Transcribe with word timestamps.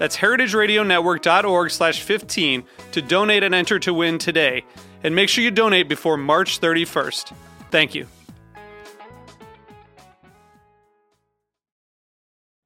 That's 0.00 0.16
heritageradionetwork.org 0.16 1.70
slash 1.70 2.02
15 2.02 2.64
to 2.92 3.02
donate 3.02 3.42
and 3.42 3.54
enter 3.54 3.78
to 3.80 3.92
win 3.92 4.16
today. 4.16 4.64
And 5.04 5.14
make 5.14 5.28
sure 5.28 5.44
you 5.44 5.50
donate 5.50 5.90
before 5.90 6.16
March 6.16 6.58
31st. 6.58 7.34
Thank 7.70 7.94
you. 7.94 8.06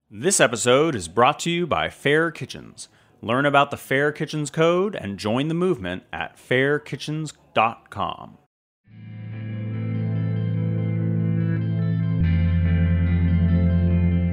This 0.08 0.38
episode 0.38 0.94
is 0.94 1.08
brought 1.08 1.40
to 1.40 1.50
you 1.50 1.66
by 1.66 1.90
Fair 1.90 2.30
Kitchens. 2.30 2.88
Learn 3.20 3.46
about 3.46 3.72
the 3.72 3.76
Fair 3.76 4.12
Kitchens 4.12 4.52
Code 4.52 4.94
and 4.94 5.18
join 5.18 5.48
the 5.48 5.54
movement 5.54 6.04
at 6.12 6.36
fairkitchens.com. 6.36 8.38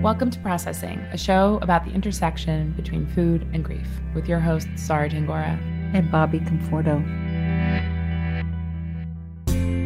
Welcome 0.02 0.31
to 0.31 0.39
Processing, 0.39 0.97
a 1.11 1.17
show 1.17 1.59
about 1.61 1.85
the 1.85 1.91
intersection 1.91 2.71
between 2.71 3.05
food 3.05 3.47
and 3.53 3.63
grief, 3.63 3.88
with 4.16 4.27
your 4.27 4.39
hosts, 4.39 4.81
Sara 4.81 5.07
Tangora 5.07 5.59
and 5.94 6.11
Bobby 6.11 6.39
Conforto. 6.39 6.95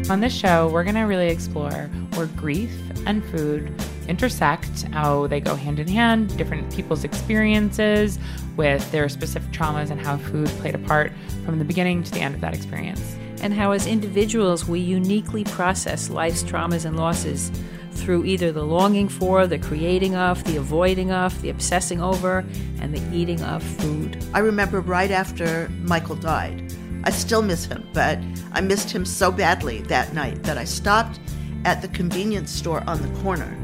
On 0.08 0.20
this 0.20 0.34
show, 0.34 0.70
we're 0.70 0.84
going 0.84 0.94
to 0.94 1.02
really 1.02 1.28
explore 1.28 1.90
where 2.14 2.28
grief 2.28 2.74
and 3.04 3.22
food 3.26 3.70
intersect, 4.08 4.84
how 4.84 5.26
they 5.26 5.38
go 5.38 5.54
hand 5.54 5.78
in 5.78 5.86
hand, 5.86 6.34
different 6.38 6.74
people's 6.74 7.04
experiences 7.04 8.18
with 8.56 8.90
their 8.92 9.10
specific 9.10 9.50
traumas, 9.50 9.90
and 9.90 10.00
how 10.00 10.16
food 10.16 10.48
played 10.60 10.74
a 10.74 10.78
part 10.78 11.12
from 11.44 11.58
the 11.58 11.64
beginning 11.64 12.02
to 12.02 12.10
the 12.12 12.20
end 12.20 12.34
of 12.34 12.40
that 12.40 12.54
experience. 12.54 13.16
And 13.42 13.52
how, 13.52 13.72
as 13.72 13.86
individuals, 13.86 14.66
we 14.66 14.80
uniquely 14.80 15.44
process 15.44 16.08
life's 16.08 16.42
traumas 16.42 16.86
and 16.86 16.96
losses 16.96 17.52
through 17.96 18.24
either 18.24 18.52
the 18.52 18.64
longing 18.64 19.08
for, 19.08 19.46
the 19.46 19.58
creating 19.58 20.14
of, 20.14 20.44
the 20.44 20.56
avoiding 20.56 21.10
of, 21.10 21.40
the 21.42 21.50
obsessing 21.50 22.00
over, 22.00 22.44
and 22.80 22.94
the 22.94 23.16
eating 23.16 23.42
of 23.42 23.62
food. 23.62 24.24
I 24.34 24.38
remember 24.38 24.80
right 24.80 25.10
after 25.10 25.68
Michael 25.80 26.16
died. 26.16 26.72
I 27.04 27.10
still 27.10 27.42
miss 27.42 27.64
him, 27.66 27.88
but 27.92 28.18
I 28.52 28.60
missed 28.60 28.90
him 28.90 29.04
so 29.04 29.32
badly 29.32 29.80
that 29.82 30.12
night 30.12 30.42
that 30.42 30.58
I 30.58 30.64
stopped 30.64 31.18
at 31.64 31.82
the 31.82 31.88
convenience 31.88 32.50
store 32.50 32.82
on 32.86 33.02
the 33.02 33.20
corner 33.20 33.56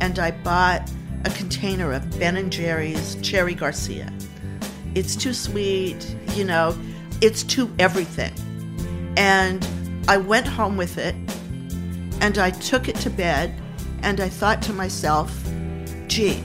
and 0.00 0.18
I 0.18 0.30
bought 0.30 0.90
a 1.24 1.30
container 1.30 1.92
of 1.92 2.18
Ben 2.18 2.36
and 2.36 2.50
Jerry's 2.50 3.16
Cherry 3.22 3.54
Garcia. 3.54 4.12
It's 4.94 5.14
too 5.14 5.32
sweet, 5.32 6.16
you 6.34 6.44
know, 6.44 6.76
it's 7.20 7.42
too 7.42 7.72
everything. 7.78 8.32
And 9.16 9.66
I 10.08 10.16
went 10.16 10.46
home 10.46 10.76
with 10.76 10.98
it 10.98 11.14
and 12.20 12.38
I 12.38 12.50
took 12.50 12.88
it 12.88 12.96
to 12.96 13.10
bed 13.10 13.54
and 14.02 14.20
I 14.20 14.28
thought 14.28 14.62
to 14.62 14.72
myself, 14.72 15.32
gee, 16.06 16.42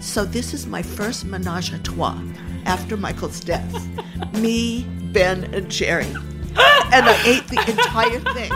so 0.00 0.24
this 0.24 0.54
is 0.54 0.66
my 0.66 0.82
first 0.82 1.24
menage 1.24 1.72
a 1.72 1.78
trois 1.78 2.20
after 2.64 2.96
Michael's 2.96 3.40
death. 3.40 3.88
Me, 4.34 4.84
Ben, 5.12 5.44
and 5.54 5.70
Jerry. 5.70 6.12
And 6.56 7.06
I 7.06 7.22
ate 7.24 7.46
the 7.48 7.60
entire 7.70 8.20
thing. 8.34 8.52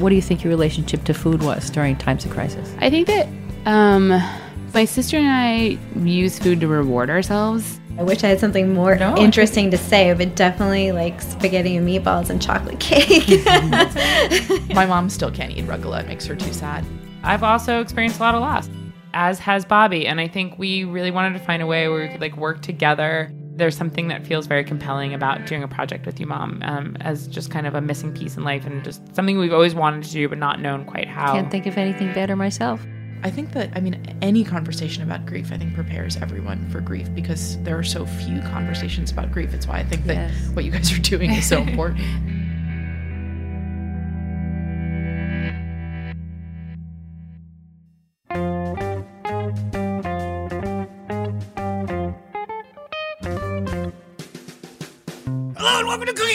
What 0.00 0.10
do 0.10 0.14
you 0.14 0.22
think 0.22 0.44
your 0.44 0.50
relationship 0.50 1.04
to 1.04 1.14
food 1.14 1.42
was 1.42 1.70
during 1.70 1.96
times 1.96 2.24
of 2.24 2.30
crisis? 2.30 2.74
I 2.78 2.90
think 2.90 3.06
that 3.06 3.28
um, 3.66 4.08
my 4.74 4.84
sister 4.84 5.16
and 5.16 5.26
I 5.26 5.78
use 5.98 6.38
food 6.38 6.60
to 6.60 6.68
reward 6.68 7.10
ourselves. 7.10 7.80
I 7.98 8.02
wish 8.02 8.22
I 8.24 8.28
had 8.28 8.40
something 8.40 8.74
more 8.74 8.94
No, 8.96 9.16
interesting 9.16 9.70
to 9.70 9.78
say, 9.78 10.12
but 10.12 10.36
definitely 10.36 10.92
like 10.92 11.22
spaghetti 11.22 11.76
and 11.76 11.88
meatballs 11.88 12.28
and 12.28 12.42
chocolate 12.42 12.78
cake. 12.78 13.42
My 14.74 14.84
mom 14.84 15.08
still 15.08 15.30
can't 15.30 15.56
eat 15.56 15.64
rucola. 15.64 16.00
It 16.02 16.06
makes 16.06 16.26
her 16.26 16.36
too 16.36 16.52
sad. 16.52 16.84
I've 17.26 17.42
also 17.42 17.80
experienced 17.80 18.18
a 18.20 18.22
lot 18.22 18.34
of 18.34 18.40
loss, 18.40 18.70
as 19.12 19.38
has 19.40 19.64
Bobby. 19.64 20.06
And 20.06 20.20
I 20.20 20.28
think 20.28 20.58
we 20.58 20.84
really 20.84 21.10
wanted 21.10 21.36
to 21.38 21.44
find 21.44 21.60
a 21.62 21.66
way 21.66 21.88
where 21.88 22.02
we 22.02 22.08
could 22.08 22.20
like 22.20 22.36
work 22.36 22.62
together. 22.62 23.30
There's 23.56 23.76
something 23.76 24.08
that 24.08 24.24
feels 24.26 24.46
very 24.46 24.62
compelling 24.64 25.12
about 25.14 25.46
doing 25.46 25.62
a 25.62 25.68
project 25.68 26.06
with 26.06 26.20
you, 26.20 26.26
Mom, 26.26 26.62
um, 26.62 26.96
as 27.00 27.26
just 27.26 27.50
kind 27.50 27.66
of 27.66 27.74
a 27.74 27.80
missing 27.80 28.12
piece 28.12 28.36
in 28.36 28.44
life 28.44 28.64
and 28.66 28.84
just 28.84 29.14
something 29.14 29.38
we've 29.38 29.52
always 29.52 29.74
wanted 29.74 30.04
to 30.04 30.10
do 30.12 30.28
but 30.28 30.38
not 30.38 30.60
known 30.60 30.84
quite 30.84 31.08
how. 31.08 31.32
Can't 31.32 31.50
think 31.50 31.66
of 31.66 31.76
anything 31.78 32.12
better 32.12 32.36
myself. 32.36 32.80
I 33.22 33.30
think 33.30 33.52
that, 33.52 33.70
I 33.74 33.80
mean, 33.80 34.14
any 34.20 34.44
conversation 34.44 35.02
about 35.02 35.24
grief, 35.26 35.50
I 35.50 35.56
think 35.56 35.74
prepares 35.74 36.16
everyone 36.18 36.68
for 36.68 36.80
grief 36.80 37.12
because 37.14 37.60
there 37.62 37.76
are 37.78 37.82
so 37.82 38.04
few 38.06 38.40
conversations 38.42 39.10
about 39.10 39.32
grief. 39.32 39.54
It's 39.54 39.66
why 39.66 39.78
I 39.78 39.84
think 39.84 40.04
that 40.04 40.30
Yes. 40.30 40.48
what 40.54 40.64
you 40.66 40.70
guys 40.70 40.92
are 40.92 41.00
doing 41.00 41.32
is 41.32 41.46
so 41.48 41.62
important. 41.62 42.02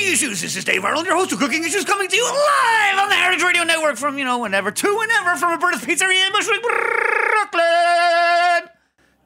Cooking 0.02 0.14
Issues. 0.14 0.42
This 0.42 0.56
is 0.56 0.66
Dave 0.66 0.84
Arnold, 0.84 1.06
your 1.06 1.16
host 1.16 1.32
of 1.32 1.38
Cooking 1.38 1.64
Issues, 1.64 1.86
coming 1.86 2.08
to 2.08 2.16
you 2.16 2.24
live 2.26 3.00
on 3.04 3.10
the 3.10 3.16
Heritage 3.16 3.44
Radio 3.44 3.64
Network 3.64 3.98
from, 3.98 4.18
you 4.18 4.26
know, 4.26 4.40
whenever 4.40 4.72
to 4.72 4.98
whenever 4.98 5.36
from 5.36 5.52
a 5.52 5.54
Roberta's 5.54 5.82
Pizzeria 5.82 6.26
in 6.26 6.32
Bushwick, 6.34 6.60
Brooklyn. 6.64 8.70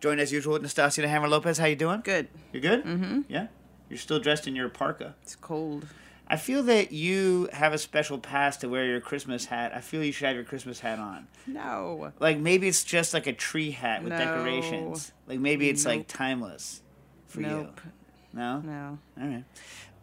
Joined 0.01 0.19
as 0.19 0.33
usual 0.33 0.51
with 0.53 0.63
Nastassia 0.63 0.97
the 0.97 1.07
Hammer 1.07 1.29
Lopez. 1.29 1.59
How 1.59 1.65
you 1.67 1.77
doing? 1.77 2.01
Good. 2.03 2.27
You 2.51 2.59
good? 2.59 2.83
Mm-hmm. 2.83 3.21
Yeah? 3.29 3.47
You're 3.89 3.97
still 3.97 4.19
dressed 4.19 4.47
in 4.47 4.55
your 4.55 4.67
parka. 4.67 5.15
It's 5.21 5.37
cold. 5.37 5.87
I 6.27 6.35
feel 6.35 6.61
that 6.63 6.91
you 6.91 7.47
have 7.53 7.71
a 7.71 7.77
special 7.77 8.17
pass 8.17 8.57
to 8.57 8.67
wear 8.67 8.85
your 8.85 8.99
Christmas 8.99 9.45
hat. 9.45 9.71
I 9.73 9.79
feel 9.79 10.03
you 10.03 10.11
should 10.11 10.25
have 10.27 10.35
your 10.35 10.43
Christmas 10.43 10.81
hat 10.81 10.99
on. 10.99 11.27
No. 11.47 12.11
Like 12.19 12.37
maybe 12.37 12.67
it's 12.67 12.83
just 12.83 13.13
like 13.13 13.27
a 13.27 13.33
tree 13.33 13.71
hat 13.71 14.03
with 14.03 14.11
No. 14.11 14.17
decorations. 14.19 15.13
Like 15.25 15.39
maybe 15.39 15.69
it's 15.69 15.85
like 15.85 16.07
timeless 16.09 16.81
for 17.27 17.39
Nope. 17.39 17.79
you. 17.85 17.91
No? 18.33 18.59
No. 18.59 18.97
All 19.21 19.27
right. 19.27 19.43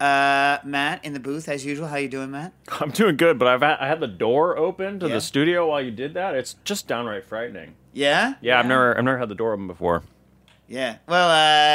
Uh, 0.03 0.59
Matt 0.65 1.05
in 1.05 1.13
the 1.13 1.21
booth 1.21 1.49
as 1.49 1.65
usual. 1.65 1.87
How 1.87 1.97
you 1.97 2.09
doing, 2.09 2.31
Matt? 2.33 2.53
I'm 2.81 2.91
doing 2.91 3.17
good, 3.17 3.39
but 3.39 3.47
I've 3.47 3.61
had, 3.63 3.77
I 3.79 3.87
had 3.87 4.01
the 4.01 4.09
door 4.09 4.57
open 4.57 4.99
to 5.01 5.07
Yeah. 5.07 5.15
the 5.15 5.21
studio 5.21 5.69
while 5.69 5.81
you 5.81 5.91
did 5.93 6.15
that. 6.15 6.35
It's 6.35 6.57
just 6.65 6.89
downright 6.89 7.25
frightening. 7.25 7.75
Yeah. 7.93 8.35
Yeah, 8.41 8.59
I've 8.59 8.67
never 8.67 8.97
I've 8.99 9.05
never 9.05 9.19
had 9.19 9.29
the 9.29 9.35
door 9.37 9.53
open 9.53 9.67
before. 9.69 10.03
Yeah. 10.67 10.97
Well, 11.07 11.29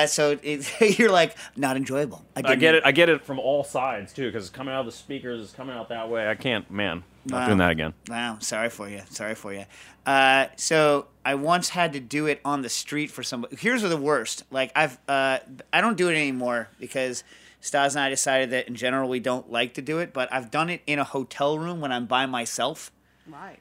uh, 0.04 0.08
so 0.08 0.38
it, 0.42 0.70
you're 1.00 1.12
like 1.12 1.38
not 1.56 1.78
enjoyable. 1.78 2.26
I 2.36 2.42
didn't- 2.42 2.60
get 2.60 2.76
it. 2.76 2.84
I 2.86 2.92
get 2.92 3.08
it 3.10 3.24
from 3.24 3.40
all 3.40 3.64
sides 3.64 4.12
too, 4.12 4.26
because 4.26 4.46
it's 4.48 4.56
coming 4.56 4.74
out 4.74 4.82
of 4.82 4.86
the 4.88 4.92
speakers. 4.92 5.42
It's 5.44 5.54
coming 5.54 5.76
out 5.76 5.88
that 5.90 6.10
way. 6.10 6.28
I 6.28 6.36
can't, 6.36 6.70
man. 6.72 7.04
Not 7.26 7.42
Wow. 7.42 7.46
doing 7.46 7.58
that 7.60 7.72
again. 7.72 7.94
Wow. 8.10 8.38
Sorry 8.40 8.70
for 8.70 8.90
you. 8.90 9.02
Sorry 9.10 9.36
for 9.36 9.54
you. 9.54 9.66
Uh, 10.06 10.48
so 10.56 11.08
I 11.24 11.36
once 11.36 11.70
had 11.70 11.94
to 11.94 12.00
do 12.02 12.26
it 12.26 12.40
on 12.44 12.62
the 12.62 12.70
street 12.70 13.12
for 13.12 13.24
somebody. 13.24 13.56
Here's 13.58 13.84
the 13.84 13.96
worst. 13.98 14.44
Like 14.52 14.72
I've, 14.76 14.98
uh, 15.08 15.40
I 15.72 15.82
don't 15.82 15.96
do 15.98 16.10
it 16.10 16.14
anymore 16.16 16.68
because 16.80 17.24
Stas 17.60 17.96
and 17.96 18.04
I 18.04 18.10
decided 18.10 18.52
that 18.52 18.68
in 18.68 18.76
general 18.76 19.10
we 19.10 19.20
don't 19.20 19.52
like 19.52 19.74
to 19.76 19.82
do 19.82 20.00
it. 20.00 20.14
But 20.14 20.32
I've 20.32 20.52
done 20.52 20.70
it 20.70 20.82
in 20.88 21.00
a 21.00 21.04
hotel 21.04 21.58
room 21.58 21.80
when 21.82 21.92
I'm 21.92 22.06
by 22.06 22.26
myself. 22.26 22.92
Why? 23.28 23.58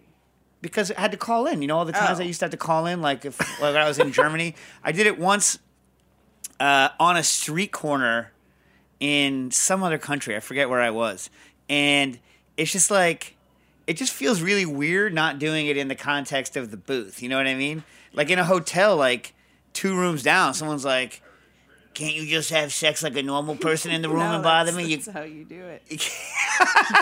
because 0.62 0.90
I 0.90 1.00
had 1.00 1.12
to 1.12 1.16
call 1.16 1.46
in. 1.46 1.62
You 1.62 1.69
know, 1.69 1.78
all 1.78 1.84
the 1.84 1.93
times 1.93 2.19
Oh. 2.19 2.22
I 2.22 2.26
used 2.26 2.40
to 2.40 2.46
have 2.46 2.50
to 2.50 2.56
call 2.56 2.87
in, 2.87 3.00
like 3.00 3.25
if 3.25 3.38
like 3.60 3.75
when 3.75 3.76
I 3.82 3.87
was 3.87 3.98
in 3.98 4.10
Germany, 4.12 4.54
I 4.84 4.90
did 4.90 5.06
it 5.06 5.19
once 5.19 5.58
uh, 6.58 6.88
on 6.98 7.16
a 7.16 7.22
street 7.22 7.70
corner 7.72 8.32
in 8.98 9.50
some 9.50 9.82
other 9.82 9.98
country. 9.98 10.34
I 10.34 10.40
forget 10.40 10.69
where 10.69 10.81
I 10.81 10.90
was, 10.90 11.31
and 11.69 12.19
it's 12.56 12.72
just 12.72 12.90
like 12.90 13.37
it 13.87 13.96
just 13.96 14.12
feels 14.12 14.43
really 14.43 14.66
weird 14.66 15.14
not 15.14 15.38
doing 15.38 15.66
it 15.69 15.76
in 15.76 15.87
the 15.88 15.94
context 15.94 16.56
of 16.56 16.72
the 16.72 16.76
booth. 16.76 17.22
You 17.22 17.28
know 17.28 17.37
what 17.37 17.46
I 17.46 17.54
mean? 17.54 17.84
Like 18.12 18.31
in 18.31 18.38
a 18.38 18.44
hotel, 18.44 18.96
like 18.96 19.34
two 19.72 19.96
rooms 19.96 20.22
down, 20.22 20.54
someone's 20.54 20.84
like. 20.84 21.22
Can't 21.96 22.14
you 22.14 22.26
just 22.26 22.50
have 22.50 22.75
sex 22.75 23.02
like 23.02 23.16
a 23.16 23.22
normal 23.22 23.56
person 23.69 23.90
in 23.90 24.02
the 24.02 24.10
room 24.10 24.20
and 24.20 24.43
bother 24.43 24.70
me? 24.70 24.84
You 24.84 25.00
how 25.10 25.22
you 25.22 25.46
do 25.46 25.64
it. 25.64 25.82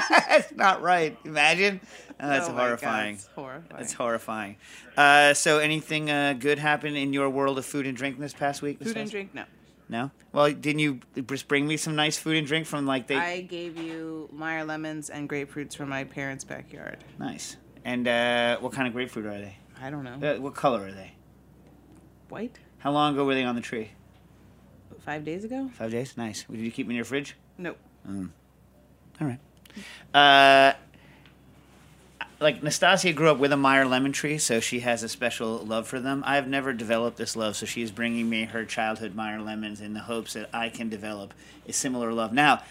that's 0.08 0.52
not 0.52 0.82
right. 0.82 1.18
Imagine. 1.24 1.80
Oh, 2.20 2.28
that's 2.28 2.48
Oh 2.48 2.52
my 2.52 2.58
God, 2.58 2.64
horrifying. 2.66 3.14
it's 3.16 3.26
horrifying. 3.34 3.76
That's 3.76 3.92
horrifying. 3.92 4.56
Uh, 4.96 5.34
so, 5.34 5.58
anything 5.58 6.12
uh, 6.12 6.34
good 6.38 6.60
happen 6.60 6.94
in 6.94 7.12
your 7.12 7.28
world 7.28 7.58
of 7.58 7.66
food 7.66 7.88
and 7.88 7.96
drink 7.96 8.20
this 8.20 8.32
past 8.32 8.62
week? 8.62 8.80
Food 8.80 8.96
and 8.96 9.10
drink, 9.10 9.34
no. 9.34 9.42
No. 9.88 10.12
Well, 10.32 10.52
didn't 10.52 10.78
you 10.78 11.00
just 11.26 11.48
bring 11.48 11.66
me 11.66 11.76
some 11.76 11.96
nice 11.96 12.16
food 12.16 12.36
and 12.36 12.46
drink 12.46 12.68
from 12.68 12.86
like 12.86 13.08
they? 13.08 13.16
I 13.16 13.40
gave 13.40 13.76
you 13.76 14.28
Meyer 14.32 14.64
lemons 14.64 15.10
and 15.10 15.28
grapefruits 15.28 15.76
from 15.76 15.88
my 15.88 16.04
parents' 16.04 16.44
backyard. 16.44 16.98
Nice. 17.18 17.56
And 17.84 18.06
uh, 18.06 18.58
what 18.58 18.70
kind 18.72 18.86
of 18.86 18.94
grapefruit 18.94 19.26
are 19.26 19.38
they? 19.38 19.56
I 19.82 19.90
don't 19.90 20.04
know. 20.04 20.36
Uh, 20.36 20.40
what 20.40 20.54
color 20.54 20.86
are 20.86 20.92
they? 20.92 21.14
White? 22.28 22.60
How 22.78 22.92
long 22.92 23.14
ago 23.14 23.24
were 23.24 23.34
they 23.34 23.42
on 23.42 23.56
the 23.56 23.60
tree? 23.60 23.90
Five 25.04 25.24
days 25.24 25.44
ago? 25.44 25.70
Five 25.74 25.90
days. 25.90 26.16
Nice. 26.16 26.44
Did 26.50 26.60
you 26.60 26.70
keep 26.70 26.86
them 26.86 26.92
in 26.92 26.96
your 26.96 27.04
fridge? 27.04 27.36
Nope. 27.58 27.76
Mm. 28.08 28.30
All 29.20 29.26
right. 29.26 29.38
Uh, 30.14 30.76
like 32.40 32.62
Nastassia 32.62 33.14
grew 33.14 33.30
up 33.30 33.38
with 33.38 33.52
a 33.52 33.56
Meyer 33.56 33.86
lemon 33.86 34.12
tree, 34.12 34.38
so 34.38 34.60
she 34.60 34.80
has 34.80 35.02
a 35.02 35.08
special 35.08 35.58
love 35.58 35.86
for 35.86 36.00
them. 36.00 36.22
I've 36.26 36.48
never 36.48 36.72
developed 36.72 37.16
this 37.16 37.36
love, 37.36 37.56
so 37.56 37.66
she's 37.66 37.90
bringing 37.90 38.28
me 38.28 38.44
her 38.44 38.64
childhood 38.64 39.14
Meyer 39.14 39.40
lemons 39.40 39.80
in 39.80 39.94
the 39.94 40.00
hopes 40.00 40.32
that 40.34 40.48
I 40.52 40.68
can 40.68 40.88
develop 40.88 41.34
a 41.68 41.72
similar 41.72 42.12
love. 42.12 42.32
Now, 42.32 42.62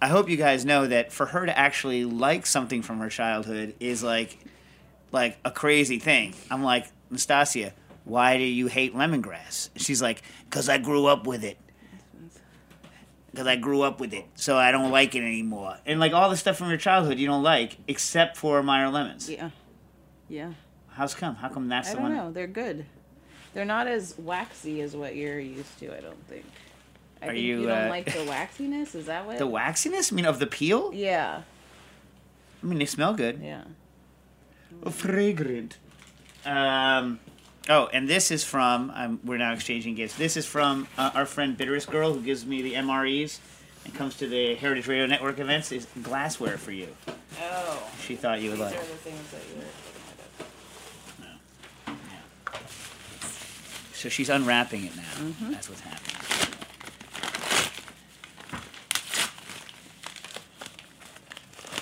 I 0.00 0.08
hope 0.08 0.28
you 0.28 0.36
guys 0.36 0.64
know 0.64 0.86
that 0.86 1.12
for 1.12 1.26
her 1.26 1.46
to 1.46 1.56
actually 1.56 2.04
like 2.04 2.46
something 2.46 2.82
from 2.82 2.98
her 2.98 3.08
childhood 3.08 3.74
is 3.80 4.02
like 4.02 4.38
like 5.12 5.38
a 5.44 5.50
crazy 5.50 5.98
thing. 5.98 6.34
I'm 6.50 6.62
like, 6.62 6.86
Nastassia, 7.12 7.72
why 8.04 8.38
do 8.38 8.44
you 8.44 8.66
hate 8.66 8.94
lemongrass? 8.94 9.68
She's 9.76 10.00
like, 10.00 10.22
because 10.48 10.68
I 10.68 10.78
grew 10.78 11.06
up 11.06 11.26
with 11.26 11.44
it. 11.44 11.58
Because 13.32 13.46
I 13.46 13.56
grew 13.56 13.80
up 13.82 13.98
with 13.98 14.12
it, 14.12 14.26
so 14.34 14.58
I 14.58 14.70
don't 14.72 14.90
like 14.90 15.14
it 15.14 15.22
anymore. 15.22 15.78
And 15.86 15.98
like 15.98 16.12
all 16.12 16.28
the 16.28 16.36
stuff 16.36 16.58
from 16.58 16.68
your 16.68 16.76
childhood 16.76 17.18
you 17.18 17.26
don't 17.26 17.42
like, 17.42 17.78
except 17.88 18.36
for 18.36 18.62
Meyer 18.62 18.90
lemons. 18.90 19.28
Yeah. 19.28 19.50
Yeah. 20.28 20.52
How's 20.90 21.14
come? 21.14 21.36
How 21.36 21.48
come 21.48 21.68
that's 21.68 21.90
I 21.90 21.94
the 21.94 22.00
don't 22.00 22.14
know. 22.14 22.30
They're 22.30 22.46
good. 22.46 22.84
They're 23.54 23.64
not 23.64 23.86
as 23.86 24.14
waxy 24.18 24.80
as 24.82 24.94
what 24.94 25.16
you're 25.16 25.40
used 25.40 25.78
to, 25.78 25.96
I 25.96 26.00
don't 26.00 26.26
think. 26.26 26.44
I 27.22 27.26
Are 27.26 27.28
think 27.28 27.42
you, 27.42 27.60
you, 27.62 27.66
don't 27.68 27.86
uh, 27.86 27.88
like 27.88 28.12
the 28.12 28.24
waxiness? 28.24 28.94
Is 28.94 29.06
that 29.06 29.26
what? 29.26 29.38
The 29.38 29.46
waxiness? 29.46 30.12
I 30.12 30.16
mean, 30.16 30.26
of 30.26 30.38
the 30.38 30.46
peel? 30.46 30.90
Yeah. 30.92 31.42
I 32.62 32.66
mean, 32.66 32.78
they 32.78 32.86
smell 32.86 33.14
good. 33.14 33.40
Yeah. 33.42 33.64
Fragrant. 34.90 35.78
Um, 36.44 37.20
oh, 37.68 37.88
and 37.92 38.08
this 38.08 38.30
is 38.30 38.44
from. 38.44 38.92
Um, 38.94 39.20
we're 39.24 39.38
now 39.38 39.52
exchanging 39.52 39.94
gifts. 39.94 40.16
This 40.16 40.36
is 40.36 40.46
from 40.46 40.88
uh, 40.98 41.10
our 41.14 41.26
friend 41.26 41.56
Bitterest 41.56 41.90
Girl, 41.90 42.12
who 42.12 42.20
gives 42.20 42.44
me 42.46 42.62
the 42.62 42.74
MREs 42.74 43.38
and 43.84 43.94
comes 43.94 44.16
to 44.16 44.26
the 44.26 44.54
Heritage 44.54 44.86
Radio 44.86 45.06
Network 45.06 45.38
events. 45.38 45.72
Is 45.72 45.86
glassware 46.02 46.58
for 46.58 46.72
you. 46.72 46.88
Oh. 47.40 47.90
She 48.00 48.16
thought 48.16 48.40
you 48.40 48.50
would 48.50 48.58
These 48.58 48.66
like. 48.66 48.74
are 48.74 48.78
the 48.78 48.84
things 48.84 49.30
that 49.30 49.40
you 49.50 49.60
were. 49.60 49.66
So 53.94 54.08
she's 54.08 54.30
unwrapping 54.30 54.84
it 54.84 54.96
now. 54.96 55.02
Mm-hmm. 55.02 55.52
That's 55.52 55.68
what's 55.68 55.80
happening. 55.82 56.16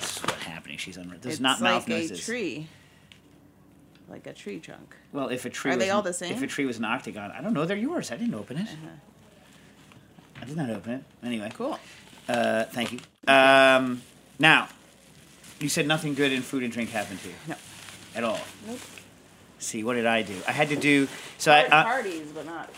This 0.01 0.17
is 0.17 0.23
what's 0.23 0.43
happening. 0.43 0.77
She's 0.77 0.97
unwrapping. 0.99 1.21
There's 1.23 1.35
it's 1.37 1.41
not 1.41 1.63
mouth 1.63 1.89
like 1.89 2.11
a 2.11 2.17
tree. 2.17 2.69
Like 4.11 4.27
a 4.27 4.33
tree 4.33 4.59
trunk. 4.59 4.97
Well, 5.13 5.29
if 5.29 5.45
a 5.45 5.51
tree 5.51 5.71
Are 5.71 5.77
was 5.77 5.85
they 5.85 5.91
all 5.91 6.03
the 6.03 6.13
same? 6.13 6.33
If 6.33 6.43
a 6.43 6.47
tree 6.49 6.67
was 6.67 6.79
an 6.79 6.85
octagon, 6.85 7.31
I 7.31 7.41
don't 7.41 7.55
know. 7.55 7.65
They're 7.65 7.77
yours. 7.77 8.11
I 8.11 8.17
didn't 8.17 8.35
open 8.35 8.59
it. 8.59 8.69
I 10.41 10.45
did 10.45 10.57
not 10.57 10.69
open 10.71 10.93
it. 10.95 11.05
Anyway. 11.23 11.47
Uh-huh. 11.47 11.57
Cool. 11.57 11.79
Uh, 12.29 12.65
thank 12.65 12.93
you. 12.93 12.99
Um, 13.29 14.03
now, 14.39 14.69
you 15.61 15.69
said 15.69 15.87
nothing 15.87 16.15
good 16.15 16.33
in 16.33 16.43
food 16.43 16.65
and 16.65 16.73
drink 16.73 16.91
happened 16.91 17.21
to 17.21 17.29
you. 17.29 17.35
No. 17.49 17.55
At 18.17 18.25
all. 18.25 18.41
Nope. 18.67 18.81
See, 19.59 19.85
what 19.85 19.95
did 19.95 20.07
I 20.07 20.23
do? 20.23 20.35
I 20.49 20.53
had 20.53 20.71
to 20.71 20.77
do. 20.77 21.07
So 21.39 21.53
I, 21.53 21.65
uh, 21.67 21.85
parties, 21.85 22.33
but 22.33 22.47
not. 22.47 22.71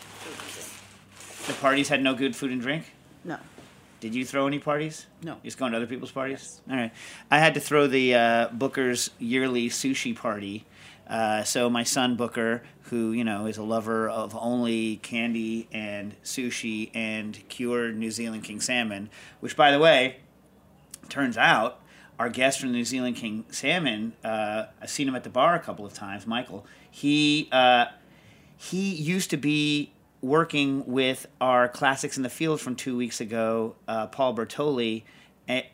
the 1.47 1.53
parties 1.55 1.89
had 1.89 2.03
no 2.03 2.15
good 2.15 2.35
food 2.37 2.51
and 2.51 2.61
drink. 2.61 2.93
No. 3.25 3.39
Did 4.01 4.17
you 4.17 4.25
throw 4.27 4.49
any 4.49 4.59
parties? 4.59 5.07
No. 5.23 5.35
You 5.35 5.39
just 5.45 5.59
going 5.59 5.71
to 5.71 5.77
other 5.77 5.87
people's 5.87 6.11
parties? 6.11 6.61
All 6.69 6.77
right. 6.77 6.91
I 7.31 7.39
had 7.39 7.55
to 7.55 7.61
throw 7.61 7.87
the 7.87 8.17
uh, 8.17 8.49
Booker's 8.49 9.11
yearly 9.21 9.69
sushi 9.69 10.15
party. 10.17 10.65
Uh, 11.09 11.43
so 11.43 11.69
my 11.69 11.83
son 11.83 12.17
Booker, 12.17 12.63
who 12.85 13.13
you 13.13 13.25
know 13.25 13.47
is 13.47 13.57
a 13.57 13.63
lover 13.63 14.09
of 14.09 14.37
only 14.39 14.97
candy 14.97 15.69
and 15.73 16.15
sushi 16.23 16.91
and 16.95 17.47
cured 17.49 17.97
New 17.97 18.11
Zealand 18.11 18.45
king 18.45 18.61
salmon, 18.61 19.11
which 19.41 19.57
by 19.57 19.71
the 19.71 19.79
way, 19.79 20.17
turns 21.09 21.37
out 21.37 21.81
our 22.19 22.29
guest 22.29 22.61
from 22.61 22.73
New 22.73 22.85
Zealand 22.85 23.17
king 23.17 23.45
salmon, 23.51 24.13
uh, 24.25 24.67
I've 24.81 24.91
seen 24.91 25.09
him 25.09 25.17
at 25.17 25.25
the 25.25 25.31
bar 25.31 25.55
a 25.55 25.59
couple 25.59 25.85
of 25.85 25.93
times. 25.93 26.27
Michael, 26.27 26.65
he 26.91 27.49
uh, 27.51 27.87
he 28.57 28.95
used 28.95 29.31
to 29.31 29.37
be 29.37 29.93
working 30.21 30.87
with 30.87 31.27
our 31.41 31.69
classics 31.69 32.17
in 32.17 32.23
the 32.23 32.31
field 32.31 32.61
from 32.61 32.77
two 32.77 32.97
weeks 32.97 33.21
ago, 33.21 33.75
uh, 33.89 34.07
Paul 34.07 34.37
Bertolli 34.37 35.03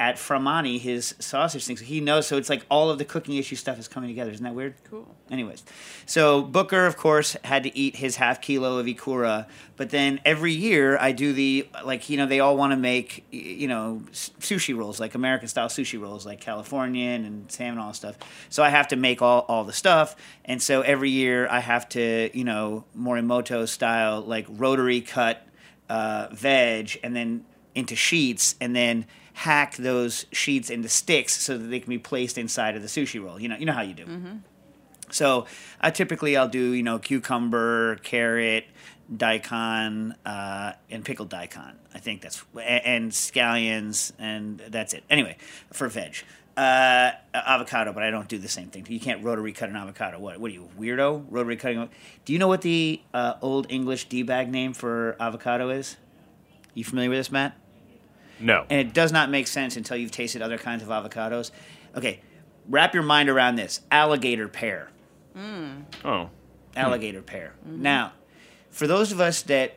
at 0.01 0.19
Fra' 0.19 0.41
Mani, 0.41 0.79
his 0.79 1.15
sausage 1.19 1.65
thing. 1.65 1.77
So 1.77 1.85
he 1.85 2.01
knows. 2.01 2.27
So 2.27 2.37
it's 2.37 2.49
like 2.49 2.65
all 2.71 2.91
of 2.91 2.99
the 2.99 3.05
cooking 3.05 3.37
issue 3.37 3.57
stuff 3.57 3.79
is 3.79 3.89
coming 3.89 4.09
together. 4.09 4.31
Isn't 4.31 4.45
that 4.45 4.55
weird? 4.55 4.75
Cool. 4.89 5.15
Anyways, 5.31 5.65
so 6.07 6.43
Booker, 6.43 6.87
of 6.87 6.97
course, 6.97 7.37
had 7.45 7.63
to 7.65 7.77
eat 7.77 7.97
his 7.97 8.17
half 8.17 8.41
kilo 8.41 8.79
of 8.79 8.87
ikura, 8.87 9.47
but 9.77 9.91
then 9.91 10.21
every 10.25 10.53
year 10.53 10.99
I 10.99 11.13
do 11.13 11.33
the 11.33 11.69
like 11.85 12.09
you 12.09 12.17
know 12.17 12.27
they 12.27 12.41
all 12.41 12.57
want 12.57 12.73
to 12.73 12.77
make 12.77 13.27
you 13.31 13.69
know 13.69 14.03
sushi 14.13 14.77
rolls 14.77 14.99
like 14.99 15.15
American 15.15 15.49
style 15.49 15.69
sushi 15.69 16.01
rolls 16.01 16.25
like 16.25 16.41
Californian 16.41 17.25
and 17.25 17.51
salmon 17.51 17.79
all 17.79 17.93
stuff. 17.93 18.17
So 18.49 18.63
I 18.63 18.71
have 18.71 18.89
to 18.89 18.97
make 18.97 19.23
all 19.23 19.45
all 19.49 19.65
the 19.65 19.73
stuff, 19.73 20.17
and 20.45 20.63
so 20.63 20.81
every 20.83 21.11
year 21.11 21.49
I 21.49 21.61
have 21.61 21.89
to 21.91 22.31
you 22.33 22.45
know 22.45 22.85
Morimoto 22.97 23.69
style 23.69 24.23
like 24.23 24.47
rotary 24.49 25.01
cut 25.01 25.47
uh, 25.89 26.29
veg 26.33 26.99
and 27.03 27.15
then 27.15 27.45
into 27.75 27.95
sheets 27.95 28.57
and 28.61 28.75
then 28.75 29.07
hack 29.39 29.77
those 29.77 30.27
sheets 30.33 30.69
into 30.69 30.89
sticks 30.89 31.41
so 31.41 31.57
that 31.57 31.69
they 31.69 31.79
can 31.79 31.89
be 31.89 31.99
placed 31.99 32.37
inside 32.37 32.75
of 32.75 32.83
the 32.83 32.89
sushi 32.89 33.23
roll. 33.23 33.39
You 33.41 33.49
know, 33.49 33.57
you 33.57 33.67
know 33.67 33.73
how 33.73 33.83
you 33.83 33.95
do. 33.95 34.05
So 35.11 35.47
I 35.81 35.91
typically 35.93 36.37
I'll 36.37 36.49
do 36.49 36.73
you 36.73 36.83
know 36.83 36.99
cucumber, 36.99 37.97
carrot, 38.03 38.65
daikon, 39.15 40.17
uh, 40.27 40.73
and 40.91 41.05
pickled 41.05 41.31
daikon. 41.31 41.77
I 41.95 41.99
think 41.99 42.21
that's 42.21 42.45
and 42.61 43.13
scallions, 43.13 44.13
and 44.19 44.59
that's 44.69 44.93
it. 44.93 45.05
Anyway, 45.09 45.37
for 45.73 45.89
veg. 45.89 46.17
Uh, 46.57 47.13
avocado, 47.33 47.93
but 47.93 48.03
I 48.03 48.11
don't 48.11 48.27
do 48.27 48.37
the 48.37 48.49
same 48.49 48.67
thing. 48.71 48.85
You 48.89 48.99
can't 48.99 49.23
rotary 49.23 49.53
cut 49.53 49.69
an 49.69 49.77
avocado. 49.77 50.19
What? 50.19 50.41
What 50.41 50.51
are 50.51 50.55
you 50.55 50.69
weirdo? 50.77 51.27
Rotary 51.31 51.57
cutting? 51.57 51.89
Do 52.25 52.33
you 52.33 52.41
know 52.41 52.49
what 52.49 52.63
the 52.63 53.01
uh, 53.15 53.35
old 53.41 53.71
English 53.71 54.09
d 54.09 54.25
bag 54.25 54.51
name 54.51 54.73
for 54.73 55.15
avocado 55.21 55.71
is? 55.71 55.97
You 56.75 56.83
familiar 56.83 57.11
with 57.11 57.21
this, 57.21 57.31
Matt? 57.31 57.57
No. 58.41 58.67
And 58.71 58.81
it 58.81 58.93
does 58.95 59.13
not 59.13 59.31
make 59.31 59.47
sense 59.47 59.77
until 59.77 59.97
you've 59.97 60.11
tasted 60.11 60.43
other 60.43 60.59
kinds 60.59 60.83
of 60.83 60.89
avocados. 60.89 61.51
Okay, 61.97 62.21
wrap 62.69 62.95
your 62.95 63.03
mind 63.03 63.29
around 63.29 63.57
this: 63.57 63.81
alligator 63.91 64.49
pear 64.49 64.91
Oh. 66.05 66.31
alligator 66.77 67.23
pear. 67.23 67.55
Now, 67.65 68.13
for 68.71 68.87
those 68.87 69.13
of 69.13 69.21
us 69.21 69.43
that 69.43 69.75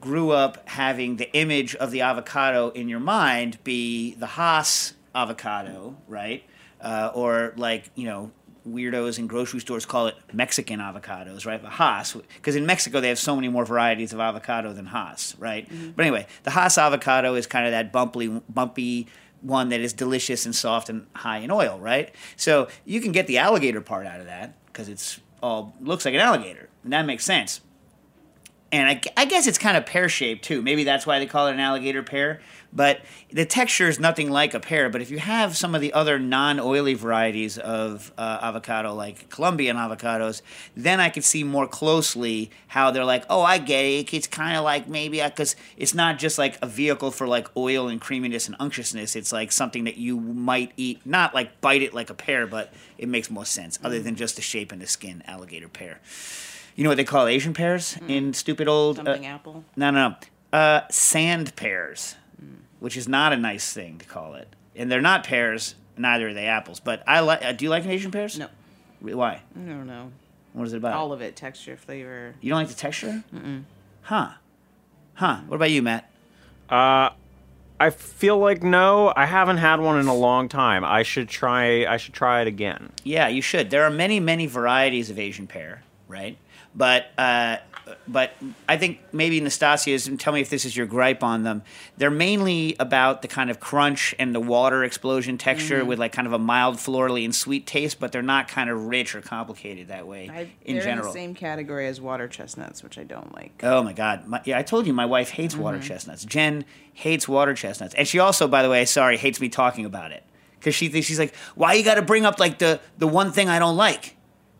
grew 0.00 0.30
up 0.30 0.68
having 0.68 1.16
the 1.16 1.30
image 1.34 1.74
of 1.76 1.90
the 1.90 2.00
avocado 2.00 2.70
in 2.70 2.88
your 2.88 3.00
mind 3.00 3.62
be 3.64 4.14
the 4.14 4.26
Hass 4.26 4.94
avocado, 5.14 5.96
right? 6.08 6.42
Uh, 6.80 7.10
or 7.14 7.52
like, 7.56 7.90
you 7.94 8.04
know, 8.04 8.30
weirdos 8.68 9.18
in 9.18 9.26
grocery 9.26 9.60
stores 9.60 9.84
call 9.84 10.06
it 10.06 10.14
Mexican 10.32 10.80
avocados, 10.80 11.46
right? 11.46 11.62
But 11.62 11.72
Hass, 11.72 12.16
because 12.36 12.56
in 12.56 12.66
Mexico 12.66 13.00
they 13.00 13.08
have 13.08 13.18
so 13.18 13.34
many 13.34 13.48
more 13.48 13.64
varieties 13.64 14.12
of 14.12 14.20
avocado 14.20 14.72
than 14.72 14.86
Hass, 14.86 15.36
right? 15.38 15.68
Mm-hmm. 15.68 15.90
But 15.90 16.06
anyway, 16.06 16.26
the 16.44 16.50
Hass 16.50 16.78
avocado 16.78 17.34
is 17.34 17.46
kind 17.46 17.66
of 17.66 17.72
that 17.72 17.92
bumpy, 17.92 18.28
bumpy 18.48 19.06
one 19.42 19.68
that 19.68 19.80
is 19.80 19.92
delicious 19.92 20.46
and 20.46 20.54
soft 20.54 20.88
and 20.88 21.06
high 21.14 21.38
in 21.38 21.50
oil, 21.50 21.78
right? 21.78 22.14
So 22.36 22.68
you 22.84 23.00
can 23.00 23.12
get 23.12 23.26
the 23.26 23.38
alligator 23.38 23.80
part 23.80 24.06
out 24.06 24.20
of 24.20 24.26
that 24.26 24.54
because 24.66 24.88
it's 24.88 25.20
all 25.42 25.74
looks 25.80 26.04
like 26.04 26.14
an 26.14 26.20
alligator, 26.20 26.68
and 26.82 26.92
that 26.92 27.04
makes 27.04 27.24
sense. 27.24 27.60
And 28.72 28.88
I, 28.88 29.00
I 29.16 29.26
guess 29.26 29.46
it's 29.46 29.58
kind 29.58 29.76
of 29.76 29.86
pear 29.86 30.08
shaped 30.08 30.44
too. 30.44 30.62
Maybe 30.62 30.82
that's 30.82 31.06
why 31.06 31.18
they 31.18 31.26
call 31.26 31.46
it 31.46 31.52
an 31.52 31.60
alligator 31.60 32.02
pear. 32.02 32.40
But 32.74 33.02
the 33.30 33.46
texture 33.46 33.88
is 33.88 34.00
nothing 34.00 34.30
like 34.30 34.52
a 34.52 34.60
pear. 34.60 34.90
But 34.90 35.00
if 35.00 35.10
you 35.10 35.18
have 35.18 35.56
some 35.56 35.74
of 35.74 35.80
the 35.80 35.92
other 35.92 36.18
non 36.18 36.58
oily 36.58 36.94
varieties 36.94 37.56
of 37.56 38.12
uh, 38.18 38.38
avocado, 38.42 38.94
like 38.94 39.28
Colombian 39.30 39.76
avocados, 39.76 40.42
then 40.76 41.00
I 41.00 41.08
could 41.08 41.24
see 41.24 41.44
more 41.44 41.68
closely 41.68 42.50
how 42.66 42.90
they're 42.90 43.04
like, 43.04 43.24
oh, 43.30 43.42
I 43.42 43.58
get 43.58 43.84
it. 43.84 44.12
It's 44.12 44.26
kind 44.26 44.56
of 44.56 44.64
like 44.64 44.88
maybe 44.88 45.22
because 45.22 45.54
it's 45.76 45.94
not 45.94 46.18
just 46.18 46.36
like 46.36 46.58
a 46.62 46.66
vehicle 46.66 47.10
for 47.10 47.28
like 47.28 47.48
oil 47.56 47.88
and 47.88 48.00
creaminess 48.00 48.48
and 48.48 48.56
unctuousness. 48.58 49.14
It's 49.14 49.32
like 49.32 49.52
something 49.52 49.84
that 49.84 49.96
you 49.96 50.18
might 50.18 50.72
eat, 50.76 51.00
not 51.04 51.34
like 51.34 51.60
bite 51.60 51.82
it 51.82 51.94
like 51.94 52.10
a 52.10 52.14
pear, 52.14 52.46
but 52.46 52.72
it 52.98 53.08
makes 53.08 53.30
more 53.30 53.44
sense 53.44 53.78
other 53.84 54.00
than 54.00 54.16
just 54.16 54.36
the 54.36 54.42
shape 54.42 54.72
and 54.72 54.82
the 54.82 54.86
skin, 54.86 55.22
alligator 55.26 55.68
pear. 55.68 56.00
You 56.74 56.82
know 56.82 56.90
what 56.90 56.96
they 56.96 57.04
call 57.04 57.28
Asian 57.28 57.54
pears 57.54 57.96
in 58.08 58.32
stupid 58.32 58.66
old 58.66 59.06
uh, 59.06 59.18
apple. 59.22 59.64
no, 59.76 59.90
no, 59.90 60.08
no. 60.08 60.16
Uh, 60.52 60.82
sand 60.90 61.54
pears, 61.56 62.16
which 62.80 62.96
is 62.96 63.08
not 63.08 63.32
a 63.32 63.36
nice 63.36 63.72
thing 63.72 63.98
to 63.98 64.04
call 64.06 64.34
it. 64.34 64.48
and 64.76 64.90
they're 64.90 65.00
not 65.00 65.24
pears. 65.24 65.74
Neither 65.96 66.28
are 66.28 66.34
they 66.34 66.46
apples. 66.46 66.80
But 66.80 67.02
I 67.06 67.20
like. 67.20 67.44
Uh, 67.44 67.52
do 67.52 67.64
you 67.64 67.70
like 67.70 67.86
Asian 67.86 68.10
pears? 68.10 68.38
No. 68.38 68.48
Why? 69.00 69.40
I 69.56 69.58
don't 69.68 69.86
know. 69.86 70.10
What 70.52 70.66
is 70.66 70.72
it 70.72 70.78
about? 70.78 70.94
All 70.94 71.12
of 71.12 71.20
it, 71.22 71.36
texture, 71.36 71.76
flavor. 71.76 72.34
You 72.40 72.50
don't 72.50 72.58
like 72.58 72.68
the 72.68 72.74
texture? 72.74 73.22
Mm-mm. 73.34 73.62
Huh. 74.02 74.30
Huh. 75.14 75.40
What 75.46 75.56
about 75.56 75.70
you, 75.70 75.82
Matt? 75.82 76.10
Uh, 76.68 77.10
I 77.78 77.90
feel 77.90 78.38
like 78.38 78.62
no, 78.62 79.12
I 79.16 79.26
haven't 79.26 79.58
had 79.58 79.80
one 79.80 79.98
in 80.00 80.06
a 80.06 80.14
long 80.14 80.48
time. 80.48 80.84
I 80.84 81.02
should 81.04 81.28
try. 81.28 81.86
I 81.86 81.96
should 81.96 82.14
try 82.14 82.40
it 82.40 82.48
again. 82.48 82.90
Yeah, 83.04 83.28
you 83.28 83.42
should. 83.42 83.70
There 83.70 83.84
are 83.84 83.90
many, 83.90 84.18
many 84.20 84.46
varieties 84.46 85.10
of 85.10 85.18
Asian 85.18 85.46
pear, 85.46 85.82
right? 86.08 86.36
But 86.74 87.06
uh, 87.18 87.58
but 88.08 88.32
I 88.68 88.76
think 88.76 89.00
maybe 89.12 89.40
Nastassia's, 89.40 90.06
and 90.08 90.18
tell 90.18 90.32
me 90.32 90.40
if 90.40 90.48
this 90.50 90.64
is 90.64 90.76
your 90.76 90.86
gripe 90.86 91.22
on 91.22 91.42
them. 91.42 91.62
They're 91.98 92.10
mainly 92.10 92.76
about 92.80 93.22
the 93.22 93.28
kind 93.28 93.50
of 93.50 93.60
crunch 93.60 94.14
and 94.18 94.34
the 94.34 94.40
water 94.40 94.82
explosion 94.84 95.36
texture 95.38 95.82
Mhm. 95.82 95.86
with 95.86 95.98
like 95.98 96.12
kind 96.12 96.26
of 96.26 96.32
a 96.32 96.38
mild 96.38 96.76
florally 96.76 97.24
and 97.24 97.34
sweet 97.34 97.66
taste, 97.66 98.00
but 98.00 98.10
they're 98.12 98.22
not 98.22 98.48
kind 98.48 98.70
of 98.70 98.86
rich 98.86 99.14
or 99.14 99.20
complicated 99.20 99.88
that 99.88 100.06
way 100.06 100.30
I, 100.32 100.48
in 100.64 100.76
they're 100.76 100.84
general. 100.84 101.08
in 101.08 101.12
the 101.12 101.18
same 101.18 101.34
category 101.34 101.86
as 101.86 102.00
water 102.00 102.26
chestnuts, 102.28 102.82
which 102.82 102.96
I 102.98 103.04
don't 103.04 103.34
like. 103.34 103.60
Oh 103.62 103.82
my 103.82 103.92
God! 103.92 104.26
My, 104.26 104.40
yeah, 104.44 104.58
I 104.58 104.62
told 104.62 104.86
you 104.86 104.92
my 104.94 105.06
wife 105.06 105.30
hates 105.30 105.56
water 105.56 105.78
Mhm. 105.78 105.82
chestnuts. 105.84 106.24
Jen 106.24 106.64
hates 106.94 107.28
water 107.28 107.54
chestnuts, 107.54 107.94
and 107.94 108.08
she 108.08 108.18
also, 108.18 108.48
by 108.48 108.62
the 108.62 108.70
way, 108.70 108.84
sorry, 108.86 109.16
hates 109.18 109.40
me 109.40 109.48
talking 109.48 109.84
about 109.84 110.10
it 110.12 110.22
because 110.58 110.74
she 110.74 110.88
thinks 110.88 111.06
she's 111.06 111.18
like, 111.18 111.34
why 111.54 111.74
you 111.74 111.84
got 111.84 111.96
to 111.96 112.02
bring 112.02 112.24
up 112.24 112.40
like 112.40 112.58
the 112.58 112.80
the 112.98 113.06
one 113.06 113.30
thing 113.32 113.48
I 113.48 113.58
don't 113.58 113.76
like. 113.76 114.13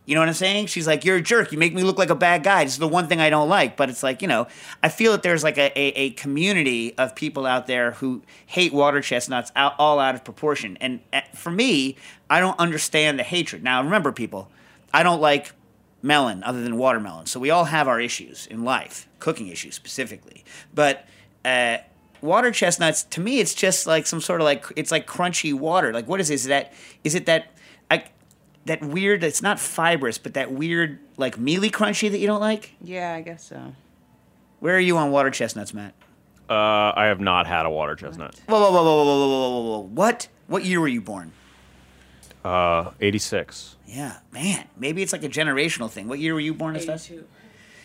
You 0.07 0.15
know 0.15 0.21
what 0.21 0.29
I'm 0.29 0.35
saying? 0.35 0.67
She's 0.67 0.87
like, 0.87 1.05
you're 1.05 1.17
a 1.17 1.23
jerk. 1.23 1.51
You 1.51 1.59
make 1.59 1.73
me 1.73 1.83
look 1.83 1.97
like 1.97 2.11
a 2.11 2.15
bad 2.15 2.43
guy. 2.43 2.65
This 2.65 2.75
is 2.75 2.79
the 2.79 2.87
one 2.89 3.07
thing 3.07 3.21
I 3.21 3.31
don't 3.31 3.49
like. 3.49 3.77
But 3.77 3.89
it's 3.89 4.03
like, 4.03 4.21
you 4.21 4.29
know, 4.29 4.47
I 4.83 4.91
feel 4.91 5.13
that 5.13 5.23
there's 5.23 5.43
like 5.43 5.57
a, 5.57 5.73
a, 5.79 5.87
a 5.89 6.11
community 6.11 6.97
of 6.99 7.15
people 7.15 7.47
out 7.47 7.67
there 7.67 7.93
who 7.93 8.23
hate 8.47 8.75
water 8.75 9.01
chestnuts 9.01 9.51
out, 9.57 9.75
all 9.79 9.99
out 9.99 10.15
of 10.15 10.23
proportion. 10.23 10.77
And 10.81 11.01
uh, 11.13 11.23
for 11.35 11.51
me, 11.51 11.97
I 12.29 12.41
don't 12.41 12.59
understand 12.59 13.19
the 13.19 13.23
hatred. 13.23 13.63
Now, 13.63 13.83
remember, 13.83 14.13
people, 14.13 14.51
I 14.93 15.03
don't 15.03 15.23
like 15.23 15.53
melon 16.03 16.45
other 16.45 16.63
than 16.63 16.77
watermelon. 16.77 17.25
So 17.25 17.41
we 17.41 17.49
all 17.49 17.65
have 17.65 17.89
our 17.89 17.99
issues 17.99 18.47
in 18.47 18.63
life, 18.63 19.09
cooking 19.21 19.49
issues 19.49 19.75
specifically. 19.75 20.45
But 20.75 21.09
uh, 21.47 21.79
water 22.21 22.51
chestnuts, 22.51 23.05
to 23.05 23.21
me, 23.21 23.41
it's 23.41 23.55
just 23.55 23.87
like 23.87 24.07
some 24.07 24.21
sort 24.21 24.43
of 24.43 24.45
like 24.45 24.67
it's 24.77 24.91
like 24.91 25.07
crunchy 25.07 25.55
water. 25.55 25.93
Like 25.93 26.07
what 26.07 26.21
is 26.21 26.29
this? 26.29 26.43
Is 26.43 26.49
that 26.49 26.75
is 27.05 27.15
it 27.15 27.25
that 27.27 27.54
that 28.67 28.83
weird. 28.83 29.25
It's 29.25 29.43
not 29.43 29.59
fibrous, 29.59 30.19
but 30.19 30.35
that 30.35 30.53
weird 30.53 30.99
like 31.17 31.39
mealy 31.39 31.71
crunchy 31.71 32.11
that 32.11 32.19
you 32.19 32.27
don't 32.27 32.41
like. 32.41 32.75
Yeah, 32.81 33.15
I 33.15 33.21
guess 33.21 33.45
so. 33.45 33.75
Where 34.61 34.77
are 34.77 34.81
you 34.81 34.97
on 34.97 35.11
water 35.11 35.31
chestnuts, 35.31 35.75
Matt? 35.75 35.95
Uh, 36.49 36.93
I 36.95 37.07
have 37.07 37.21
not 37.21 37.47
had 37.47 37.67
a 37.67 37.71
water 37.71 37.95
chestnut. 37.95 38.41
Whoa, 38.47 38.61
whoa, 38.61 38.71
whoa, 38.71 38.83
whoa, 38.83 39.05
whoa, 39.05 39.29
whoa, 39.29 39.51
whoa, 39.51 39.61
whoa! 39.61 39.89
What? 39.89 40.29
What 40.47 40.65
year 40.65 40.81
were 40.81 40.89
you 40.89 41.01
born? 41.01 41.33
Uh, 42.45 42.91
eighty-six. 43.01 43.77
Yeah, 43.87 44.19
man. 44.33 44.67
Maybe 44.77 45.03
it's 45.03 45.13
like 45.13 45.25
a 45.25 45.29
generational 45.29 45.91
thing. 45.91 46.09
What 46.09 46.19
year 46.19 46.35
were 46.35 46.41
you 46.41 46.53
born, 46.53 46.77
Estelle? 46.77 46.99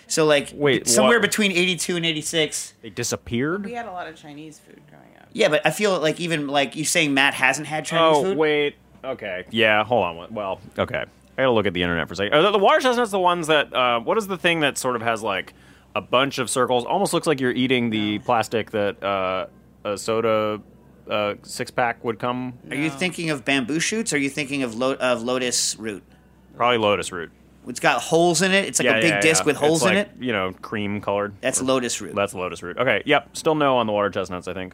So 0.08 0.26
like, 0.26 0.50
wait, 0.54 0.88
somewhere 0.88 1.20
what? 1.20 1.30
between 1.30 1.52
eighty-two 1.52 1.96
and 1.96 2.06
eighty-six, 2.06 2.74
they 2.82 2.90
disappeared. 2.90 3.64
We 3.64 3.74
had 3.74 3.86
a 3.86 3.92
lot 3.92 4.08
of 4.08 4.16
Chinese 4.16 4.60
food 4.60 4.82
growing 4.90 5.16
up. 5.22 5.30
Yeah, 5.32 5.50
but 5.50 5.66
I 5.66 5.72
feel 5.72 5.98
like 6.00 6.20
even 6.20 6.48
like 6.48 6.76
you 6.76 6.84
saying 6.84 7.14
Matt 7.14 7.36
hasn't 7.36 7.68
had 7.68 7.86
Chinese 7.86 8.18
oh, 8.18 8.24
food. 8.24 8.36
Oh 8.36 8.40
wait, 8.40 8.76
Okay. 9.04 9.46
Yeah, 9.52 9.84
hold 9.84 10.06
on. 10.06 10.34
Well, 10.34 10.60
okay. 10.78 11.06
I 11.38 11.42
gotta 11.44 11.52
look 11.52 11.66
at 11.66 11.74
the 11.74 11.84
internet 11.84 12.08
for 12.08 12.14
a 12.14 12.18
second. 12.18 12.34
Are 12.34 12.42
the, 12.42 12.52
the 12.52 12.58
water 12.60 12.80
chestnuts 12.82 13.12
the 13.12 13.20
ones 13.20 13.48
that, 13.48 13.74
uh, 13.74 14.00
what 14.02 14.18
is 14.18 14.28
the 14.28 14.38
thing 14.38 14.60
that 14.60 14.78
sort 14.78 14.96
of 14.96 15.02
has 15.02 15.24
like 15.24 15.54
a 15.96 16.02
bunch 16.02 16.38
of 16.38 16.50
circles? 16.50 16.84
Almost 16.86 17.14
looks 17.14 17.28
like 17.28 17.40
you're 17.40 17.52
eating 17.54 17.90
the 17.90 18.20
plastic 18.20 18.72
that 18.72 19.02
uh, 19.04 19.48
a 19.86 19.98
soda 19.98 20.62
uh, 21.10 21.36
six 21.44 21.72
pack 21.72 22.04
would 22.04 22.20
come. 22.20 22.54
Are 22.70 22.76
you 22.76 22.90
thinking 22.90 23.30
of 23.30 23.46
bamboo 23.46 23.80
shoots? 23.80 24.12
Or 24.12 24.18
are 24.18 24.20
you 24.20 24.30
thinking 24.30 24.64
of 24.64 24.76
lo- 24.76 24.96
of 25.00 25.24
lotus 25.24 25.76
root? 25.78 26.04
Probably 26.58 26.78
lotus 26.78 27.12
root. 27.12 27.32
It's 27.68 27.80
got 27.80 28.02
holes 28.02 28.42
in 28.42 28.52
it. 28.52 28.66
It's 28.66 28.80
like 28.80 28.86
Yeah, 28.88 28.98
a 28.98 29.02
big 29.02 29.10
yeah, 29.12 29.22
disc 29.22 29.44
yeah. 29.44 29.46
with 29.46 29.56
holes 29.58 29.82
It's 29.84 29.92
in 29.92 29.98
like, 29.98 30.08
it. 30.08 30.12
You 30.24 30.34
know, 30.34 30.54
cream 30.62 31.02
colored. 31.02 31.36
That's 31.42 31.62
lotus 31.62 32.02
root. 32.02 32.16
That's 32.16 32.34
lotus 32.34 32.62
root. 32.64 32.78
Okay. 32.78 33.02
Yep. 33.06 33.38
Still 33.38 33.56
no 33.56 33.78
on 33.78 33.88
the 33.88 33.94
water 33.94 34.10
chestnuts. 34.10 34.48
I 34.48 34.54
think. 34.54 34.74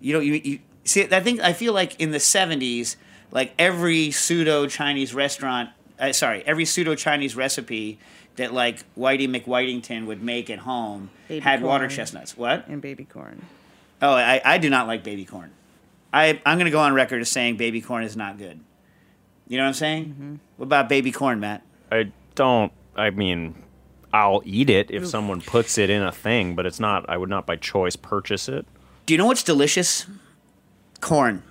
You 0.00 0.14
know, 0.14 0.20
you, 0.20 0.34
you 0.42 0.58
see. 0.84 1.04
I 1.12 1.20
think 1.20 1.40
I 1.40 1.52
feel 1.52 1.72
like 1.72 2.00
in 2.00 2.10
the 2.10 2.18
'70s, 2.18 2.96
like 3.32 3.52
every 3.58 4.10
pseudo 4.12 4.66
Chinese 4.66 5.12
restaurant, 5.14 5.70
uh, 5.98 6.12
sorry, 6.12 6.42
every 6.46 6.64
pseudo 6.64 6.94
Chinese 6.94 7.34
recipe 7.34 7.98
that 8.36 8.52
like 8.54 8.84
Whitey 8.96 9.28
McWhitington 9.28 10.06
would 10.06 10.22
make 10.22 10.48
at 10.50 10.60
home 10.60 11.10
Baby 11.28 11.40
had 11.40 11.62
water 11.62 11.84
corn. 11.86 11.90
chestnuts. 11.96 12.36
What? 12.36 12.68
And 12.68 12.80
baby 12.80 13.04
corn. 13.04 13.44
Oh, 14.00 14.12
I, 14.14 14.40
I 14.44 14.58
do 14.58 14.70
not 14.70 14.86
like 14.86 15.02
baby 15.02 15.24
corn. 15.24 15.50
I 16.12 16.40
I'm 16.46 16.58
going 16.58 16.66
to 16.66 16.70
go 16.70 16.80
on 16.80 16.94
record 16.94 17.20
as 17.20 17.28
saying 17.30 17.56
baby 17.56 17.80
corn 17.80 18.04
is 18.04 18.16
not 18.16 18.38
good. 18.38 18.60
You 19.48 19.58
know 19.58 19.64
what 19.64 19.68
I'm 19.68 19.74
saying? 19.74 20.04
Mm-hmm. 20.06 20.34
What 20.56 20.66
about 20.66 20.88
baby 20.88 21.12
corn, 21.12 21.40
Matt? 21.40 21.62
I 21.90 22.12
don't. 22.34 22.72
I 22.96 23.10
mean, 23.10 23.54
I'll 24.12 24.42
eat 24.44 24.70
it 24.70 24.90
if 24.90 25.06
someone 25.06 25.40
puts 25.40 25.78
it 25.78 25.90
in 25.90 26.02
a 26.02 26.12
thing, 26.12 26.54
but 26.54 26.64
it's 26.66 26.80
not. 26.80 27.08
I 27.08 27.16
would 27.16 27.28
not 27.28 27.46
by 27.46 27.56
choice 27.56 27.96
purchase 27.96 28.48
it. 28.48 28.66
Do 29.06 29.14
you 29.14 29.18
know 29.18 29.26
what's 29.26 29.42
delicious? 29.42 30.06
Corn. 31.00 31.42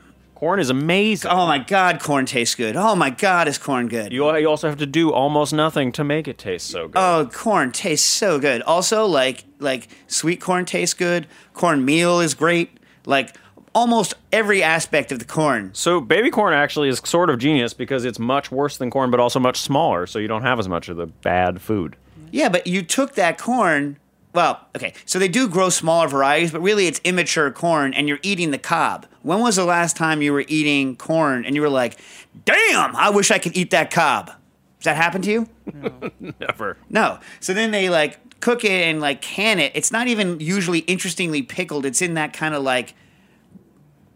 Corn 0.41 0.59
is 0.59 0.71
amazing. 0.71 1.29
Oh 1.29 1.45
my 1.45 1.59
God, 1.59 1.99
corn 1.99 2.25
tastes 2.25 2.55
good. 2.55 2.75
Oh 2.75 2.95
my 2.95 3.11
God, 3.11 3.47
is 3.47 3.59
corn 3.59 3.87
good? 3.87 4.11
You, 4.11 4.35
you 4.37 4.49
also 4.49 4.67
have 4.67 4.79
to 4.79 4.87
do 4.87 5.13
almost 5.13 5.53
nothing 5.53 5.91
to 5.91 6.03
make 6.03 6.27
it 6.27 6.39
taste 6.39 6.65
so 6.71 6.87
good. 6.87 6.97
Oh, 6.97 7.29
corn 7.31 7.71
tastes 7.71 8.09
so 8.09 8.39
good. 8.39 8.63
Also, 8.63 9.05
like 9.05 9.43
like 9.59 9.87
sweet 10.07 10.41
corn 10.41 10.65
tastes 10.65 10.95
good. 10.95 11.27
Corn 11.53 11.85
meal 11.85 12.19
is 12.19 12.33
great. 12.33 12.71
Like 13.05 13.35
almost 13.75 14.15
every 14.31 14.63
aspect 14.63 15.11
of 15.11 15.19
the 15.19 15.25
corn. 15.25 15.69
So 15.75 16.01
baby 16.01 16.31
corn 16.31 16.55
actually 16.55 16.89
is 16.89 16.99
sort 17.05 17.29
of 17.29 17.37
genius 17.37 17.75
because 17.75 18.03
it's 18.03 18.17
much 18.17 18.51
worse 18.51 18.77
than 18.77 18.89
corn, 18.89 19.11
but 19.11 19.19
also 19.19 19.39
much 19.39 19.57
smaller. 19.61 20.07
So 20.07 20.17
you 20.17 20.27
don't 20.27 20.41
have 20.41 20.57
as 20.57 20.67
much 20.67 20.89
of 20.89 20.97
the 20.97 21.05
bad 21.05 21.61
food. 21.61 21.95
Yeah, 22.31 22.49
but 22.49 22.65
you 22.65 22.81
took 22.81 23.13
that 23.13 23.37
corn. 23.37 23.97
Well, 24.33 24.65
okay, 24.75 24.93
so 25.05 25.19
they 25.19 25.27
do 25.27 25.49
grow 25.49 25.69
smaller 25.69 26.07
varieties, 26.07 26.51
but 26.51 26.61
really 26.61 26.87
it's 26.87 27.01
immature 27.03 27.51
corn, 27.51 27.93
and 27.93 28.07
you're 28.07 28.19
eating 28.21 28.51
the 28.51 28.57
cob. 28.57 29.05
When 29.23 29.41
was 29.41 29.57
the 29.57 29.65
last 29.65 29.97
time 29.97 30.21
you 30.21 30.31
were 30.31 30.45
eating 30.47 30.95
corn 30.95 31.45
and 31.45 31.53
you 31.53 31.61
were 31.61 31.69
like, 31.69 31.99
"Damn, 32.45 32.95
I 32.95 33.09
wish 33.09 33.29
I 33.29 33.39
could 33.39 33.57
eat 33.57 33.71
that 33.71 33.91
cob"? 33.91 34.27
Does 34.27 34.85
that 34.85 34.95
happen 34.95 35.21
to 35.23 35.31
you? 35.31 35.47
No. 35.73 36.11
Never. 36.39 36.77
No. 36.89 37.19
So 37.39 37.53
then 37.53 37.71
they 37.71 37.89
like 37.89 38.39
cook 38.39 38.63
it 38.63 38.71
and 38.71 38.99
like 38.99 39.21
can 39.21 39.59
it. 39.59 39.73
It's 39.75 39.91
not 39.91 40.07
even 40.07 40.39
usually 40.39 40.79
interestingly 40.79 41.41
pickled. 41.41 41.85
It's 41.85 42.01
in 42.01 42.15
that 42.15 42.33
kind 42.33 42.55
of 42.55 42.63
like 42.63 42.95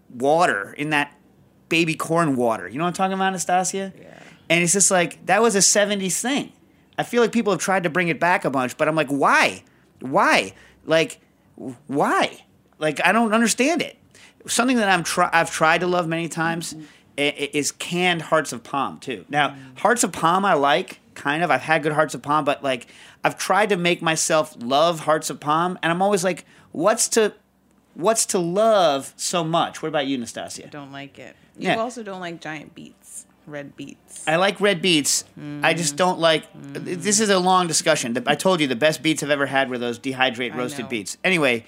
water, 0.09 0.73
in 0.77 0.89
that 0.91 1.13
baby 1.69 1.93
corn 1.93 2.35
water. 2.35 2.67
You 2.67 2.77
know 2.77 2.85
what 2.85 2.89
I'm 2.89 2.93
talking 2.93 3.13
about, 3.13 3.27
Anastasia? 3.27 3.93
Yeah. 3.99 4.19
And 4.49 4.63
it's 4.63 4.73
just 4.73 4.91
like 4.91 5.23
that 5.25 5.41
was 5.41 5.55
a 5.55 5.59
70s 5.59 6.19
thing. 6.21 6.51
I 6.97 7.03
feel 7.03 7.21
like 7.21 7.31
people 7.31 7.51
have 7.51 7.59
tried 7.59 7.83
to 7.83 7.89
bring 7.89 8.07
it 8.07 8.19
back 8.19 8.45
a 8.45 8.49
bunch, 8.49 8.77
but 8.77 8.87
I'm 8.87 8.95
like, 8.95 9.09
why? 9.09 9.63
Why? 10.11 10.53
Like, 10.85 11.19
why? 11.87 12.41
Like, 12.79 12.99
I 13.05 13.11
don't 13.11 13.33
understand 13.33 13.81
it. 13.81 13.97
Something 14.47 14.77
that 14.77 14.89
I'm 14.89 15.03
try- 15.03 15.29
I've 15.33 15.51
tried 15.51 15.79
to 15.81 15.87
love 15.87 16.07
many 16.07 16.27
times 16.27 16.75
i- 17.17 17.21
i- 17.21 17.49
is 17.53 17.71
canned 17.71 18.23
hearts 18.23 18.51
of 18.53 18.63
palm 18.63 18.99
too. 18.99 19.25
Now, 19.29 19.55
hearts 19.77 20.03
of 20.03 20.11
palm 20.11 20.45
I 20.45 20.53
like 20.53 20.99
kind 21.15 21.43
of. 21.43 21.49
I've 21.49 21.61
had 21.61 21.81
good 21.83 21.93
hearts 21.93 22.13
of 22.13 22.21
palm, 22.21 22.43
but 22.45 22.63
like 22.63 22.87
I've 23.23 23.37
tried 23.37 23.69
to 23.69 23.77
make 23.77 24.01
myself 24.01 24.55
love 24.59 25.01
hearts 25.01 25.29
of 25.29 25.39
palm, 25.39 25.79
and 25.81 25.91
I'm 25.91 26.01
always 26.01 26.23
like, 26.23 26.45
what's 26.71 27.07
to 27.09 27.33
what's 27.95 28.25
to 28.27 28.37
love 28.39 29.13
so 29.15 29.41
much? 29.43 29.81
What 29.81 29.87
about 29.87 30.05
you, 30.05 30.17
Nastassia? 30.17 30.69
Don't 30.69 30.91
like 30.91 31.17
it. 31.17 31.35
You 31.57 31.69
Yeah. 31.69 31.75
also 31.77 32.03
don't 32.03 32.19
like 32.19 32.41
giant 32.41 32.75
beets, 32.75 33.04
red 33.47 33.75
beets. 33.75 34.27
I 34.27 34.35
like 34.37 34.59
red 34.59 34.81
beets. 34.81 35.25
I 35.61 35.73
just 35.73 35.95
don't 35.95 36.19
like. 36.19 36.45
This 36.53 37.19
is 37.19 37.29
a 37.29 37.39
long 37.39 37.67
discussion. 37.67 38.17
I 38.27 38.35
told 38.35 38.61
you 38.61 38.67
the 38.67 38.75
best 38.75 39.01
beets 39.03 39.23
I've 39.23 39.29
ever 39.29 39.45
had 39.45 39.69
were 39.69 39.77
those 39.77 39.99
dehydrate 39.99 40.55
roasted 40.55 40.89
beets. 40.89 41.17
Anyway, 41.23 41.65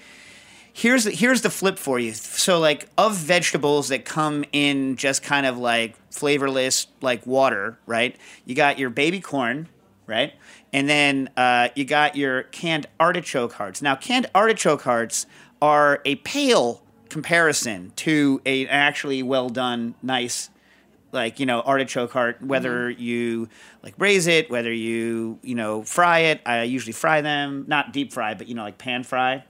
here's 0.72 1.04
the, 1.04 1.10
here's 1.10 1.42
the 1.42 1.50
flip 1.50 1.78
for 1.78 1.98
you. 1.98 2.12
So 2.12 2.58
like 2.58 2.88
of 2.96 3.16
vegetables 3.16 3.88
that 3.88 4.04
come 4.04 4.44
in 4.52 4.96
just 4.96 5.22
kind 5.22 5.46
of 5.46 5.58
like 5.58 5.96
flavorless 6.10 6.86
like 7.00 7.26
water, 7.26 7.78
right? 7.86 8.16
You 8.44 8.54
got 8.54 8.78
your 8.78 8.90
baby 8.90 9.20
corn, 9.20 9.68
right? 10.06 10.34
And 10.72 10.88
then 10.88 11.30
uh, 11.36 11.68
you 11.74 11.84
got 11.84 12.16
your 12.16 12.44
canned 12.44 12.86
artichoke 13.00 13.54
hearts. 13.54 13.82
Now 13.82 13.96
canned 13.96 14.28
artichoke 14.34 14.82
hearts 14.82 15.26
are 15.60 16.00
a 16.04 16.16
pale 16.16 16.82
comparison 17.08 17.92
to 17.96 18.40
a 18.44 18.62
an 18.62 18.68
actually 18.68 19.22
well 19.22 19.48
done, 19.48 19.94
nice 20.02 20.50
like 21.12 21.40
you 21.40 21.46
know 21.46 21.60
artichoke 21.60 22.12
heart 22.12 22.42
whether 22.42 22.90
you 22.90 23.48
like 23.82 23.96
braise 23.96 24.26
it 24.26 24.50
whether 24.50 24.72
you 24.72 25.38
you 25.42 25.54
know 25.54 25.82
fry 25.82 26.20
it. 26.20 26.40
I 26.46 26.62
usually 26.64 26.92
fry 26.92 27.20
them 27.20 27.64
not 27.66 27.92
deep 27.92 28.12
fry 28.12 28.34
but 28.34 28.48
you 28.48 28.54
know 28.54 28.62
like 28.62 28.78
pan 28.78 29.02
fry 29.04 29.44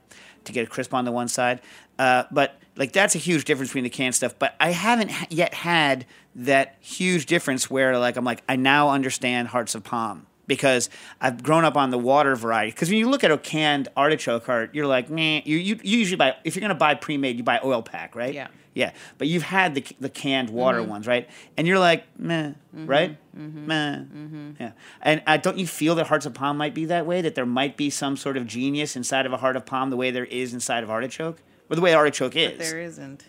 to 0.45 0.51
get 0.51 0.63
it 0.63 0.69
crisp 0.69 0.93
on 0.93 1.05
the 1.05 1.11
one 1.11 1.27
side. 1.27 1.61
Uh, 1.97 2.23
but 2.31 2.59
like 2.75 2.93
that's 2.93 3.15
a 3.15 3.19
huge 3.19 3.45
difference 3.45 3.69
between 3.69 3.83
the 3.83 3.89
canned 3.89 4.15
stuff. 4.15 4.35
But 4.39 4.55
i 4.59 4.71
haven't 4.71 5.11
yet 5.31 5.53
had 5.53 6.05
that 6.35 6.77
huge 6.79 7.25
difference 7.25 7.69
where 7.69 7.97
like 7.97 8.15
i'm 8.15 8.23
like 8.23 8.43
i 8.47 8.55
now 8.55 8.89
understand 8.89 9.49
hearts 9.49 9.75
of 9.75 9.83
palm 9.83 10.25
because 10.49 10.89
I've 11.21 11.41
grown 11.41 11.63
up 11.63 11.77
on 11.77 11.91
the 11.91 11.97
water 11.97 12.35
variety. 12.35 12.71
Because 12.71 12.89
when 12.89 12.97
you 12.97 13.09
look 13.09 13.23
at 13.23 13.31
a 13.31 13.37
canned 13.37 13.87
artichoke 13.95 14.45
heart, 14.45 14.71
you're 14.73 14.87
like, 14.87 15.09
man, 15.09 15.43
you, 15.45 15.55
you, 15.55 15.79
you 15.81 15.99
usually 15.99 16.17
buy 16.17 16.35
if 16.43 16.55
you're 16.55 16.61
gonna 16.61 16.75
buy 16.75 16.95
pre-made, 16.95 17.37
you 17.37 17.43
buy 17.43 17.61
oil 17.63 17.81
pack, 17.81 18.15
right? 18.15 18.33
Yeah. 18.33 18.49
Yeah, 18.75 18.91
but 19.17 19.27
you've 19.27 19.43
had 19.43 19.75
the 19.75 19.83
the 19.99 20.09
canned 20.09 20.51
water 20.51 20.79
mm-hmm. 20.79 20.91
ones, 20.91 21.07
right? 21.07 21.27
And 21.57 21.67
you're 21.67 21.79
like, 21.79 22.05
meh, 22.17 22.49
mm-hmm. 22.75 22.85
right? 22.85 23.17
Mm-hmm. 23.35 23.67
Meh. 23.67 24.53
Yeah. 24.59 24.71
And 25.01 25.23
uh, 25.25 25.37
don't 25.37 25.57
you 25.57 25.65
feel 25.67 25.95
that 25.95 26.07
hearts 26.07 26.25
of 26.25 26.33
palm 26.33 26.55
might 26.55 26.73
be 26.73 26.85
that 26.85 27.05
way? 27.05 27.21
That 27.21 27.35
there 27.35 27.47
might 27.47 27.77
be 27.77 27.89
some 27.89 28.15
sort 28.15 28.37
of 28.37 28.45
genius 28.45 28.95
inside 28.95 29.25
of 29.25 29.33
a 29.33 29.37
heart 29.37 29.55
of 29.55 29.65
palm, 29.65 29.89
the 29.89 29.97
way 29.97 30.11
there 30.11 30.25
is 30.25 30.53
inside 30.53 30.83
of 30.83 30.89
artichoke, 30.89 31.41
or 31.69 31.75
the 31.75 31.81
way 31.81 31.93
artichoke 31.93 32.35
is. 32.35 32.51
But 32.51 32.59
there 32.59 32.79
isn't. 32.79 33.25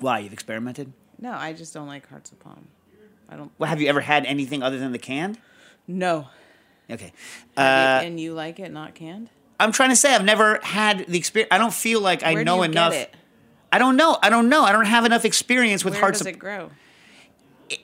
Why 0.00 0.18
you've 0.18 0.32
experimented? 0.32 0.92
No, 1.20 1.32
I 1.32 1.52
just 1.52 1.72
don't 1.72 1.86
like 1.86 2.08
hearts 2.08 2.32
of 2.32 2.40
palm. 2.40 2.68
I 3.28 3.36
don't. 3.36 3.52
Well, 3.58 3.70
have 3.70 3.80
you 3.80 3.88
ever 3.88 4.00
had 4.00 4.26
anything 4.26 4.62
other 4.62 4.78
than 4.78 4.92
the 4.92 4.98
canned? 4.98 5.38
No. 5.88 6.28
Okay. 6.90 7.12
Uh, 7.56 8.00
you- 8.02 8.06
and 8.08 8.20
you 8.20 8.34
like 8.34 8.60
it 8.60 8.70
not 8.72 8.94
canned? 8.94 9.30
I'm 9.60 9.72
trying 9.72 9.88
to 9.90 9.96
say 9.96 10.14
I've 10.14 10.24
never 10.24 10.60
had 10.62 11.06
the 11.08 11.18
experience. 11.18 11.48
I 11.50 11.58
don't 11.58 11.74
feel 11.74 12.00
like 12.00 12.22
I 12.22 12.34
Where 12.34 12.42
do 12.42 12.44
know 12.44 12.56
you 12.58 12.62
enough. 12.70 12.92
Get 12.92 13.08
it? 13.08 13.14
I 13.72 13.78
don't 13.78 13.96
know. 13.96 14.16
I 14.22 14.30
don't 14.30 14.48
know. 14.48 14.62
I 14.62 14.70
don't 14.70 14.84
have 14.86 15.04
enough 15.04 15.24
experience 15.24 15.84
with 15.84 15.94
Where 15.94 16.00
hearts 16.02 16.18
does 16.20 16.28
of 16.28 16.34
it 16.34 16.38
grow? 16.38 16.70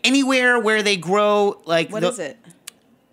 anywhere 0.03 0.59
where 0.59 0.83
they 0.83 0.97
grow 0.97 1.61
like 1.67 1.91
What 1.91 2.01
the, 2.01 2.09
is 2.09 2.19
it? 2.19 2.39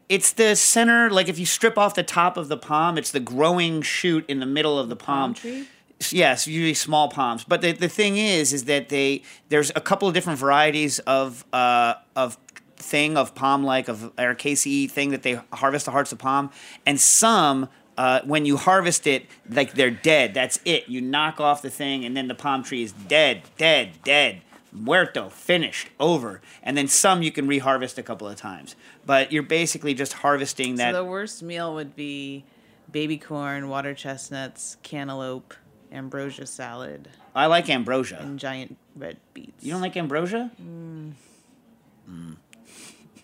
It's 0.10 0.31
the 0.33 0.55
center. 0.55 1.10
Like 1.10 1.27
if 1.29 1.39
you 1.39 1.45
strip 1.45 1.77
off 1.77 1.95
the 1.95 2.03
top 2.03 2.38
of 2.38 2.50
the 2.50 2.57
palm, 2.57 2.98
it's 2.98 3.12
the 3.12 3.19
growing 3.19 3.81
shoot 3.81 4.25
in 4.29 4.39
the 4.39 4.45
middle 4.45 4.77
of 4.77 4.89
the 4.89 4.95
palm. 4.95 5.33
Palm 5.33 5.36
tree? 5.36 5.67
Yes, 6.10 6.48
usually 6.48 6.74
small 6.74 7.10
palms. 7.10 7.43
But 7.43 7.62
the, 7.62 7.74
the 7.74 7.88
thing 7.89 8.17
is, 8.17 8.53
is 8.53 8.65
that 8.65 8.89
they 8.89 9.21
there's 9.50 9.71
a 9.75 9.81
couple 9.81 10.07
of 10.07 10.13
different 10.13 10.39
varieties 10.39 11.00
of 11.00 11.45
uh, 11.53 11.95
of 12.15 12.38
thing 12.81 13.17
of 13.17 13.35
palm 13.35 13.63
like 13.63 13.88
of 13.88 14.05
or 14.17 14.35
KCE 14.35 14.89
thing 14.89 15.11
that 15.11 15.23
they 15.23 15.39
harvest 15.53 15.85
the 15.85 15.91
hearts 15.91 16.11
of 16.11 16.19
palm, 16.19 16.51
and 16.85 17.00
some. 17.00 17.69
Uh, 17.97 18.21
when 18.23 18.45
you 18.45 18.55
harvest 18.55 19.05
it, 19.05 19.27
like 19.50 19.73
they're 19.73 19.91
dead. 19.91 20.33
That's 20.33 20.59
it. 20.65 20.88
You 20.88 21.01
knock 21.01 21.39
off 21.41 21.61
the 21.61 21.69
thing, 21.69 22.03
and 22.05 22.15
then 22.17 22.29
the 22.29 22.33
palm 22.33 22.63
tree 22.63 22.81
is 22.81 22.93
dead, 22.93 23.43
dead, 23.57 24.00
dead, 24.03 24.41
muerto, 24.71 25.29
finished, 25.29 25.89
over. 26.00 26.41
And 26.63 26.75
then 26.77 26.88
some 26.88 27.21
you 27.21 27.31
can 27.31 27.47
reharvest 27.47 27.97
a 27.97 28.03
couple 28.03 28.27
of 28.27 28.38
times. 28.38 28.75
But 29.05 29.31
you're 29.31 29.43
basically 29.43 29.93
just 29.93 30.13
harvesting 30.13 30.75
that. 30.75 30.93
So 30.93 31.03
the 31.03 31.09
worst 31.09 31.43
meal 31.43 31.75
would 31.75 31.95
be 31.95 32.45
baby 32.91 33.17
corn, 33.17 33.67
water 33.67 33.93
chestnuts, 33.93 34.77
cantaloupe, 34.83 35.53
ambrosia 35.91 36.47
salad, 36.47 37.09
I 37.35 37.47
like 37.47 37.69
ambrosia. 37.69 38.19
and 38.21 38.39
giant 38.39 38.77
red 38.95 39.17
beets. 39.33 39.63
You 39.63 39.73
don't 39.73 39.81
like 39.81 39.97
ambrosia? 39.97 40.50
Mm. 40.59 41.11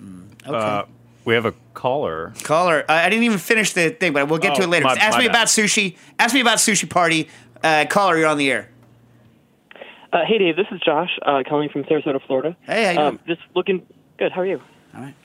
Okay. 0.02 0.56
Uh, 0.56 0.84
we 1.26 1.34
have 1.34 1.46
a 1.46 1.54
caller. 1.74 2.34
Caller, 2.44 2.86
I 2.88 3.06
I 3.06 3.10
didn't 3.10 3.24
even 3.26 3.38
finish 3.38 3.74
the 3.74 3.90
thing, 3.90 4.14
but 4.14 4.28
we'll 4.30 4.40
get 4.40 4.56
to 4.56 4.62
Oh, 4.62 4.66
it 4.66 4.70
later. 4.70 4.86
my- 4.86 4.94
Ask 4.96 5.18
my 5.18 5.24
me 5.24 5.28
bad. 5.28 5.36
about 5.36 5.48
sushi. 5.48 5.98
Ask 6.20 6.34
me 6.34 6.42
about 6.42 6.58
sushi 6.60 6.90
party. 6.90 7.28
Uh, 7.64 7.86
caller, 7.90 8.18
you're 8.18 8.28
on 8.28 8.38
the 8.38 8.50
air. 8.52 8.70
Uh, 10.14 10.24
hey, 10.26 10.38
Dave. 10.38 10.56
This 10.56 10.68
is 10.72 10.80
Josh 10.80 11.10
uh, 11.26 11.44
calling 11.48 11.70
from 11.70 11.84
Sarasota, 11.84 12.22
Florida. 12.26 12.56
Hey, 12.62 12.86
how 12.86 12.92
you 12.92 13.00
um, 13.00 13.20
Just 13.28 13.42
looking 13.56 13.86
good. 14.18 14.32
How 14.32 14.42
are 14.42 14.46
you? 14.46 14.62
All 14.96 15.02
right. 15.02 15.16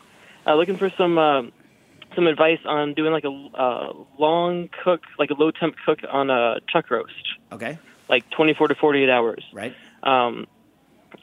Uh, 0.47 0.55
looking 0.57 0.77
for 0.77 0.91
some 0.91 1.19
um 1.19 1.53
some 2.17 2.27
advice 2.27 2.59
on 2.67 2.93
doing 2.95 3.13
like 3.13 3.25
a 3.25 3.31
uh, 3.59 3.93
long 4.19 4.69
cook, 4.85 5.03
like 5.19 5.31
a 5.31 5.35
low 5.35 5.51
temp 5.51 5.77
cook 5.87 6.01
on 6.11 6.29
a 6.31 6.57
chuck 6.69 6.91
roast, 6.91 7.15
Okay. 7.53 7.79
like 8.11 8.29
24 8.31 8.69
to 8.69 8.75
48 8.75 9.09
hours. 9.09 9.43
Right. 9.53 9.75
Um, 10.03 10.47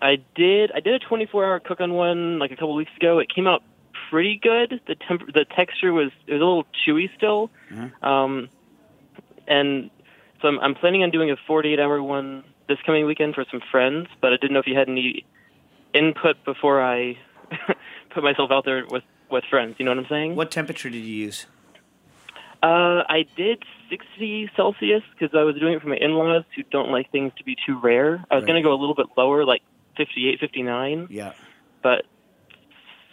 I 0.02 0.18
did 0.36 0.72
I 0.74 0.80
did 0.80 0.94
a 0.96 1.00
24 1.00 1.46
hour 1.46 1.60
cook 1.60 1.82
on 1.82 1.94
one 1.94 2.40
like 2.40 2.52
a 2.52 2.56
couple 2.56 2.76
weeks 2.76 2.92
ago. 2.98 3.20
It 3.20 3.34
came 3.34 3.48
out 3.48 3.64
pretty 4.10 4.40
good. 4.42 4.82
The 4.88 4.96
temp- 4.96 5.34
the 5.34 5.46
texture 5.46 5.92
was 5.94 6.12
it 6.28 6.34
was 6.34 6.42
a 6.42 6.46
little 6.46 6.66
chewy 6.88 7.10
still. 7.18 7.50
Um, 8.02 8.50
and 9.48 9.90
so 10.42 10.48
I'm, 10.48 10.60
I'm 10.60 10.76
planning 10.76 11.04
on 11.04 11.10
doing 11.12 11.32
a 11.32 11.36
48 11.48 11.80
hour 11.80 12.02
one 12.02 12.44
this 12.68 12.78
coming 12.86 13.06
weekend 13.06 13.36
for 13.36 13.46
some 13.52 13.62
friends, 13.72 14.08
but 14.22 14.32
I 14.32 14.38
didn't 14.38 14.54
know 14.54 14.60
if 14.60 14.68
you 14.68 14.76
had 14.78 14.88
any 14.90 15.26
input 15.94 16.44
before 16.46 16.82
I 16.84 17.18
put 18.12 18.24
myself 18.24 18.52
out 18.52 18.66
there 18.66 18.86
with 18.90 19.04
with 19.32 19.44
friends. 19.50 19.76
You 19.80 19.86
know 19.86 19.92
what 19.92 20.00
I'm 20.00 20.08
saying? 20.10 20.36
What 20.36 20.52
temperature 20.52 20.90
did 20.90 21.04
you 21.04 21.16
use? 21.26 21.46
Uh, 22.62 23.04
I 23.08 23.26
did 23.38 23.64
60 23.90 24.52
Celsius 24.56 25.02
because 25.18 25.34
I 25.34 25.44
was 25.44 25.56
doing 25.56 25.74
it 25.76 25.82
for 25.82 25.88
my 25.88 25.96
in-laws 25.96 26.44
who 26.56 26.64
don't 26.64 26.92
like 26.92 27.10
things 27.12 27.32
to 27.38 27.44
be 27.46 27.56
too 27.66 27.80
rare. 27.80 28.24
I 28.30 28.36
was 28.36 28.44
Right. 28.44 28.48
going 28.50 28.62
to 28.62 28.68
go 28.68 28.74
a 28.74 28.80
little 28.80 28.96
bit 28.96 29.06
lower, 29.18 29.46
like 29.46 29.62
58, 30.00 30.40
59, 30.40 31.08
Yeah. 31.12 31.34
but 31.84 32.06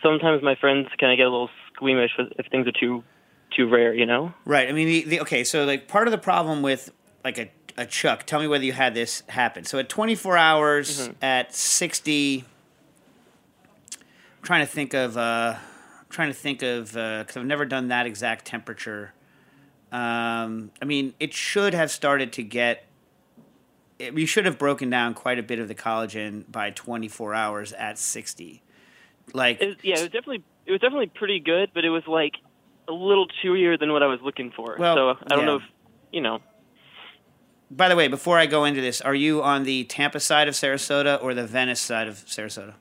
sometimes 0.02 0.42
my 0.42 0.54
friends 0.54 0.88
kind 1.00 1.12
of 1.12 1.16
get 1.18 1.26
a 1.26 1.30
little 1.30 1.50
squeamish 1.74 2.12
if 2.38 2.46
things 2.46 2.66
are 2.66 2.72
too 2.72 3.02
too 3.54 3.68
rare, 3.68 3.92
you 3.94 4.06
know? 4.06 4.32
Right. 4.44 4.68
I 4.68 4.72
mean, 4.72 4.86
the, 4.86 5.02
the, 5.04 5.20
okay. 5.22 5.44
So, 5.44 5.64
like, 5.64 5.88
part 5.88 6.08
of 6.08 6.12
the 6.12 6.18
problem 6.18 6.62
with 6.62 6.92
like 7.24 7.38
a, 7.38 7.50
a 7.76 7.86
chuck. 7.86 8.24
Tell 8.26 8.40
me 8.40 8.46
whether 8.48 8.64
you 8.64 8.72
had 8.72 8.94
this 8.94 9.22
happen. 9.28 9.64
So, 9.64 9.78
at 9.78 9.88
24 9.88 10.36
hours 10.36 11.08
Mm-hmm. 11.08 11.12
at 11.24 11.54
60. 11.54 12.44
I'm 13.92 13.98
trying 14.42 14.60
to 14.66 14.70
think 14.70 14.94
of. 14.94 15.16
Uh, 15.16 15.54
I'm 15.56 16.06
trying 16.10 16.28
to 16.28 16.34
think 16.34 16.62
of 16.62 16.92
because 16.92 17.36
I've 17.36 17.44
never 17.46 17.64
done 17.64 17.88
that 17.88 18.06
exact 18.06 18.44
temperature. 18.46 19.12
Um, 19.92 20.70
I 20.82 20.84
mean, 20.84 21.14
it 21.20 21.32
should 21.32 21.72
have 21.74 21.90
started 21.90 22.32
to 22.34 22.42
get. 22.42 22.84
It, 23.98 24.14
we 24.14 24.26
should 24.26 24.44
have 24.44 24.58
broken 24.58 24.90
down 24.90 25.14
quite 25.14 25.38
a 25.38 25.42
bit 25.42 25.58
of 25.58 25.68
the 25.68 25.74
collagen 25.74 26.50
by 26.50 26.70
24 26.70 27.34
hours 27.34 27.72
at 27.72 27.98
60. 27.98 28.62
Like, 29.32 29.60
It, 29.60 29.78
yeah, 29.82 29.98
it 29.98 30.02
was 30.02 30.10
definitely 30.10 30.44
it 30.66 30.72
was 30.72 30.80
definitely 30.80 31.06
pretty 31.06 31.40
good, 31.40 31.70
but 31.72 31.84
it 31.84 31.90
was 31.90 32.02
like 32.06 32.34
a 32.88 32.92
little 32.92 33.26
chewier 33.42 33.78
than 33.78 33.92
what 33.92 34.02
I 34.02 34.06
was 34.06 34.20
looking 34.22 34.52
for. 34.54 34.76
Well, 34.78 34.94
so 34.94 35.08
I 35.10 35.28
don't 35.28 35.40
yeah. 35.40 35.44
know 35.44 35.56
if 35.56 35.62
you 36.12 36.20
know. 36.20 36.40
By 37.70 37.88
the 37.88 37.96
way, 37.96 38.06
before 38.06 38.38
I 38.38 38.46
go 38.46 38.64
into 38.64 38.80
this, 38.80 39.00
are 39.00 39.14
you 39.14 39.42
on 39.42 39.64
the 39.64 39.84
Tampa 39.84 40.20
side 40.20 40.46
of 40.46 40.54
Sarasota 40.54 41.20
or 41.22 41.34
the 41.34 41.46
Venice 41.46 41.80
side 41.80 42.06
of 42.06 42.16
Sarasota? 42.26 42.74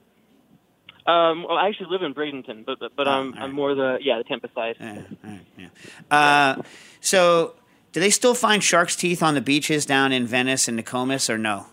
Um, 1.08 1.44
well, 1.48 1.58
I 1.58 1.68
actually 1.68 1.90
live 1.92 2.02
in 2.02 2.14
Bradenton, 2.14 2.66
but 2.66 2.80
but, 2.80 2.96
but 2.96 3.08
Oh, 3.08 3.12
I'm 3.12 3.34
all 3.34 3.44
I'm 3.44 3.52
more 3.52 3.76
the 3.76 3.98
yeah 4.02 4.18
the 4.18 4.24
Tampa 4.24 4.50
side. 4.54 4.76
Yeah. 5.58 5.68
Uh, 6.10 6.62
so, 7.00 7.56
do 7.96 8.02
they 8.02 8.10
still 8.10 8.34
find 8.34 8.62
shark's 8.62 8.98
teeth 8.98 9.24
on 9.24 9.36
the 9.36 9.42
beaches 9.42 9.86
down 9.86 10.12
in 10.12 10.28
Venice 10.28 10.68
and 10.68 10.78
Nokomis, 10.78 11.30
or 11.30 11.38
no? 11.38 11.68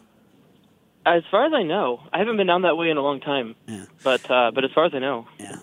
As 1.04 1.24
far 1.32 1.46
as 1.46 1.52
I 1.52 1.64
know, 1.64 2.00
I 2.12 2.18
haven't 2.20 2.36
been 2.36 2.46
down 2.46 2.62
that 2.62 2.76
way 2.76 2.90
in 2.90 2.96
a 2.96 3.02
long 3.02 3.18
time. 3.18 3.56
Yeah. 3.66 3.86
But 4.04 4.30
uh, 4.30 4.52
but 4.54 4.62
as 4.62 4.70
far 4.70 4.84
as 4.84 4.94
I 4.94 5.00
know, 5.00 5.26
yeah. 5.40 5.56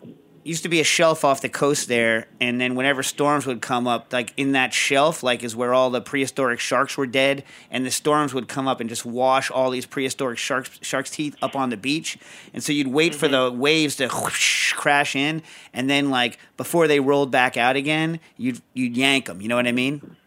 Used 0.43 0.63
to 0.63 0.69
be 0.69 0.81
a 0.81 0.83
shelf 0.83 1.23
off 1.23 1.39
the 1.39 1.47
coast 1.47 1.87
there, 1.87 2.27
and 2.41 2.59
then 2.59 2.75
whenever 2.75 3.03
storms 3.03 3.45
would 3.45 3.61
come 3.61 3.87
up, 3.87 4.11
like 4.11 4.33
in 4.35 4.51
that 4.51 4.73
shelf, 4.73 5.23
like 5.23 5.45
is 5.45 5.55
where 5.55 5.73
all 5.73 5.91
the 5.91 6.01
prehistoric 6.01 6.59
sharks 6.59 6.97
were 6.97 7.07
dead, 7.07 7.45
and 7.71 7.85
the 7.85 7.91
storms 7.91 8.33
would 8.33 8.49
come 8.49 8.67
up 8.67 8.81
and 8.81 8.89
just 8.89 9.05
wash 9.05 9.49
all 9.49 9.69
these 9.69 9.85
prehistoric 9.85 10.37
sharks 10.37 10.77
sharks 10.81 11.09
teeth 11.09 11.37
up 11.41 11.55
on 11.55 11.69
the 11.69 11.77
beach, 11.77 12.17
and 12.53 12.61
so 12.61 12.73
you'd 12.73 12.87
wait 12.87 13.15
for 13.15 13.29
the 13.29 13.49
waves 13.49 13.95
to 13.95 14.09
whoosh, 14.09 14.73
crash 14.73 15.15
in, 15.15 15.41
and 15.73 15.89
then 15.89 16.09
like 16.09 16.37
before 16.57 16.89
they 16.89 16.99
rolled 16.99 17.31
back 17.31 17.55
out 17.55 17.77
again, 17.77 18.19
you'd 18.35 18.61
you'd 18.73 18.97
yank 18.97 19.27
them. 19.27 19.39
You 19.39 19.47
know 19.47 19.55
what 19.55 19.65
I 19.65 19.71
mean? 19.71 20.17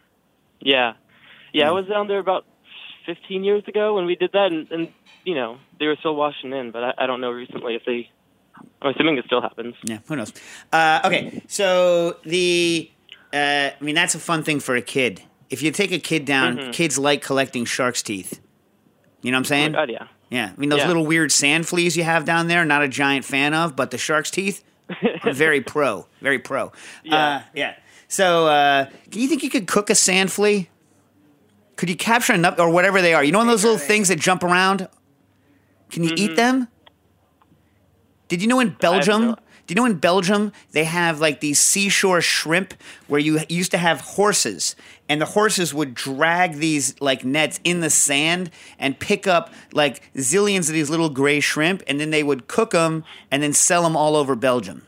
Yeah, 0.62 0.94
yeah, 1.52 1.68
I 1.68 1.72
was 1.72 1.86
down 1.86 2.08
there 2.08 2.18
about 2.18 2.44
15 3.06 3.44
years 3.44 3.62
ago 3.68 3.94
when 3.96 4.06
we 4.06 4.14
did 4.16 4.32
that, 4.32 4.52
and, 4.52 4.70
and 4.70 4.88
you 5.24 5.34
know 5.34 5.58
they 5.78 5.86
were 5.86 5.96
still 5.98 6.16
washing 6.16 6.52
in, 6.52 6.70
but 6.70 6.82
I, 6.84 6.94
I 6.98 7.06
don't 7.06 7.20
know 7.20 7.30
recently 7.30 7.74
if 7.74 7.84
they. 7.84 8.10
I'm 8.80 8.94
assuming 8.94 9.16
it 9.18 9.24
still 9.26 9.40
happens. 9.42 9.74
Yeah, 9.84 9.98
who 10.06 10.16
knows? 10.16 10.32
Uh, 10.72 11.00
okay, 11.04 11.42
so 11.48 12.16
the 12.24 12.90
uh, 13.32 13.70
I 13.70 13.74
mean 13.80 13.94
that's 13.94 14.14
a 14.14 14.18
fun 14.20 14.42
thing 14.44 14.60
for 14.60 14.76
a 14.76 14.82
kid. 14.82 15.22
If 15.50 15.62
you 15.62 15.70
take 15.72 15.92
a 15.92 15.98
kid 15.98 16.24
down, 16.24 16.56
Mhm. 16.58 16.72
kids 16.72 16.98
like 16.98 17.22
collecting 17.22 17.64
shark's 17.64 18.02
teeth. 18.02 18.40
You 19.20 19.30
know 19.30 19.36
what 19.36 19.40
I'm 19.40 19.44
saying? 19.46 19.76
Oh, 19.76 19.84
yeah. 19.88 20.06
Yeah, 20.30 20.52
I 20.56 20.60
mean 20.60 20.70
those 20.70 20.80
Yeah. 20.80 20.88
little 20.88 21.04
weird 21.06 21.30
sand 21.30 21.66
fleas 21.68 21.96
you 21.96 22.04
have 22.04 22.24
down 22.24 22.48
there. 22.48 22.64
Not 22.64 22.82
a 22.82 22.88
giant 22.88 23.24
fan 23.24 23.52
of, 23.54 23.76
but 23.76 23.90
the 23.90 23.98
shark's 23.98 24.30
teeth, 24.30 24.64
I'm 25.22 25.34
very 25.34 25.60
pro, 25.60 26.06
very 26.20 26.38
pro. 26.38 26.72
Yeah. 27.04 27.16
uh, 27.16 27.42
yeah. 27.54 27.74
So, 28.12 28.46
uh, 28.46 28.90
do 29.08 29.18
you 29.22 29.26
think 29.26 29.42
you 29.42 29.48
could 29.48 29.66
cook 29.66 29.88
a 29.88 29.94
sand 29.94 30.30
flea? 30.30 30.68
Could 31.76 31.88
you 31.88 31.96
capture 31.96 32.34
enough 32.34 32.58
or 32.58 32.68
whatever 32.68 33.00
they 33.00 33.14
are? 33.14 33.24
You 33.24 33.32
know 33.32 33.42
those 33.46 33.64
little 33.64 33.78
things 33.78 34.08
that 34.08 34.18
jump 34.18 34.44
around. 34.44 34.86
Can 35.90 36.04
you 36.04 36.10
Mm-hmm. 36.10 36.18
eat 36.32 36.36
them? 36.36 36.68
Did 38.28 38.42
you 38.42 38.48
know 38.48 38.60
in 38.60 38.76
Belgium? 38.78 39.34
Do 39.66 39.72
you 39.72 39.76
know 39.76 39.86
in 39.86 39.94
Belgium 39.94 40.52
they 40.72 40.84
have 40.84 41.20
like 41.20 41.40
these 41.40 41.58
seashore 41.58 42.20
shrimp 42.20 42.74
where 43.06 43.18
you 43.18 43.40
used 43.48 43.70
to 43.70 43.78
have 43.78 44.02
horses 44.02 44.76
and 45.08 45.18
the 45.18 45.24
horses 45.24 45.72
would 45.72 45.94
drag 45.94 46.56
these 46.56 47.00
like 47.00 47.24
nets 47.24 47.60
in 47.64 47.80
the 47.80 47.88
sand 47.88 48.50
and 48.78 48.98
pick 49.00 49.26
up 49.26 49.54
like 49.72 50.02
zillions 50.16 50.68
of 50.68 50.74
these 50.74 50.90
little 50.90 51.08
gray 51.08 51.40
shrimp 51.40 51.82
and 51.86 51.98
then 51.98 52.10
they 52.10 52.22
would 52.22 52.46
cook 52.46 52.72
them 52.72 53.04
and 53.30 53.42
then 53.42 53.54
sell 53.54 53.82
them 53.84 53.96
all 53.96 54.16
over 54.16 54.36
Belgium. 54.36 54.82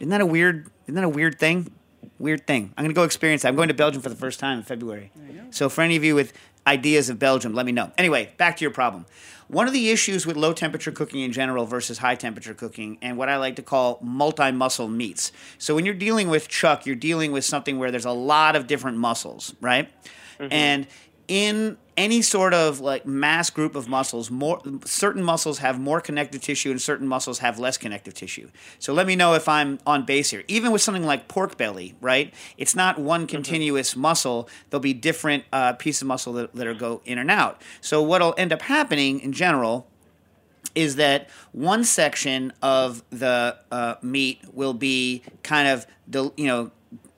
Isn't 0.00 0.08
that 0.08 0.22
a 0.22 0.26
weird? 0.26 0.70
Isn't 0.86 0.94
that 0.94 1.04
a 1.04 1.08
weird 1.10 1.38
thing? 1.38 1.70
Weird 2.18 2.46
thing. 2.46 2.72
I'm 2.76 2.84
going 2.84 2.94
to 2.94 2.98
go 2.98 3.04
experience 3.04 3.42
that. 3.42 3.48
I'm 3.48 3.56
going 3.56 3.68
to 3.68 3.74
Belgium 3.74 4.02
for 4.02 4.08
the 4.08 4.16
first 4.16 4.38
time 4.40 4.58
in 4.58 4.64
February. 4.64 5.10
So 5.50 5.68
for 5.68 5.82
any 5.82 5.96
of 5.96 6.04
you 6.04 6.14
with 6.14 6.32
ideas 6.66 7.10
of 7.10 7.18
Belgium, 7.18 7.54
let 7.54 7.66
me 7.66 7.72
know. 7.72 7.90
Anyway, 7.98 8.32
back 8.36 8.56
to 8.58 8.64
your 8.64 8.70
problem. 8.70 9.06
One 9.48 9.66
of 9.66 9.72
the 9.72 9.90
issues 9.90 10.24
with 10.24 10.36
low 10.36 10.52
temperature 10.52 10.92
cooking 10.92 11.20
in 11.20 11.32
general 11.32 11.66
versus 11.66 11.98
high 11.98 12.14
temperature 12.14 12.54
cooking, 12.54 12.96
and 13.02 13.18
what 13.18 13.28
I 13.28 13.36
like 13.36 13.56
to 13.56 13.62
call 13.62 13.98
multi 14.00 14.50
muscle 14.50 14.88
meats. 14.88 15.32
So 15.58 15.74
when 15.74 15.84
you're 15.84 15.94
dealing 15.94 16.28
with 16.28 16.48
chuck, 16.48 16.86
you're 16.86 16.96
dealing 16.96 17.32
with 17.32 17.44
something 17.44 17.78
where 17.78 17.90
there's 17.90 18.06
a 18.06 18.12
lot 18.12 18.56
of 18.56 18.66
different 18.66 18.96
muscles, 18.96 19.54
right? 19.60 19.90
Mm-hmm. 20.38 20.52
And 20.52 20.86
in 21.32 21.78
any 21.96 22.20
sort 22.20 22.52
of 22.52 22.78
like 22.80 23.06
mass 23.06 23.48
group 23.48 23.74
of 23.74 23.88
muscles, 23.88 24.30
more 24.30 24.60
certain 24.84 25.22
muscles 25.22 25.60
have 25.60 25.80
more 25.80 25.98
connective 25.98 26.42
tissue 26.42 26.70
and 26.70 26.78
certain 26.78 27.08
muscles 27.08 27.38
have 27.38 27.58
less 27.58 27.78
connective 27.78 28.12
tissue. 28.12 28.50
So 28.78 28.92
let 28.92 29.06
me 29.06 29.16
know 29.16 29.32
if 29.32 29.48
I'm 29.48 29.78
on 29.86 30.04
base 30.04 30.30
here. 30.30 30.44
Even 30.46 30.72
with 30.72 30.82
something 30.82 31.06
like 31.06 31.28
pork 31.28 31.56
belly, 31.56 31.94
right? 32.02 32.34
It's 32.58 32.76
not 32.76 32.98
one 32.98 33.26
continuous 33.26 33.96
muscle. 33.96 34.46
There'll 34.68 34.82
be 34.82 34.92
different 34.92 35.44
uh, 35.54 35.72
pieces 35.72 36.02
of 36.02 36.08
muscle 36.08 36.34
that, 36.34 36.54
that 36.54 36.66
are 36.66 36.74
go 36.74 37.00
in 37.06 37.16
and 37.16 37.30
out. 37.30 37.62
So 37.80 38.02
what'll 38.02 38.34
end 38.36 38.52
up 38.52 38.60
happening 38.60 39.18
in 39.20 39.32
general 39.32 39.86
is 40.74 40.96
that 40.96 41.30
one 41.52 41.82
section 41.82 42.52
of 42.60 43.02
the 43.08 43.56
uh, 43.70 43.94
meat 44.02 44.42
will 44.52 44.74
be 44.74 45.22
kind 45.42 45.66
of 45.66 45.86
del- 46.10 46.34
you 46.36 46.46
know 46.46 46.72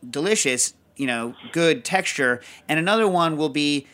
delicious, 0.08 0.74
you 0.96 1.08
know, 1.08 1.34
good 1.50 1.84
texture, 1.84 2.40
and 2.68 2.78
another 2.78 3.08
one 3.08 3.36
will 3.36 3.48
be 3.48 3.88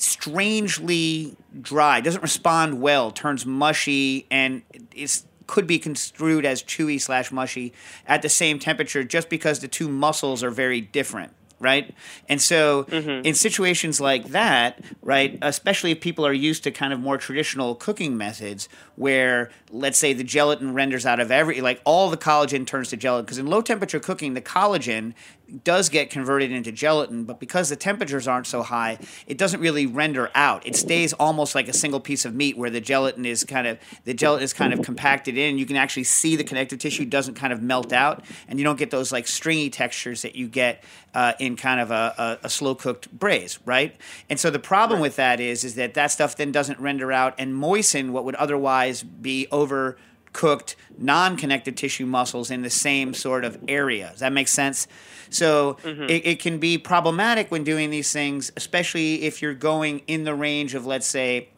strangely 0.00 1.36
dry, 1.60 2.00
doesn't 2.00 2.22
respond 2.22 2.80
well, 2.80 3.10
turns 3.10 3.44
mushy, 3.44 4.26
and 4.30 4.62
is 4.94 5.24
could 5.46 5.66
be 5.66 5.80
construed 5.80 6.46
as 6.46 6.62
chewy 6.62 7.00
slash 7.00 7.32
mushy 7.32 7.72
at 8.06 8.22
the 8.22 8.28
same 8.28 8.60
temperature 8.60 9.02
just 9.02 9.28
because 9.28 9.58
the 9.58 9.66
two 9.66 9.88
muscles 9.88 10.44
are 10.44 10.50
very 10.50 10.80
different 10.80 11.32
right? 11.60 11.94
And 12.28 12.40
so, 12.40 12.84
mm-hmm. 12.84 13.24
in 13.24 13.34
situations 13.34 14.00
like 14.00 14.28
that, 14.28 14.82
right, 15.02 15.38
especially 15.42 15.92
if 15.92 16.00
people 16.00 16.26
are 16.26 16.32
used 16.32 16.64
to 16.64 16.70
kind 16.70 16.92
of 16.92 16.98
more 16.98 17.18
traditional 17.18 17.74
cooking 17.74 18.16
methods, 18.16 18.68
where 18.96 19.50
let's 19.70 19.98
say 19.98 20.14
the 20.14 20.24
gelatin 20.24 20.72
renders 20.72 21.04
out 21.04 21.20
of 21.20 21.30
every, 21.30 21.60
like 21.60 21.80
all 21.84 22.08
the 22.08 22.16
collagen 22.16 22.66
turns 22.66 22.88
to 22.88 22.96
gelatin, 22.96 23.26
because 23.26 23.38
in 23.38 23.46
low 23.46 23.60
temperature 23.60 24.00
cooking, 24.00 24.32
the 24.32 24.40
collagen 24.40 25.12
does 25.50 25.88
get 25.88 26.10
converted 26.10 26.52
into 26.52 26.72
gelatin, 26.72 27.24
but 27.24 27.40
because 27.40 27.68
the 27.68 27.76
temperatures 27.76 28.28
aren't 28.28 28.46
so 28.46 28.62
high, 28.62 28.98
it 29.26 29.38
doesn't 29.38 29.60
really 29.60 29.86
render 29.86 30.30
out. 30.34 30.66
It 30.66 30.76
stays 30.76 31.12
almost 31.14 31.54
like 31.54 31.68
a 31.68 31.72
single 31.72 32.00
piece 32.00 32.24
of 32.24 32.34
meat 32.34 32.56
where 32.56 32.70
the 32.70 32.80
gelatin 32.80 33.24
is 33.26 33.44
kind 33.44 33.66
of 33.66 33.78
the 34.04 34.14
gelatin 34.14 34.44
is 34.44 34.52
kind 34.52 34.72
of 34.72 34.82
compacted 34.82 35.36
in. 35.36 35.58
You 35.58 35.66
can 35.66 35.76
actually 35.76 36.04
see 36.04 36.36
the 36.36 36.44
connective 36.44 36.78
tissue 36.78 37.04
doesn't 37.04 37.34
kind 37.34 37.52
of 37.52 37.62
melt 37.62 37.92
out, 37.92 38.24
and 38.48 38.58
you 38.58 38.64
don't 38.64 38.78
get 38.78 38.90
those 38.90 39.12
like 39.12 39.26
stringy 39.26 39.70
textures 39.70 40.22
that 40.22 40.34
you 40.36 40.48
get 40.48 40.82
uh, 41.14 41.32
in 41.38 41.56
kind 41.56 41.80
of 41.80 41.90
a, 41.90 42.38
a, 42.42 42.46
a 42.46 42.50
slow 42.50 42.74
cooked 42.74 43.10
braise, 43.10 43.58
right? 43.64 43.96
And 44.28 44.38
so 44.38 44.50
the 44.50 44.58
problem 44.58 45.00
with 45.00 45.16
that 45.16 45.40
is 45.40 45.64
is 45.64 45.74
that 45.74 45.94
that 45.94 46.08
stuff 46.08 46.36
then 46.36 46.52
doesn't 46.52 46.78
render 46.78 47.12
out 47.12 47.34
and 47.38 47.54
moisten 47.54 48.12
what 48.12 48.24
would 48.24 48.36
otherwise 48.36 49.02
be 49.02 49.46
over 49.50 49.96
cooked 50.32 50.76
non-connective 50.98 51.74
tissue 51.74 52.06
muscles 52.06 52.50
in 52.50 52.62
the 52.62 52.70
same 52.70 53.14
sort 53.14 53.44
of 53.44 53.58
area. 53.68 54.10
Does 54.10 54.20
that 54.20 54.32
make 54.32 54.48
sense? 54.48 54.86
So 55.28 55.76
mm-hmm. 55.82 56.04
it, 56.04 56.26
it 56.26 56.40
can 56.40 56.58
be 56.58 56.78
problematic 56.78 57.50
when 57.50 57.64
doing 57.64 57.90
these 57.90 58.12
things, 58.12 58.52
especially 58.56 59.22
if 59.22 59.42
you're 59.42 59.54
going 59.54 60.02
in 60.06 60.24
the 60.24 60.34
range 60.34 60.74
of, 60.74 60.86
let's 60.86 61.06
say, 61.06 61.48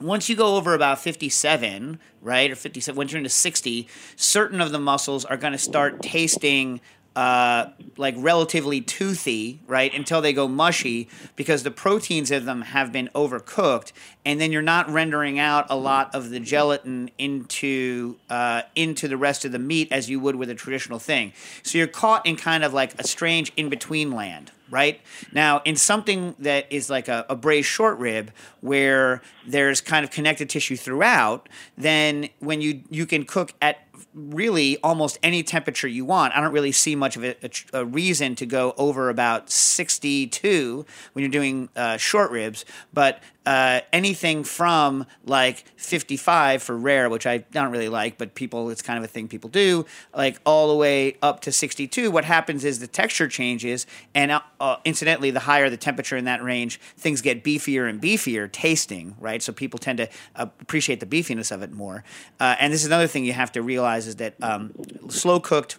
once 0.00 0.28
you 0.28 0.36
go 0.36 0.56
over 0.56 0.74
about 0.74 0.98
57, 0.98 1.98
right, 2.20 2.50
or 2.50 2.54
57, 2.54 2.96
once 2.96 3.12
you're 3.12 3.18
into 3.18 3.30
60, 3.30 3.88
certain 4.14 4.60
of 4.60 4.70
the 4.70 4.78
muscles 4.78 5.24
are 5.24 5.36
going 5.36 5.52
to 5.52 5.58
start 5.58 6.02
tasting 6.02 6.80
uh, 7.16 7.70
like 7.96 8.14
relatively 8.18 8.82
toothy, 8.82 9.58
right, 9.66 9.92
until 9.94 10.20
they 10.20 10.34
go 10.34 10.46
mushy 10.46 11.08
because 11.34 11.62
the 11.62 11.70
proteins 11.70 12.30
of 12.30 12.44
them 12.44 12.60
have 12.60 12.92
been 12.92 13.08
overcooked, 13.14 13.92
and 14.26 14.38
then 14.38 14.52
you're 14.52 14.60
not 14.60 14.88
rendering 14.90 15.38
out 15.38 15.64
a 15.70 15.76
lot 15.76 16.14
of 16.14 16.28
the 16.28 16.38
gelatin 16.38 17.10
into 17.16 18.16
uh, 18.28 18.62
into 18.74 19.08
the 19.08 19.16
rest 19.16 19.46
of 19.46 19.52
the 19.52 19.58
meat 19.58 19.88
as 19.90 20.10
you 20.10 20.20
would 20.20 20.36
with 20.36 20.50
a 20.50 20.54
traditional 20.54 20.98
thing. 20.98 21.32
So 21.62 21.78
you're 21.78 21.86
caught 21.86 22.26
in 22.26 22.36
kind 22.36 22.62
of 22.62 22.74
like 22.74 22.94
a 23.00 23.06
strange 23.06 23.50
in 23.56 23.70
between 23.70 24.12
land, 24.12 24.52
right? 24.70 25.00
Now, 25.32 25.62
in 25.64 25.76
something 25.76 26.34
that 26.38 26.66
is 26.70 26.90
like 26.90 27.08
a, 27.08 27.24
a 27.28 27.36
braised 27.36 27.68
short 27.68 27.98
rib, 27.98 28.32
where 28.60 29.22
there's 29.46 29.80
kind 29.80 30.04
of 30.04 30.10
connective 30.10 30.48
tissue 30.48 30.76
throughout, 30.76 31.48
then 31.76 32.28
when 32.40 32.60
you 32.60 32.82
you 32.90 33.06
can 33.06 33.24
cook 33.24 33.54
at 33.60 33.86
really 34.14 34.78
almost 34.82 35.18
any 35.22 35.42
temperature 35.42 35.86
you 35.86 36.04
want. 36.04 36.34
I 36.34 36.40
don't 36.40 36.52
really 36.52 36.72
see 36.72 36.96
much 36.96 37.16
of 37.16 37.24
a, 37.24 37.36
a, 37.42 37.80
a 37.80 37.84
reason 37.84 38.34
to 38.36 38.46
go 38.46 38.74
over 38.78 39.10
about 39.10 39.50
62 39.50 40.86
when 41.12 41.22
you're 41.22 41.30
doing 41.30 41.68
uh, 41.76 41.98
short 41.98 42.30
ribs, 42.30 42.64
but 42.92 43.20
uh, 43.46 43.80
anything 43.92 44.42
from 44.42 45.06
like 45.24 45.64
55 45.76 46.62
for 46.62 46.76
rare, 46.76 47.08
which 47.08 47.26
I 47.26 47.38
don't 47.38 47.70
really 47.70 47.88
like, 47.88 48.18
but 48.18 48.34
people, 48.34 48.70
it's 48.70 48.82
kind 48.82 48.98
of 48.98 49.04
a 49.04 49.06
thing 49.06 49.28
people 49.28 49.48
do, 49.48 49.86
like 50.14 50.40
all 50.44 50.68
the 50.68 50.74
way 50.74 51.16
up 51.22 51.40
to 51.42 51.52
62. 51.52 52.10
What 52.10 52.24
happens 52.24 52.64
is 52.64 52.80
the 52.80 52.88
texture 52.88 53.28
changes, 53.28 53.86
and 54.14 54.32
uh, 54.32 54.40
uh, 54.60 54.76
incidentally, 54.84 55.30
the 55.30 55.40
higher 55.40 55.70
the 55.70 55.76
temperature 55.76 56.16
in 56.16 56.24
that 56.24 56.42
range, 56.42 56.80
things 56.96 57.22
get 57.22 57.44
beefier 57.44 57.88
and 57.88 58.02
beefier 58.02 58.50
tasting, 58.50 59.16
right? 59.20 59.42
So 59.42 59.52
people 59.52 59.78
tend 59.78 59.98
to 59.98 60.08
uh, 60.34 60.46
appreciate 60.60 60.98
the 60.98 61.06
beefiness 61.06 61.52
of 61.52 61.62
it 61.62 61.70
more. 61.70 62.02
Uh, 62.40 62.56
and 62.58 62.72
this 62.72 62.80
is 62.80 62.86
another 62.86 63.06
thing 63.06 63.24
you 63.24 63.32
have 63.32 63.52
to 63.52 63.62
realize 63.62 64.08
is 64.08 64.16
that 64.16 64.34
um, 64.42 64.72
slow 65.08 65.38
cooked 65.38 65.78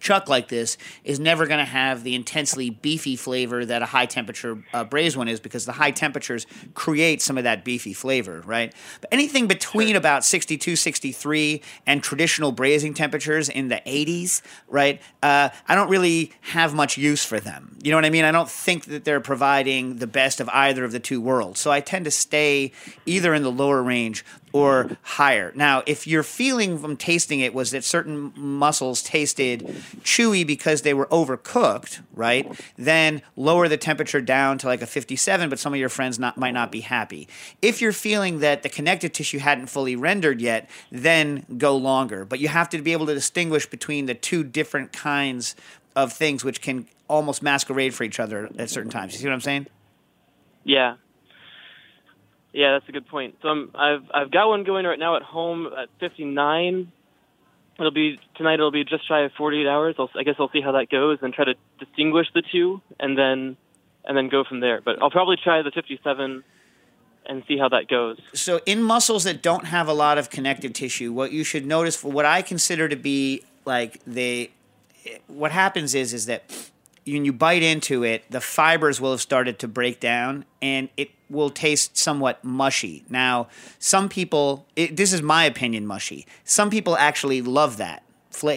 chuck 0.00 0.28
like 0.28 0.48
this 0.48 0.76
is 1.04 1.18
never 1.18 1.46
going 1.46 1.58
to 1.58 1.64
have 1.64 2.04
the 2.04 2.14
intensely 2.14 2.70
beefy 2.70 3.16
flavor 3.16 3.64
that 3.64 3.82
a 3.82 3.86
high 3.86 4.06
temperature 4.06 4.62
uh, 4.72 4.84
braised 4.84 5.16
one 5.16 5.28
is 5.28 5.40
because 5.40 5.64
the 5.64 5.72
high 5.72 5.90
temperatures 5.90 6.46
create 6.74 7.22
some 7.22 7.38
of 7.38 7.44
that 7.44 7.64
beefy 7.64 7.92
flavor, 7.92 8.42
right? 8.44 8.74
But 9.00 9.12
anything 9.12 9.46
between 9.46 9.96
about 9.96 10.24
62, 10.24 10.76
63 10.76 11.62
and 11.86 12.02
traditional 12.02 12.52
braising 12.52 12.94
temperatures 12.94 13.48
in 13.48 13.68
the 13.68 13.82
80s, 13.86 14.42
right? 14.68 15.00
Uh, 15.22 15.50
I 15.68 15.74
don't 15.74 15.88
really 15.88 16.32
have 16.40 16.74
much 16.74 16.96
use 16.96 17.24
for 17.24 17.40
them. 17.40 17.76
You 17.82 17.90
know 17.90 17.96
what 17.96 18.04
I 18.04 18.10
mean? 18.10 18.24
I 18.24 18.32
don't 18.32 18.50
think 18.50 18.86
that 18.86 19.04
they're 19.04 19.20
providing 19.20 19.96
the 19.96 20.06
best 20.06 20.40
of 20.40 20.48
either 20.50 20.84
of 20.84 20.92
the 20.92 21.00
two 21.00 21.20
worlds. 21.20 21.60
So 21.60 21.70
I 21.70 21.80
tend 21.80 22.04
to 22.04 22.10
stay 22.10 22.72
either 23.04 23.34
in 23.34 23.42
the 23.42 23.52
lower 23.52 23.82
range 23.82 24.24
or 24.56 24.96
higher. 25.02 25.52
Now, 25.54 25.82
if 25.84 26.06
your 26.06 26.22
feeling 26.22 26.78
from 26.78 26.96
tasting 26.96 27.40
it 27.40 27.52
was 27.52 27.72
that 27.72 27.84
certain 27.84 28.32
muscles 28.34 29.02
tasted 29.02 29.60
chewy 30.02 30.46
because 30.46 30.80
they 30.80 30.94
were 30.94 31.04
overcooked, 31.08 32.00
right? 32.14 32.50
Then 32.78 33.20
lower 33.36 33.68
the 33.68 33.76
temperature 33.76 34.22
down 34.22 34.56
to 34.58 34.66
like 34.66 34.80
a 34.80 34.86
57, 34.86 35.50
but 35.50 35.58
some 35.58 35.74
of 35.74 35.78
your 35.78 35.90
friends 35.90 36.18
not, 36.18 36.38
might 36.38 36.52
not 36.52 36.72
be 36.72 36.80
happy. 36.80 37.28
If 37.60 37.82
you're 37.82 37.92
feeling 37.92 38.38
that 38.38 38.62
the 38.62 38.70
connective 38.70 39.12
tissue 39.12 39.40
hadn't 39.40 39.66
fully 39.66 39.94
rendered 39.94 40.40
yet, 40.40 40.70
then 40.90 41.44
go 41.58 41.76
longer. 41.76 42.24
But 42.24 42.38
you 42.38 42.48
have 42.48 42.70
to 42.70 42.80
be 42.80 42.92
able 42.92 43.04
to 43.06 43.14
distinguish 43.14 43.66
between 43.66 44.06
the 44.06 44.14
two 44.14 44.42
different 44.42 44.90
kinds 44.90 45.54
of 45.94 46.14
things 46.14 46.44
which 46.44 46.62
can 46.62 46.86
almost 47.08 47.42
masquerade 47.42 47.92
for 47.92 48.04
each 48.04 48.18
other 48.18 48.48
at 48.58 48.70
certain 48.70 48.90
times. 48.90 49.12
You 49.12 49.18
see 49.18 49.26
what 49.26 49.34
I'm 49.34 49.42
saying? 49.42 49.66
Yeah. 50.64 50.94
Yeah, 52.56 52.72
that's 52.72 52.88
a 52.88 52.92
good 52.92 53.06
point. 53.06 53.36
So 53.42 53.48
I'm, 53.48 53.70
I've 53.74 54.02
I've 54.14 54.30
got 54.30 54.48
one 54.48 54.64
going 54.64 54.86
right 54.86 54.98
now 54.98 55.16
at 55.16 55.22
home 55.22 55.66
at 55.66 55.90
59. 56.00 56.90
It'll 57.78 57.90
be 57.90 58.18
tonight. 58.34 58.54
It'll 58.54 58.70
be 58.70 58.82
just 58.82 59.06
shy 59.06 59.20
of 59.24 59.32
48 59.36 59.66
hours. 59.66 59.94
I'll, 59.98 60.08
I 60.18 60.22
guess 60.22 60.36
I'll 60.38 60.50
see 60.50 60.62
how 60.62 60.72
that 60.72 60.88
goes 60.88 61.18
and 61.20 61.34
try 61.34 61.44
to 61.44 61.54
distinguish 61.78 62.28
the 62.34 62.42
two, 62.50 62.80
and 62.98 63.18
then 63.18 63.58
and 64.06 64.16
then 64.16 64.30
go 64.30 64.42
from 64.42 64.60
there. 64.60 64.80
But 64.80 65.02
I'll 65.02 65.10
probably 65.10 65.36
try 65.36 65.60
the 65.60 65.70
57 65.70 66.42
and 67.26 67.42
see 67.46 67.58
how 67.58 67.68
that 67.68 67.88
goes. 67.88 68.18
So, 68.32 68.60
in 68.64 68.82
muscles 68.82 69.24
that 69.24 69.42
don't 69.42 69.66
have 69.66 69.86
a 69.86 69.92
lot 69.92 70.16
of 70.16 70.30
connective 70.30 70.72
tissue, 70.72 71.12
what 71.12 71.32
you 71.32 71.44
should 71.44 71.66
notice 71.66 71.94
for 71.94 72.10
what 72.10 72.24
I 72.24 72.40
consider 72.40 72.88
to 72.88 72.96
be 72.96 73.44
like 73.66 74.00
the 74.06 74.50
what 75.26 75.52
happens 75.52 75.94
is 75.94 76.14
is 76.14 76.24
that 76.24 76.70
when 77.06 77.26
you 77.26 77.34
bite 77.34 77.62
into 77.62 78.02
it, 78.02 78.24
the 78.30 78.40
fibers 78.40 78.98
will 78.98 79.10
have 79.10 79.20
started 79.20 79.58
to 79.58 79.68
break 79.68 80.00
down, 80.00 80.46
and 80.62 80.88
it 80.96 81.10
will 81.28 81.50
taste 81.50 81.96
somewhat 81.96 82.42
mushy. 82.44 83.04
Now, 83.08 83.48
some 83.78 84.08
people, 84.08 84.66
it, 84.76 84.96
this 84.96 85.12
is 85.12 85.22
my 85.22 85.44
opinion, 85.44 85.86
mushy. 85.86 86.26
Some 86.44 86.70
people 86.70 86.96
actually 86.96 87.42
love 87.42 87.76
that 87.78 88.02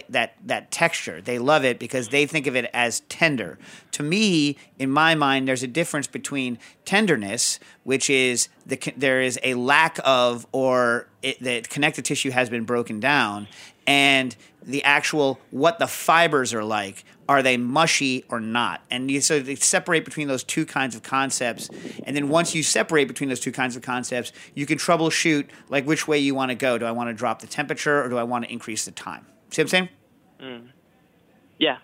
that 0.08 0.34
that 0.44 0.70
texture. 0.70 1.20
They 1.20 1.38
love 1.38 1.64
it 1.64 1.78
because 1.78 2.08
they 2.08 2.26
think 2.26 2.46
of 2.46 2.56
it 2.56 2.68
as 2.72 3.00
tender. 3.08 3.58
To 3.92 4.02
me, 4.02 4.56
in 4.78 4.90
my 4.90 5.14
mind, 5.14 5.48
there's 5.48 5.62
a 5.62 5.68
difference 5.68 6.06
between 6.06 6.58
tenderness, 6.84 7.58
which 7.84 8.10
is 8.10 8.48
the 8.66 8.78
there 8.96 9.20
is 9.20 9.38
a 9.42 9.54
lack 9.54 9.98
of 10.04 10.46
or 10.52 11.08
it, 11.22 11.40
the 11.40 11.62
connective 11.62 12.04
tissue 12.04 12.30
has 12.30 12.50
been 12.50 12.64
broken 12.64 13.00
down, 13.00 13.48
and 13.86 14.36
the 14.62 14.84
actual 14.84 15.38
what 15.50 15.78
the 15.78 15.86
fibers 15.86 16.52
are 16.52 16.64
like. 16.64 17.04
Are 17.30 17.44
they 17.44 17.56
mushy 17.56 18.24
or 18.28 18.40
not? 18.40 18.82
And 18.90 19.08
you 19.08 19.20
so 19.20 19.38
they 19.38 19.54
separate 19.54 20.04
between 20.04 20.26
those 20.26 20.42
two 20.42 20.66
kinds 20.66 20.96
of 20.96 21.04
concepts. 21.04 21.70
And 22.02 22.16
then 22.16 22.28
once 22.28 22.56
you 22.56 22.64
separate 22.64 23.06
between 23.06 23.28
those 23.28 23.38
two 23.38 23.52
kinds 23.52 23.76
of 23.76 23.82
concepts, 23.82 24.32
you 24.56 24.66
can 24.66 24.78
troubleshoot 24.78 25.46
like 25.68 25.86
which 25.86 26.08
way 26.08 26.18
you 26.18 26.34
want 26.34 26.48
to 26.48 26.56
go. 26.56 26.76
Do 26.76 26.86
I 26.86 26.90
want 26.90 27.08
to 27.08 27.14
drop 27.14 27.40
the 27.40 27.46
temperature 27.46 28.02
or 28.02 28.08
do 28.08 28.18
I 28.18 28.24
want 28.24 28.46
to 28.46 28.52
increase 28.52 28.84
the 28.84 28.90
time? 28.90 29.26
See 29.50 29.62
what 29.62 29.66
I'm 29.66 29.68
saying? 29.68 29.88
Mm. 30.40 30.68
Yeah. 31.56 31.78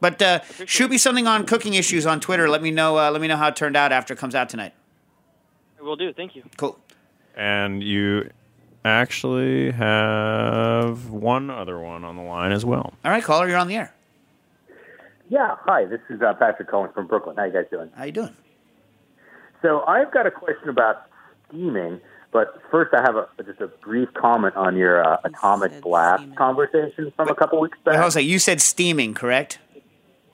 But 0.00 0.22
uh, 0.22 0.42
shoot 0.64 0.92
me 0.92 0.98
something 0.98 1.26
on 1.26 1.44
cooking 1.44 1.74
issues 1.74 2.06
on 2.06 2.20
Twitter. 2.20 2.48
Let 2.48 2.62
me 2.62 2.70
know. 2.70 2.96
Uh, 2.96 3.10
let 3.10 3.20
me 3.20 3.26
know 3.26 3.36
how 3.36 3.48
it 3.48 3.56
turned 3.56 3.76
out 3.76 3.90
after 3.90 4.14
it 4.14 4.18
comes 4.18 4.36
out 4.36 4.48
tonight. 4.48 4.74
It 5.76 5.82
will 5.82 5.96
do. 5.96 6.12
Thank 6.12 6.36
you. 6.36 6.44
Cool. 6.56 6.78
And 7.34 7.82
you 7.82 8.30
actually 8.84 9.72
have 9.72 11.10
one 11.10 11.50
other 11.50 11.80
one 11.80 12.04
on 12.04 12.14
the 12.14 12.22
line 12.22 12.52
as 12.52 12.64
well. 12.64 12.94
All 13.04 13.10
right, 13.10 13.24
caller, 13.24 13.48
you're 13.48 13.58
on 13.58 13.66
the 13.66 13.74
air. 13.74 13.92
Yeah, 15.28 15.56
hi. 15.64 15.84
This 15.86 16.00
is 16.08 16.22
uh, 16.22 16.34
Patrick 16.34 16.68
Cohen 16.68 16.90
from 16.94 17.06
Brooklyn. 17.06 17.36
How 17.36 17.44
you 17.44 17.52
guys 17.52 17.64
doing? 17.70 17.90
How 17.96 18.04
you 18.04 18.12
doing? 18.12 18.36
So 19.62 19.82
I've 19.86 20.12
got 20.12 20.26
a 20.26 20.30
question 20.30 20.68
about 20.68 21.02
steaming, 21.48 22.00
but 22.32 22.60
first 22.70 22.94
I 22.94 23.00
have 23.00 23.16
a 23.16 23.28
just 23.44 23.60
a 23.60 23.66
brief 23.66 24.08
comment 24.14 24.54
on 24.54 24.76
your 24.76 25.04
uh, 25.04 25.18
atomic 25.24 25.80
blast 25.80 26.34
conversation 26.36 27.12
from 27.16 27.28
a 27.28 27.34
couple 27.34 27.60
weeks 27.60 27.78
back. 27.84 27.94
Wait, 28.00 28.16
on. 28.16 28.24
You 28.24 28.38
said 28.38 28.60
steaming, 28.60 29.14
correct? 29.14 29.58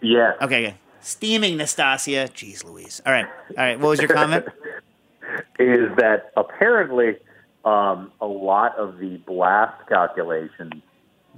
Yeah. 0.03 0.33
Okay, 0.43 0.63
good. 0.63 0.75
Steaming, 1.01 1.57
Nastassia. 1.57 2.31
Jeez 2.31 2.65
Louise. 2.65 3.01
All 3.07 3.13
right. 3.13 3.27
All 3.27 3.65
right. 3.65 3.81
What 3.81 3.89
was 3.89 4.01
your 4.01 4.09
comment? 4.09 4.47
is 5.59 5.89
that 5.97 6.33
apparently 6.37 7.17
um, 7.65 8.13
a 8.21 8.27
lot 8.27 8.77
of 8.77 8.99
the 8.99 9.17
blast 9.27 9.89
calculations 9.89 10.83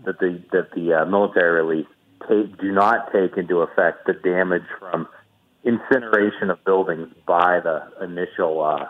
that 0.05 0.19
the 0.19 0.43
that 0.51 0.73
the 0.75 0.93
uh, 0.93 1.05
military 1.05 1.63
release 1.63 1.87
take, 2.29 2.59
do 2.61 2.73
not 2.73 3.13
take 3.13 3.37
into 3.37 3.61
effect 3.61 4.07
the 4.07 4.13
damage 4.15 4.65
from 4.79 5.09
incineration 5.65 6.51
of 6.51 6.63
buildings 6.65 7.09
by 7.27 7.61
the 7.61 7.83
initial 8.03 8.63
uh, 8.63 8.87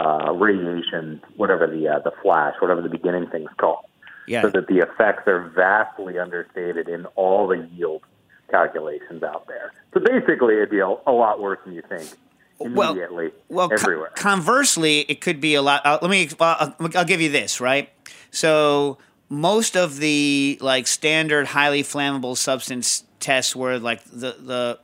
uh, 0.00 0.32
radiation, 0.32 1.20
whatever 1.36 1.66
the 1.66 1.88
uh, 1.88 1.98
the 2.00 2.12
flash, 2.22 2.54
whatever 2.60 2.80
the 2.82 2.88
beginning 2.88 3.26
thing's 3.30 3.50
called. 3.58 3.84
Yeah. 4.26 4.42
So 4.42 4.50
that 4.50 4.66
the 4.66 4.78
effects 4.78 5.26
are 5.26 5.48
vastly 5.56 6.18
understated 6.18 6.88
in 6.88 7.06
all 7.16 7.46
the 7.48 7.66
yield 7.74 8.02
calculations 8.50 9.22
out 9.22 9.46
there. 9.46 9.72
So 9.94 10.00
basically, 10.00 10.54
it'd 10.54 10.70
be 10.70 10.80
a, 10.80 10.86
a 10.86 11.12
lot 11.12 11.40
worse 11.40 11.58
than 11.64 11.74
you 11.74 11.82
think 11.88 12.10
Well- 12.58 12.90
immediately 12.92 13.30
well, 13.48 13.68
co- 13.68 13.74
everywhere. 13.76 14.10
conversely, 14.16 15.00
it 15.00 15.20
could 15.20 15.40
be 15.40 15.54
a 15.54 15.62
lot. 15.62 15.84
Uh, 15.84 15.98
let 16.02 16.10
me. 16.10 16.28
Well, 16.38 16.56
I'll, 16.60 16.74
I'll 16.96 17.04
give 17.04 17.20
you 17.20 17.30
this 17.30 17.60
right. 17.60 17.88
So 18.30 18.98
most 19.28 19.76
of 19.76 19.98
the 19.98 20.58
like 20.60 20.86
standard 20.86 21.46
highly 21.46 21.82
flammable 21.82 22.36
substance 22.36 23.04
tests 23.20 23.54
were 23.54 23.78
like 23.78 24.02
the 24.04 24.36
the 24.38 24.78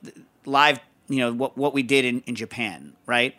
live. 0.45 0.81
You 1.09 1.19
know 1.19 1.33
what 1.33 1.57
what 1.57 1.75
we 1.75 1.83
did 1.83 2.05
in, 2.05 2.21
in 2.23 2.35
Japan, 2.35 2.95
right? 3.07 3.35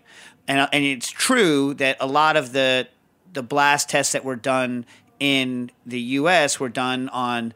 And 0.48 0.68
and 0.72 0.84
it's 0.84 1.10
true 1.10 1.74
that 1.76 1.98
a 2.00 2.08
lot 2.08 2.38
of 2.38 2.52
the 2.52 2.88
the 3.34 3.44
blast 3.44 3.90
tests 3.90 4.14
that 4.14 4.24
were 4.24 4.36
done 4.36 4.86
in 5.20 5.72
the 5.86 6.00
U.S. 6.00 6.60
were 6.60 6.70
done 6.70 7.10
on 7.10 7.54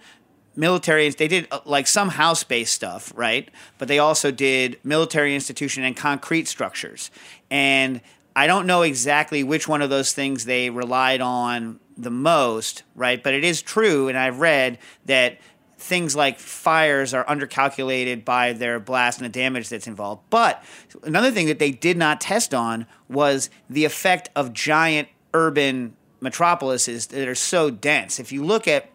military 0.55 1.09
they 1.09 1.27
did 1.27 1.47
uh, 1.51 1.59
like 1.65 1.87
some 1.87 2.09
house 2.09 2.43
based 2.43 2.73
stuff 2.73 3.13
right 3.15 3.49
but 3.77 3.87
they 3.87 3.97
also 3.97 4.29
did 4.29 4.77
military 4.83 5.33
institution 5.33 5.83
and 5.83 5.95
concrete 5.95 6.49
structures 6.49 7.11
and 7.49 8.01
i 8.35 8.45
don't 8.45 8.67
know 8.67 8.81
exactly 8.81 9.41
which 9.41 9.69
one 9.69 9.81
of 9.81 9.89
those 9.89 10.11
things 10.11 10.43
they 10.43 10.69
relied 10.69 11.21
on 11.21 11.79
the 12.01 12.11
most 12.11 12.83
right? 12.95 13.21
But 13.21 13.33
it 13.33 13.43
is 13.43 13.61
true 13.61 14.07
and 14.07 14.17
i've 14.17 14.39
read 14.39 14.77
that 15.05 15.39
things 15.79 16.15
like 16.15 16.39
fires 16.39 17.13
are 17.13 17.25
undercalculated 17.25 18.25
by 18.25 18.53
their 18.53 18.79
blast 18.79 19.19
and 19.19 19.25
the 19.25 19.29
damage 19.29 19.69
that's 19.69 19.87
involved. 19.87 20.21
But 20.29 20.63
another 21.03 21.31
thing 21.31 21.47
that 21.47 21.59
they 21.59 21.71
did 21.71 21.97
not 21.97 22.19
test 22.19 22.53
on 22.53 22.85
was 23.07 23.49
the 23.69 23.85
effect 23.85 24.29
of 24.35 24.53
giant 24.53 25.07
urban 25.33 25.95
metropolises 26.21 27.07
that 27.07 27.27
are 27.27 27.35
so 27.35 27.69
dense. 27.69 28.19
If 28.19 28.31
you 28.31 28.43
look 28.43 28.67
at 28.67 28.89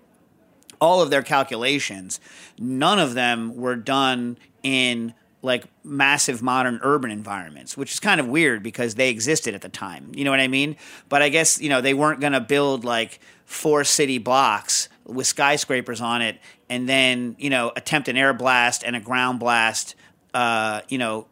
all 0.80 1.00
of 1.00 1.08
their 1.08 1.22
calculations, 1.22 2.20
none 2.58 2.98
of 2.98 3.14
them 3.14 3.56
were 3.56 3.76
done 3.76 4.36
in 4.62 5.14
like 5.44 5.64
massive 5.84 6.42
modern 6.42 6.80
urban 6.82 7.10
environments, 7.10 7.76
which 7.76 7.92
is 7.92 8.00
kind 8.00 8.18
of 8.18 8.26
weird 8.26 8.62
because 8.62 8.94
they 8.94 9.10
existed 9.10 9.54
at 9.54 9.60
the 9.60 9.68
time. 9.68 10.10
You 10.14 10.24
know 10.24 10.30
what 10.30 10.40
I 10.40 10.48
mean? 10.48 10.76
But 11.08 11.20
I 11.20 11.28
guess, 11.28 11.60
you 11.60 11.68
know, 11.68 11.82
they 11.82 11.92
weren't 11.92 12.20
going 12.20 12.32
to 12.32 12.40
build 12.40 12.84
like 12.84 13.20
four 13.44 13.84
city 13.84 14.16
blocks 14.16 14.88
with 15.04 15.26
skyscrapers 15.26 16.00
on 16.00 16.22
it 16.22 16.38
and 16.70 16.88
then, 16.88 17.36
you 17.38 17.50
know, 17.50 17.72
attempt 17.76 18.08
an 18.08 18.16
air 18.16 18.32
blast 18.32 18.82
and 18.84 18.96
a 18.96 19.00
ground 19.00 19.38
blast, 19.38 19.94
uh, 20.32 20.80
you 20.88 20.96
know, 20.96 21.26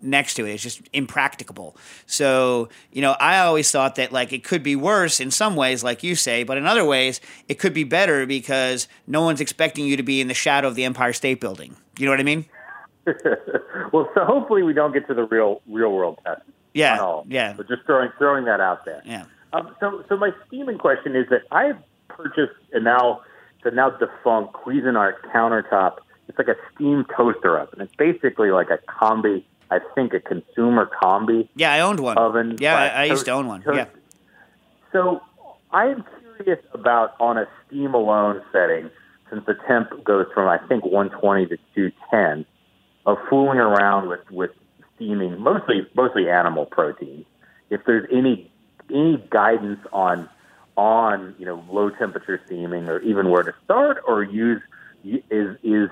next 0.00 0.34
to 0.34 0.46
it. 0.46 0.52
It's 0.52 0.62
just 0.62 0.82
impracticable. 0.92 1.76
So, 2.06 2.68
you 2.92 3.02
know, 3.02 3.12
I 3.18 3.40
always 3.40 3.70
thought 3.70 3.96
that 3.96 4.12
like 4.12 4.32
it 4.32 4.44
could 4.44 4.62
be 4.62 4.76
worse 4.76 5.18
in 5.18 5.32
some 5.32 5.56
ways, 5.56 5.82
like 5.82 6.04
you 6.04 6.14
say, 6.14 6.44
but 6.44 6.56
in 6.56 6.66
other 6.66 6.84
ways, 6.84 7.20
it 7.48 7.58
could 7.58 7.74
be 7.74 7.84
better 7.84 8.26
because 8.26 8.86
no 9.08 9.22
one's 9.22 9.40
expecting 9.40 9.86
you 9.86 9.96
to 9.96 10.04
be 10.04 10.20
in 10.20 10.28
the 10.28 10.34
shadow 10.34 10.68
of 10.68 10.76
the 10.76 10.84
Empire 10.84 11.12
State 11.12 11.40
Building. 11.40 11.76
You 11.98 12.06
know 12.06 12.12
what 12.12 12.20
I 12.20 12.24
mean? 12.24 12.46
well, 13.92 14.08
so 14.14 14.24
hopefully 14.24 14.62
we 14.62 14.72
don't 14.72 14.92
get 14.92 15.06
to 15.08 15.14
the 15.14 15.24
real 15.24 15.60
real 15.68 15.92
world 15.92 16.18
test. 16.24 16.42
Yeah, 16.74 16.98
all. 16.98 17.24
yeah. 17.28 17.54
But 17.56 17.68
just 17.68 17.84
throwing 17.86 18.10
throwing 18.18 18.44
that 18.44 18.60
out 18.60 18.84
there. 18.84 19.02
Yeah. 19.04 19.24
Um, 19.52 19.74
so 19.80 20.04
so 20.08 20.16
my 20.16 20.30
steaming 20.46 20.78
question 20.78 21.14
is 21.16 21.26
that 21.30 21.42
I 21.50 21.72
purchased 22.08 22.52
a 22.72 22.80
now 22.80 23.22
the 23.64 23.70
now 23.70 23.90
defunct 23.90 24.54
Cuisinart 24.54 25.14
countertop. 25.34 25.98
It's 26.28 26.38
like 26.38 26.48
a 26.48 26.56
steam 26.74 27.04
toaster 27.16 27.58
oven. 27.58 27.80
It's 27.80 27.94
basically 27.96 28.50
like 28.50 28.68
a 28.70 28.78
combi. 28.90 29.44
I 29.70 29.78
think 29.94 30.12
a 30.12 30.20
consumer 30.20 30.88
combi. 31.02 31.48
Yeah, 31.56 31.72
I 31.72 31.80
owned 31.80 32.00
one. 32.00 32.18
Oven. 32.18 32.56
Yeah, 32.60 32.76
I, 32.76 32.86
I 32.88 33.04
used 33.04 33.24
to 33.24 33.30
own 33.32 33.46
one. 33.46 33.62
toast- 33.62 33.76
Yeah. 33.76 33.86
So 34.92 35.22
I 35.72 35.86
am 35.86 36.04
curious 36.36 36.64
about 36.72 37.14
on 37.20 37.38
a 37.38 37.46
steam 37.66 37.94
alone 37.94 38.42
setting, 38.52 38.90
since 39.30 39.44
the 39.46 39.54
temp 39.66 40.04
goes 40.04 40.26
from 40.34 40.48
I 40.48 40.58
think 40.68 40.84
120 40.84 41.46
to 41.46 41.56
210, 41.74 42.44
of 43.06 43.18
fooling 43.30 43.58
around 43.58 44.08
with 44.08 44.20
with 44.30 44.50
steaming 44.96 45.40
mostly 45.40 45.86
mostly 45.94 46.28
animal 46.28 46.66
protein. 46.66 47.24
If 47.70 47.84
there's 47.86 48.08
any 48.12 48.50
any 48.90 49.24
guidance 49.30 49.80
on 49.92 50.28
on 50.76 51.34
you 51.38 51.46
know 51.46 51.64
low 51.70 51.90
temperature 51.90 52.40
steaming 52.46 52.88
or 52.88 53.00
even 53.00 53.30
where 53.30 53.44
to 53.44 53.54
start 53.64 54.02
or 54.06 54.22
use 54.22 54.60
is 55.04 55.56
is 55.62 55.88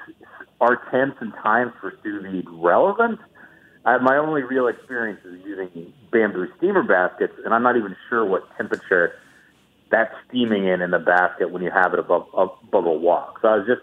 are 0.60 0.76
temps 0.90 1.16
and 1.20 1.32
times 1.34 1.72
for 1.80 1.94
sous 2.02 2.22
vide 2.22 2.46
relevant? 2.50 3.20
I, 3.86 3.98
my 3.98 4.16
only 4.16 4.42
real 4.42 4.66
experience 4.66 5.20
is 5.24 5.44
using 5.44 5.92
bamboo 6.10 6.48
steamer 6.56 6.82
baskets, 6.82 7.34
and 7.44 7.52
I'm 7.52 7.62
not 7.62 7.76
even 7.76 7.94
sure 8.08 8.24
what 8.24 8.44
temperature 8.56 9.12
that's 9.90 10.14
steaming 10.28 10.66
in 10.66 10.80
in 10.80 10.90
the 10.90 10.98
basket 10.98 11.50
when 11.50 11.62
you 11.62 11.70
have 11.70 11.92
it 11.92 11.98
above 11.98 12.26
above 12.34 12.86
a 12.86 12.92
wok. 12.92 13.38
So 13.42 13.48
I 13.48 13.56
was 13.58 13.66
just 13.66 13.82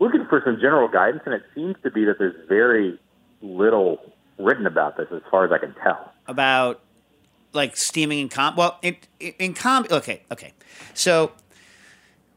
looking 0.00 0.26
for 0.26 0.42
some 0.44 0.56
general 0.56 0.88
guidance, 0.88 1.22
and 1.26 1.34
it 1.34 1.42
seems 1.54 1.76
to 1.84 1.90
be 1.90 2.04
that 2.06 2.18
there's 2.18 2.34
very 2.48 2.98
little 3.42 4.00
written 4.38 4.66
about 4.66 4.96
this, 4.96 5.06
as 5.12 5.22
far 5.30 5.44
as 5.44 5.52
I 5.52 5.58
can 5.58 5.74
tell. 5.82 6.12
about 6.26 6.80
like 7.52 7.76
steaming 7.76 8.20
in 8.20 8.28
comp. 8.28 8.56
Well, 8.56 8.78
in 8.82 8.96
in 9.20 9.54
comp. 9.54 9.90
Okay, 9.90 10.22
okay. 10.30 10.52
So 10.94 11.32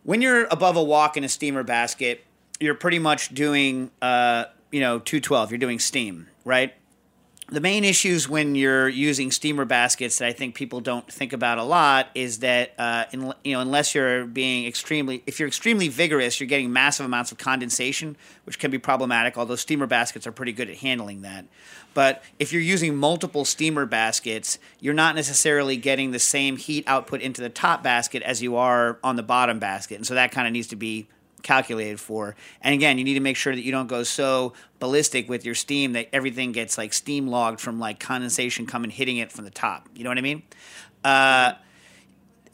when 0.03 0.21
you're 0.21 0.45
above 0.45 0.75
a 0.75 0.83
wok 0.83 1.17
in 1.17 1.23
a 1.23 1.29
steamer 1.29 1.63
basket, 1.63 2.23
you're 2.59 2.75
pretty 2.75 2.99
much 2.99 3.29
doing 3.33 3.91
uh, 4.01 4.45
you 4.71 4.79
know 4.79 4.99
212. 4.99 5.51
You're 5.51 5.57
doing 5.59 5.79
steam, 5.79 6.27
right? 6.45 6.73
The 7.53 7.61
main 7.61 7.83
issues 7.83 8.27
when 8.27 8.55
you're 8.55 8.89
using 8.89 9.29
steamer 9.29 9.63
baskets 9.63 10.17
that 10.17 10.27
I 10.27 10.33
think 10.33 10.55
people 10.55 10.81
don't 10.81 11.07
think 11.07 11.33
about 11.33 11.59
a 11.59 11.63
lot 11.63 12.07
is 12.15 12.39
that 12.39 12.73
uh, 12.79 13.05
in, 13.11 13.31
you 13.43 13.53
know 13.53 13.59
unless 13.59 13.93
you're 13.93 14.25
being 14.25 14.65
extremely 14.65 15.21
if 15.27 15.39
you're 15.39 15.47
extremely 15.47 15.87
vigorous, 15.87 16.39
you're 16.39 16.47
getting 16.47 16.73
massive 16.73 17.05
amounts 17.05 17.31
of 17.31 17.37
condensation, 17.37 18.17
which 18.45 18.57
can 18.57 18.71
be 18.71 18.79
problematic. 18.79 19.37
Although 19.37 19.55
steamer 19.55 19.85
baskets 19.85 20.25
are 20.25 20.31
pretty 20.31 20.51
good 20.51 20.67
at 20.67 20.77
handling 20.77 21.21
that. 21.21 21.45
But 21.93 22.23
if 22.39 22.51
you're 22.51 22.59
using 22.59 22.95
multiple 22.95 23.45
steamer 23.45 23.85
baskets, 23.85 24.57
you're 24.79 24.95
not 24.95 25.13
necessarily 25.13 25.77
getting 25.77 26.09
the 26.09 26.17
same 26.17 26.57
heat 26.57 26.83
output 26.87 27.21
into 27.21 27.39
the 27.39 27.49
top 27.49 27.83
basket 27.83 28.23
as 28.23 28.41
you 28.41 28.55
are 28.55 28.97
on 29.03 29.15
the 29.15 29.21
bottom 29.21 29.59
basket, 29.59 29.97
and 29.97 30.07
so 30.07 30.15
that 30.15 30.31
kind 30.31 30.47
of 30.47 30.53
needs 30.53 30.69
to 30.69 30.75
be 30.75 31.07
calculated 31.43 31.99
for. 31.99 32.35
And 32.61 32.73
again, 32.73 32.97
you 32.97 33.03
need 33.03 33.13
to 33.13 33.19
make 33.19 33.37
sure 33.37 33.53
that 33.53 33.61
you 33.61 33.71
don't 33.71 33.87
go 33.87 34.03
so 34.03 34.53
ballistic 34.79 35.29
with 35.29 35.45
your 35.45 35.55
steam 35.55 35.93
that 35.93 36.09
everything 36.11 36.51
gets 36.51 36.77
like 36.77 36.93
steam 36.93 37.27
logged 37.27 37.61
from 37.61 37.79
like 37.79 37.99
condensation 37.99 38.65
coming 38.65 38.89
hitting 38.89 39.17
it 39.17 39.31
from 39.31 39.45
the 39.45 39.51
top. 39.51 39.87
You 39.93 40.03
know 40.03 40.09
what 40.09 40.17
I 40.17 40.21
mean? 40.21 40.43
Uh, 41.03 41.53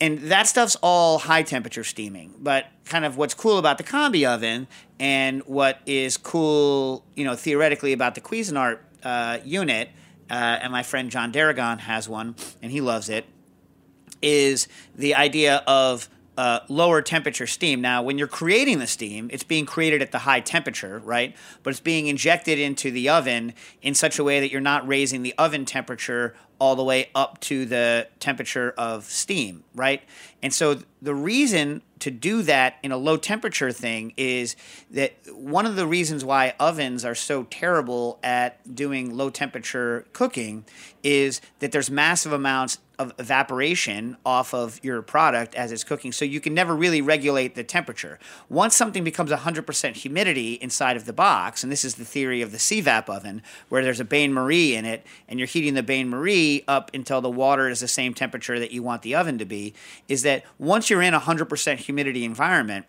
and 0.02 0.20
that 0.20 0.48
stuff's 0.48 0.76
all 0.82 1.20
high 1.20 1.44
temperature 1.44 1.84
steaming. 1.84 2.34
But 2.40 2.66
kind 2.86 3.06
of 3.06 3.18
what's 3.18 3.34
cool 3.34 3.58
about 3.58 3.78
the 3.78 3.84
combi 3.84 4.28
oven 4.28 4.68
and 5.00 5.42
what 5.44 5.80
is 5.86 6.18
cool, 6.18 7.06
you 7.16 7.26
know, 7.26 7.36
theoretically 7.36 7.94
about 7.94 8.16
the 8.16 8.22
Cuisinart 8.22 8.80
uh, 9.04 9.40
unit, 9.44 9.90
uh, 10.30 10.34
and 10.34 10.72
my 10.72 10.84
friend 10.84 11.10
John 11.10 11.32
Deragon 11.32 11.80
has 11.80 12.08
one, 12.08 12.36
and 12.62 12.72
he 12.72 12.82
loves 12.82 13.10
it, 13.10 13.26
is 14.22 14.68
the 14.96 15.16
idea 15.16 15.64
of 15.66 16.10
uh, 16.40 16.62
lower 16.70 17.02
temperature 17.02 17.46
steam. 17.46 17.82
Now, 17.82 18.02
when 18.02 18.18
you're 18.18 18.26
creating 18.26 18.80
the 18.80 18.88
steam, 18.88 19.30
it's 19.30 19.44
being 19.44 19.66
created 19.66 20.02
at 20.02 20.14
the 20.14 20.20
high 20.20 20.40
temperature, 20.40 21.00
right? 21.00 21.36
But 21.64 21.72
it's 21.72 21.82
being 21.82 22.08
injected 22.08 22.58
into 22.58 22.92
the 22.92 23.10
oven 23.10 23.54
in 23.82 23.94
such 23.94 24.20
a 24.20 24.24
way 24.24 24.40
that 24.40 24.50
you're 24.50 24.62
not 24.62 24.88
raising 24.88 25.22
the 25.22 25.34
oven 25.38 25.66
temperature 25.66 26.34
all 26.60 26.76
the 26.76 26.84
way 26.84 27.10
up 27.16 27.40
to 27.40 27.66
the 27.66 28.08
temperature 28.20 28.74
of 28.78 29.06
steam, 29.06 29.64
right? 29.74 30.02
And 30.44 30.54
so 30.54 30.80
the 31.02 31.16
reason 31.16 31.82
to 32.00 32.12
do 32.12 32.42
that 32.44 32.76
in 32.84 32.92
a 32.92 32.98
low 32.98 33.18
temperature 33.18 33.72
thing 33.72 34.14
is 34.16 34.56
that 34.92 35.14
one 35.34 35.66
of 35.66 35.76
the 35.76 35.88
reasons 35.88 36.24
why 36.24 36.54
ovens 36.60 37.04
are 37.04 37.16
so 37.16 37.44
terrible 37.44 38.20
at 38.24 38.76
doing 38.76 39.16
low 39.16 39.30
temperature 39.30 40.06
cooking 40.14 40.66
is 41.04 41.42
that 41.60 41.72
there's 41.72 41.90
massive 41.92 42.32
amounts 42.32 42.80
of 42.98 43.14
evaporation 43.18 44.18
off 44.26 44.54
of 44.54 44.78
your 44.84 45.02
product 45.02 45.56
as 45.56 45.72
it's 45.72 45.86
cooking. 45.86 46.12
So 46.12 46.26
you 46.26 46.42
can 46.42 46.54
never 46.54 46.76
really 46.76 47.02
regulate 47.02 47.56
the 47.56 47.64
temperature. 47.64 48.20
Once 48.50 48.76
something 48.76 49.06
becomes 49.06 49.32
100% 49.32 49.96
humidity 49.96 50.56
inside 50.56 50.98
of 50.98 51.06
the 51.06 51.14
box, 51.14 51.64
and 51.64 51.72
this 51.72 51.86
is 51.86 51.96
the 51.96 52.04
theory 52.04 52.42
of 52.42 52.52
the 52.52 52.58
CVAP 52.58 53.08
oven, 53.08 53.42
where 53.70 53.84
there's 53.84 54.02
a 54.02 54.06
bain 54.06 54.34
marie 54.34 54.76
in 54.76 54.84
it, 54.84 55.06
and 55.30 55.40
you're 55.40 55.48
heating 55.48 55.76
the 55.76 55.84
bain 55.84 56.10
marie 56.10 56.49
up 56.68 56.92
until 56.94 57.22
the 57.22 57.30
water 57.30 57.70
is 57.70 57.80
the 57.80 57.88
same 57.88 58.14
temperature 58.14 58.60
that 58.60 58.72
you 58.72 58.84
want 58.84 59.02
the 59.02 59.16
oven 59.16 59.38
to 59.38 59.46
be, 59.46 59.74
is 60.08 60.22
that 60.24 60.44
once 60.58 60.90
you're 60.90 61.02
in 61.02 61.14
a 61.14 61.20
100% 61.20 61.78
humidity 61.78 62.24
environment, 62.26 62.86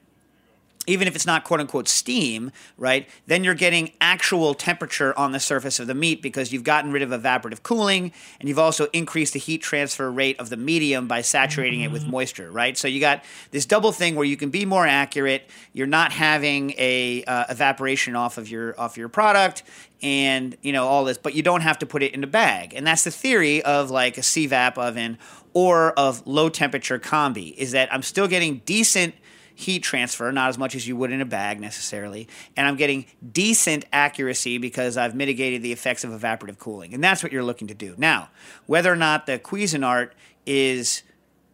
even 0.87 1.07
if 1.07 1.15
it's 1.15 1.27
not 1.27 1.45
quote 1.45 1.61
unquote 1.61 1.89
steam, 1.89 2.51
right, 2.79 3.09
then 3.27 3.45
you're 3.45 3.55
getting 3.55 3.93
actual 4.01 4.55
temperature 4.55 5.17
on 5.19 5.33
the 5.33 5.41
surface 5.41 5.79
of 5.79 5.87
the 5.87 5.95
meat 5.95 6.23
because 6.23 6.53
you've 6.53 6.65
gotten 6.65 6.91
rid 6.91 7.03
of 7.03 7.11
evaporative 7.11 7.63
cooling 7.63 8.13
and 8.41 8.49
you've 8.49 8.59
also 8.59 8.87
increased 8.93 9.35
the 9.35 9.39
heat 9.39 9.61
transfer 9.61 10.11
rate 10.11 10.41
of 10.41 10.49
the 10.49 10.57
medium 10.57 11.07
by 11.07 11.21
saturating 11.21 11.83
it 11.83 11.93
with 11.93 12.07
moisture, 12.07 12.51
right? 12.51 12.79
So 12.79 12.89
you 12.89 12.99
got 12.99 13.23
this 13.51 13.67
double 13.67 13.93
thing 13.93 14.15
where 14.17 14.25
you 14.25 14.39
can 14.39 14.49
be 14.49 14.65
more 14.65 14.87
accurate. 14.87 15.51
You're 15.75 15.87
not 15.87 16.13
having 16.13 16.73
a 16.79 17.25
uh, 17.25 17.45
evaporation 17.51 18.17
off 18.17 18.39
of 18.39 18.51
your 18.51 18.79
off 18.81 18.97
your 18.97 19.11
product 19.11 19.63
and 20.03 20.57
you 20.63 20.73
know 20.73 20.87
all 20.87 21.05
this, 21.05 21.19
but 21.19 21.35
you 21.35 21.43
don't 21.43 21.61
have 21.61 21.79
to 21.81 21.87
put 21.87 22.03
it 22.03 22.15
in 22.15 22.25
a 22.25 22.27
bag. 22.27 22.73
And 22.75 22.87
that's 22.87 23.05
the 23.05 23.11
theory 23.11 23.63
of 23.63 23.91
like 23.91 24.17
a 24.17 24.23
CVAP 24.23 24.79
oven 24.79 25.19
or 25.53 25.93
of 25.93 26.27
low 26.27 26.49
temperature 26.49 26.99
combi 26.99 27.55
is 27.55 27.73
that 27.73 27.93
I'm 27.93 28.03
still 28.03 28.29
getting 28.29 28.63
decent 28.65 29.15
heat 29.61 29.83
transfer, 29.83 30.33
not 30.33 30.49
as 30.49 30.59
much 30.59 30.75
as 30.75 30.89
you 30.89 30.97
would 30.97 31.13
in 31.13 31.21
a 31.21 31.27
bag 31.27 31.61
necessarily, 31.61 32.27
and 32.57 32.67
I'm 32.67 32.77
getting 32.77 33.05
decent 33.33 33.85
accuracy 33.93 34.59
because 34.59 34.97
I've 34.97 35.15
mitigated 35.15 35.63
the 35.63 35.73
effects 35.73 36.03
of 36.03 36.11
evaporative 36.11 36.59
cooling. 36.59 36.95
And 36.95 37.05
that's 37.05 37.23
what 37.23 37.31
you're 37.31 37.45
looking 37.45 37.69
to 37.69 37.75
do. 37.75 37.95
Now, 37.99 38.31
whether 38.67 38.91
or 38.91 38.97
not 38.97 39.27
the 39.27 39.39
Cuisinart 39.39 40.11
is 40.47 41.03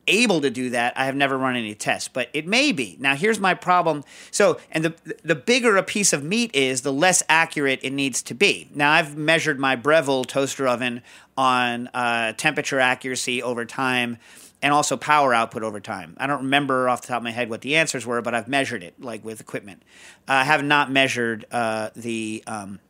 able 0.06 0.40
to 0.40 0.50
do 0.50 0.70
that, 0.70 0.96
I 0.96 1.06
have 1.06 1.16
never 1.16 1.36
run 1.36 1.56
any 1.56 1.74
tests, 1.74 2.08
but 2.08 2.28
it 2.32 2.46
may 2.46 2.70
be. 2.70 2.96
Now, 3.00 3.16
here's 3.16 3.40
my 3.40 3.54
problem. 3.54 4.04
So, 4.30 4.60
and 4.70 4.84
the 4.84 4.94
the 5.24 5.34
bigger 5.34 5.76
a 5.76 5.82
piece 5.82 6.12
of 6.12 6.22
meat 6.22 6.54
is, 6.54 6.82
the 6.82 6.92
less 6.92 7.24
accurate 7.28 7.80
it 7.82 7.92
needs 7.92 8.22
to 8.22 8.34
be. 8.34 8.68
Now, 8.72 8.92
I've 8.92 9.16
measured 9.16 9.58
my 9.58 9.74
Breville 9.74 10.24
toaster 10.24 10.68
oven 10.68 11.02
on 11.36 11.88
uh, 11.88 12.34
temperature 12.34 12.78
accuracy 12.78 13.42
over 13.42 13.64
time 13.64 14.18
and 14.62 14.72
also 14.72 14.96
power 14.96 15.34
output 15.34 15.62
over 15.62 15.80
time. 15.80 16.16
I 16.18 16.26
don't 16.26 16.44
remember 16.44 16.88
off 16.88 17.02
the 17.02 17.08
top 17.08 17.18
of 17.18 17.22
my 17.22 17.30
head 17.30 17.50
what 17.50 17.60
the 17.60 17.76
answers 17.76 18.06
were, 18.06 18.22
but 18.22 18.34
I've 18.34 18.48
measured 18.48 18.82
it 18.82 19.00
like 19.00 19.24
with 19.24 19.40
equipment. 19.40 19.82
I 20.26 20.44
have 20.44 20.64
not 20.64 20.90
measured 20.90 21.44
uh, 21.52 21.90
the 21.94 22.42
um, 22.46 22.80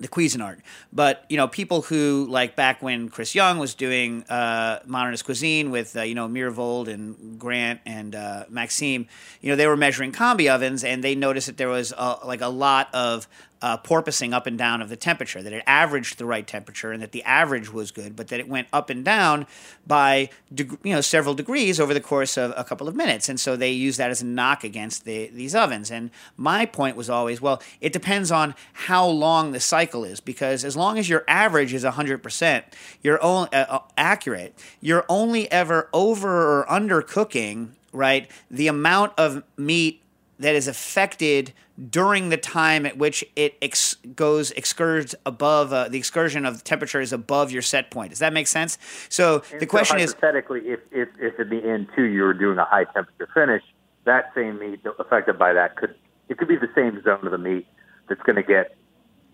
the 0.00 0.08
Cuisinart. 0.08 0.60
But 0.92 1.24
you 1.28 1.36
know, 1.36 1.48
people 1.48 1.82
who 1.82 2.26
like 2.28 2.56
back 2.56 2.82
when 2.82 3.08
Chris 3.08 3.34
Young 3.34 3.58
was 3.58 3.74
doing 3.74 4.24
uh, 4.24 4.80
Modernist 4.86 5.24
Cuisine 5.24 5.70
with 5.70 5.96
uh, 5.96 6.02
you 6.02 6.14
know 6.14 6.28
Myhrvold 6.28 6.88
and 6.88 7.38
Grant 7.38 7.80
and 7.86 8.14
uh, 8.14 8.44
Maxime, 8.48 9.06
you 9.40 9.50
know, 9.50 9.56
they 9.56 9.66
were 9.66 9.76
measuring 9.76 10.12
combi 10.12 10.52
ovens 10.52 10.84
and 10.84 11.02
they 11.02 11.14
noticed 11.14 11.46
that 11.46 11.56
there 11.56 11.68
was 11.68 11.92
like 12.24 12.40
a 12.40 12.48
lot 12.48 12.94
of 12.94 13.28
uh, 13.60 13.76
porpoising 13.78 14.32
up 14.32 14.46
and 14.46 14.56
down 14.56 14.80
of 14.80 14.88
the 14.88 14.96
temperature, 14.96 15.42
that 15.42 15.52
it 15.52 15.62
averaged 15.66 16.18
the 16.18 16.24
right 16.24 16.46
temperature, 16.46 16.92
and 16.92 17.02
that 17.02 17.12
the 17.12 17.22
average 17.24 17.72
was 17.72 17.90
good, 17.90 18.14
but 18.14 18.28
that 18.28 18.38
it 18.38 18.48
went 18.48 18.68
up 18.72 18.90
and 18.90 19.04
down 19.04 19.46
by 19.86 20.30
deg- 20.54 20.78
you 20.82 20.94
know 20.94 21.00
several 21.00 21.34
degrees 21.34 21.80
over 21.80 21.92
the 21.92 22.00
course 22.00 22.36
of 22.36 22.52
a 22.56 22.64
couple 22.64 22.88
of 22.88 22.94
minutes, 22.94 23.28
and 23.28 23.40
so 23.40 23.56
they 23.56 23.70
use 23.70 23.96
that 23.96 24.10
as 24.10 24.22
a 24.22 24.26
knock 24.26 24.64
against 24.64 25.04
the, 25.04 25.28
these 25.28 25.54
ovens. 25.54 25.90
And 25.90 26.10
my 26.36 26.66
point 26.66 26.96
was 26.96 27.10
always, 27.10 27.40
well, 27.40 27.62
it 27.80 27.92
depends 27.92 28.30
on 28.30 28.54
how 28.72 29.06
long 29.06 29.52
the 29.52 29.60
cycle 29.60 30.04
is, 30.04 30.20
because 30.20 30.64
as 30.64 30.76
long 30.76 30.98
as 30.98 31.08
your 31.08 31.24
average 31.26 31.74
is 31.74 31.84
100%, 31.84 32.62
you're 33.02 33.22
only 33.22 33.52
uh, 33.52 33.76
uh, 33.76 33.78
accurate, 33.96 34.54
you're 34.80 35.04
only 35.08 35.50
ever 35.50 35.88
over 35.92 36.60
or 36.60 36.70
under 36.70 37.02
cooking, 37.02 37.74
right? 37.92 38.30
The 38.50 38.68
amount 38.68 39.12
of 39.18 39.42
meat 39.56 40.02
that 40.38 40.54
is 40.54 40.68
affected 40.68 41.52
during 41.90 42.28
the 42.28 42.36
time 42.36 42.86
at 42.86 42.98
which 42.98 43.24
it 43.36 43.56
ex- 43.62 43.94
goes 44.14 44.50
excursions 44.52 45.14
above 45.24 45.72
uh, 45.72 45.88
the 45.88 45.98
excursion 45.98 46.44
of 46.44 46.58
the 46.58 46.64
temperature 46.64 47.00
is 47.00 47.12
above 47.12 47.52
your 47.52 47.62
set 47.62 47.90
point. 47.90 48.10
Does 48.10 48.18
that 48.18 48.32
make 48.32 48.48
sense? 48.48 48.78
So 49.08 49.42
And 49.52 49.60
the 49.60 49.66
question 49.66 49.98
so 49.98 50.04
is, 50.04 50.12
hypothetically, 50.12 50.60
if, 50.66 50.80
if 50.90 51.08
if 51.18 51.38
in 51.38 51.48
the 51.50 51.68
end 51.68 51.88
too 51.94 52.04
you 52.04 52.22
were 52.22 52.34
doing 52.34 52.58
a 52.58 52.64
high 52.64 52.84
temperature 52.84 53.28
finish, 53.32 53.62
that 54.04 54.32
same 54.34 54.58
meat 54.58 54.80
affected 54.98 55.38
by 55.38 55.52
that 55.52 55.76
could 55.76 55.94
it 56.28 56.38
could 56.38 56.48
be 56.48 56.56
the 56.56 56.70
same 56.74 57.02
zone 57.02 57.24
of 57.24 57.30
the 57.30 57.38
meat 57.38 57.66
that's 58.08 58.22
going 58.22 58.36
to 58.36 58.42
get 58.42 58.76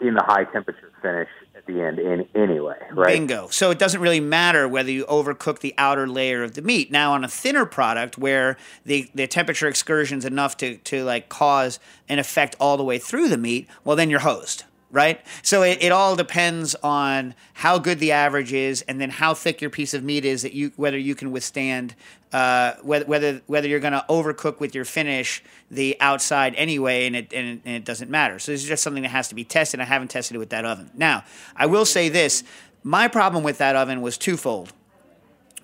in 0.09 0.15
the 0.15 0.23
high 0.25 0.45
temperature 0.45 0.93
finish 1.01 1.29
at 1.55 1.67
the 1.67 1.81
end 1.81 1.99
in 1.99 2.27
anyway, 2.35 2.79
right? 2.93 3.09
Bingo. 3.09 3.49
So 3.49 3.71
it 3.71 3.79
doesn't 3.79 4.01
really 4.01 4.21
matter 4.21 4.67
whether 4.69 4.91
you 4.91 5.05
overcook 5.07 5.61
the 5.61 5.75
outer 5.79 6.07
layer 6.07 6.43
of 6.43 6.55
the 6.55 6.63
meat. 6.63 6.91
Now 6.91 7.13
on 7.13 7.25
a 7.25 7.29
thinner 7.29 7.67
product 7.67 8.19
where 8.19 8.57
the, 8.85 9.11
the 9.15 9.27
temperature 9.27 9.69
excursion's 9.69 10.25
enough 10.25 10.57
to, 10.59 10.77
to 10.79 11.05
like 11.05 11.29
cause 11.29 11.79
an 12.09 12.19
effect 12.19 12.57
all 12.59 12.77
the 12.77 12.85
way 12.85 12.99
through 12.99 13.29
the 13.29 13.39
meat, 13.39 13.69
well 13.85 13.97
then 13.97 14.11
you're 14.11 14.21
hosed. 14.21 14.65
Right? 14.95 15.21
So 15.43 15.63
it, 15.63 15.83
it 15.83 15.91
all 15.91 16.15
depends 16.15 16.77
on 16.77 17.35
how 17.53 17.79
good 17.79 17.99
the 17.99 18.13
average 18.13 18.53
is 18.53 18.83
and 18.83 19.01
then 19.01 19.11
how 19.11 19.35
thick 19.35 19.61
your 19.61 19.69
piece 19.71 19.93
of 19.93 20.05
meat 20.05 20.25
is 20.25 20.43
that 20.43 20.55
you 20.55 20.71
whether 20.77 20.97
you 20.97 21.17
can 21.17 21.33
withstand 21.33 21.97
uh, 22.35 22.75
whether 22.83 23.05
whether 23.07 23.43
whether 23.47 23.69
you're 23.69 23.81
going 23.81 23.93
to 23.93 24.05
overcook 24.09 24.59
with 24.59 24.75
your 24.75 24.85
finish 24.85 25.43
the 25.71 25.97
outside 26.01 26.55
anyway, 26.57 27.07
and 27.07 27.15
it, 27.15 27.33
and 27.33 27.61
and 27.65 27.77
it 27.77 27.85
doesn't 27.85 28.11
matter. 28.11 28.41
So 28.41 28.53
this 28.53 28.63
is 28.63 28.69
just 28.69 28.83
something 28.83 29.05
that 29.05 29.11
has 29.11 29.29
to 29.29 29.35
be 29.35 29.45
tested. 29.45 29.79
I 29.81 29.85
haven't 29.85 30.09
tested 30.09 30.35
it 30.35 30.39
with 30.39 30.51
that 30.51 30.65
oven. 30.65 30.91
Now, 30.95 31.25
I 31.57 31.67
will 31.67 31.85
say 31.85 32.09
this: 32.09 32.43
my 32.83 33.07
problem 33.07 33.45
with 33.45 33.59
that 33.59 33.77
oven 33.77 34.01
was 34.01 34.19
twofold. 34.19 34.73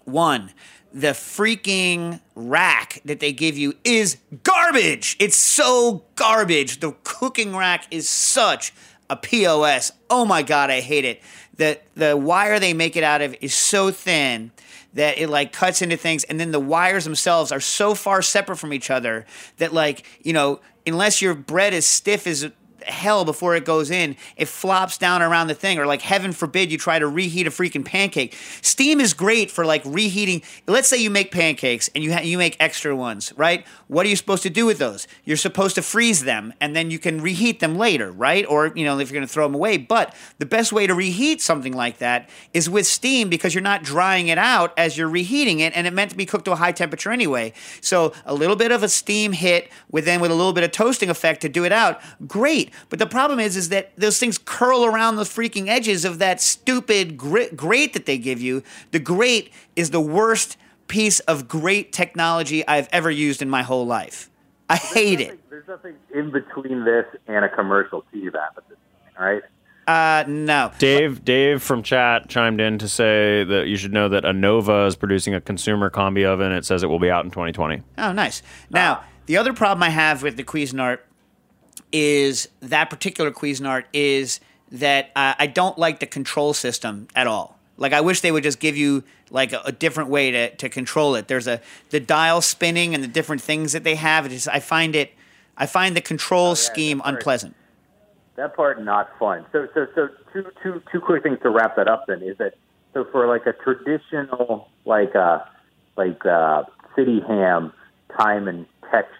One, 0.04 0.52
the 0.92 1.08
freaking 1.08 2.20
rack 2.36 3.00
that 3.04 3.18
they 3.18 3.32
give 3.32 3.58
you 3.58 3.74
is 3.82 4.18
garbage. 4.44 5.16
It's 5.18 5.36
so 5.36 6.04
garbage. 6.14 6.78
The 6.78 6.92
cooking 7.02 7.56
rack 7.56 7.86
is 7.90 8.08
such 8.08 8.72
a 9.10 9.16
POS. 9.16 9.92
Oh 10.08 10.24
my 10.24 10.42
god, 10.42 10.70
I 10.70 10.80
hate 10.80 11.04
it. 11.04 11.20
The 11.56 11.78
the 11.94 12.16
wire 12.16 12.58
they 12.58 12.72
make 12.72 12.96
it 12.96 13.04
out 13.04 13.20
of 13.20 13.36
is 13.42 13.54
so 13.54 13.90
thin 13.90 14.52
that 14.94 15.18
it 15.18 15.28
like 15.28 15.52
cuts 15.52 15.82
into 15.82 15.96
things 15.96 16.24
and 16.24 16.40
then 16.40 16.52
the 16.52 16.60
wires 16.60 17.04
themselves 17.04 17.52
are 17.52 17.60
so 17.60 17.94
far 17.94 18.22
separate 18.22 18.56
from 18.56 18.72
each 18.72 18.90
other 18.90 19.26
that 19.58 19.72
like, 19.72 20.04
you 20.22 20.32
know, 20.32 20.60
unless 20.86 21.20
your 21.20 21.34
bread 21.34 21.74
is 21.74 21.86
stiff 21.86 22.26
as 22.26 22.48
hell 22.90 23.24
before 23.24 23.56
it 23.56 23.64
goes 23.64 23.90
in, 23.90 24.16
it 24.36 24.48
flops 24.48 24.98
down 24.98 25.22
around 25.22 25.46
the 25.46 25.54
thing. 25.54 25.78
Or 25.78 25.86
like 25.86 26.02
heaven 26.02 26.32
forbid 26.32 26.70
you 26.70 26.78
try 26.78 26.98
to 26.98 27.06
reheat 27.06 27.46
a 27.46 27.50
freaking 27.50 27.84
pancake. 27.84 28.36
Steam 28.62 29.00
is 29.00 29.14
great 29.14 29.50
for 29.50 29.64
like 29.64 29.82
reheating. 29.84 30.42
Let's 30.66 30.88
say 30.88 30.98
you 30.98 31.10
make 31.10 31.30
pancakes 31.30 31.90
and 31.94 32.04
you 32.04 32.12
ha- 32.12 32.20
you 32.22 32.38
make 32.38 32.56
extra 32.60 32.94
ones, 32.94 33.32
right? 33.36 33.66
What 33.88 34.06
are 34.06 34.08
you 34.08 34.16
supposed 34.16 34.42
to 34.44 34.50
do 34.50 34.66
with 34.66 34.78
those? 34.78 35.06
You're 35.24 35.36
supposed 35.36 35.74
to 35.76 35.82
freeze 35.82 36.24
them 36.24 36.52
and 36.60 36.76
then 36.76 36.90
you 36.90 36.98
can 36.98 37.20
reheat 37.20 37.60
them 37.60 37.76
later, 37.76 38.10
right? 38.10 38.44
Or 38.46 38.72
you 38.74 38.84
know 38.84 38.98
if 38.98 39.10
you're 39.10 39.18
going 39.18 39.26
to 39.26 39.32
throw 39.32 39.46
them 39.46 39.54
away. 39.54 39.76
But 39.76 40.14
the 40.38 40.46
best 40.46 40.72
way 40.72 40.86
to 40.86 40.94
reheat 40.94 41.40
something 41.40 41.72
like 41.72 41.98
that 41.98 42.28
is 42.52 42.68
with 42.68 42.86
steam 42.86 43.28
because 43.28 43.54
you're 43.54 43.62
not 43.62 43.82
drying 43.82 44.28
it 44.28 44.38
out 44.38 44.72
as 44.76 44.96
you're 44.96 45.08
reheating 45.08 45.60
it, 45.60 45.76
and 45.76 45.86
it 45.86 45.92
meant 45.92 46.10
to 46.10 46.16
be 46.16 46.26
cooked 46.26 46.44
to 46.46 46.52
a 46.52 46.56
high 46.56 46.72
temperature 46.72 47.10
anyway. 47.10 47.52
So 47.80 48.12
a 48.24 48.34
little 48.34 48.56
bit 48.56 48.72
of 48.72 48.82
a 48.82 48.88
steam 48.88 49.32
hit 49.32 49.70
with 49.90 50.04
then 50.04 50.20
with 50.20 50.30
a 50.30 50.34
little 50.34 50.52
bit 50.52 50.64
of 50.64 50.72
toasting 50.72 51.10
effect 51.10 51.40
to 51.42 51.48
do 51.48 51.64
it 51.64 51.72
out, 51.72 52.00
great. 52.26 52.70
But 52.88 52.98
the 52.98 53.06
problem 53.06 53.40
is, 53.40 53.56
is 53.56 53.68
that 53.68 53.92
those 53.96 54.18
things 54.18 54.38
curl 54.38 54.84
around 54.84 55.16
the 55.16 55.24
freaking 55.24 55.68
edges 55.68 56.04
of 56.04 56.18
that 56.18 56.40
stupid 56.40 57.16
grit, 57.16 57.56
grate 57.56 57.92
that 57.92 58.06
they 58.06 58.18
give 58.18 58.40
you. 58.40 58.62
The 58.90 58.98
grate 58.98 59.52
is 59.76 59.90
the 59.90 60.00
worst 60.00 60.56
piece 60.88 61.20
of 61.20 61.48
great 61.48 61.92
technology 61.92 62.66
I've 62.66 62.88
ever 62.92 63.10
used 63.10 63.42
in 63.42 63.48
my 63.48 63.62
whole 63.62 63.86
life. 63.86 64.28
I 64.68 64.76
hate 64.76 65.20
it. 65.20 65.40
There's 65.50 65.66
nothing 65.66 65.96
in 66.14 66.30
between 66.30 66.84
this 66.84 67.06
and 67.26 67.44
a 67.44 67.48
commercial 67.48 68.04
CVAP 68.12 68.34
at 68.34 68.68
this 68.68 68.78
point, 68.78 69.18
all 69.18 69.24
right? 69.24 69.42
Uh, 69.86 70.24
no. 70.28 70.70
Dave, 70.78 71.24
Dave 71.24 71.62
from 71.62 71.82
chat 71.82 72.28
chimed 72.28 72.60
in 72.60 72.78
to 72.78 72.88
say 72.88 73.42
that 73.42 73.66
you 73.66 73.76
should 73.76 73.92
know 73.92 74.08
that 74.08 74.22
Anova 74.22 74.86
is 74.86 74.94
producing 74.94 75.34
a 75.34 75.40
consumer 75.40 75.90
combi 75.90 76.24
oven. 76.24 76.52
It 76.52 76.64
says 76.64 76.84
it 76.84 76.86
will 76.86 77.00
be 77.00 77.10
out 77.10 77.24
in 77.24 77.32
2020. 77.32 77.82
Oh, 77.98 78.12
nice. 78.12 78.42
Now, 78.70 79.02
the 79.26 79.36
other 79.36 79.52
problem 79.52 79.82
I 79.82 79.90
have 79.90 80.22
with 80.22 80.36
the 80.36 80.44
Cuisinart 80.44 80.98
is 81.92 82.48
that 82.60 82.90
particular 82.90 83.30
Cuisinart 83.30 83.84
is 83.92 84.40
that 84.72 85.10
uh, 85.16 85.34
I 85.38 85.46
don't 85.46 85.76
like 85.78 86.00
the 86.00 86.06
control 86.06 86.54
system 86.54 87.08
at 87.14 87.26
all. 87.26 87.58
Like 87.76 87.92
I 87.92 88.00
wish 88.00 88.20
they 88.20 88.30
would 88.30 88.42
just 88.42 88.60
give 88.60 88.76
you 88.76 89.04
like 89.30 89.52
a, 89.52 89.62
a 89.64 89.72
different 89.72 90.10
way 90.10 90.30
to, 90.30 90.54
to 90.56 90.68
control 90.68 91.14
it. 91.14 91.28
There's 91.28 91.46
a 91.46 91.60
the 91.90 92.00
dial 92.00 92.40
spinning 92.40 92.94
and 92.94 93.02
the 93.02 93.08
different 93.08 93.42
things 93.42 93.72
that 93.72 93.84
they 93.84 93.94
have. 93.94 94.26
It 94.26 94.32
is 94.32 94.46
I 94.46 94.60
find 94.60 94.94
it 94.94 95.12
I 95.56 95.66
find 95.66 95.96
the 95.96 96.00
control 96.00 96.54
scheme 96.54 97.00
unpleasant. 97.04 97.56
That 98.36 98.54
part 98.54 98.82
not 98.82 99.10
fun. 99.18 99.46
So 99.52 99.66
so 99.74 99.86
so 99.94 100.08
two 100.32 100.44
two 100.62 100.82
two 100.92 101.00
quick 101.00 101.22
things 101.22 101.38
to 101.42 101.50
wrap 101.50 101.76
that 101.76 101.88
up 101.88 102.04
then 102.06 102.22
is 102.22 102.36
that 102.38 102.54
so 102.92 103.06
for 103.10 103.26
like 103.26 103.46
a 103.46 103.54
traditional 103.54 104.68
like 104.84 105.16
uh 105.16 105.40
like 105.96 106.24
uh 106.26 106.64
city 106.94 107.20
ham 107.26 107.72
time 108.18 108.48
and 108.48 108.66
text, 108.90 109.14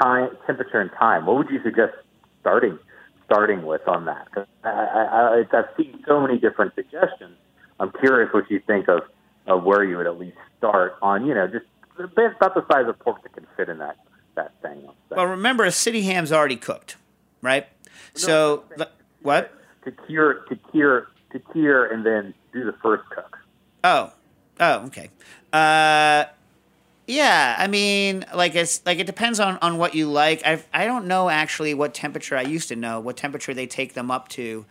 time, 0.00 0.30
temperature, 0.46 0.80
and 0.80 0.90
time. 0.98 1.26
What 1.26 1.36
would 1.36 1.50
you 1.50 1.62
suggest 1.62 1.92
starting 2.40 2.78
starting 3.24 3.62
with 3.64 3.86
on 3.86 4.06
that? 4.06 4.26
I, 4.64 4.68
I, 4.68 5.44
I, 5.52 5.58
I've 5.58 5.64
seen 5.76 6.02
so 6.06 6.20
many 6.20 6.38
different 6.38 6.74
suggestions. 6.74 7.36
I'm 7.80 7.92
curious 8.00 8.32
what 8.32 8.50
you 8.50 8.60
think 8.66 8.88
of 8.88 9.02
of 9.46 9.64
where 9.64 9.84
you 9.84 9.96
would 9.96 10.06
at 10.06 10.18
least 10.18 10.36
start 10.58 10.96
on. 11.02 11.26
You 11.26 11.34
know, 11.34 11.46
just 11.46 11.66
about 11.98 12.54
the 12.54 12.64
size 12.70 12.88
of 12.88 12.98
pork 12.98 13.22
that 13.22 13.32
can 13.32 13.46
fit 13.56 13.68
in 13.68 13.78
that 13.78 13.96
that 14.34 14.52
thing. 14.62 14.88
Well, 15.10 15.26
remember, 15.26 15.64
a 15.64 15.72
city 15.72 16.02
ham's 16.02 16.32
already 16.32 16.56
cooked, 16.56 16.96
right? 17.42 17.66
So, 18.14 18.64
le- 18.76 18.90
what? 19.22 19.52
To 19.84 19.92
cure, 20.06 20.44
to 20.48 20.56
cure, 20.70 21.08
to 21.32 21.38
cure, 21.52 21.86
and 21.86 22.04
then 22.04 22.34
do 22.52 22.64
the 22.64 22.74
first 22.82 23.04
cook. 23.10 23.36
Oh, 23.84 24.12
oh, 24.60 24.86
okay. 24.86 25.10
Uh, 25.52 26.24
yeah, 27.08 27.56
I 27.58 27.68
mean, 27.68 28.26
like 28.34 28.54
it's 28.54 28.84
like 28.84 28.98
it 28.98 29.06
depends 29.06 29.40
on 29.40 29.56
on 29.62 29.78
what 29.78 29.94
you 29.94 30.10
like. 30.10 30.42
I 30.44 30.62
I 30.74 30.84
don't 30.84 31.06
know 31.06 31.30
actually 31.30 31.72
what 31.72 31.94
temperature 31.94 32.36
I 32.36 32.42
used 32.42 32.68
to 32.68 32.76
know 32.76 33.00
what 33.00 33.16
temperature 33.16 33.54
they 33.54 33.66
take 33.66 33.94
them 33.94 34.10
up 34.10 34.28
to, 34.28 34.66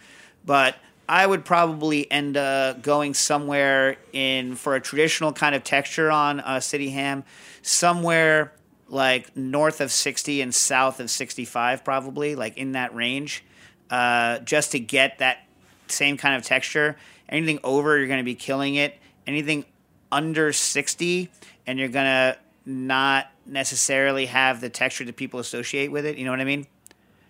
but 0.45 0.75
I 1.09 1.25
would 1.25 1.45
probably 1.45 2.09
end 2.11 2.37
up 2.37 2.83
going 2.83 3.15
somewhere 3.15 3.97
in 4.13 4.55
for 4.55 4.75
a 4.75 4.79
traditional 4.79 5.33
kind 5.33 5.55
of 5.55 5.63
texture 5.63 6.11
on 6.11 6.39
a 6.41 6.61
city 6.61 6.91
ham, 6.91 7.23
somewhere 7.63 8.53
like 8.87 9.35
north 9.35 9.81
of 9.81 9.91
60 9.91 10.41
and 10.41 10.53
south 10.53 10.99
of 10.99 11.09
65 11.09 11.83
probably 11.83 12.35
like 12.35 12.57
in 12.57 12.73
that 12.73 12.95
range 12.95 13.43
uh, 13.89 14.39
just 14.39 14.71
to 14.71 14.79
get 14.79 15.17
that 15.17 15.39
same 15.87 16.15
kind 16.15 16.35
of 16.35 16.43
texture 16.43 16.95
anything 17.27 17.59
over 17.65 17.97
you're 17.97 18.07
going 18.07 18.19
to 18.19 18.23
be 18.23 18.35
killing 18.35 18.75
it 18.75 18.97
anything 19.25 19.65
under 20.09 20.53
60 20.53 21.29
and 21.67 21.77
you're 21.77 21.89
to 22.05 22.37
not 22.65 23.27
necessarily 23.45 24.25
have 24.25 24.59
the 24.61 24.69
texture 24.69 25.05
that 25.05 25.15
people 25.15 25.39
associate 25.39 25.91
with 25.91 26.05
it 26.05 26.17
you 26.17 26.25
know 26.25 26.31
what 26.31 26.41
i 26.41 26.45
mean 26.45 26.65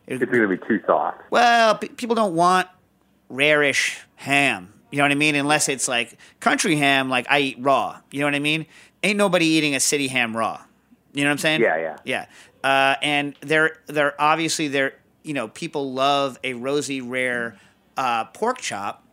It's 0.07 0.19
to 0.19 0.47
be 0.47 0.57
too 0.57 0.81
soft. 0.85 1.19
well, 1.29 1.77
p- 1.77 1.89
people 1.89 2.15
don't 2.15 2.33
want 2.35 2.67
rarish 3.29 3.99
ham. 4.15 4.73
You 4.89 4.99
know 4.99 5.03
what 5.03 5.11
I 5.11 5.15
mean? 5.15 5.35
Unless 5.35 5.67
it's 5.67 5.87
like 5.89 6.17
country 6.39 6.77
ham, 6.77 7.09
like 7.09 7.27
I 7.29 7.39
eat 7.39 7.57
raw. 7.59 7.99
You 8.09 8.21
know 8.21 8.27
what 8.27 8.35
I 8.35 8.39
mean? 8.39 8.65
Ain't 9.03 9.17
nobody 9.17 9.45
eating 9.45 9.75
a 9.75 9.81
city 9.81 10.07
ham 10.07 10.35
raw. 10.35 10.61
You 11.13 11.23
know 11.23 11.29
what 11.29 11.33
I'm 11.33 11.37
saying? 11.39 11.61
Yeah, 11.61 11.77
yeah. 11.77 11.97
yeah. 12.05 12.25
Uh, 12.63 12.95
and 13.01 13.35
they're 13.41 13.79
they're 13.87 14.19
obviously 14.19 14.69
they're 14.69 14.93
you 15.23 15.33
know 15.33 15.49
people 15.49 15.91
love 15.91 16.39
a 16.43 16.53
rosy 16.53 17.01
rare 17.01 17.57
uh, 17.97 18.23
pork 18.25 18.59
chop, 18.59 19.03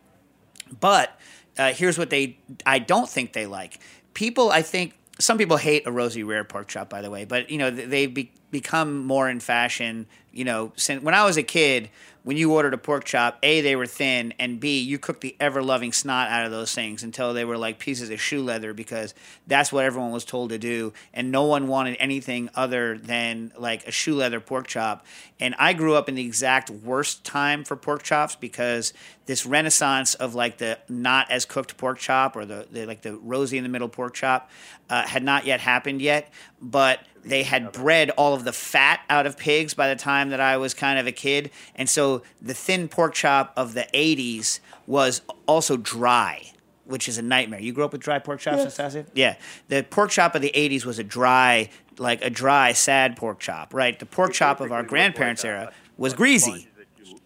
but 0.80 1.18
uh, 1.58 1.72
here's 1.72 1.98
what 1.98 2.10
they 2.10 2.38
I 2.64 2.78
don't 2.78 3.08
think 3.08 3.32
they 3.32 3.46
like. 3.46 3.80
People 4.14 4.50
I 4.50 4.62
think 4.62 4.94
some 5.18 5.38
people 5.38 5.56
hate 5.56 5.86
a 5.86 5.92
rosy 5.92 6.22
rare 6.24 6.44
pork 6.44 6.68
chop 6.68 6.90
by 6.90 7.02
the 7.02 7.10
way, 7.10 7.24
but 7.24 7.50
you 7.50 7.58
know 7.58 7.70
th- 7.70 7.88
they've 7.88 8.12
be- 8.12 8.32
become 8.54 9.04
more 9.04 9.28
in 9.28 9.40
fashion. 9.40 10.06
You 10.32 10.44
know, 10.44 10.72
since 10.76 11.02
when 11.02 11.14
I 11.14 11.24
was 11.24 11.36
a 11.36 11.42
kid, 11.42 11.90
when 12.22 12.38
you 12.38 12.52
ordered 12.52 12.72
a 12.72 12.78
pork 12.78 13.04
chop, 13.04 13.38
a 13.42 13.60
they 13.60 13.76
were 13.76 13.86
thin, 13.86 14.32
and 14.38 14.58
b 14.58 14.80
you 14.80 14.98
cooked 14.98 15.20
the 15.20 15.36
ever 15.38 15.62
loving 15.62 15.92
snot 15.92 16.28
out 16.28 16.46
of 16.46 16.50
those 16.52 16.74
things 16.74 17.02
until 17.02 17.34
they 17.34 17.44
were 17.44 17.58
like 17.58 17.78
pieces 17.78 18.10
of 18.10 18.20
shoe 18.20 18.42
leather 18.42 18.72
because 18.72 19.12
that's 19.46 19.70
what 19.70 19.84
everyone 19.84 20.10
was 20.10 20.24
told 20.24 20.50
to 20.50 20.58
do, 20.58 20.92
and 21.12 21.30
no 21.30 21.44
one 21.44 21.68
wanted 21.68 21.96
anything 22.00 22.48
other 22.54 22.96
than 22.96 23.52
like 23.58 23.86
a 23.86 23.90
shoe 23.90 24.14
leather 24.14 24.40
pork 24.40 24.66
chop. 24.66 25.04
And 25.38 25.54
I 25.58 25.74
grew 25.74 25.94
up 25.96 26.08
in 26.08 26.14
the 26.14 26.24
exact 26.24 26.70
worst 26.70 27.24
time 27.24 27.64
for 27.64 27.76
pork 27.76 28.02
chops 28.02 28.36
because 28.36 28.94
this 29.26 29.44
renaissance 29.44 30.14
of 30.14 30.34
like 30.34 30.58
the 30.58 30.78
not 30.88 31.30
as 31.30 31.44
cooked 31.44 31.76
pork 31.76 31.98
chop 31.98 32.36
or 32.36 32.46
the, 32.46 32.66
the 32.70 32.86
like 32.86 33.02
the 33.02 33.16
rosy 33.16 33.58
in 33.58 33.64
the 33.64 33.70
middle 33.70 33.88
pork 33.88 34.14
chop 34.14 34.50
uh, 34.88 35.06
had 35.06 35.22
not 35.22 35.44
yet 35.44 35.60
happened 35.60 36.00
yet, 36.00 36.32
but 36.62 37.00
they 37.24 37.42
had 37.42 37.72
bred 37.72 38.10
all 38.10 38.34
of 38.34 38.44
the 38.44 38.52
fat 38.52 39.00
out 39.08 39.26
of 39.26 39.36
pigs 39.36 39.74
by 39.74 39.88
the 39.88 39.96
time 39.96 40.30
that 40.30 40.40
I 40.40 40.56
was 40.56 40.74
kind 40.74 40.98
of 40.98 41.06
a 41.06 41.12
kid. 41.12 41.50
And 41.74 41.88
so 41.88 42.22
the 42.42 42.54
thin 42.54 42.88
pork 42.88 43.14
chop 43.14 43.52
of 43.56 43.74
the 43.74 43.86
80s 43.94 44.60
was 44.86 45.22
also 45.46 45.76
dry, 45.76 46.52
which 46.84 47.08
is 47.08 47.16
a 47.18 47.22
nightmare. 47.22 47.60
You 47.60 47.72
grew 47.72 47.84
up 47.84 47.92
with 47.92 48.02
dry 48.02 48.18
pork 48.18 48.40
chops, 48.40 48.58
Yes. 48.58 48.78
Anastasia? 48.78 49.06
Yeah. 49.14 49.36
The 49.68 49.82
pork 49.88 50.10
chop 50.10 50.34
of 50.34 50.42
the 50.42 50.52
80s 50.54 50.84
was 50.84 50.98
a 50.98 51.04
dry, 51.04 51.70
like 51.98 52.22
a 52.22 52.30
dry, 52.30 52.72
sad 52.72 53.16
pork 53.16 53.38
chop, 53.40 53.72
right? 53.72 53.98
The 53.98 54.06
pork 54.06 54.32
chop 54.32 54.60
of 54.60 54.70
our 54.72 54.82
grandparents' 54.82 55.44
era 55.44 55.72
was 55.96 56.12
greasy. 56.12 56.68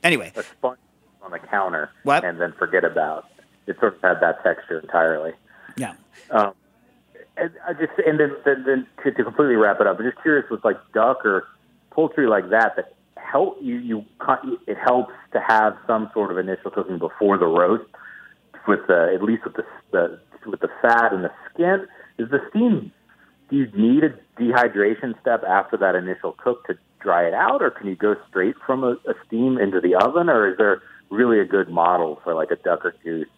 Anyway, 0.05 0.33
A 0.37 0.43
sponge 0.45 0.79
on 1.23 1.33
the 1.33 1.39
counter, 1.41 1.91
What? 2.05 2.25
and 2.25 2.41
then 2.41 2.53
forget 2.59 2.85
about 2.85 3.27
it. 3.67 3.77
Sort 3.81 3.97
of 3.97 4.01
had 4.03 4.21
that 4.21 4.43
texture 4.45 4.79
entirely. 4.79 5.33
Yeah. 5.77 5.95
Um, 6.31 6.53
and 7.39 7.51
I 7.67 7.73
just 7.73 7.93
and 8.07 8.19
then 8.21 8.33
then, 8.45 8.65
then 8.67 8.87
to, 9.05 9.11
to 9.13 9.25
completely 9.25 9.57
wrap 9.57 9.81
it 9.81 9.87
up, 9.87 9.99
I'm 9.99 10.05
just 10.05 10.23
curious 10.23 10.47
with 10.51 10.65
like 10.65 10.77
duck 10.93 11.25
or 11.25 11.45
poultry 11.91 12.29
like 12.29 12.51
that 12.51 12.77
that 12.77 12.95
help 13.17 13.59
you 13.61 13.77
you 13.77 14.05
it 14.67 14.77
helps 14.83 15.13
to 15.33 15.41
have 15.47 15.77
some 15.87 16.11
sort 16.15 16.31
of 16.31 16.39
initial 16.39 16.71
cooking 16.71 16.99
before 16.99 17.39
the 17.39 17.47
roast 17.47 17.89
with 18.67 18.81
the 18.87 19.13
at 19.15 19.23
least 19.23 19.45
with 19.45 19.55
the, 19.55 19.65
the 19.93 20.21
with 20.47 20.61
the 20.61 20.69
fat 20.83 21.13
and 21.13 21.25
the 21.25 21.33
skin. 21.53 21.87
Is 22.19 22.31
the 22.31 22.41
steam? 22.51 22.93
Do 23.51 23.57
you 23.57 23.67
need 23.75 24.05
a 24.05 24.11
dehydration 24.41 25.19
step 25.21 25.43
after 25.45 25.77
that 25.79 25.95
initial 25.95 26.33
cook 26.33 26.67
to 26.67 26.75
dry 27.01 27.27
it 27.27 27.33
out, 27.33 27.63
or 27.63 27.71
can 27.71 27.87
you 27.87 27.97
go 27.97 28.15
straight 28.29 28.57
from 28.67 28.85
a, 28.85 28.93
a 29.09 29.15
steam 29.27 29.57
into 29.59 29.81
the 29.81 29.95
oven, 29.95 30.29
or 30.29 30.51
is 30.51 30.59
there 30.59 30.83
really 31.11 31.41
a 31.41 31.45
good 31.45 31.69
model 31.69 32.21
for 32.25 32.35
like 32.35 32.51
a 32.51 32.57
duck 32.57 32.85
or 32.85 32.95
goose 33.03 33.29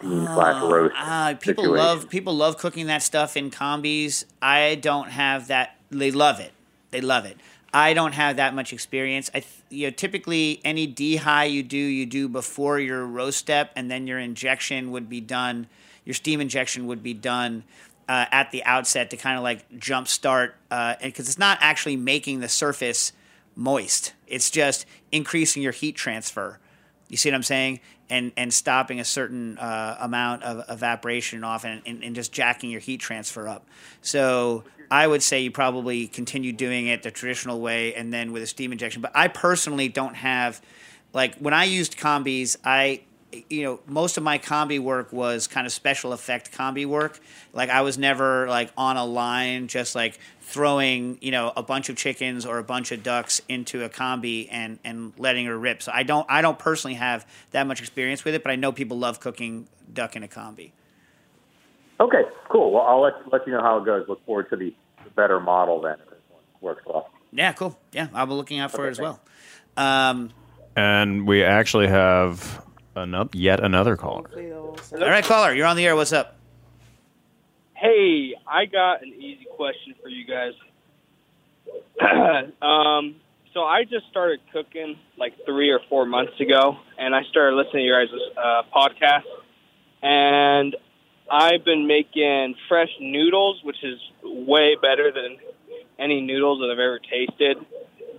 steam 0.00 0.24
slash 0.26 0.62
roast? 0.62 0.94
Ah, 0.96 1.34
people 1.38 1.64
situation? 1.64 1.84
love 1.84 2.08
people 2.08 2.34
love 2.34 2.58
cooking 2.58 2.86
that 2.86 3.02
stuff 3.02 3.36
in 3.36 3.50
combis. 3.50 4.24
I 4.42 4.74
don't 4.74 5.10
have 5.10 5.48
that. 5.48 5.76
They 5.90 6.10
love 6.10 6.40
it. 6.40 6.52
They 6.90 7.00
love 7.00 7.24
it. 7.24 7.36
I 7.72 7.94
don't 7.94 8.12
have 8.12 8.36
that 8.36 8.54
much 8.54 8.72
experience. 8.72 9.30
I 9.32 9.44
you 9.68 9.86
know 9.86 9.90
typically 9.90 10.60
any 10.64 10.92
dehy 10.92 11.50
you 11.50 11.62
do 11.62 11.78
you 11.78 12.06
do 12.06 12.28
before 12.28 12.80
your 12.80 13.06
roast 13.06 13.38
step, 13.38 13.72
and 13.76 13.90
then 13.90 14.06
your 14.06 14.18
injection 14.18 14.90
would 14.90 15.08
be 15.08 15.20
done. 15.20 15.68
Your 16.04 16.14
steam 16.14 16.40
injection 16.40 16.86
would 16.86 17.02
be 17.02 17.14
done 17.14 17.62
uh, 18.08 18.24
at 18.32 18.50
the 18.50 18.64
outset 18.64 19.10
to 19.10 19.16
kind 19.16 19.36
of 19.36 19.44
like 19.44 19.78
jump 19.78 20.08
start, 20.08 20.56
because 20.68 21.28
it's 21.28 21.38
not 21.38 21.58
actually 21.60 21.96
making 21.96 22.40
the 22.40 22.48
surface 22.48 23.12
moist. 23.54 24.14
It's 24.26 24.50
just 24.50 24.86
increasing 25.12 25.62
your 25.62 25.72
heat 25.72 25.94
transfer. 25.94 26.58
You 27.10 27.16
see 27.16 27.28
what 27.30 27.34
I'm 27.34 27.42
saying? 27.42 27.80
And 28.08 28.32
and 28.36 28.52
stopping 28.52 29.00
a 29.00 29.04
certain 29.04 29.58
uh, 29.58 29.98
amount 30.00 30.42
of 30.44 30.64
evaporation 30.68 31.44
off 31.44 31.64
and, 31.64 31.82
and, 31.84 32.02
and 32.02 32.14
just 32.14 32.32
jacking 32.32 32.70
your 32.70 32.80
heat 32.80 33.00
transfer 33.00 33.46
up. 33.46 33.66
So 34.00 34.64
I 34.90 35.06
would 35.06 35.22
say 35.22 35.40
you 35.40 35.50
probably 35.50 36.06
continue 36.08 36.52
doing 36.52 36.86
it 36.86 37.02
the 37.02 37.10
traditional 37.10 37.60
way 37.60 37.94
and 37.94 38.12
then 38.12 38.32
with 38.32 38.42
a 38.42 38.46
steam 38.46 38.72
injection. 38.72 39.02
But 39.02 39.12
I 39.14 39.28
personally 39.28 39.88
don't 39.88 40.14
have 40.14 40.60
like 41.12 41.36
when 41.36 41.54
I 41.54 41.64
used 41.64 41.98
combis, 41.98 42.56
I 42.64 43.02
you 43.48 43.62
know 43.62 43.80
most 43.86 44.16
of 44.16 44.24
my 44.24 44.38
combi 44.38 44.80
work 44.80 45.12
was 45.12 45.46
kind 45.46 45.66
of 45.66 45.72
special 45.72 46.12
effect 46.12 46.52
combi 46.52 46.86
work. 46.86 47.20
Like 47.52 47.70
I 47.70 47.82
was 47.82 47.98
never 47.98 48.48
like 48.48 48.72
on 48.76 48.96
a 48.96 49.04
line 49.04 49.68
just 49.68 49.94
like 49.94 50.18
throwing 50.50 51.18
you 51.20 51.30
know 51.30 51.52
a 51.56 51.62
bunch 51.62 51.88
of 51.88 51.96
chickens 51.96 52.44
or 52.44 52.58
a 52.58 52.64
bunch 52.64 52.92
of 52.92 53.02
ducks 53.02 53.40
into 53.48 53.84
a 53.84 53.88
combi 53.88 54.48
and 54.50 54.78
and 54.84 55.12
letting 55.18 55.46
her 55.46 55.56
rip. 55.58 55.82
So 55.82 55.92
I 55.94 56.02
don't 56.02 56.26
I 56.28 56.42
don't 56.42 56.58
personally 56.58 56.94
have 56.96 57.26
that 57.52 57.66
much 57.66 57.80
experience 57.80 58.24
with 58.24 58.34
it, 58.34 58.42
but 58.42 58.50
I 58.50 58.56
know 58.56 58.72
people 58.72 58.98
love 58.98 59.20
cooking 59.20 59.68
duck 59.92 60.16
in 60.16 60.22
a 60.22 60.28
combi. 60.28 60.72
Okay, 62.00 62.22
cool. 62.48 62.72
Well, 62.72 62.82
I'll 62.82 63.00
let 63.00 63.14
let 63.32 63.46
you 63.46 63.52
know 63.52 63.62
how 63.62 63.78
it 63.78 63.84
goes. 63.84 64.08
Look 64.08 64.24
forward 64.26 64.48
to 64.50 64.56
the, 64.56 64.74
the 65.04 65.10
better 65.10 65.38
model 65.38 65.80
then. 65.80 65.94
If 66.02 66.10
this 66.10 66.18
one 66.30 66.42
works 66.60 66.82
well. 66.86 67.10
Yeah, 67.32 67.52
cool. 67.52 67.78
Yeah, 67.92 68.08
I'll 68.14 68.26
be 68.26 68.32
looking 68.32 68.58
out 68.58 68.72
for 68.72 68.86
it 68.88 68.90
as 68.90 68.98
well. 68.98 69.20
Um, 69.76 70.30
And 70.74 71.28
we 71.28 71.44
actually 71.44 71.86
have 71.88 72.64
another, 72.96 73.30
yet 73.34 73.60
another 73.62 73.96
caller. 73.96 74.28
all 74.92 74.98
right, 74.98 75.22
caller, 75.24 75.54
you're 75.54 75.66
on 75.66 75.76
the 75.76 75.86
air. 75.86 75.94
What's 75.94 76.12
up? 76.12 76.36
Hey, 77.80 78.34
I 78.46 78.66
got 78.66 79.02
an 79.02 79.08
easy 79.08 79.46
question 79.56 79.94
for 80.02 80.10
you 80.10 80.26
guys. 80.26 80.52
um, 82.60 83.16
so 83.54 83.62
I 83.62 83.84
just 83.84 84.06
started 84.10 84.40
cooking 84.52 84.98
like 85.16 85.32
three 85.46 85.70
or 85.70 85.80
four 85.88 86.04
months 86.04 86.38
ago, 86.40 86.76
and 86.98 87.14
I 87.14 87.22
started 87.30 87.56
listening 87.56 87.84
to 87.84 87.86
your 87.86 88.04
guys' 88.04 88.14
uh, 88.36 88.62
podcast, 88.74 89.24
and 90.02 90.76
I've 91.30 91.64
been 91.64 91.86
making 91.86 92.56
fresh 92.68 92.90
noodles, 93.00 93.60
which 93.64 93.82
is 93.82 93.98
way 94.22 94.76
better 94.76 95.10
than 95.10 95.38
any 95.98 96.20
noodles 96.20 96.60
that 96.60 96.70
I've 96.70 96.78
ever 96.78 96.98
tasted. 96.98 97.56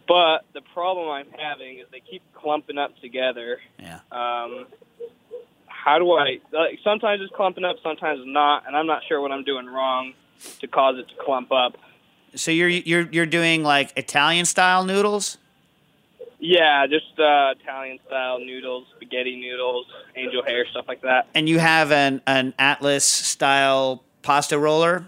But 0.08 0.40
the 0.56 0.62
problem 0.74 1.08
I'm 1.08 1.30
having 1.38 1.78
is 1.78 1.86
they 1.92 2.02
keep 2.02 2.24
clumping 2.34 2.80
up 2.80 2.98
together. 3.00 3.60
Yeah. 3.78 4.00
Um, 4.12 4.66
how 5.84 5.98
do 6.00 6.12
I? 6.12 6.40
Like, 6.52 6.80
sometimes 6.84 7.22
it's 7.22 7.34
clumping 7.36 7.64
up, 7.64 7.78
sometimes 7.82 8.20
it's 8.20 8.30
not, 8.30 8.68
and 8.68 8.76
I'm 8.76 8.86
not 8.86 9.02
sure 9.08 9.22
what 9.22 9.32
I'm 9.32 9.44
doing 9.44 9.66
wrong 9.66 10.14
to 10.60 10.68
cause 10.68 10.98
it 10.98 11.08
to 11.10 11.16
clump 11.24 11.52
up. 11.52 11.78
So 12.36 12.52
you're 12.52 12.70
you're 12.70 13.10
you're 13.12 13.26
doing 13.26 13.64
like 13.64 13.92
Italian 13.98 14.46
style 14.46 14.86
noodles? 14.86 15.38
Yeah, 16.40 16.88
just 16.88 17.20
uh, 17.20 17.54
Italian 17.60 18.00
style 18.08 18.40
noodles, 18.40 18.88
spaghetti 18.96 19.36
noodles, 19.36 19.86
angel 20.16 20.44
hair, 20.44 20.66
stuff 20.72 20.86
like 20.88 21.02
that. 21.02 21.28
And 21.36 21.50
you 21.50 21.60
have 21.60 21.92
an 21.92 22.22
an 22.26 22.54
Atlas 22.58 23.06
style 23.06 24.04
pasta 24.22 24.58
roller? 24.58 25.06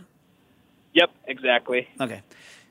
Yep, 0.94 1.12
exactly. 1.28 1.88
Okay. 2.00 2.22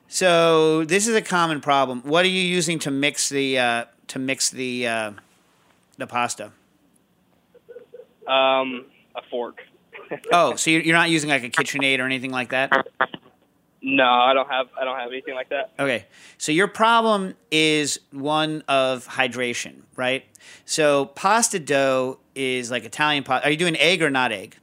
So 0.08 0.84
this 0.84 1.08
is 1.08 1.14
a 1.14 1.22
common 1.22 1.60
problem. 1.60 2.02
What 2.02 2.24
are 2.24 2.28
you 2.28 2.42
using 2.42 2.78
to 2.80 2.90
mix 2.90 3.30
the 3.30 3.58
uh, 3.58 3.84
to 4.08 4.18
mix 4.18 4.50
the 4.50 4.86
uh, 4.86 5.12
the 5.96 6.06
pasta? 6.06 6.52
Um, 8.32 8.86
a 9.14 9.22
fork. 9.30 9.58
Oh, 10.32 10.56
so 10.56 10.70
you're 10.70 10.82
you're 10.82 10.96
not 10.96 11.08
using 11.08 11.30
like 11.30 11.42
a 11.42 11.48
KitchenAid 11.48 11.98
or 11.98 12.04
anything 12.04 12.32
like 12.32 12.50
that? 12.50 12.70
No, 13.80 14.04
I 14.04 14.32
don't 14.32 14.48
have. 14.48 14.68
I 14.78 14.84
don't 14.84 14.98
have 14.98 15.10
anything 15.10 15.34
like 15.34 15.48
that. 15.48 15.72
Okay. 15.78 16.06
So 16.38 16.52
your 16.52 16.68
problem 16.68 17.34
is 17.50 17.98
one 18.10 18.62
of 18.68 19.06
hydration, 19.08 19.82
right? 19.96 20.24
So 20.64 21.06
pasta 21.06 21.58
dough 21.58 22.18
is 22.34 22.70
like 22.70 22.84
Italian 22.84 23.24
pasta. 23.24 23.48
Are 23.48 23.50
you 23.50 23.56
doing 23.56 23.76
egg 23.76 24.02
or 24.02 24.10
not 24.10 24.32
egg? 24.32 24.56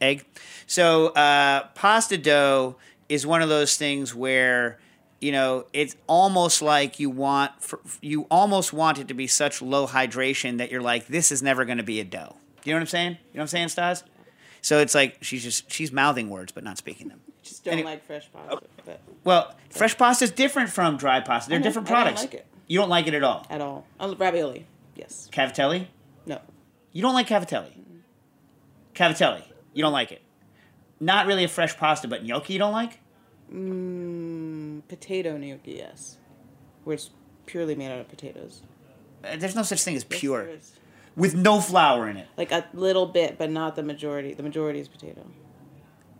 Egg. 0.00 0.24
So 0.66 1.08
uh, 1.08 1.68
pasta 1.74 2.16
dough 2.16 2.76
is 3.08 3.26
one 3.26 3.42
of 3.42 3.48
those 3.48 3.76
things 3.76 4.14
where 4.14 4.78
you 5.20 5.32
know 5.32 5.66
it's 5.72 5.96
almost 6.06 6.62
like 6.62 6.98
you 6.98 7.10
want 7.10 7.52
you 8.00 8.26
almost 8.30 8.72
want 8.72 8.98
it 8.98 9.08
to 9.08 9.14
be 9.14 9.26
such 9.26 9.60
low 9.62 9.86
hydration 9.86 10.58
that 10.58 10.70
you're 10.70 10.82
like 10.82 11.06
this 11.06 11.30
is 11.30 11.42
never 11.42 11.64
going 11.64 11.78
to 11.78 11.84
be 11.84 12.00
a 12.00 12.04
dough. 12.04 12.36
You 12.64 12.72
know 12.72 12.76
what 12.76 12.80
I'm 12.82 12.86
saying? 12.86 13.10
You 13.12 13.16
know 13.34 13.38
what 13.38 13.42
I'm 13.42 13.48
saying, 13.48 13.68
Stas? 13.68 14.04
So 14.62 14.78
it's 14.80 14.94
like 14.94 15.18
she's 15.22 15.42
just 15.42 15.70
she's 15.70 15.92
mouthing 15.92 16.28
words 16.30 16.52
but 16.52 16.64
not 16.64 16.78
speaking 16.78 17.08
them. 17.08 17.20
Just 17.42 17.64
don't 17.64 17.84
like 17.84 18.04
fresh 18.04 18.30
pasta. 18.32 18.66
But 18.84 19.00
Well, 19.24 19.54
fresh 19.70 19.96
pasta 19.96 20.24
is 20.24 20.30
different 20.30 20.68
from 20.70 20.96
dry 20.96 21.20
pasta. 21.20 21.48
They're 21.50 21.58
I 21.58 21.62
different 21.62 21.90
I 21.90 21.94
don't 21.94 22.02
products. 22.02 22.22
like 22.22 22.34
it. 22.34 22.46
You 22.66 22.78
don't 22.78 22.90
like 22.90 23.06
it 23.06 23.14
at 23.14 23.24
all. 23.24 23.46
at 23.50 23.60
all. 23.60 23.86
Oh, 23.98 24.14
ravioli. 24.14 24.66
Yes. 24.94 25.28
Cavatelli? 25.32 25.86
No. 26.26 26.40
You 26.92 27.02
don't 27.02 27.14
like 27.14 27.26
cavatelli. 27.28 27.72
Cavatelli. 28.94 29.42
You 29.72 29.82
don't 29.82 29.92
like 29.92 30.12
it. 30.12 30.22
Not 31.00 31.26
really 31.26 31.44
a 31.44 31.48
fresh 31.48 31.76
pasta, 31.76 32.06
but 32.08 32.24
gnocchi 32.24 32.52
you 32.52 32.58
don't 32.58 32.72
like? 32.72 33.00
Mm, 33.52 34.39
potato 34.88 35.36
gnocchi. 35.36 35.72
Yes. 35.78 36.18
Where 36.84 36.94
it's 36.94 37.10
purely 37.46 37.74
made 37.74 37.90
out 37.90 38.00
of 38.00 38.08
potatoes. 38.08 38.62
Uh, 39.24 39.36
There's 39.36 39.54
no 39.54 39.62
such 39.62 39.82
thing 39.82 39.96
as 39.96 40.04
pure. 40.04 40.44
there 40.46 40.54
is. 40.56 40.72
With 41.16 41.34
no 41.34 41.60
flour 41.60 42.08
in 42.08 42.16
it. 42.16 42.28
Like 42.36 42.52
a 42.52 42.66
little 42.72 43.06
bit, 43.06 43.36
but 43.36 43.50
not 43.50 43.76
the 43.76 43.82
majority. 43.82 44.32
The 44.32 44.42
majority 44.42 44.78
is 44.80 44.88
potato. 44.88 45.26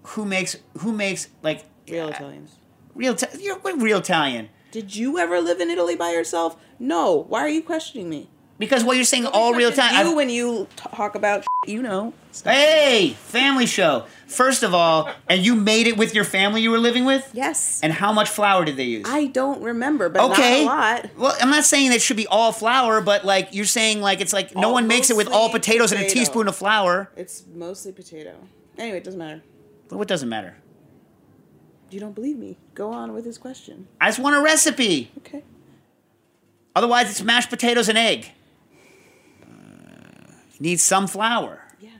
Who 0.02 0.24
makes 0.24 0.56
who 0.78 0.92
makes 0.92 1.28
like 1.42 1.64
Real 1.88 2.08
Italians. 2.08 2.56
real 2.94 3.16
you're 3.38 3.56
what 3.58 3.80
real 3.80 3.98
Italian? 3.98 4.48
Did 4.72 4.94
you 4.94 5.18
ever 5.18 5.40
live 5.40 5.60
in 5.60 5.70
Italy 5.70 5.96
by 5.96 6.10
yourself? 6.10 6.56
No. 6.78 7.24
Why 7.28 7.40
are 7.40 7.48
you 7.48 7.62
questioning 7.62 8.08
me? 8.08 8.28
Because 8.58 8.84
what 8.84 8.96
you're 8.96 9.04
saying 9.04 9.26
all 9.26 9.54
real 9.54 9.70
Question 9.70 9.84
Italian. 9.86 10.10
You 10.10 10.16
when 10.16 10.30
you 10.30 10.66
talk 10.76 11.14
about 11.14 11.44
you 11.70 11.82
know. 11.82 12.12
Hey, 12.44 13.16
family 13.26 13.66
show. 13.66 14.06
First 14.26 14.62
of 14.62 14.74
all, 14.74 15.10
and 15.28 15.44
you 15.44 15.56
made 15.56 15.86
it 15.86 15.96
with 15.96 16.14
your 16.14 16.24
family 16.24 16.62
you 16.62 16.70
were 16.70 16.78
living 16.78 17.04
with? 17.04 17.28
Yes. 17.32 17.80
And 17.82 17.92
how 17.92 18.12
much 18.12 18.28
flour 18.28 18.64
did 18.64 18.76
they 18.76 18.84
use? 18.84 19.06
I 19.08 19.26
don't 19.26 19.62
remember, 19.62 20.08
but 20.08 20.30
okay. 20.30 20.64
not 20.64 21.04
a 21.04 21.08
lot. 21.08 21.10
Well, 21.16 21.36
I'm 21.40 21.50
not 21.50 21.64
saying 21.64 21.92
it 21.92 22.02
should 22.02 22.16
be 22.16 22.26
all 22.26 22.52
flour, 22.52 23.00
but 23.00 23.24
like 23.24 23.48
you're 23.52 23.64
saying, 23.64 24.00
like 24.00 24.20
it's 24.20 24.32
like 24.32 24.54
no 24.54 24.70
one 24.70 24.86
makes 24.86 25.10
it 25.10 25.16
with 25.16 25.28
all 25.28 25.50
potatoes 25.50 25.92
and 25.92 26.00
a 26.02 26.08
teaspoon 26.08 26.46
of 26.46 26.56
flour. 26.56 27.10
It's 27.16 27.44
mostly 27.52 27.92
potato. 27.92 28.36
Anyway, 28.78 28.98
it 28.98 29.04
doesn't 29.04 29.18
matter. 29.18 29.42
But 29.88 29.98
what 29.98 30.08
doesn't 30.08 30.28
matter? 30.28 30.56
You 31.90 31.98
don't 31.98 32.14
believe 32.14 32.38
me? 32.38 32.56
Go 32.74 32.92
on 32.92 33.12
with 33.12 33.24
his 33.24 33.36
question. 33.36 33.88
I 34.00 34.08
just 34.08 34.20
want 34.20 34.36
a 34.36 34.40
recipe. 34.40 35.10
Okay. 35.18 35.42
Otherwise, 36.76 37.10
it's 37.10 37.22
mashed 37.22 37.50
potatoes 37.50 37.88
and 37.88 37.98
egg. 37.98 38.30
Uh, 40.60 40.62
need 40.62 40.80
some 40.80 41.06
flour. 41.06 41.64
Yeah. 41.80 41.90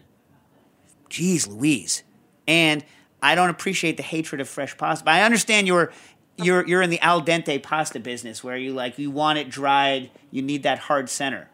Jeez 1.08 1.48
Louise. 1.48 2.02
And 2.46 2.84
I 3.22 3.34
don't 3.34 3.50
appreciate 3.50 3.96
the 3.96 4.02
hatred 4.02 4.40
of 4.40 4.48
fresh 4.48 4.76
pasta. 4.76 5.04
But 5.04 5.14
I 5.14 5.22
understand 5.22 5.66
you're 5.66 5.92
you're 6.36 6.66
you're 6.66 6.82
in 6.82 6.90
the 6.90 7.00
al 7.00 7.22
dente 7.22 7.62
pasta 7.62 8.00
business 8.00 8.42
where 8.42 8.56
you 8.56 8.72
like 8.72 8.98
you 8.98 9.10
want 9.10 9.38
it 9.38 9.50
dried, 9.50 10.10
you 10.30 10.42
need 10.42 10.62
that 10.62 10.78
hard 10.78 11.08
center. 11.10 11.48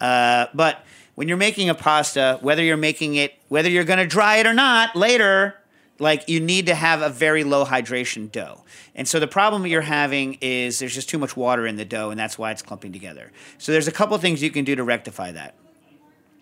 Uh, 0.00 0.46
but 0.54 0.84
when 1.14 1.28
you're 1.28 1.36
making 1.36 1.68
a 1.68 1.74
pasta, 1.74 2.38
whether 2.40 2.62
you're 2.62 2.76
making 2.76 3.14
it, 3.16 3.34
whether 3.48 3.68
you're 3.68 3.84
going 3.84 3.98
to 3.98 4.06
dry 4.06 4.36
it 4.36 4.46
or 4.46 4.54
not 4.54 4.96
later, 4.96 5.54
like 5.98 6.28
you 6.28 6.40
need 6.40 6.66
to 6.66 6.74
have 6.74 7.02
a 7.02 7.08
very 7.08 7.44
low 7.44 7.64
hydration 7.64 8.30
dough. 8.30 8.64
And 8.94 9.06
so 9.06 9.20
the 9.20 9.28
problem 9.28 9.66
you're 9.66 9.80
having 9.80 10.38
is 10.40 10.78
there's 10.78 10.94
just 10.94 11.08
too 11.08 11.18
much 11.18 11.36
water 11.36 11.66
in 11.66 11.76
the 11.76 11.84
dough, 11.84 12.10
and 12.10 12.18
that's 12.18 12.38
why 12.38 12.50
it's 12.50 12.62
clumping 12.62 12.92
together. 12.92 13.30
So 13.58 13.72
there's 13.72 13.88
a 13.88 13.92
couple 13.92 14.16
things 14.18 14.42
you 14.42 14.50
can 14.50 14.64
do 14.64 14.74
to 14.74 14.84
rectify 14.84 15.32
that 15.32 15.54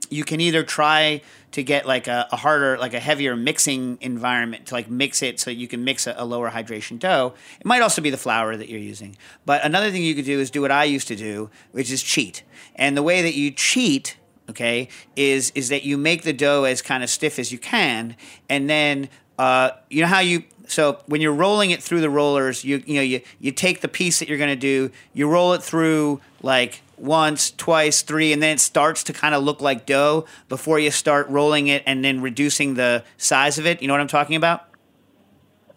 you 0.09 0.25
can 0.25 0.41
either 0.41 0.63
try 0.63 1.23
to 1.53 1.63
get 1.63 1.87
like 1.87 2.07
a, 2.07 2.29
a 2.33 2.37
harder, 2.37 2.79
like 2.79 2.95
a 2.95 3.01
heavier 3.01 3.37
mixing 3.37 3.99
environment 4.01 4.67
to 4.67 4.75
like 4.75 4.89
mix 4.89 5.23
it 5.23 5.41
so 5.41 5.51
you 5.51 5.69
can 5.69 5.85
mix 5.85 6.07
a, 6.07 6.15
a 6.17 6.25
lower 6.25 6.51
hydration 6.51 6.99
dough. 6.99 7.35
It 7.59 7.67
might 7.67 7.83
also 7.83 8.01
be 8.01 8.11
the 8.11 8.17
flour 8.17 8.57
that 8.57 8.69
you're 8.69 8.81
using. 8.81 9.17
But 9.45 9.65
another 9.65 9.91
thing 9.91 10.03
you 10.03 10.15
could 10.15 10.25
do 10.25 10.39
is 10.39 10.51
do 10.51 10.61
what 10.61 10.71
I 10.71 10.85
used 10.85 11.09
to 11.09 11.17
do, 11.17 11.51
which 11.73 11.91
is 11.91 12.03
cheat. 12.03 12.43
And 12.77 12.97
the 12.97 13.03
way 13.03 13.23
that 13.23 13.35
you 13.35 13.51
cheat, 13.51 14.17
okay, 14.49 14.89
is 15.17 15.51
is 15.55 15.69
that 15.69 15.85
you 15.85 15.99
make 15.99 16.23
the 16.23 16.33
dough 16.33 16.65
as 16.65 16.83
kind 16.83 17.03
of 17.03 17.11
stiff 17.11 17.39
as 17.39 17.53
you 17.53 17.59
can, 17.59 18.17
and 18.49 18.71
then 18.71 19.09
uh, 19.39 19.71
you 19.89 20.03
know 20.03 20.09
how 20.09 20.21
you 20.21 20.45
so 20.67 21.01
when 21.07 21.21
you're 21.21 21.35
rolling 21.35 21.73
it 21.73 21.83
through 21.83 22.01
the 22.01 22.11
rollers, 22.11 22.65
you 22.65 22.83
you 22.87 22.95
know 22.95 23.03
you 23.03 23.21
you 23.41 23.51
take 23.53 23.81
the 23.81 23.89
piece 23.89 24.21
that 24.21 24.29
you're 24.29 24.39
going 24.39 24.51
to 24.51 24.57
do, 24.57 24.91
you 25.13 25.29
roll 25.29 25.53
it 25.53 25.63
through 25.63 26.21
like 26.43 26.83
once, 27.01 27.51
twice, 27.51 28.03
three, 28.03 28.33
and 28.33 28.43
then 28.43 28.57
it 28.57 28.61
starts 28.61 29.03
to 29.05 29.13
kind 29.13 29.35
of 29.35 29.43
look 29.43 29.61
like 29.61 29.87
dough 29.87 30.27
before 30.49 30.79
you 30.79 30.91
start 30.91 31.29
rolling 31.29 31.69
it 31.69 31.83
and 31.87 32.05
then 32.05 32.21
reducing 32.21 32.75
the 32.75 33.05
size 33.17 33.59
of 33.59 33.67
it. 33.67 33.81
You 33.81 33.89
know 33.89 33.95
what 33.95 34.01
I'm 34.01 34.09
talking 34.09 34.37
about? 34.37 34.69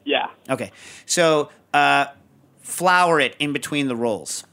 Yeah. 0.04 0.30
Okay. 0.50 0.72
So 1.06 1.50
uh, 1.74 2.08
flour 2.62 3.20
it 3.20 3.36
in 3.40 3.54
between 3.54 3.88
the 3.88 3.96
rolls. 3.96 4.44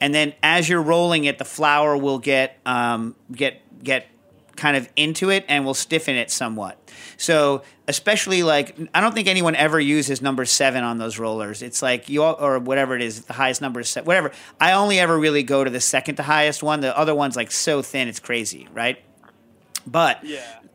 And 0.00 0.14
then 0.14 0.34
as 0.42 0.68
you're 0.68 0.82
rolling 0.82 1.24
it, 1.24 1.38
the 1.38 1.44
flour 1.44 1.96
will 1.96 2.18
get 2.18 2.58
um, 2.66 3.16
get 3.32 3.62
get 3.82 4.06
kind 4.56 4.76
of 4.76 4.88
into 4.96 5.30
it 5.30 5.44
and 5.48 5.64
will 5.64 5.74
stiffen 5.74 6.16
it 6.16 6.30
somewhat. 6.30 6.78
So 7.16 7.62
especially 7.88 8.42
like 8.42 8.76
I 8.94 9.00
don't 9.00 9.14
think 9.14 9.28
anyone 9.28 9.54
ever 9.54 9.78
uses 9.78 10.20
number 10.20 10.44
seven 10.44 10.82
on 10.84 10.98
those 10.98 11.18
rollers. 11.18 11.62
It's 11.62 11.82
like 11.82 12.08
you 12.08 12.22
all, 12.22 12.36
or 12.38 12.58
whatever 12.58 12.96
it 12.96 13.02
is, 13.02 13.22
the 13.22 13.32
highest 13.32 13.60
number 13.60 13.80
is 13.80 13.88
se- 13.88 14.02
whatever. 14.02 14.32
I 14.60 14.72
only 14.72 14.98
ever 14.98 15.18
really 15.18 15.42
go 15.42 15.64
to 15.64 15.70
the 15.70 15.80
second 15.80 16.16
to 16.16 16.22
highest 16.22 16.62
one. 16.62 16.80
The 16.80 16.96
other 16.96 17.14
one's 17.14 17.36
like 17.36 17.50
so 17.50 17.82
thin, 17.82 18.08
it's 18.08 18.20
crazy, 18.20 18.68
right? 18.72 18.98
But 19.86 20.20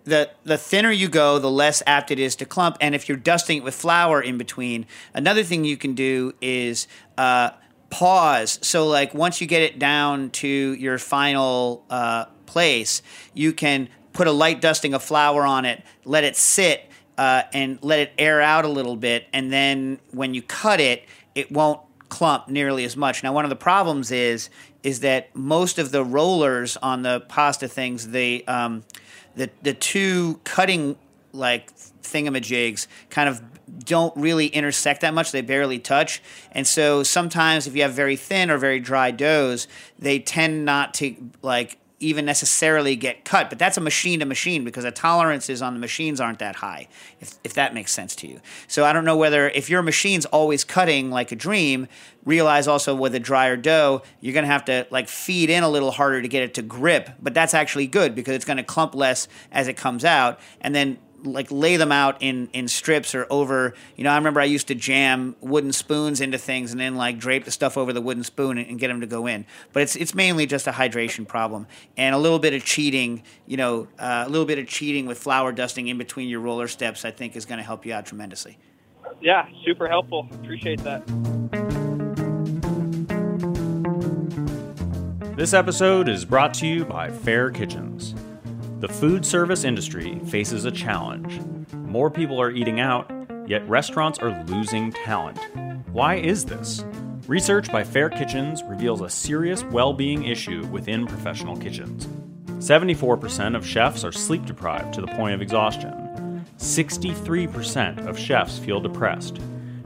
the 0.06 0.30
the 0.44 0.58
thinner 0.58 0.92
you 0.92 1.10
go, 1.10 1.40
the 1.40 1.52
less 1.52 1.84
apt 1.86 2.12
it 2.12 2.20
is 2.20 2.36
to 2.38 2.46
clump. 2.46 2.78
And 2.82 2.96
if 2.96 3.10
you're 3.10 3.18
dusting 3.18 3.58
it 3.58 3.64
with 3.64 3.76
flour 3.76 4.22
in 4.22 4.38
between, 4.38 4.86
another 5.14 5.44
thing 5.44 5.66
you 5.66 5.78
can 5.78 5.94
do 5.94 6.34
is 6.42 6.88
uh, 7.18 7.52
pause. 7.92 8.58
So 8.64 8.88
like 8.88 9.14
once 9.14 9.42
you 9.42 9.48
get 9.48 9.62
it 9.62 9.78
down 9.78 10.32
to 10.32 10.48
your 10.48 10.98
final 10.98 11.86
uh, 11.90 12.26
place, 12.48 13.04
you 13.34 13.54
can 13.54 13.90
put 14.14 14.28
a 14.28 14.32
light 14.32 14.62
dusting 14.62 14.94
of 14.94 15.04
flour 15.04 15.46
on 15.46 15.66
it, 15.66 15.84
let 16.04 16.24
it 16.24 16.36
sit, 16.36 16.90
uh, 17.18 17.44
and 17.54 17.78
let 17.84 18.00
it 18.00 18.14
air 18.18 18.42
out 18.42 18.66
a 18.66 18.68
little 18.68 18.96
bit. 18.96 19.28
And 19.32 19.52
then 19.54 20.00
when 20.12 20.34
you 20.34 20.42
cut 20.42 20.80
it, 20.80 21.04
it 21.36 21.52
won't 21.52 21.82
clump 22.10 22.48
nearly 22.48 22.84
as 22.84 22.98
much. 22.98 23.24
Now, 23.24 23.34
one 23.34 23.46
of 23.46 23.50
the 23.50 23.56
problems 23.56 24.12
is 24.12 24.50
is 24.84 25.02
that 25.02 25.36
most 25.36 25.78
of 25.78 25.92
the 25.92 26.04
rollers 26.04 26.76
on 26.78 27.04
the 27.04 27.20
pasta 27.28 27.68
things, 27.68 28.08
they 28.08 28.44
um, 28.46 28.84
the 29.36 29.50
the 29.62 29.74
two 29.74 30.40
cutting 30.44 30.98
like 31.34 31.76
thingamajigs 32.04 32.88
kind 33.10 33.30
of 33.30 33.42
don't 33.80 34.16
really 34.16 34.48
intersect 34.48 35.02
that 35.02 35.14
much. 35.14 35.32
They 35.32 35.42
barely 35.42 35.80
touch, 35.80 36.22
and 36.52 36.68
so 36.68 37.04
sometimes 37.04 37.68
if 37.68 37.76
you 37.76 37.82
have 37.84 37.94
very 37.94 38.16
thin 38.16 38.50
or 38.50 38.58
very 38.58 38.80
dry 38.80 39.12
doughs, 39.12 39.68
they 40.00 40.20
tend 40.20 40.66
not 40.66 40.94
to 40.96 41.16
like 41.42 41.78
even 42.02 42.26
necessarily 42.26 42.96
get 42.96 43.24
cut. 43.24 43.50
But 43.50 43.60
that's 43.60 43.78
a 43.78 43.82
machine 43.82 44.20
to 44.20 44.26
machine 44.26 44.66
because 44.66 44.84
the 44.84 44.92
tolerances 44.92 45.62
on 45.62 45.74
the 45.74 45.80
machines 45.80 46.20
aren't 46.20 46.40
that 46.40 46.58
high, 46.58 46.88
if, 47.22 47.36
if 47.44 47.54
that 47.54 47.74
makes 47.74 47.92
sense 47.92 48.16
to 48.18 48.28
you. 48.28 48.42
So 48.68 48.84
I 48.84 48.92
don't 48.92 49.06
know 49.06 49.16
whether 49.16 49.48
if 49.50 49.70
your 49.70 49.82
machine's 49.82 50.26
always 50.26 50.64
cutting 50.64 51.12
like 51.12 51.32
a 51.32 51.36
dream, 51.36 51.88
realize 52.26 52.68
also 52.68 52.94
with 52.96 53.16
a 53.16 53.20
drier 53.20 53.56
dough, 53.56 54.02
you're 54.20 54.34
gonna 54.34 54.48
have 54.48 54.66
to 54.66 54.88
like 54.90 55.08
feed 55.08 55.50
in 55.50 55.64
a 55.64 55.70
little 55.70 55.92
harder 55.92 56.22
to 56.22 56.28
get 56.28 56.44
it 56.44 56.56
to 56.56 56.62
grip. 56.62 57.12
But 57.22 57.34
that's 57.34 57.54
actually 57.54 57.88
good 57.88 58.16
because 58.16 58.36
it's 58.36 58.46
gonna 58.46 58.64
clump 58.64 58.96
less 58.96 59.28
as 59.52 59.68
it 59.68 59.78
comes 59.78 60.04
out. 60.04 60.40
And 60.60 60.76
then 60.76 60.98
like 61.24 61.52
lay 61.52 61.78
them 61.78 61.92
out 61.92 62.18
in 62.22 62.50
in 62.54 62.68
strips 62.68 63.14
or 63.14 63.28
over 63.30 63.74
you 63.96 64.04
know 64.04 64.12
i 64.12 64.16
remember 64.16 64.40
i 64.40 64.46
used 64.46 64.68
to 64.68 64.76
jam 64.76 65.36
wooden 65.42 65.72
spoons 65.72 66.20
into 66.22 66.38
things 66.38 66.72
and 66.72 66.80
then 66.80 66.96
like 66.96 67.20
drape 67.20 67.46
the 67.46 67.52
stuff 67.52 67.78
over 67.78 67.94
the 67.94 68.02
wooden 68.02 68.24
spoon 68.24 68.58
and, 68.58 68.68
and 68.68 68.80
get 68.80 68.88
them 68.88 69.02
to 69.02 69.08
go 69.08 69.28
in 69.28 69.46
but 69.74 69.84
it's 69.84 69.96
it's 69.96 70.16
mainly 70.16 70.46
just 70.46 70.68
a 70.68 70.72
hydration 70.72 71.28
problem 71.28 71.68
and 71.98 72.16
a 72.16 72.18
little 72.18 72.40
bit 72.40 72.54
of 72.54 72.64
cheating 72.64 73.22
you 73.46 73.58
know 73.58 73.88
uh, 74.00 74.24
a 74.26 74.30
little 74.30 74.46
bit 74.48 74.58
of 74.60 74.68
cheating 74.68 75.06
with 75.06 75.18
flour 75.18 75.52
dusting 75.52 75.88
in 75.88 75.98
between 75.98 76.28
your 76.28 76.40
roller 76.40 76.68
steps 76.68 77.06
i 77.06 77.12
think 77.12 77.36
is 77.36 77.46
going 77.46 77.58
to 77.60 77.64
help 77.64 77.86
you 77.86 77.94
out 77.94 78.06
tremendously 78.06 78.58
Yeah, 79.20 79.48
super 79.64 79.88
helpful. 79.88 80.28
Appreciate 80.34 80.84
that. 80.84 81.06
This 85.36 85.54
episode 85.54 86.10
is 86.10 86.26
brought 86.26 86.54
to 86.56 86.68
you 86.68 86.86
by 86.86 87.10
Fair 87.10 87.52
Kitchens. 87.52 88.16
The 88.82 88.88
food 88.88 89.24
service 89.24 89.64
industry 89.64 90.18
faces 90.26 90.66
a 90.66 90.72
challenge. 90.72 91.40
More 91.72 92.10
people 92.10 92.42
are 92.42 92.50
eating 92.50 92.80
out, 92.80 93.08
yet 93.46 93.70
restaurants 93.70 94.18
are 94.18 94.44
losing 94.46 94.92
talent. 94.92 95.38
Why 95.92 96.16
is 96.16 96.46
this? 96.46 96.84
Research 97.28 97.72
by 97.72 97.84
Fair 97.84 98.10
Kitchens 98.10 98.64
reveals 98.64 99.02
a 99.02 99.10
serious 99.10 99.64
well 99.66 99.94
being 99.94 100.26
issue 100.26 100.66
within 100.72 101.06
professional 101.06 101.56
kitchens. 101.56 102.08
74% 102.58 103.56
of 103.56 103.64
chefs 103.64 104.04
are 104.04 104.12
sleep 104.12 104.48
deprived 104.48 104.96
to 104.96 105.02
the 105.02 105.14
point 105.16 105.36
of 105.36 105.44
exhaustion. 105.44 106.44
63% 106.58 108.08
of 108.08 108.18
chefs 108.18 108.58
feel 108.58 108.80
depressed, 108.80 109.38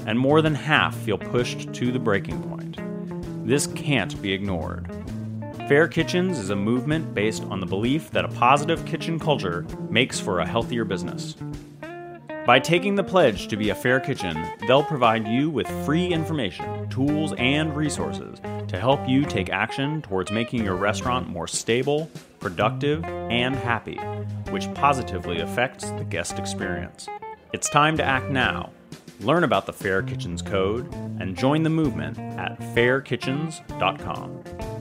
and 0.06 0.18
more 0.18 0.42
than 0.42 0.56
half 0.56 0.96
feel 1.00 1.18
pushed 1.18 1.74
to 1.74 1.92
the 1.92 2.00
breaking 2.00 2.42
point. 2.44 3.46
This 3.46 3.68
can't 3.68 4.22
be 4.22 4.32
ignored. 4.32 4.90
Fair 5.68 5.88
Kitchens 5.88 6.38
is 6.38 6.52
a 6.52 6.56
movement 6.56 7.16
based 7.16 7.44
on 7.46 7.60
the 7.60 7.66
belief 7.66 8.12
that 8.12 8.24
a 8.24 8.28
positive 8.28 8.86
kitchen 8.86 9.18
culture 9.18 9.66
makes 9.90 10.20
for 10.20 10.40
a 10.40 10.48
healthier 10.48 10.86
business. 10.86 11.36
By 12.46 12.60
taking 12.60 12.94
the 12.94 13.04
pledge 13.04 13.48
to 13.48 13.58
be 13.58 13.72
a 13.72 13.76
fair 13.76 14.00
kitchen, 14.00 14.40
they'll 14.68 14.84
provide 14.84 15.28
you 15.28 15.50
with 15.50 15.68
free 15.84 16.06
information, 16.06 16.88
tools, 16.90 17.34
and 17.40 17.76
resources 17.76 18.38
to 18.68 18.80
help 18.80 19.10
you 19.10 19.26
take 19.26 19.50
action 19.50 20.04
towards 20.04 20.32
making 20.32 20.64
your 20.64 20.76
restaurant 20.76 21.28
more 21.28 21.48
stable, 21.48 22.12
productive, 22.40 23.04
and 23.04 23.56
happy, 23.56 23.98
which 24.52 24.72
positively 24.76 25.40
affects 25.40 25.90
the 25.90 26.04
guest 26.04 26.38
experience. 26.38 27.10
It's 27.54 27.72
time 27.72 27.98
to 27.98 28.04
act 28.04 28.30
now. 28.30 28.70
Learn 29.22 29.44
about 29.44 29.66
the 29.66 29.74
Fair 29.74 30.04
Kitchens 30.04 30.44
Code 30.44 30.94
and 31.20 31.36
join 31.36 31.64
the 31.64 31.72
movement 31.72 32.20
at 32.20 32.60
fairkitchens.com. 32.60 34.75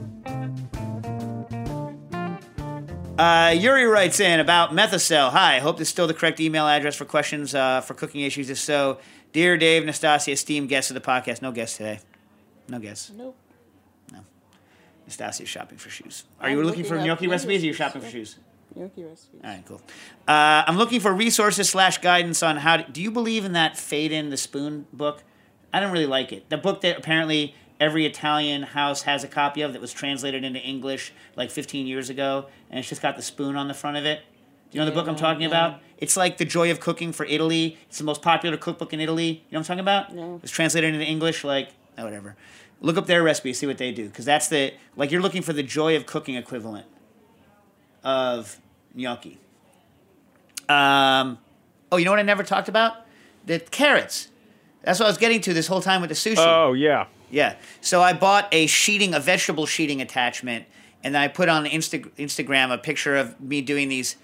Uh, 3.17 3.55
Yuri 3.57 3.85
writes 3.85 4.19
in 4.19 4.41
about 4.41 4.71
Methocel. 4.71 5.31
Hi, 5.31 5.59
hope 5.59 5.77
this 5.77 5.87
is 5.87 5.91
still 5.91 6.05
the 6.05 6.13
correct 6.13 6.41
email 6.41 6.67
address 6.67 6.97
for 6.97 7.05
questions 7.05 7.55
uh, 7.55 7.79
for 7.79 7.93
cooking 7.93 8.21
issues. 8.21 8.49
If 8.49 8.57
so, 8.57 8.97
dear 9.31 9.57
Dave, 9.57 9.83
Nastassia, 9.83 10.33
esteemed 10.33 10.67
guests 10.67 10.91
of 10.91 10.95
the 10.95 11.01
podcast. 11.01 11.41
No 11.41 11.53
guests 11.53 11.77
today. 11.77 11.99
No 12.67 12.77
guests. 12.77 13.11
Nope. 13.15 13.37
No. 14.11 14.19
Nastassia's 15.07 15.47
shopping 15.47 15.77
for 15.77 15.89
shoes. 15.89 16.25
Are 16.41 16.49
I'm 16.49 16.57
you 16.57 16.63
looking 16.63 16.83
for 16.83 16.95
looking 16.95 17.09
up 17.09 17.19
gnocchi 17.19 17.27
recipes 17.29 17.61
or 17.61 17.65
are 17.65 17.67
you 17.67 17.73
shopping 17.73 18.01
for 18.01 18.09
shoes? 18.09 18.37
Gnocchi 18.75 19.05
recipes. 19.05 19.39
All 19.41 19.49
right, 19.49 19.63
cool. 19.65 19.81
Uh, 20.27 20.63
I'm 20.67 20.75
looking 20.77 20.99
for 20.99 21.13
resources 21.13 21.69
slash 21.69 21.99
guidance 21.99 22.43
on 22.43 22.57
how. 22.57 22.77
To, 22.77 22.91
do 22.91 23.01
you 23.01 23.11
believe 23.11 23.45
in 23.45 23.53
that 23.53 23.77
fade 23.77 24.11
in 24.11 24.29
the 24.29 24.37
spoon 24.37 24.87
book? 24.91 25.23
I 25.73 25.79
don't 25.79 25.93
really 25.93 26.05
like 26.05 26.33
it. 26.33 26.49
The 26.49 26.57
book 26.57 26.81
that 26.81 26.97
apparently 26.97 27.55
every 27.79 28.05
Italian 28.05 28.63
house 28.63 29.03
has 29.03 29.23
a 29.23 29.27
copy 29.27 29.61
of 29.61 29.73
that 29.73 29.81
was 29.81 29.93
translated 29.93 30.43
into 30.43 30.59
English 30.59 31.13
like 31.35 31.51
15 31.51 31.87
years 31.87 32.09
ago, 32.09 32.47
and 32.69 32.79
it's 32.79 32.89
just 32.89 33.01
got 33.01 33.15
the 33.15 33.21
spoon 33.21 33.55
on 33.55 33.67
the 33.67 33.73
front 33.73 33.97
of 33.97 34.05
it. 34.05 34.21
Do 34.71 34.77
you 34.77 34.79
know 34.79 34.85
the 34.85 34.95
book 34.95 35.07
I'm 35.07 35.15
talking 35.15 35.45
about? 35.45 35.79
It's 35.97 36.17
like 36.17 36.37
The 36.37 36.45
Joy 36.45 36.71
of 36.71 36.79
Cooking 36.79 37.13
for 37.13 37.25
Italy. 37.25 37.77
It's 37.87 37.97
the 37.97 38.03
most 38.03 38.21
popular 38.21 38.57
cookbook 38.57 38.93
in 38.93 38.99
Italy. 38.99 39.27
You 39.27 39.33
know 39.33 39.39
what 39.51 39.57
I'm 39.59 39.63
talking 39.63 39.79
about? 39.79 40.13
No. 40.13 40.39
It's 40.43 40.51
translated 40.51 40.93
into 40.93 41.05
English, 41.05 41.43
like, 41.43 41.69
oh, 41.97 42.03
whatever. 42.03 42.35
Look 42.81 42.97
up 42.97 43.05
their 43.05 43.23
recipe, 43.23 43.53
see 43.53 43.67
what 43.67 43.77
they 43.77 43.91
do, 43.91 44.07
because 44.07 44.25
that's 44.25 44.49
the, 44.49 44.73
like, 44.95 45.11
you're 45.11 45.21
looking 45.21 45.41
for 45.41 45.53
the 45.53 45.63
Joy 45.63 45.95
of 45.95 46.05
Cooking 46.05 46.35
equivalent 46.35 46.87
of 48.03 48.59
gnocchi. 48.93 49.39
Um, 50.67 51.37
oh, 51.91 51.97
you 51.97 52.05
know 52.05 52.11
what 52.11 52.19
I 52.19 52.23
never 52.23 52.43
talked 52.43 52.67
about? 52.67 53.05
The 53.45 53.59
carrots. 53.59 54.29
That's 54.83 54.99
what 54.99 55.05
I 55.05 55.09
was 55.09 55.17
getting 55.17 55.41
to 55.41 55.53
this 55.53 55.67
whole 55.67 55.81
time 55.81 56.01
with 56.01 56.09
the 56.09 56.15
sushi. 56.15 56.35
Oh, 56.37 56.73
yeah. 56.73 57.05
Yeah. 57.35 57.57
So 57.81 58.01
I 58.01 58.13
bought 58.13 58.47
a 58.53 58.65
sheeting, 58.65 59.13
a 59.13 59.19
vegetable 59.19 59.65
sheeting 59.65 60.01
attachment, 60.01 60.67
and 61.03 61.13
then 61.13 61.21
I 61.21 61.27
put 61.27 61.49
on 61.49 61.65
Insta- 61.65 62.09
Instagram 62.11 62.73
a 62.73 62.77
picture 62.77 63.17
of 63.17 63.41
me 63.41 63.61
doing 63.61 63.89
these 63.89 64.15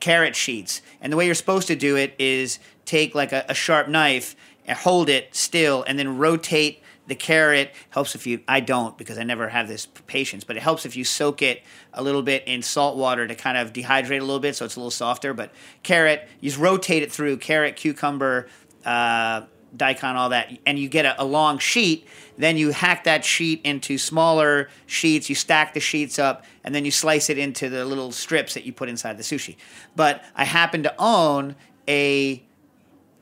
carrot 0.00 0.36
sheets. 0.36 0.82
And 1.00 1.10
the 1.10 1.16
way 1.16 1.24
you're 1.24 1.34
supposed 1.34 1.66
to 1.68 1.74
do 1.74 1.96
it 1.96 2.14
is 2.18 2.58
take 2.84 3.14
like 3.14 3.32
a, 3.32 3.46
a 3.48 3.54
sharp 3.54 3.88
knife 3.88 4.36
and 4.66 4.76
hold 4.76 5.08
it 5.08 5.34
still, 5.34 5.82
and 5.84 5.98
then 5.98 6.18
rotate 6.18 6.82
the 7.06 7.14
carrot. 7.14 7.72
Helps 7.88 8.14
if 8.14 8.26
you. 8.26 8.40
I 8.46 8.60
don't 8.60 8.98
because 8.98 9.16
I 9.16 9.22
never 9.22 9.48
have 9.48 9.66
this 9.66 9.86
patience, 10.06 10.44
but 10.44 10.58
it 10.58 10.62
helps 10.62 10.84
if 10.84 10.94
you 10.94 11.04
soak 11.04 11.40
it 11.40 11.62
a 11.94 12.02
little 12.02 12.22
bit 12.22 12.44
in 12.46 12.60
salt 12.60 12.98
water 12.98 13.26
to 13.26 13.34
kind 13.34 13.56
of 13.56 13.72
dehydrate 13.72 14.18
a 14.18 14.24
little 14.24 14.40
bit, 14.40 14.56
so 14.56 14.66
it's 14.66 14.76
a 14.76 14.78
little 14.78 14.90
softer. 14.90 15.32
But 15.32 15.54
carrot, 15.82 16.28
you 16.42 16.50
just 16.50 16.60
rotate 16.60 17.02
it 17.02 17.10
through 17.10 17.38
carrot, 17.38 17.76
cucumber. 17.76 18.46
Uh, 18.84 19.46
daikon, 19.76 20.16
all 20.16 20.30
that, 20.30 20.56
and 20.66 20.78
you 20.78 20.88
get 20.88 21.04
a, 21.04 21.22
a 21.22 21.24
long 21.24 21.58
sheet. 21.58 22.06
Then 22.36 22.56
you 22.56 22.70
hack 22.70 23.04
that 23.04 23.24
sheet 23.24 23.60
into 23.64 23.98
smaller 23.98 24.68
sheets. 24.86 25.28
You 25.28 25.34
stack 25.34 25.74
the 25.74 25.80
sheets 25.80 26.18
up, 26.18 26.44
and 26.64 26.74
then 26.74 26.84
you 26.84 26.90
slice 26.90 27.30
it 27.30 27.38
into 27.38 27.68
the 27.68 27.84
little 27.84 28.12
strips 28.12 28.54
that 28.54 28.64
you 28.64 28.72
put 28.72 28.88
inside 28.88 29.18
the 29.18 29.22
sushi. 29.22 29.56
But 29.96 30.24
I 30.34 30.44
happen 30.44 30.82
to 30.84 30.94
own 30.98 31.56
a 31.86 32.42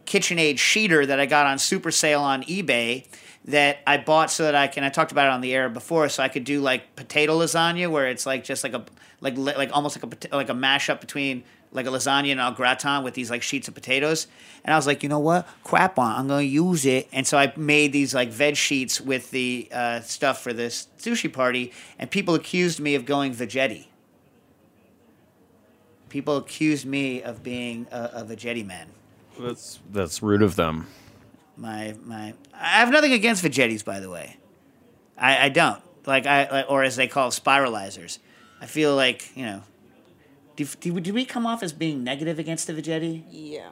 KitchenAid 0.07 0.55
sheeter 0.55 1.07
that 1.07 1.19
I 1.19 1.27
got 1.27 1.47
on 1.47 1.59
super 1.59 1.91
sale 1.91 2.23
on 2.23 2.43
eBay 2.45 3.07
that 3.47 3.79
I 3.87 3.97
bought 3.97 4.31
so 4.31 4.45
that 4.45 4.55
I 4.55 4.67
can. 4.67 4.85
I 4.85 4.89
talked 4.89 5.13
about 5.13 5.27
it 5.27 5.33
on 5.33 5.41
the 5.41 5.55
air 5.55 5.69
before, 5.69 6.09
so 6.09 6.23
I 6.23 6.29
could 6.29 6.45
do 6.45 6.61
like 6.61 6.97
potato 6.97 7.39
lasagna, 7.39 7.91
where 7.91 8.07
it's 8.09 8.27
like 8.27 8.45
just 8.45 8.65
like 8.65 8.75
a 8.75 8.85
like 9.21 9.37
like 9.37 9.71
almost 9.73 10.01
like 10.01 10.31
a 10.33 10.37
like 10.37 10.49
a 10.49 10.55
mashup 10.55 11.01
between 11.01 11.45
like 11.73 11.87
a 11.87 11.91
lasagna 11.91 12.33
and 12.33 12.41
a 12.41 12.53
gratin 12.57 13.03
with 13.03 13.15
these 13.15 13.31
like 13.31 13.43
sheets 13.43 13.69
of 13.69 13.75
potatoes. 13.75 14.27
And 14.65 14.73
I 14.73 14.77
was 14.77 14.87
like, 14.87 15.03
you 15.03 15.09
know 15.09 15.19
what? 15.19 15.47
Crap 15.65 15.99
on, 15.99 16.19
I'm 16.19 16.29
gonna 16.29 16.43
use 16.43 16.87
it. 16.87 17.09
And 17.13 17.27
so 17.27 17.39
I 17.39 17.53
made 17.57 17.93
these 17.93 18.15
like 18.15 18.31
veg 18.31 18.57
sheets 18.57 19.01
with 19.01 19.31
the 19.31 19.69
uh, 19.73 20.01
stuff 20.01 20.43
for 20.43 20.53
this 20.53 20.89
sushi 20.99 21.33
party, 21.33 21.73
and 21.99 22.11
people 22.11 22.35
accused 22.35 22.81
me 22.81 22.95
of 22.95 23.05
going 23.05 23.35
Veggetti. 23.35 23.87
People 26.09 26.37
accused 26.37 26.87
me 26.87 27.23
of 27.23 27.43
being 27.43 27.87
a, 27.91 28.11
a 28.15 28.25
Veggetti 28.25 28.65
man. 28.65 28.89
That's 29.39 29.81
that's 29.93 30.23
rude 30.23 30.43
of 30.43 30.57
them. 30.57 30.87
My 31.57 31.95
my, 32.05 32.35
I 32.55 32.81
have 32.81 32.91
nothing 32.91 33.13
against 33.13 33.45
Veggettis, 33.45 33.85
by 33.85 34.01
the 34.01 34.11
way. 34.11 34.37
I, 35.19 35.47
I 35.47 35.49
don't 35.49 35.81
like 36.07 36.27
I 36.27 36.51
like, 36.51 36.67
or 36.71 36.83
as 36.83 36.97
they 36.97 37.09
call 37.09 37.31
spiralizers. 37.31 38.19
I 38.61 38.67
feel 38.67 38.97
like 38.97 39.37
you 39.37 39.45
know. 39.45 39.63
Did, 40.57 40.69
did, 40.81 41.03
did 41.03 41.15
we 41.15 41.25
come 41.25 41.47
off 41.47 41.63
as 41.63 41.73
being 41.73 42.03
negative 42.03 42.39
against 42.39 42.67
the 42.67 42.73
Veggetti? 42.73 43.25
Yeah. 43.31 43.69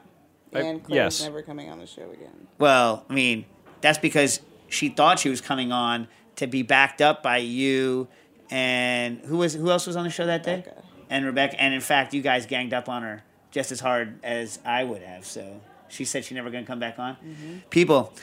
I- 0.53 0.59
And 0.61 0.83
Claire's 0.83 1.19
yes. 1.19 1.23
never 1.23 1.41
coming 1.41 1.69
on 1.69 1.79
the 1.79 1.87
show 1.87 2.09
again. 2.11 2.47
Well, 2.59 3.05
I 3.09 3.13
mean, 3.13 3.45
that's 3.81 3.97
because 3.97 4.39
she 4.69 4.89
thought 4.89 5.19
she 5.19 5.29
was 5.29 5.41
coming 5.41 5.71
on 5.71 6.07
to 6.37 6.47
be 6.47 6.61
backed 6.61 7.01
up 7.01 7.21
by 7.23 7.37
you 7.37 8.07
and 8.49 9.19
who 9.21 9.37
was 9.37 9.53
who 9.53 9.69
else 9.71 9.87
was 9.87 9.95
on 9.95 10.03
the 10.03 10.09
show 10.09 10.25
that 10.27 10.43
day? 10.43 10.63
And 11.09 11.25
Rebecca. 11.25 11.59
And 11.59 11.73
in 11.73 11.81
fact, 11.81 12.13
you 12.13 12.21
guys 12.21 12.45
ganged 12.45 12.73
up 12.73 12.87
on 12.89 13.01
her 13.03 13.23
just 13.51 13.71
as 13.71 13.79
hard 13.79 14.19
as 14.23 14.59
I 14.65 14.83
would 14.83 15.01
have. 15.01 15.25
So 15.25 15.61
she 15.87 16.05
said 16.05 16.25
she's 16.25 16.35
never 16.35 16.49
going 16.49 16.63
to 16.63 16.67
come 16.67 16.79
back 16.79 16.99
on. 16.99 17.15
Mm-hmm. 17.15 17.57
People, 17.69 18.13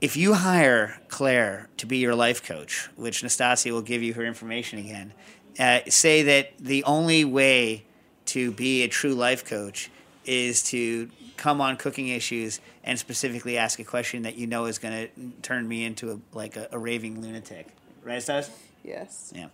if 0.00 0.16
you 0.16 0.34
hire 0.34 1.00
Claire 1.08 1.68
to 1.78 1.86
be 1.86 1.98
your 1.98 2.14
life 2.14 2.42
coach, 2.42 2.88
which 2.96 3.22
Nastassia 3.22 3.70
will 3.72 3.82
give 3.82 4.02
you 4.02 4.14
her 4.14 4.24
information 4.24 4.78
again, 4.78 5.12
uh, 5.58 5.80
say 5.88 6.22
that 6.22 6.58
the 6.58 6.84
only 6.84 7.24
way 7.24 7.84
to 8.26 8.50
be 8.52 8.82
a 8.82 8.88
true 8.88 9.14
life 9.14 9.44
coach 9.44 9.90
is 10.24 10.62
to 10.62 11.10
come 11.36 11.60
on 11.60 11.76
cooking 11.76 12.08
issues 12.08 12.60
and 12.84 12.98
specifically 12.98 13.58
ask 13.58 13.78
a 13.78 13.84
question 13.84 14.22
that 14.22 14.36
you 14.36 14.46
know 14.46 14.66
is 14.66 14.78
going 14.78 15.08
to 15.08 15.30
turn 15.42 15.66
me 15.66 15.84
into 15.84 16.12
a, 16.12 16.36
like 16.36 16.56
a, 16.56 16.68
a 16.72 16.78
raving 16.78 17.20
lunatic. 17.20 17.68
Right, 18.02 18.22
Stas? 18.22 18.50
Yes. 18.82 19.32
Yeah. 19.34 19.48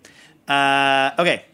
Uh, 0.49 1.21
okay. 1.21 1.45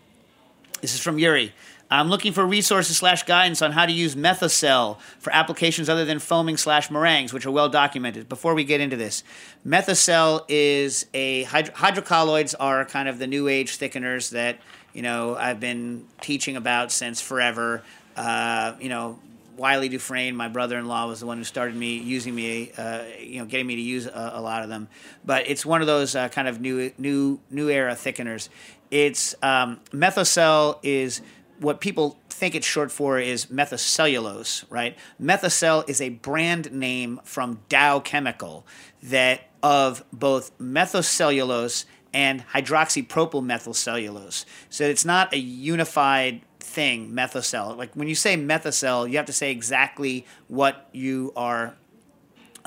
This 0.80 0.94
is 0.94 1.00
from 1.00 1.18
Yuri. 1.18 1.52
I'm 1.90 2.08
looking 2.08 2.32
for 2.32 2.44
resources 2.44 2.96
slash 2.96 3.22
guidance 3.22 3.62
on 3.62 3.70
how 3.72 3.86
to 3.86 3.92
use 3.92 4.16
Methocel 4.16 4.98
for 5.18 5.32
applications 5.32 5.88
other 5.88 6.04
than 6.04 6.18
foaming 6.18 6.56
slash 6.56 6.90
meringues, 6.90 7.32
which 7.32 7.46
are 7.46 7.50
well 7.50 7.68
documented. 7.68 8.28
Before 8.28 8.54
we 8.54 8.64
get 8.64 8.80
into 8.80 8.96
this, 8.96 9.22
Methocel 9.64 10.44
is 10.48 11.06
a 11.14 11.44
hydro- 11.44 11.74
hydrocolloids 11.74 12.54
are 12.58 12.84
kind 12.84 13.08
of 13.08 13.18
the 13.18 13.26
new 13.26 13.46
age 13.46 13.78
thickeners 13.78 14.30
that 14.30 14.58
you 14.92 15.02
know 15.02 15.36
I've 15.36 15.60
been 15.60 16.06
teaching 16.20 16.56
about 16.56 16.90
since 16.90 17.20
forever. 17.20 17.82
Uh, 18.16 18.74
you 18.80 18.88
know, 18.88 19.18
Wylie 19.56 19.88
Dufresne, 19.88 20.34
my 20.34 20.48
brother-in-law, 20.48 21.06
was 21.06 21.20
the 21.20 21.26
one 21.26 21.38
who 21.38 21.44
started 21.44 21.76
me 21.76 21.98
using 21.98 22.34
me, 22.34 22.72
uh, 22.76 23.04
you 23.20 23.38
know, 23.38 23.46
getting 23.46 23.66
me 23.66 23.76
to 23.76 23.82
use 23.82 24.06
a, 24.06 24.32
a 24.34 24.40
lot 24.40 24.62
of 24.62 24.68
them. 24.68 24.88
But 25.24 25.48
it's 25.48 25.64
one 25.64 25.80
of 25.80 25.86
those 25.86 26.14
uh, 26.14 26.28
kind 26.28 26.48
of 26.48 26.60
new, 26.60 26.92
new, 26.98 27.40
new 27.50 27.68
era 27.68 27.94
thickeners. 27.94 28.48
It's 28.90 29.34
um, 29.42 29.80
Methocel 29.92 30.78
is 30.82 31.20
what 31.60 31.80
people 31.80 32.18
think 32.28 32.54
it's 32.54 32.66
short 32.66 32.92
for 32.92 33.18
is 33.18 33.46
methylcellulose, 33.46 34.64
right? 34.68 34.96
Methocel 35.20 35.88
is 35.88 36.00
a 36.00 36.10
brand 36.10 36.72
name 36.72 37.20
from 37.24 37.60
Dow 37.68 38.00
Chemical 38.00 38.66
that 39.02 39.42
of 39.62 40.04
both 40.12 40.56
methylcellulose 40.58 41.86
and 42.12 42.46
hydroxypropyl 42.48 43.42
methylcellulose. 43.42 44.44
So 44.70 44.84
it's 44.84 45.04
not 45.04 45.32
a 45.32 45.38
unified 45.38 46.42
thing, 46.60 47.12
methocel. 47.12 47.76
Like 47.76 47.94
when 47.94 48.08
you 48.08 48.14
say 48.14 48.36
methocel, 48.36 49.10
you 49.10 49.16
have 49.16 49.26
to 49.26 49.32
say 49.32 49.50
exactly 49.50 50.26
what 50.48 50.88
you 50.92 51.32
are 51.36 51.74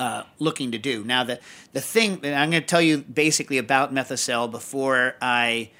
uh, 0.00 0.24
looking 0.38 0.72
to 0.72 0.78
do. 0.78 1.04
Now, 1.04 1.24
the, 1.24 1.38
the 1.72 1.80
thing, 1.80 2.20
and 2.22 2.34
I'm 2.34 2.50
going 2.50 2.62
to 2.62 2.66
tell 2.66 2.80
you 2.80 2.98
basically 2.98 3.58
about 3.58 3.92
Methocel 3.92 4.50
before 4.50 5.14
I 5.20 5.70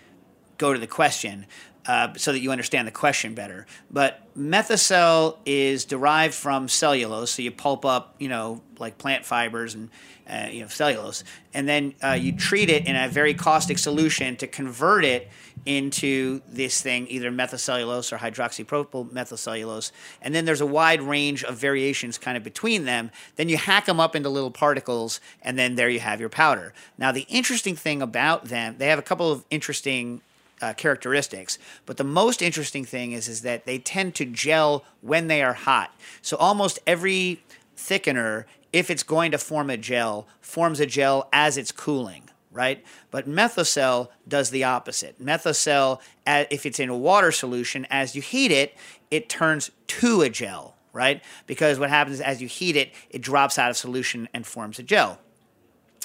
go 0.59 0.75
to 0.75 0.79
the 0.79 0.87
question. 0.87 1.47
Uh, 1.91 2.15
so 2.17 2.31
that 2.31 2.39
you 2.39 2.53
understand 2.53 2.87
the 2.87 2.93
question 2.93 3.35
better. 3.35 3.67
But 3.91 4.23
methocel 4.39 5.39
is 5.45 5.85
derived 5.85 6.35
from 6.35 6.69
cellulose, 6.69 7.33
so 7.33 7.43
you 7.43 7.51
pulp 7.51 7.85
up, 7.85 8.15
you 8.21 8.29
know, 8.29 8.63
like 8.79 8.97
plant 8.97 9.27
fibers 9.27 9.75
and 9.75 9.91
uh, 10.31 10.47
you 10.53 10.61
know 10.61 10.69
cellulose, 10.69 11.25
and 11.53 11.69
then 11.69 11.97
uh, 12.01 12.13
you 12.13 12.31
treat 12.31 12.71
it 12.71 12.87
in 12.87 12.95
a 12.95 13.09
very 13.09 13.35
caustic 13.35 13.77
solution 13.77 14.37
to 14.37 14.47
convert 14.47 15.05
it 15.05 15.31
into 15.67 16.41
this 16.49 16.81
thing, 16.81 17.09
either 17.09 17.29
methylcellulose 17.29 18.13
or 18.13 18.19
hydroxypropyl 18.19 19.11
methylcellulose. 19.11 19.91
And 20.23 20.33
then 20.33 20.45
there's 20.45 20.61
a 20.61 20.67
wide 20.67 21.03
range 21.03 21.43
of 21.43 21.57
variations 21.57 22.19
kind 22.19 22.37
of 22.37 22.45
between 22.45 22.85
them. 22.85 23.11
Then 23.35 23.49
you 23.49 23.57
hack 23.57 23.87
them 23.87 23.99
up 23.99 24.15
into 24.15 24.29
little 24.29 24.53
particles, 24.53 25.21
and 25.43 25.59
then 25.59 25.75
there 25.75 25.91
you 25.91 25.99
have 25.99 26.21
your 26.21 26.29
powder. 26.29 26.73
Now, 26.99 27.11
the 27.11 27.27
interesting 27.29 27.75
thing 27.75 28.01
about 28.01 28.45
them, 28.45 28.77
they 28.79 28.87
have 28.87 29.01
a 29.01 29.03
couple 29.03 29.33
of 29.33 29.45
interesting 29.51 30.23
uh, 30.61 30.75
characteristics. 30.75 31.59
But 31.87 31.97
the 31.97 32.05
most 32.05 32.43
interesting 32.43 32.85
thing 32.85 33.13
is 33.13 33.29
is 33.29 33.43
that 33.43 33.67
they 33.67 33.79
tend 33.79 34.15
to 34.17 34.25
gel 34.25 34.85
when 35.01 35.29
they 35.29 35.43
are 35.43 35.55
hot. 35.55 35.95
So 36.23 36.37
almost 36.37 36.79
every 36.87 37.43
thickener, 37.77 38.45
if 38.73 38.91
it's 38.91 39.03
going 39.03 39.31
to 39.33 39.39
form 39.39 39.71
a 39.71 39.77
gel, 39.77 40.27
forms 40.41 40.81
a 40.81 40.87
gel 40.87 41.29
as 41.33 41.57
it's 41.57 41.73
cooling. 41.73 42.25
Right, 42.53 42.85
but 43.13 43.29
Methocel 43.29 44.09
does 44.27 44.51
the 44.51 44.65
opposite. 44.65 45.25
Methocel, 45.25 46.01
if 46.27 46.67
it's 46.67 46.81
in 46.81 46.89
a 46.89 46.97
water 46.97 47.31
solution, 47.31 47.87
as 47.91 48.17
you 48.17 48.23
heat 48.23 48.51
it, 48.51 48.75
it 49.09 49.29
turns 49.29 49.71
to 49.87 50.23
a 50.23 50.29
gel. 50.29 50.75
Right, 50.93 51.23
because 51.47 51.79
what 51.79 51.91
happens 51.91 52.17
is 52.17 52.21
as 52.21 52.43
you 52.43 52.49
heat 52.49 52.75
it, 52.75 52.93
it 53.09 53.23
drops 53.23 53.57
out 53.57 53.71
of 53.71 53.77
solution 53.77 54.29
and 54.35 54.45
forms 54.45 54.81
a 54.81 54.83
gel. 54.83 55.21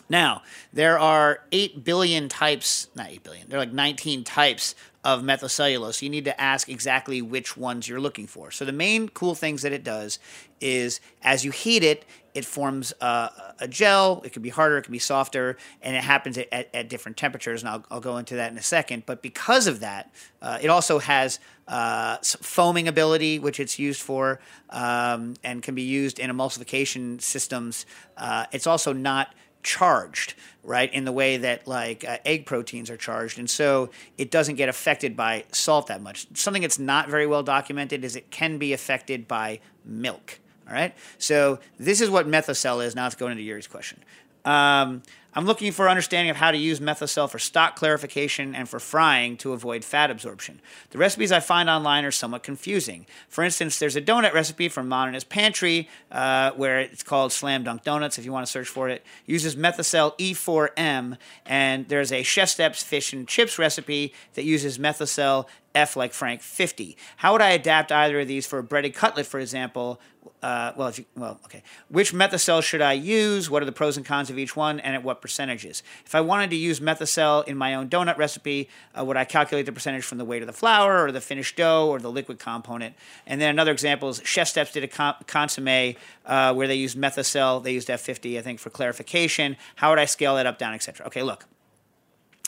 Now, 0.10 0.44
there 0.72 1.00
are 1.00 1.40
8 1.52 1.84
billion 1.84 2.30
types, 2.30 2.90
not 2.96 3.10
8 3.10 3.24
billion, 3.24 3.50
there 3.50 3.58
are 3.58 3.66
like 3.66 3.74
19 3.74 4.24
types 4.24 4.76
of 5.04 5.22
methylcellulose. 5.22 6.02
You 6.02 6.10
need 6.10 6.26
to 6.26 6.42
ask 6.42 6.68
exactly 6.68 7.22
which 7.22 7.56
ones 7.56 7.88
you're 7.88 8.00
looking 8.00 8.28
for. 8.28 8.52
So, 8.52 8.66
the 8.66 8.72
main 8.72 9.10
cool 9.10 9.36
things 9.36 9.62
that 9.62 9.72
it 9.72 9.84
does 9.84 10.20
is 10.62 11.00
as 11.22 11.46
you 11.46 11.52
heat 11.52 11.84
it, 11.84 12.06
it 12.36 12.44
forms 12.44 12.94
a, 13.00 13.54
a 13.60 13.68
gel. 13.68 14.22
It 14.26 14.34
could 14.34 14.42
be 14.42 14.50
harder, 14.50 14.78
it 14.78 14.84
could 14.84 14.92
be 14.92 15.00
softer, 15.00 15.58
and 15.82 15.96
it 15.96 16.04
happens 16.04 16.38
at, 16.38 16.48
at, 16.52 16.70
at 16.76 16.90
different 16.90 17.18
temperatures. 17.18 17.62
And 17.62 17.70
I'll, 17.70 17.86
I'll, 17.90 18.02
go 18.02 18.18
into 18.18 18.36
that 18.36 18.52
in 18.52 18.58
a 18.58 18.62
second. 18.62 19.04
But 19.06 19.22
because 19.22 19.68
of 19.68 19.80
that, 19.80 20.12
uh, 20.42 20.58
it 20.62 20.68
also 20.68 21.00
has 21.00 21.40
uh, 21.70 22.18
foaming 22.18 22.90
ability, 22.90 23.40
which 23.40 23.62
it's 23.62 23.80
used 23.80 24.02
for, 24.02 24.42
um, 24.70 25.36
and 25.46 25.64
can 25.64 25.76
be 25.76 25.84
used 25.84 26.20
in 26.20 26.30
emulsification 26.30 27.22
systems. 27.22 27.86
Uh, 28.18 28.46
it's 28.52 28.68
also 28.68 28.92
not 28.92 29.34
charged, 29.66 30.36
right, 30.64 30.94
in 30.94 31.04
the 31.06 31.12
way 31.12 31.38
that 31.38 31.68
like 31.68 32.06
uh, 32.08 32.20
egg 32.24 32.46
proteins 32.46 32.90
are 32.90 32.98
charged. 32.98 33.40
And 33.40 33.50
so 33.50 33.90
it 34.18 34.32
doesn't 34.32 34.56
get 34.56 34.70
affected 34.70 35.18
by 35.18 35.44
salt 35.52 35.88
that 35.88 36.02
much. 36.02 36.28
Something 36.36 36.62
that's 36.62 36.80
not 36.80 37.10
very 37.10 37.28
well 37.28 37.44
documented 37.44 38.06
is 38.06 38.16
it 38.16 38.30
can 38.30 38.58
be 38.58 38.72
affected 38.72 39.28
by 39.28 39.60
milk. 39.84 40.40
All 40.68 40.74
right. 40.74 40.96
So 41.18 41.60
this 41.80 42.00
is 42.00 42.10
what 42.10 42.28
methocel 42.28 42.86
is. 42.86 42.96
Now 42.96 43.08
it's 43.08 43.16
going 43.16 43.32
into 43.32 43.44
Yuri's 43.44 43.68
question. 43.68 44.00
Um, 44.46 45.02
I'm 45.38 45.46
looking 45.46 45.74
for 45.74 45.90
understanding 45.90 46.30
of 46.30 46.38
how 46.38 46.52
to 46.52 46.58
use 46.58 46.80
methocel 46.80 47.30
for 47.30 47.40
stock 47.40 47.76
clarification 47.76 48.56
and 48.56 48.70
for 48.70 48.80
frying 48.80 49.36
to 49.38 49.52
avoid 49.52 49.84
fat 49.84 50.10
absorption. 50.10 50.62
The 50.92 50.98
recipes 50.98 51.30
I 51.30 51.42
find 51.42 51.70
online 51.70 52.06
are 52.06 52.12
somewhat 52.12 52.42
confusing. 52.42 53.06
For 53.28 53.44
instance, 53.44 53.78
there's 53.78 53.98
a 53.98 54.02
donut 54.02 54.34
recipe 54.34 54.70
from 54.70 54.88
Modernist 54.88 55.28
Pantry 55.28 55.90
uh, 56.10 56.52
where 56.52 56.80
it's 56.80 57.04
called 57.04 57.34
Slam 57.34 57.66
Dunk 57.66 57.84
Donuts, 57.84 58.18
if 58.18 58.24
you 58.24 58.32
want 58.32 58.46
to 58.46 58.52
search 58.52 58.70
for 58.70 58.88
it. 58.88 59.04
It 59.28 59.32
uses 59.32 59.58
methocel 59.58 60.18
E4M, 60.18 61.18
and 61.46 61.88
there's 61.90 62.14
a 62.14 62.22
ChefSteps 62.22 62.82
fish 62.82 63.12
and 63.12 63.28
chips 63.28 63.60
recipe 63.60 64.14
that 64.36 64.46
uses 64.46 64.78
methocel 64.78 65.48
F 65.76 65.96
like 65.96 66.14
Frank 66.14 66.42
50. 66.42 66.98
How 67.18 67.34
would 67.34 67.42
I 67.42 67.52
adapt 67.52 67.92
either 67.92 68.22
of 68.22 68.28
these 68.28 68.48
for 68.48 68.58
a 68.60 68.64
breaded 68.64 68.96
cutlet, 68.96 69.26
for 69.26 69.40
example? 69.40 70.00
Uh, 70.42 70.74
well, 70.76 70.88
if 70.88 71.00
you, 71.00 71.06
well, 71.16 71.40
okay. 71.46 71.64
Which 71.90 72.14
methocel 72.14 72.64
should 72.64 72.82
I 72.82 72.94
use? 72.94 73.50
What 73.50 73.62
are 73.62 73.66
the 73.66 73.72
pros 73.72 73.98
and 73.98 74.06
cons 74.06 74.30
of 74.30 74.38
each 74.38 74.56
one, 74.56 74.80
and 74.80 74.96
at 74.96 75.04
what 75.04 75.22
percentages? 75.22 75.84
If 76.06 76.16
I 76.16 76.22
wanted 76.22 76.50
to 76.52 76.56
use 76.56 76.80
methocel 76.80 77.48
in 77.48 77.58
my 77.58 77.76
own 77.76 77.90
donut 77.90 78.18
recipe, 78.18 78.70
uh, 78.98 79.04
would 79.04 79.18
I 79.18 79.26
calculate 79.26 79.66
the 79.66 79.72
percentage 79.72 80.04
from 80.04 80.18
the 80.18 80.26
weight 80.26 80.42
of 80.42 80.48
the 80.48 80.54
flour, 80.54 81.06
or 81.06 81.12
the 81.12 81.22
finished 81.22 81.58
dough, 81.58 81.88
or 81.90 82.00
the 82.00 82.12
liquid 82.12 82.40
component? 82.40 82.96
And 83.28 83.42
then 83.42 83.50
another 83.50 83.72
example 83.72 84.10
is 84.10 84.20
ChefSteps 84.22 84.72
did 84.72 84.84
a 84.84 84.88
con- 84.88 85.16
consomme 85.28 85.96
uh, 86.26 86.54
where 86.54 86.68
they 86.68 86.76
used 86.76 86.98
methocel. 86.98 87.64
They 87.64 87.74
used 87.74 87.88
F50, 87.88 88.38
I 88.38 88.42
think, 88.42 88.60
for 88.60 88.70
clarification. 88.70 89.58
How 89.76 89.90
would 89.90 90.00
I 90.00 90.06
scale 90.06 90.36
that 90.36 90.46
up, 90.46 90.58
down, 90.58 90.74
etc.? 90.74 91.08
Okay, 91.08 91.24
look. 91.24 91.46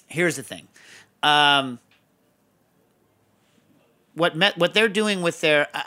Here's 0.07 0.35
the 0.35 0.43
thing. 0.43 0.67
Um, 1.23 1.79
what 4.17 4.35
met, 4.35 4.57
what 4.57 4.73
they're 4.73 4.89
doing 4.89 5.21
with 5.21 5.41
their 5.41 5.67
uh, 5.73 5.83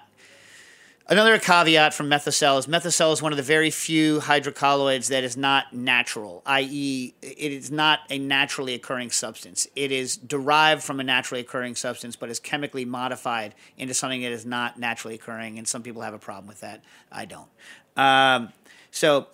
another 1.08 1.38
caveat 1.38 1.92
from 1.92 2.08
methocel 2.08 2.58
is 2.58 2.66
methocel 2.66 3.12
is 3.12 3.20
one 3.20 3.32
of 3.32 3.36
the 3.36 3.42
very 3.42 3.70
few 3.70 4.20
hydrocolloids 4.20 5.08
that 5.08 5.24
is 5.24 5.36
not 5.36 5.74
natural, 5.74 6.42
i.e., 6.46 7.12
it 7.20 7.52
is 7.52 7.70
not 7.70 8.00
a 8.08 8.18
naturally 8.18 8.74
occurring 8.74 9.10
substance. 9.10 9.66
It 9.74 9.90
is 9.90 10.16
derived 10.16 10.82
from 10.82 11.00
a 11.00 11.04
naturally 11.04 11.40
occurring 11.40 11.74
substance, 11.74 12.14
but 12.14 12.30
is 12.30 12.38
chemically 12.38 12.84
modified 12.84 13.54
into 13.76 13.92
something 13.92 14.22
that 14.22 14.32
is 14.32 14.46
not 14.46 14.78
naturally 14.78 15.16
occurring. 15.16 15.58
And 15.58 15.66
some 15.66 15.82
people 15.82 16.02
have 16.02 16.14
a 16.14 16.18
problem 16.18 16.46
with 16.46 16.60
that. 16.60 16.82
I 17.10 17.24
don't. 17.24 17.48
Um, 17.96 18.52
so, 18.92 19.26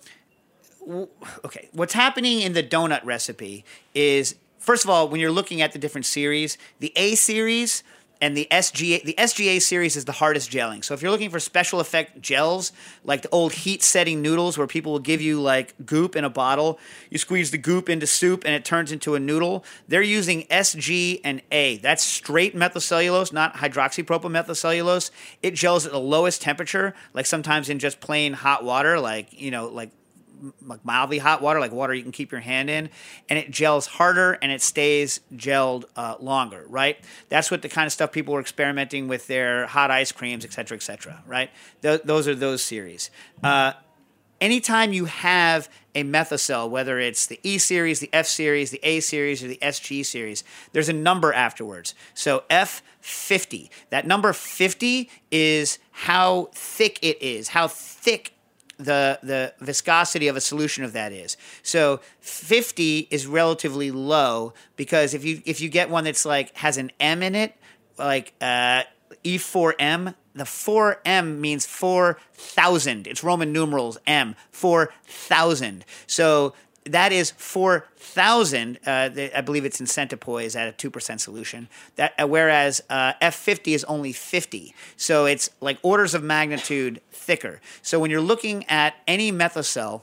okay, 1.45 1.69
what's 1.71 1.93
happening 1.93 2.41
in 2.41 2.53
the 2.53 2.63
donut 2.63 3.05
recipe 3.05 3.63
is 3.93 4.35
first 4.67 4.83
of 4.83 4.89
all, 4.89 5.07
when 5.07 5.21
you're 5.21 5.31
looking 5.31 5.61
at 5.61 5.71
the 5.71 5.79
different 5.79 6.05
series, 6.05 6.57
the 6.79 6.91
A 6.97 7.15
series 7.15 7.83
and 8.21 8.35
the 8.35 8.47
SGA 8.51 9.03
the 9.03 9.15
SGA 9.17 9.61
series 9.61 9.95
is 9.95 10.05
the 10.05 10.11
hardest 10.11 10.51
gelling. 10.51 10.83
So 10.83 10.93
if 10.93 11.01
you're 11.01 11.11
looking 11.11 11.29
for 11.29 11.39
special 11.39 11.79
effect 11.79 12.21
gels, 12.21 12.71
like 13.03 13.21
the 13.21 13.29
old 13.29 13.53
heat 13.53 13.83
setting 13.83 14.21
noodles 14.21 14.57
where 14.57 14.67
people 14.67 14.91
will 14.91 14.99
give 14.99 15.21
you 15.21 15.41
like 15.41 15.73
goop 15.85 16.15
in 16.15 16.23
a 16.23 16.29
bottle, 16.29 16.79
you 17.09 17.17
squeeze 17.17 17.51
the 17.51 17.57
goop 17.57 17.89
into 17.89 18.07
soup 18.07 18.43
and 18.45 18.53
it 18.53 18.65
turns 18.65 18.91
into 18.91 19.15
a 19.15 19.19
noodle. 19.19 19.63
They're 19.87 20.01
using 20.01 20.43
SG 20.43 21.21
and 21.23 21.41
A. 21.51 21.77
That's 21.77 22.03
straight 22.03 22.55
methylcellulose, 22.55 23.31
not 23.33 23.55
hydroxypropyl 23.55 24.31
methylcellulose. 24.31 25.11
It 25.41 25.53
gels 25.53 25.85
at 25.85 25.91
the 25.91 25.99
lowest 25.99 26.41
temperature, 26.41 26.93
like 27.13 27.25
sometimes 27.25 27.69
in 27.69 27.79
just 27.79 27.99
plain 27.99 28.33
hot 28.33 28.63
water, 28.63 28.99
like 28.99 29.39
you 29.39 29.51
know, 29.51 29.67
like 29.67 29.91
like 30.65 30.83
mildly 30.85 31.17
hot 31.17 31.41
water, 31.41 31.59
like 31.59 31.71
water 31.71 31.93
you 31.93 32.03
can 32.03 32.11
keep 32.11 32.31
your 32.31 32.41
hand 32.41 32.69
in, 32.69 32.89
and 33.29 33.39
it 33.39 33.51
gels 33.51 33.85
harder 33.85 34.33
and 34.41 34.51
it 34.51 34.61
stays 34.61 35.19
gelled 35.35 35.85
uh, 35.95 36.15
longer, 36.19 36.65
right? 36.67 36.97
That's 37.29 37.51
what 37.51 37.61
the 37.61 37.69
kind 37.69 37.85
of 37.85 37.93
stuff 37.93 38.11
people 38.11 38.33
were 38.33 38.39
experimenting 38.41 39.07
with 39.07 39.27
their 39.27 39.67
hot 39.67 39.91
ice 39.91 40.11
creams, 40.11 40.45
et 40.45 40.53
cetera, 40.53 40.77
et 40.77 40.81
cetera, 40.81 41.23
right? 41.25 41.49
Th- 41.81 42.01
those 42.03 42.27
are 42.27 42.35
those 42.35 42.63
series. 42.63 43.09
Uh, 43.43 43.73
anytime 44.41 44.93
you 44.93 45.05
have 45.05 45.69
a 45.95 46.03
methocel, 46.03 46.69
whether 46.69 46.99
it's 46.99 47.25
the 47.25 47.39
E 47.43 47.57
series, 47.57 47.99
the 47.99 48.09
F 48.13 48.27
series, 48.27 48.71
the 48.71 48.79
A 48.83 48.99
series, 48.99 49.43
or 49.43 49.47
the 49.47 49.59
SG 49.61 50.05
series, 50.05 50.43
there's 50.73 50.89
a 50.89 50.93
number 50.93 51.33
afterwards. 51.33 51.95
So 52.13 52.43
F50. 52.49 53.69
That 53.89 54.05
number 54.05 54.33
50 54.33 55.09
is 55.31 55.79
how 55.91 56.49
thick 56.53 56.99
it 57.01 57.21
is, 57.21 57.49
how 57.49 57.67
thick 57.67 58.33
the 58.77 59.19
the 59.23 59.53
viscosity 59.59 60.27
of 60.27 60.35
a 60.35 60.41
solution 60.41 60.83
of 60.83 60.93
that 60.93 61.11
is. 61.11 61.35
So 61.63 61.99
50 62.21 63.07
is 63.09 63.27
relatively 63.27 63.91
low 63.91 64.53
because 64.75 65.13
if 65.13 65.25
you 65.25 65.41
if 65.45 65.61
you 65.61 65.69
get 65.69 65.89
one 65.89 66.03
that's 66.03 66.25
like 66.25 66.55
has 66.57 66.77
an 66.77 66.91
M 66.99 67.23
in 67.23 67.35
it, 67.35 67.55
like 67.97 68.33
uh, 68.41 68.83
E4M, 69.23 70.15
the 70.35 70.43
4M 70.43 71.39
means 71.39 71.65
4,000. 71.65 73.07
It's 73.07 73.23
Roman 73.23 73.51
numerals 73.51 73.97
M, 74.05 74.35
4,000. 74.51 75.83
So 76.05 76.53
that 76.91 77.11
is 77.11 77.31
4,000. 77.31 78.79
Uh, 78.85 79.09
I 79.35 79.41
believe 79.41 79.65
it's 79.65 79.79
in 79.79 79.85
centipoise 79.85 80.55
at 80.55 80.67
a 80.67 80.89
2% 80.89 81.19
solution. 81.19 81.67
That, 81.95 82.13
uh, 82.19 82.27
whereas 82.27 82.81
uh, 82.89 83.13
F50 83.21 83.73
is 83.73 83.83
only 83.85 84.11
50. 84.11 84.73
So 84.95 85.25
it's 85.25 85.49
like 85.61 85.77
orders 85.81 86.13
of 86.13 86.23
magnitude 86.23 87.01
thicker. 87.11 87.61
So 87.81 87.99
when 87.99 88.11
you're 88.11 88.21
looking 88.21 88.65
at 88.69 88.95
any 89.07 89.31
methocel, 89.31 90.01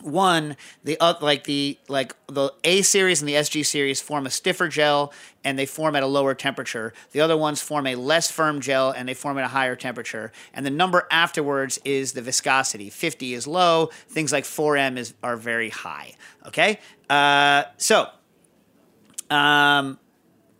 one 0.00 0.56
the 0.84 0.98
uh, 1.00 1.14
like 1.20 1.44
the 1.44 1.78
like 1.88 2.14
the 2.26 2.52
A 2.64 2.82
series 2.82 3.20
and 3.20 3.28
the 3.28 3.34
SG 3.34 3.64
series 3.64 4.00
form 4.00 4.26
a 4.26 4.30
stiffer 4.30 4.68
gel 4.68 5.12
and 5.44 5.58
they 5.58 5.66
form 5.66 5.96
at 5.96 6.02
a 6.02 6.06
lower 6.06 6.34
temperature. 6.34 6.92
The 7.12 7.20
other 7.20 7.36
ones 7.36 7.60
form 7.60 7.86
a 7.86 7.94
less 7.94 8.30
firm 8.30 8.60
gel 8.60 8.90
and 8.90 9.08
they 9.08 9.14
form 9.14 9.38
at 9.38 9.44
a 9.44 9.48
higher 9.48 9.76
temperature. 9.76 10.32
And 10.52 10.66
the 10.66 10.70
number 10.70 11.06
afterwards 11.10 11.78
is 11.84 12.12
the 12.12 12.22
viscosity. 12.22 12.90
50 12.90 13.34
is 13.34 13.46
low. 13.46 13.90
Things 14.08 14.32
like 14.32 14.44
4M 14.44 14.96
is 14.98 15.14
are 15.22 15.36
very 15.36 15.70
high. 15.70 16.14
Okay, 16.46 16.78
uh, 17.08 17.64
so 17.76 18.08
um, 19.30 19.98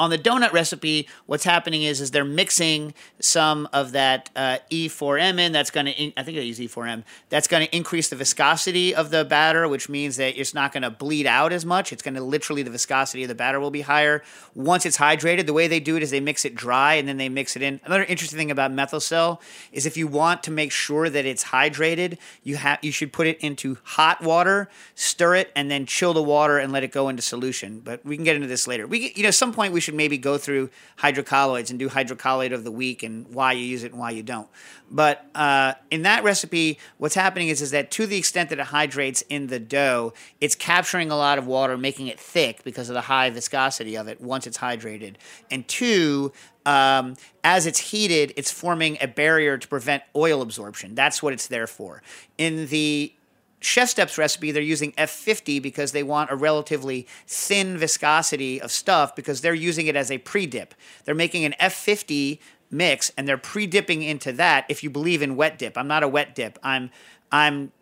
on 0.00 0.10
the 0.10 0.18
donut 0.18 0.52
recipe, 0.52 1.08
what's 1.26 1.44
happening 1.44 1.82
is 1.82 2.00
is 2.00 2.10
they're 2.10 2.24
mixing 2.24 2.94
some 3.20 3.68
of 3.72 3.92
that 3.92 4.30
uh, 4.36 4.58
E4M 4.70 5.38
in. 5.38 5.52
That's 5.52 5.70
going 5.70 5.86
to, 5.86 5.92
I 6.16 6.22
think 6.22 6.36
they 6.36 6.44
use 6.44 6.58
E4M. 6.58 7.04
That's 7.28 7.48
going 7.48 7.66
to 7.66 7.76
increase 7.76 8.08
the 8.08 8.16
viscosity 8.16 8.94
of 8.94 9.10
the 9.10 9.24
batter, 9.24 9.68
which 9.68 9.88
means 9.88 10.16
that 10.16 10.38
it's 10.38 10.54
not 10.54 10.72
going 10.72 10.82
to 10.82 10.90
bleed 10.90 11.26
out 11.26 11.52
as 11.52 11.64
much. 11.64 11.92
It's 11.92 12.02
going 12.02 12.14
to 12.14 12.22
literally 12.22 12.62
the 12.62 12.70
viscosity 12.70 13.22
of 13.24 13.28
the 13.28 13.34
batter 13.34 13.60
will 13.60 13.70
be 13.70 13.82
higher 13.82 14.22
once 14.54 14.86
it's 14.86 14.98
hydrated. 14.98 15.46
The 15.46 15.52
way 15.52 15.66
they 15.66 15.80
do 15.80 15.96
it 15.96 16.02
is 16.02 16.10
they 16.10 16.20
mix 16.20 16.44
it 16.44 16.54
dry 16.54 16.94
and 16.94 17.08
then 17.08 17.16
they 17.16 17.28
mix 17.28 17.56
it 17.56 17.62
in. 17.62 17.80
Another 17.84 18.04
interesting 18.04 18.38
thing 18.38 18.50
about 18.50 18.72
Methocel 18.72 19.40
is 19.72 19.86
if 19.86 19.96
you 19.96 20.06
want 20.06 20.42
to 20.44 20.50
make 20.50 20.72
sure 20.72 21.08
that 21.08 21.24
it's 21.24 21.44
hydrated, 21.44 22.18
you 22.42 22.56
have 22.56 22.78
you 22.82 22.92
should 22.92 23.12
put 23.12 23.26
it 23.26 23.38
into 23.38 23.78
hot 23.82 24.22
water, 24.22 24.68
stir 24.94 25.36
it, 25.36 25.52
and 25.56 25.70
then 25.70 25.86
chill 25.86 26.12
the 26.12 26.22
water 26.22 26.58
and 26.58 26.72
let 26.72 26.84
it 26.84 26.92
go 26.92 27.08
into 27.08 27.22
solution. 27.22 27.80
But 27.80 28.04
we 28.04 28.16
can 28.16 28.24
get 28.24 28.36
into 28.36 28.48
this 28.48 28.66
later. 28.66 28.86
We 28.86 29.12
you 29.14 29.22
know, 29.22 29.30
some 29.30 29.52
point 29.52 29.72
we 29.72 29.80
should 29.80 29.87
maybe 29.92 30.18
go 30.18 30.38
through 30.38 30.70
hydrocolloids 30.98 31.70
and 31.70 31.78
do 31.78 31.88
hydrocolloid 31.88 32.52
of 32.52 32.64
the 32.64 32.70
week 32.70 33.02
and 33.02 33.26
why 33.28 33.52
you 33.52 33.64
use 33.64 33.84
it 33.84 33.92
and 33.92 34.00
why 34.00 34.10
you 34.10 34.22
don't. 34.22 34.48
But 34.90 35.24
uh, 35.34 35.74
in 35.90 36.02
that 36.02 36.24
recipe, 36.24 36.78
what's 36.96 37.14
happening 37.14 37.48
is 37.48 37.60
is 37.62 37.70
that 37.72 37.90
to 37.92 38.06
the 38.06 38.16
extent 38.16 38.50
that 38.50 38.58
it 38.58 38.66
hydrates 38.66 39.22
in 39.22 39.48
the 39.48 39.58
dough, 39.58 40.14
it's 40.40 40.54
capturing 40.54 41.10
a 41.10 41.16
lot 41.16 41.38
of 41.38 41.46
water, 41.46 41.76
making 41.76 42.06
it 42.06 42.18
thick 42.18 42.64
because 42.64 42.88
of 42.88 42.94
the 42.94 43.02
high 43.02 43.30
viscosity 43.30 43.96
of 43.96 44.08
it 44.08 44.20
once 44.20 44.46
it's 44.46 44.58
hydrated. 44.58 45.16
And 45.50 45.66
two, 45.68 46.32
um, 46.64 47.16
as 47.44 47.66
it's 47.66 47.78
heated, 47.78 48.32
it's 48.36 48.50
forming 48.50 48.98
a 49.00 49.08
barrier 49.08 49.58
to 49.58 49.68
prevent 49.68 50.02
oil 50.14 50.42
absorption. 50.42 50.94
That's 50.94 51.22
what 51.22 51.32
it's 51.32 51.46
there 51.46 51.66
for. 51.66 52.02
In 52.36 52.66
the 52.66 53.12
ChefSteps 53.60 54.16
recipe, 54.18 54.52
they're 54.52 54.62
using 54.62 54.92
F50 54.92 55.60
because 55.60 55.92
they 55.92 56.02
want 56.02 56.30
a 56.30 56.36
relatively 56.36 57.06
thin 57.26 57.76
viscosity 57.76 58.60
of 58.60 58.70
stuff 58.70 59.16
because 59.16 59.40
they're 59.40 59.54
using 59.54 59.86
it 59.86 59.96
as 59.96 60.10
a 60.10 60.18
pre 60.18 60.46
dip. 60.46 60.74
They're 61.04 61.14
making 61.14 61.44
an 61.44 61.54
F50 61.60 62.38
mix 62.70 63.10
and 63.16 63.26
they're 63.26 63.38
pre 63.38 63.66
dipping 63.66 64.02
into 64.02 64.32
that 64.32 64.66
if 64.68 64.82
you 64.82 64.90
believe 64.90 65.22
in 65.22 65.36
wet 65.36 65.58
dip. 65.58 65.76
I'm 65.76 65.88
not 65.88 66.02
a 66.02 66.08
wet 66.08 66.34
dip. 66.34 66.58
I'm 66.62 66.90
I'm 67.32 67.72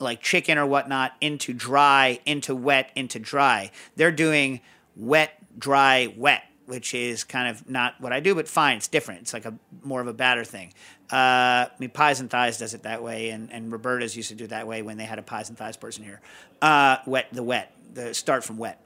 like 0.00 0.20
chicken 0.20 0.58
or 0.58 0.66
whatnot 0.66 1.12
into 1.20 1.52
dry, 1.52 2.20
into 2.26 2.54
wet, 2.54 2.90
into 2.94 3.18
dry. 3.18 3.70
They're 3.96 4.12
doing 4.12 4.60
wet, 4.96 5.32
dry, 5.58 6.12
wet, 6.16 6.42
which 6.66 6.94
is 6.94 7.24
kind 7.24 7.48
of 7.48 7.68
not 7.68 8.00
what 8.00 8.12
I 8.12 8.20
do, 8.20 8.34
but 8.34 8.48
fine, 8.48 8.76
it's 8.76 8.88
different. 8.88 9.22
It's 9.22 9.32
like 9.32 9.44
a 9.44 9.54
more 9.82 10.00
of 10.00 10.06
a 10.06 10.12
batter 10.12 10.44
thing. 10.44 10.72
Uh, 11.12 11.66
I 11.66 11.70
mean, 11.78 11.90
Pies 11.90 12.20
and 12.20 12.30
Thighs 12.30 12.58
does 12.58 12.74
it 12.74 12.84
that 12.84 13.02
way, 13.02 13.30
and, 13.30 13.52
and 13.52 13.70
Roberta's 13.70 14.16
used 14.16 14.30
to 14.30 14.34
do 14.34 14.44
it 14.44 14.50
that 14.50 14.66
way 14.66 14.82
when 14.82 14.96
they 14.96 15.04
had 15.04 15.18
a 15.18 15.22
Pies 15.22 15.48
and 15.48 15.58
Thighs 15.58 15.76
person 15.76 16.04
here. 16.04 16.20
Uh, 16.62 16.96
wet, 17.06 17.28
the 17.32 17.42
wet, 17.42 17.72
the 17.92 18.14
start 18.14 18.44
from 18.44 18.56
wet. 18.56 18.80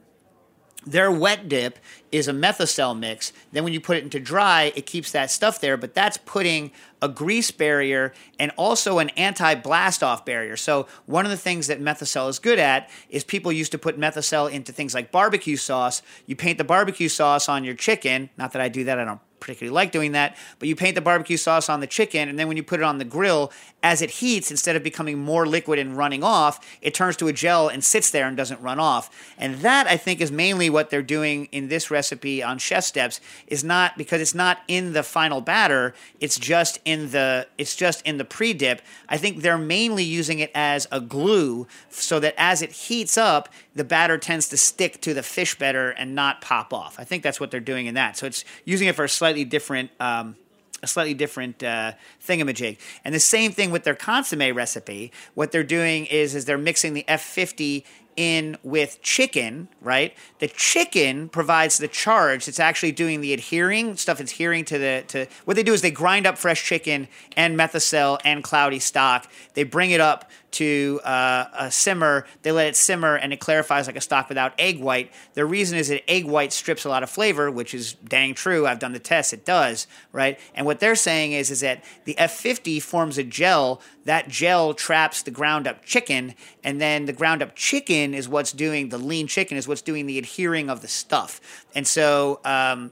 Their 0.89 1.11
wet 1.11 1.47
dip 1.47 1.77
is 2.11 2.27
a 2.27 2.31
methocel 2.31 2.97
mix. 2.97 3.31
Then 3.51 3.63
when 3.63 3.73
you 3.73 3.79
put 3.79 3.97
it 3.97 4.03
into 4.03 4.19
dry, 4.19 4.73
it 4.75 4.87
keeps 4.87 5.11
that 5.11 5.29
stuff 5.29 5.61
there, 5.61 5.77
but 5.77 5.93
that's 5.93 6.17
putting 6.17 6.71
a 6.99 7.07
grease 7.07 7.51
barrier 7.51 8.11
and 8.39 8.51
also 8.57 8.97
an 8.97 9.09
anti-blast 9.09 10.01
off 10.01 10.25
barrier. 10.25 10.57
So 10.57 10.87
one 11.05 11.25
of 11.25 11.31
the 11.31 11.37
things 11.37 11.67
that 11.67 11.79
methocel 11.79 12.27
is 12.27 12.39
good 12.39 12.57
at 12.57 12.89
is 13.07 13.23
people 13.23 13.51
used 13.51 13.71
to 13.73 13.77
put 13.77 13.99
methocel 13.99 14.51
into 14.51 14.71
things 14.71 14.95
like 14.95 15.11
barbecue 15.11 15.57
sauce. 15.57 16.01
You 16.25 16.35
paint 16.35 16.57
the 16.57 16.63
barbecue 16.63 17.07
sauce 17.07 17.47
on 17.47 17.63
your 17.63 17.75
chicken. 17.75 18.31
Not 18.35 18.53
that 18.53 18.61
I 18.61 18.67
do 18.67 18.83
that. 18.85 18.97
I 18.97 19.05
don't 19.05 19.19
particularly 19.39 19.73
like 19.73 19.91
doing 19.91 20.11
that, 20.13 20.37
but 20.59 20.67
you 20.67 20.75
paint 20.75 20.95
the 20.95 21.01
barbecue 21.01 21.37
sauce 21.37 21.69
on 21.69 21.79
the 21.79 21.87
chicken, 21.87 22.29
and 22.29 22.37
then 22.37 22.47
when 22.47 22.57
you 22.57 22.63
put 22.63 22.79
it 22.79 22.83
on 22.83 22.97
the 22.97 23.05
grill, 23.05 23.51
as 23.81 24.01
it 24.01 24.09
heats, 24.09 24.51
instead 24.51 24.75
of 24.75 24.83
becoming 24.83 25.17
more 25.17 25.45
liquid 25.45 25.79
and 25.79 25.97
running 25.97 26.23
off, 26.23 26.59
it 26.81 26.93
turns 26.93 27.15
to 27.17 27.27
a 27.27 27.33
gel 27.33 27.69
and 27.69 27.83
sits 27.83 28.11
there 28.11 28.27
and 28.27 28.35
doesn't 28.35 28.61
run 28.61 28.79
off. 28.79 29.09
And 29.37 29.55
that 29.59 29.87
I 29.87 29.95
think 29.95 30.19
is 30.19 30.31
mainly 30.31 30.69
what 30.69 30.89
they're 30.89 31.01
doing 31.01 31.47
in 31.51 31.69
this 31.69 31.89
recipe 31.89 32.43
on 32.43 32.59
ChefSteps 32.59 33.19
is 33.47 33.63
not 33.63 33.97
because 33.97 34.19
it's 34.21 34.35
not 34.35 34.59
in 34.67 34.93
the 34.93 35.03
final 35.03 35.39
batter, 35.39 35.93
it's 36.19 36.37
just 36.37 36.79
in 36.83 37.11
the 37.11 37.47
it's 37.57 37.75
just 37.75 38.05
in 38.05 38.17
the 38.17 38.25
pre-dip. 38.25 38.81
I 39.07 39.17
think 39.17 39.41
they're 39.41 39.57
mainly 39.57 40.03
using 40.03 40.39
it 40.39 40.51
as 40.53 40.87
a 40.91 40.99
glue 40.99 41.67
so 41.89 42.19
that 42.19 42.33
as 42.37 42.61
it 42.61 42.71
heats 42.71 43.17
up, 43.17 43.49
the 43.79 43.85
batter 43.85 44.17
tends 44.17 44.49
to 44.49 44.57
stick 44.57 44.99
to 44.99 45.13
the 45.13 45.23
fish 45.23 45.57
better 45.57 45.91
and 45.91 46.13
not 46.13 46.41
pop 46.41 46.73
off. 46.73 46.99
I 46.99 47.05
think 47.05 47.23
that's 47.23 47.39
what 47.39 47.49
they're 47.49 47.61
doing 47.61 47.85
in 47.85 47.93
that. 47.93 48.17
So 48.17 48.25
it's 48.25 48.43
using 48.65 48.89
it 48.89 48.95
for 48.95 49.05
a 49.05 49.09
slightly 49.09 49.45
different 49.45 49.89
um, 50.01 50.35
a 50.83 50.87
slightly 50.87 51.13
different 51.13 51.63
uh, 51.63 51.93
thingamajig. 52.25 52.77
And 53.05 53.15
the 53.15 53.21
same 53.21 53.53
thing 53.53 53.71
with 53.71 53.85
their 53.85 53.95
consomme 53.95 54.53
recipe. 54.53 55.13
What 55.33 55.53
they're 55.53 55.63
doing 55.63 56.07
is 56.07 56.35
is 56.35 56.43
they're 56.43 56.57
mixing 56.57 56.93
the 56.93 57.05
F50 57.07 57.85
in 58.17 58.57
with 58.63 59.01
chicken, 59.01 59.69
right? 59.79 60.13
The 60.39 60.49
chicken 60.49 61.29
provides 61.29 61.77
the 61.77 61.87
charge. 61.87 62.49
It's 62.49 62.59
actually 62.59 62.91
doing 62.91 63.21
the 63.21 63.31
adhering 63.31 63.95
stuff. 63.95 64.19
It's 64.19 64.33
adhering 64.33 64.65
to 64.65 64.77
the 64.77 65.05
to 65.07 65.25
what 65.45 65.55
they 65.55 65.63
do 65.63 65.71
is 65.71 65.81
they 65.81 65.89
grind 65.89 66.27
up 66.27 66.37
fresh 66.37 66.65
chicken 66.65 67.07
and 67.37 67.57
methocel 67.57 68.19
and 68.25 68.43
cloudy 68.43 68.79
stock. 68.79 69.31
They 69.53 69.63
bring 69.63 69.91
it 69.91 70.01
up 70.01 70.29
to 70.51 70.99
uh, 71.03 71.69
simmer. 71.69 72.25
They 72.41 72.51
let 72.51 72.67
it 72.67 72.75
simmer 72.75 73.15
and 73.15 73.33
it 73.33 73.39
clarifies 73.39 73.87
like 73.87 73.95
a 73.95 74.01
stock 74.01 74.29
without 74.29 74.53
egg 74.59 74.79
white. 74.79 75.11
The 75.33 75.45
reason 75.45 75.77
is 75.77 75.89
that 75.89 76.09
egg 76.09 76.25
white 76.25 76.53
strips 76.53 76.85
a 76.85 76.89
lot 76.89 77.03
of 77.03 77.09
flavor, 77.09 77.49
which 77.51 77.73
is 77.73 77.93
dang 77.93 78.33
true. 78.33 78.67
I've 78.67 78.79
done 78.79 78.93
the 78.93 78.99
test; 78.99 79.33
it 79.33 79.45
does, 79.45 79.87
right? 80.11 80.39
And 80.53 80.65
what 80.65 80.79
they're 80.79 80.95
saying 80.95 81.33
is 81.33 81.51
is 81.51 81.61
that 81.61 81.83
the 82.05 82.15
F50 82.15 82.81
forms 82.81 83.17
a 83.17 83.23
gel. 83.23 83.81
That 84.05 84.27
gel 84.27 84.73
traps 84.73 85.21
the 85.21 85.31
ground 85.31 85.67
up 85.67 85.85
chicken, 85.85 86.33
and 86.63 86.81
then 86.81 87.05
the 87.05 87.13
ground 87.13 87.43
up 87.43 87.55
chicken 87.55 88.13
is 88.13 88.27
what's 88.27 88.51
doing 88.51 88.89
the 88.89 88.97
lean 88.97 89.27
chicken 89.27 89.57
is 89.57 89.67
what's 89.67 89.81
doing 89.81 90.05
the 90.05 90.17
adhering 90.17 90.69
of 90.69 90.81
the 90.81 90.87
stuff. 90.87 91.65
And 91.75 91.85
so 91.85 92.39
um, 92.43 92.91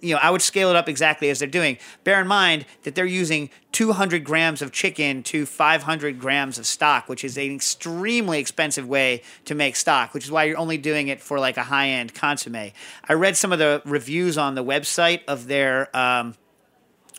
you 0.00 0.14
know, 0.14 0.20
I 0.22 0.30
would 0.30 0.42
scale 0.42 0.70
it 0.70 0.76
up 0.76 0.88
exactly 0.88 1.28
as 1.30 1.38
they're 1.38 1.48
doing. 1.48 1.78
Bear 2.04 2.20
in 2.20 2.26
mind 2.26 2.66
that 2.84 2.94
they're 2.94 3.04
using 3.04 3.50
200 3.72 4.24
grams 4.24 4.62
of 4.62 4.72
chicken 4.72 5.22
to 5.24 5.44
500 5.44 6.18
grams 6.18 6.58
of 6.58 6.66
stock, 6.66 7.08
which 7.08 7.24
is 7.24 7.36
an 7.36 7.54
extremely 7.54 8.38
expensive 8.38 8.86
way 8.86 9.22
to 9.44 9.54
make 9.54 9.76
stock, 9.76 10.14
which 10.14 10.24
is 10.24 10.30
why 10.30 10.44
you're 10.44 10.58
only 10.58 10.78
doing 10.78 11.08
it 11.08 11.20
for 11.20 11.38
like 11.38 11.56
a 11.56 11.64
high 11.64 11.88
end 11.88 12.14
consomme. 12.14 12.72
I 13.08 13.12
read 13.12 13.36
some 13.36 13.52
of 13.52 13.58
the 13.58 13.82
reviews 13.84 14.38
on 14.38 14.54
the 14.54 14.64
website 14.64 15.22
of 15.26 15.46
their. 15.46 15.94
Um, 15.96 16.34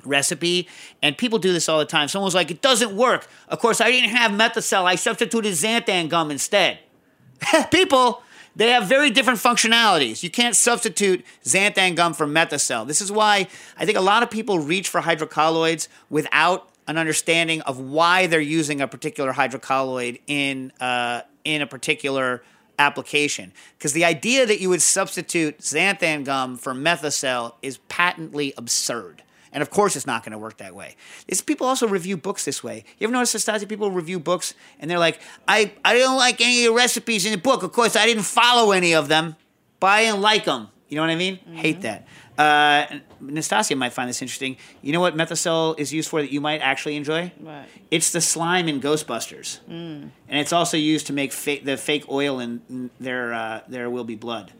recipe 0.05 0.65
and 1.01 1.17
people 1.17 1.39
do 1.39 1.51
this 1.51 1.67
all 1.67 1.77
the 1.77 1.83
time 1.83 2.07
someone 2.07 2.23
was 2.23 2.33
like 2.33 2.49
it 2.49 2.61
doesn't 2.61 2.95
work 2.95 3.27
of 3.49 3.59
course 3.59 3.81
i 3.81 3.91
didn't 3.91 4.11
have 4.11 4.31
methocel 4.31 4.85
i 4.85 4.95
substituted 4.95 5.51
xanthan 5.51 6.07
gum 6.07 6.31
instead 6.31 6.79
people 7.69 8.23
they 8.55 8.69
have 8.69 8.85
very 8.85 9.09
different 9.09 9.39
functionalities. 9.39 10.23
You 10.23 10.29
can't 10.29 10.55
substitute 10.55 11.25
xanthan 11.43 11.95
gum 11.95 12.13
for 12.13 12.25
methocel. 12.25 12.87
This 12.87 13.01
is 13.01 13.11
why 13.11 13.47
I 13.77 13.85
think 13.85 13.97
a 13.97 14.01
lot 14.01 14.23
of 14.23 14.29
people 14.29 14.59
reach 14.59 14.89
for 14.89 15.01
hydrocolloids 15.01 15.87
without 16.09 16.69
an 16.87 16.97
understanding 16.97 17.61
of 17.61 17.79
why 17.79 18.27
they're 18.27 18.41
using 18.41 18.81
a 18.81 18.87
particular 18.87 19.33
hydrocolloid 19.33 20.19
in 20.27 20.73
uh, 20.79 21.21
in 21.43 21.61
a 21.61 21.67
particular 21.67 22.43
application. 22.79 23.51
Because 23.77 23.93
the 23.93 24.05
idea 24.05 24.45
that 24.45 24.59
you 24.59 24.69
would 24.69 24.81
substitute 24.81 25.59
xanthan 25.59 26.25
gum 26.25 26.57
for 26.57 26.73
methocel 26.73 27.53
is 27.61 27.77
patently 27.89 28.53
absurd. 28.57 29.21
And 29.51 29.61
of 29.63 29.69
course, 29.71 29.95
it's 29.95 30.05
not 30.05 30.23
going 30.23 30.31
to 30.33 30.37
work 30.37 30.57
that 30.57 30.75
way. 30.75 30.95
These 31.27 31.41
people 31.41 31.65
also 31.65 31.87
review 31.87 32.17
books 32.17 32.45
this 32.45 32.63
way. 32.63 32.83
You 32.99 33.05
ever 33.05 33.13
notice 33.13 33.33
Stasi 33.33 33.67
people 33.67 33.89
review 33.91 34.19
books 34.19 34.53
and 34.79 34.89
they're 34.91 34.99
like, 34.99 35.19
I, 35.47 35.71
I 35.83 35.97
don't 35.97 36.17
like 36.17 36.39
any 36.39 36.65
of 36.65 36.71
the 36.71 36.77
recipes 36.77 37.25
in 37.25 37.31
the 37.31 37.37
book. 37.37 37.63
Of 37.63 37.71
course, 37.71 37.95
I 37.95 38.05
didn't 38.05 38.23
follow 38.23 38.71
any 38.71 38.93
of 38.93 39.07
them, 39.07 39.35
but 39.79 39.87
I 39.87 40.03
didn't 40.05 40.21
like 40.21 40.45
them. 40.45 40.67
You 40.87 40.95
know 40.97 41.01
what 41.03 41.09
I 41.11 41.15
mean? 41.15 41.37
Mm-hmm. 41.37 41.55
Hate 41.55 41.81
that. 41.81 42.07
Uh, 42.37 42.99
Nastassia 43.21 43.77
might 43.77 43.91
find 43.91 44.07
this 44.09 44.21
interesting. 44.21 44.55
You 44.81 44.93
know 44.93 45.01
what 45.01 45.15
Methocel 45.15 45.77
is 45.77 45.91
used 45.91 46.09
for 46.09 46.21
that 46.21 46.31
you 46.31 46.39
might 46.41 46.61
actually 46.61 46.95
enjoy? 46.95 47.31
What? 47.37 47.65
It's 47.91 48.11
the 48.11 48.21
slime 48.21 48.67
in 48.69 48.79
Ghostbusters, 48.79 49.59
Mm. 49.69 50.09
and 50.29 50.39
it's 50.39 50.53
also 50.53 50.77
used 50.77 51.07
to 51.07 51.13
make 51.13 51.31
fa- 51.33 51.59
the 51.63 51.75
fake 51.75 52.05
oil 52.09 52.39
in 52.39 52.89
there. 52.99 53.33
Uh, 53.33 53.61
there 53.67 53.89
will 53.89 54.05
be 54.05 54.15
blood. 54.15 54.53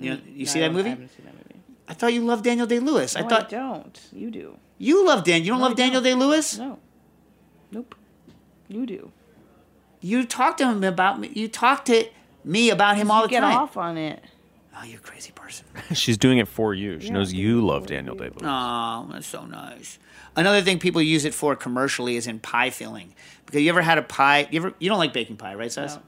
You 0.00 0.10
know, 0.14 0.20
you 0.26 0.46
No, 0.46 0.50
see 0.50 0.60
that 0.60 0.72
movie? 0.72 0.88
I 0.88 0.90
haven't 0.90 1.10
seen 1.16 1.26
that 1.26 1.34
movie. 1.34 1.49
I 1.90 1.92
thought 1.92 2.12
you 2.14 2.22
loved 2.24 2.44
Daniel 2.44 2.66
Day 2.68 2.78
Lewis. 2.78 3.16
I 3.16 3.22
No, 3.22 3.28
thought 3.28 3.48
don't. 3.50 4.00
You 4.12 4.30
do. 4.30 4.56
you 4.78 5.04
love 5.04 5.24
Dan. 5.24 5.42
You 5.42 5.48
don't 5.50 5.58
No, 5.58 5.64
I 5.64 5.68
love 5.68 5.76
Daniel 5.76 6.00
Day 6.00 6.14
Lewis? 6.14 6.56
No. 6.56 6.78
Nope. 7.72 7.94
You 8.68 8.86
do. 8.86 9.10
You 10.00 10.24
talk 10.24 10.56
to 10.58 10.66
him 10.70 10.84
about 10.84 11.18
me. 11.18 11.30
You 11.34 11.48
talk 11.48 11.84
to 11.86 12.04
me 12.44 12.70
about 12.70 12.96
him 12.96 13.10
all 13.10 13.22
You 13.22 13.26
the 13.26 13.30
get 13.32 13.40
time. 13.40 13.56
off 13.58 13.76
on 13.76 13.96
it. 13.98 14.22
Oh, 14.76 14.84
you're 14.84 14.98
a 15.00 15.02
crazy 15.02 15.32
person. 15.32 15.66
She's 15.92 16.16
doing 16.16 16.38
it 16.38 16.46
for 16.46 16.72
you. 16.74 17.00
She 17.00 17.10
knows 17.10 17.32
you 17.32 17.60
love 17.66 17.86
Daniel 17.88 18.14
Day 18.14 18.28
Lewis. 18.28 18.42
Oh, 18.44 19.08
that's 19.12 19.26
so 19.26 19.44
nice. 19.44 19.98
Another 20.36 20.62
thing 20.62 20.78
people 20.78 21.02
use 21.02 21.24
it 21.24 21.34
for 21.34 21.56
commercially 21.56 22.14
is 22.16 22.28
in 22.28 22.38
pie 22.38 22.70
filling. 22.70 23.14
Because 23.46 23.62
you 23.62 23.68
ever 23.68 23.82
had 23.82 23.98
a 23.98 24.02
pie? 24.02 24.46
You 24.52 24.60
ever? 24.60 24.74
You 24.78 24.88
don't 24.88 24.98
like 24.98 25.12
baking 25.12 25.36
pie, 25.38 25.54
right, 25.56 25.72
Sess? 25.72 25.96
No. 25.96 26.02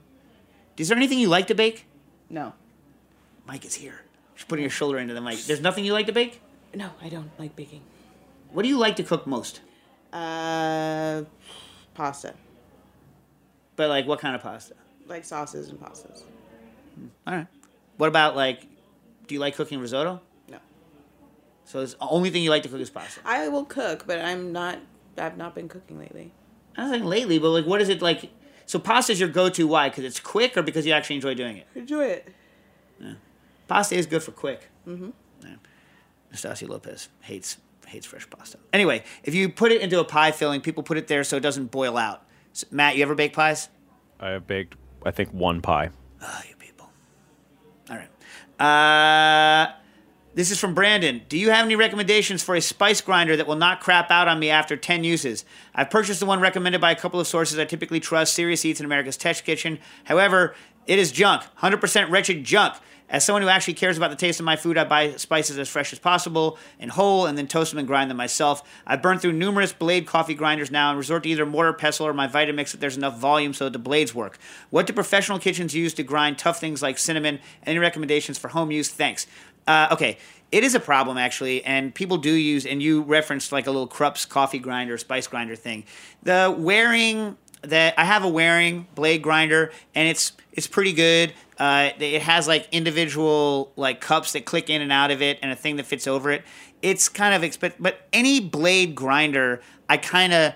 Is 0.78 0.88
there 0.88 0.96
anything 0.96 1.18
you 1.18 1.28
like 1.28 1.48
to 1.48 1.54
bake? 1.56 1.86
No. 2.30 2.52
Mike 3.46 3.64
is 3.64 3.74
here. 3.74 4.02
Putting 4.48 4.64
her 4.64 4.70
shoulder 4.70 4.98
into 4.98 5.14
the 5.14 5.20
mic. 5.20 5.38
There's 5.40 5.60
nothing 5.60 5.84
you 5.84 5.92
like 5.92 6.06
to 6.06 6.12
bake? 6.12 6.40
No, 6.74 6.90
I 7.00 7.08
don't 7.08 7.30
like 7.38 7.56
baking. 7.56 7.82
What 8.50 8.62
do 8.62 8.68
you 8.68 8.78
like 8.78 8.96
to 8.96 9.02
cook 9.02 9.26
most? 9.26 9.60
Uh, 10.12 11.22
pasta. 11.94 12.34
But 13.76 13.88
like, 13.88 14.06
what 14.06 14.18
kind 14.20 14.34
of 14.34 14.42
pasta? 14.42 14.74
Like 15.06 15.24
sauces 15.24 15.70
and 15.70 15.80
pastas. 15.80 16.22
All 17.26 17.34
right. 17.34 17.46
What 17.96 18.08
about 18.08 18.36
like? 18.36 18.66
Do 19.26 19.34
you 19.34 19.40
like 19.40 19.56
cooking 19.56 19.80
risotto? 19.80 20.20
No. 20.50 20.58
So 21.64 21.80
it's 21.80 21.94
the 21.94 22.08
only 22.08 22.30
thing 22.30 22.42
you 22.42 22.50
like 22.50 22.62
to 22.64 22.68
cook 22.68 22.80
is 22.80 22.90
pasta. 22.90 23.20
I 23.24 23.48
will 23.48 23.64
cook, 23.64 24.04
but 24.06 24.18
I'm 24.18 24.52
not. 24.52 24.78
I've 25.16 25.36
not 25.36 25.54
been 25.54 25.68
cooking 25.68 25.98
lately. 25.98 26.32
I 26.76 26.82
was 26.84 26.92
like 26.92 27.04
lately, 27.04 27.38
but 27.38 27.50
like, 27.50 27.66
what 27.66 27.80
is 27.80 27.88
it 27.88 28.02
like? 28.02 28.30
So 28.66 28.78
pasta 28.78 29.12
is 29.12 29.20
your 29.20 29.28
go-to. 29.28 29.66
Why? 29.66 29.88
Because 29.88 30.04
it's 30.04 30.20
quick, 30.20 30.56
or 30.56 30.62
because 30.62 30.86
you 30.86 30.92
actually 30.92 31.16
enjoy 31.16 31.34
doing 31.34 31.56
it? 31.58 31.66
Enjoy 31.74 32.04
it. 32.04 32.28
Pasta 33.72 33.94
is 33.94 34.04
good 34.04 34.22
for 34.22 34.32
quick. 34.32 34.68
Mm-hmm. 34.86 35.08
Nastassia 36.30 36.68
Lopez 36.68 37.08
hates 37.22 37.56
hates 37.86 38.04
fresh 38.04 38.28
pasta. 38.28 38.58
Anyway, 38.70 39.02
if 39.24 39.34
you 39.34 39.48
put 39.48 39.72
it 39.72 39.80
into 39.80 39.98
a 39.98 40.04
pie 40.04 40.30
filling, 40.30 40.60
people 40.60 40.82
put 40.82 40.98
it 40.98 41.06
there 41.06 41.24
so 41.24 41.38
it 41.38 41.40
doesn't 41.40 41.70
boil 41.70 41.96
out. 41.96 42.22
So, 42.52 42.66
Matt, 42.70 42.96
you 42.96 43.02
ever 43.02 43.14
bake 43.14 43.32
pies? 43.32 43.70
I 44.20 44.28
have 44.28 44.46
baked, 44.46 44.76
I 45.06 45.10
think, 45.10 45.32
one 45.32 45.62
pie. 45.62 45.88
Oh, 46.20 46.40
you 46.46 46.54
people. 46.56 46.90
All 47.88 47.96
right. 47.96 48.10
Uh, 48.60 49.72
this 50.34 50.50
is 50.50 50.60
from 50.60 50.74
Brandon. 50.74 51.22
Do 51.30 51.38
you 51.38 51.48
have 51.48 51.64
any 51.64 51.74
recommendations 51.74 52.42
for 52.42 52.54
a 52.54 52.60
spice 52.60 53.00
grinder 53.00 53.38
that 53.38 53.46
will 53.46 53.56
not 53.56 53.80
crap 53.80 54.10
out 54.10 54.28
on 54.28 54.38
me 54.38 54.50
after 54.50 54.76
10 54.76 55.02
uses? 55.02 55.46
I've 55.74 55.88
purchased 55.88 56.20
the 56.20 56.26
one 56.26 56.40
recommended 56.40 56.82
by 56.82 56.90
a 56.90 56.96
couple 56.96 57.20
of 57.20 57.26
sources 57.26 57.58
I 57.58 57.64
typically 57.64 58.00
trust, 58.00 58.34
Serious 58.34 58.66
Eats 58.66 58.80
and 58.80 58.84
America's 58.84 59.16
Test 59.16 59.46
Kitchen. 59.46 59.78
However, 60.04 60.54
it 60.86 60.98
is 60.98 61.10
junk, 61.10 61.44
100% 61.62 62.10
wretched 62.10 62.44
junk. 62.44 62.74
As 63.12 63.22
someone 63.24 63.42
who 63.42 63.48
actually 63.48 63.74
cares 63.74 63.98
about 63.98 64.08
the 64.08 64.16
taste 64.16 64.40
of 64.40 64.46
my 64.46 64.56
food, 64.56 64.78
I 64.78 64.84
buy 64.84 65.12
spices 65.16 65.58
as 65.58 65.68
fresh 65.68 65.92
as 65.92 65.98
possible 65.98 66.58
and 66.80 66.90
whole 66.90 67.26
and 67.26 67.36
then 67.36 67.46
toast 67.46 67.70
them 67.70 67.78
and 67.78 67.86
grind 67.86 68.10
them 68.10 68.16
myself. 68.16 68.66
I've 68.86 69.02
burned 69.02 69.20
through 69.20 69.34
numerous 69.34 69.74
blade 69.74 70.06
coffee 70.06 70.34
grinders 70.34 70.70
now 70.70 70.88
and 70.88 70.96
resort 70.96 71.24
to 71.24 71.28
either 71.28 71.44
mortar, 71.44 71.74
pestle, 71.74 72.06
or 72.06 72.14
my 72.14 72.26
Vitamix 72.26 72.72
if 72.72 72.80
there's 72.80 72.96
enough 72.96 73.18
volume 73.18 73.52
so 73.52 73.64
that 73.64 73.74
the 73.74 73.78
blades 73.78 74.14
work. 74.14 74.38
What 74.70 74.86
do 74.86 74.94
professional 74.94 75.38
kitchens 75.38 75.74
use 75.74 75.92
to 75.94 76.02
grind 76.02 76.38
tough 76.38 76.58
things 76.58 76.80
like 76.80 76.96
cinnamon? 76.96 77.38
Any 77.64 77.78
recommendations 77.78 78.38
for 78.38 78.48
home 78.48 78.70
use? 78.70 78.88
Thanks. 78.88 79.26
Uh, 79.66 79.88
okay, 79.92 80.16
it 80.50 80.64
is 80.64 80.74
a 80.74 80.80
problem 80.80 81.18
actually, 81.18 81.62
and 81.64 81.94
people 81.94 82.16
do 82.16 82.32
use, 82.32 82.66
and 82.66 82.82
you 82.82 83.02
referenced 83.02 83.52
like 83.52 83.66
a 83.66 83.70
little 83.70 83.86
Krups 83.86 84.26
coffee 84.26 84.58
grinder, 84.58 84.96
spice 84.98 85.26
grinder 85.26 85.54
thing. 85.54 85.84
The 86.22 86.54
wearing 86.56 87.36
that 87.62 87.94
I 87.98 88.04
have 88.04 88.24
a 88.24 88.28
Waring 88.28 88.86
blade 88.94 89.22
grinder, 89.22 89.72
and 89.94 90.08
it's 90.08 90.32
it's 90.52 90.66
pretty 90.66 90.92
good. 90.92 91.32
Uh, 91.58 91.90
it 91.98 92.22
has 92.22 92.48
like 92.48 92.68
individual 92.72 93.72
like 93.76 94.00
cups 94.00 94.32
that 94.32 94.44
click 94.44 94.68
in 94.68 94.82
and 94.82 94.92
out 94.92 95.10
of 95.10 95.22
it, 95.22 95.38
and 95.42 95.50
a 95.50 95.56
thing 95.56 95.76
that 95.76 95.86
fits 95.86 96.06
over 96.06 96.30
it. 96.30 96.42
It's 96.82 97.08
kind 97.08 97.34
of 97.34 97.44
expensive, 97.44 97.80
but 97.80 98.08
any 98.12 98.40
blade 98.40 98.94
grinder, 98.94 99.60
I 99.88 99.96
kind 99.96 100.32
of 100.32 100.54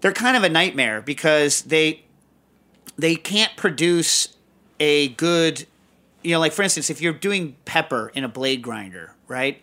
they're 0.00 0.12
kind 0.12 0.36
of 0.36 0.42
a 0.42 0.48
nightmare 0.48 1.00
because 1.00 1.62
they 1.62 2.04
they 2.98 3.16
can't 3.16 3.56
produce 3.56 4.36
a 4.78 5.08
good 5.08 5.66
you 6.22 6.32
know 6.32 6.40
like 6.40 6.52
for 6.52 6.62
instance 6.62 6.90
if 6.90 7.00
you're 7.00 7.12
doing 7.12 7.56
pepper 7.64 8.10
in 8.14 8.24
a 8.24 8.28
blade 8.28 8.62
grinder 8.62 9.14
right 9.28 9.62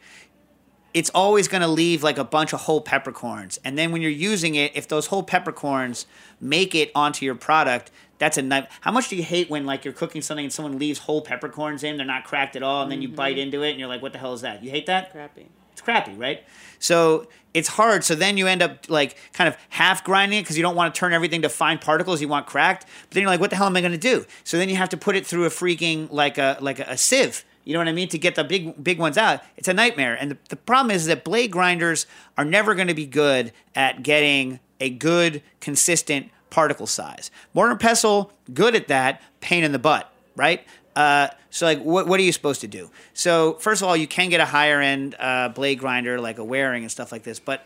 it's 0.97 1.11
always 1.11 1.47
going 1.47 1.61
to 1.61 1.67
leave 1.67 2.01
like 2.01 2.17
a 2.17 2.23
bunch 2.23 2.53
of 2.53 2.61
whole 2.61 2.81
peppercorns 2.81 3.59
and 3.63 3.77
then 3.77 3.91
when 3.91 4.01
you're 4.01 4.09
using 4.09 4.55
it 4.55 4.71
if 4.75 4.87
those 4.87 5.07
whole 5.07 5.21
peppercorns 5.21 6.07
make 6.41 6.73
it 6.73 6.91
onto 6.95 7.23
your 7.23 7.35
product 7.35 7.91
that's 8.17 8.35
a 8.35 8.41
night 8.41 8.67
how 8.81 8.91
much 8.91 9.07
do 9.07 9.15
you 9.15 9.21
hate 9.21 9.47
when 9.47 9.63
like 9.63 9.85
you're 9.85 9.93
cooking 9.93 10.23
something 10.23 10.45
and 10.45 10.51
someone 10.51 10.79
leaves 10.79 10.97
whole 10.97 11.21
peppercorns 11.21 11.83
in 11.83 11.97
they're 11.97 12.05
not 12.05 12.23
cracked 12.23 12.55
at 12.55 12.63
all 12.63 12.81
and 12.81 12.91
then 12.91 12.99
you 12.99 13.07
bite 13.07 13.33
mm-hmm. 13.33 13.41
into 13.41 13.61
it 13.61 13.71
and 13.71 13.79
you're 13.79 13.87
like 13.87 14.01
what 14.01 14.11
the 14.11 14.17
hell 14.17 14.33
is 14.33 14.41
that 14.41 14.63
you 14.63 14.71
hate 14.71 14.87
that 14.87 15.11
Crappy. 15.11 15.45
it's 15.71 15.81
crappy, 15.81 16.13
right? 16.13 16.43
So 16.79 17.27
it's 17.53 17.69
hard. 17.69 18.03
So 18.03 18.13
then 18.13 18.37
you 18.37 18.45
end 18.45 18.61
up 18.61 18.87
like 18.89 19.17
kind 19.33 19.47
of 19.47 19.57
half 19.69 20.03
grinding 20.03 20.39
it 20.39 20.43
because 20.43 20.57
you 20.57 20.63
don't 20.63 20.75
want 20.75 20.93
to 20.93 20.99
turn 20.99 21.11
everything 21.11 21.41
to 21.41 21.49
fine 21.49 21.79
particles. 21.79 22.21
You 22.21 22.27
want 22.27 22.45
cracked. 22.45 22.85
But 23.09 23.11
then 23.11 23.21
you're 23.21 23.31
like, 23.31 23.39
what 23.39 23.49
the 23.49 23.55
hell 23.55 23.65
am 23.65 23.75
I 23.75 23.81
going 23.81 23.93
to 23.93 23.97
do? 23.97 24.25
So 24.43 24.57
then 24.57 24.69
you 24.69 24.75
have 24.75 24.89
to 24.89 24.97
put 24.97 25.15
it 25.15 25.25
through 25.25 25.45
a 25.45 25.49
freaking 25.49 26.11
like 26.11 26.37
a 26.37 26.57
like 26.61 26.79
a, 26.79 26.85
a 26.89 26.97
sieve. 26.97 27.43
You 27.67 27.73
know 27.73 27.79
what 27.79 27.89
I 27.89 27.91
mean? 27.91 28.07
To 28.09 28.17
get 28.17 28.35
the 28.35 28.45
big 28.45 28.81
big 28.81 28.97
ones 28.97 29.17
out, 29.17 29.41
it's 29.57 29.67
a 29.67 29.73
nightmare. 29.73 30.15
And 30.17 30.31
the, 30.31 30.37
the 30.47 30.55
problem 30.55 30.89
is 30.89 31.05
that 31.07 31.25
blade 31.25 31.51
grinders 31.51 32.07
are 32.37 32.45
never 32.45 32.73
going 32.75 32.87
to 32.87 32.93
be 32.93 33.05
good 33.05 33.51
at 33.75 34.03
getting 34.03 34.61
a 34.79 34.89
good, 34.89 35.43
consistent 35.59 36.29
particle 36.49 36.87
size. 36.87 37.29
Mortar 37.53 37.71
and 37.71 37.79
pestle, 37.79 38.31
good 38.53 38.73
at 38.73 38.87
that. 38.87 39.21
Pain 39.41 39.65
in 39.65 39.73
the 39.73 39.79
butt, 39.79 40.09
right? 40.37 40.65
Uh, 40.95 41.27
so 41.49 41.65
like, 41.65 41.81
what 41.81 42.07
what 42.07 42.21
are 42.21 42.23
you 42.23 42.31
supposed 42.31 42.61
to 42.61 42.69
do? 42.69 42.89
So 43.13 43.55
first 43.55 43.81
of 43.81 43.89
all, 43.89 43.97
you 43.97 44.07
can 44.07 44.29
get 44.29 44.39
a 44.39 44.45
higher 44.45 44.79
end 44.79 45.17
uh, 45.19 45.49
blade 45.49 45.79
grinder 45.79 46.21
like 46.21 46.37
a 46.37 46.45
Waring 46.45 46.83
and 46.83 46.91
stuff 46.91 47.11
like 47.11 47.23
this, 47.23 47.37
but 47.37 47.65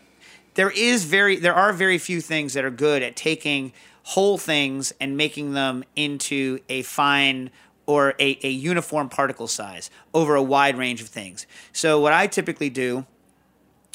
there 0.54 0.70
is 0.70 1.04
very 1.04 1.36
there 1.36 1.54
are 1.54 1.72
very 1.72 1.98
few 1.98 2.20
things 2.20 2.54
that 2.54 2.64
are 2.64 2.70
good 2.72 3.04
at 3.04 3.14
taking 3.14 3.72
whole 4.02 4.36
things 4.36 4.92
and 5.00 5.16
making 5.16 5.52
them 5.52 5.84
into 5.94 6.58
a 6.68 6.82
fine 6.82 7.52
or 7.86 8.14
a, 8.18 8.38
a 8.42 8.50
uniform 8.50 9.08
particle 9.08 9.48
size 9.48 9.90
over 10.14 10.34
a 10.34 10.42
wide 10.42 10.76
range 10.76 11.00
of 11.00 11.08
things. 11.08 11.46
So 11.72 12.00
what 12.00 12.12
I 12.12 12.26
typically 12.26 12.70
do 12.70 13.06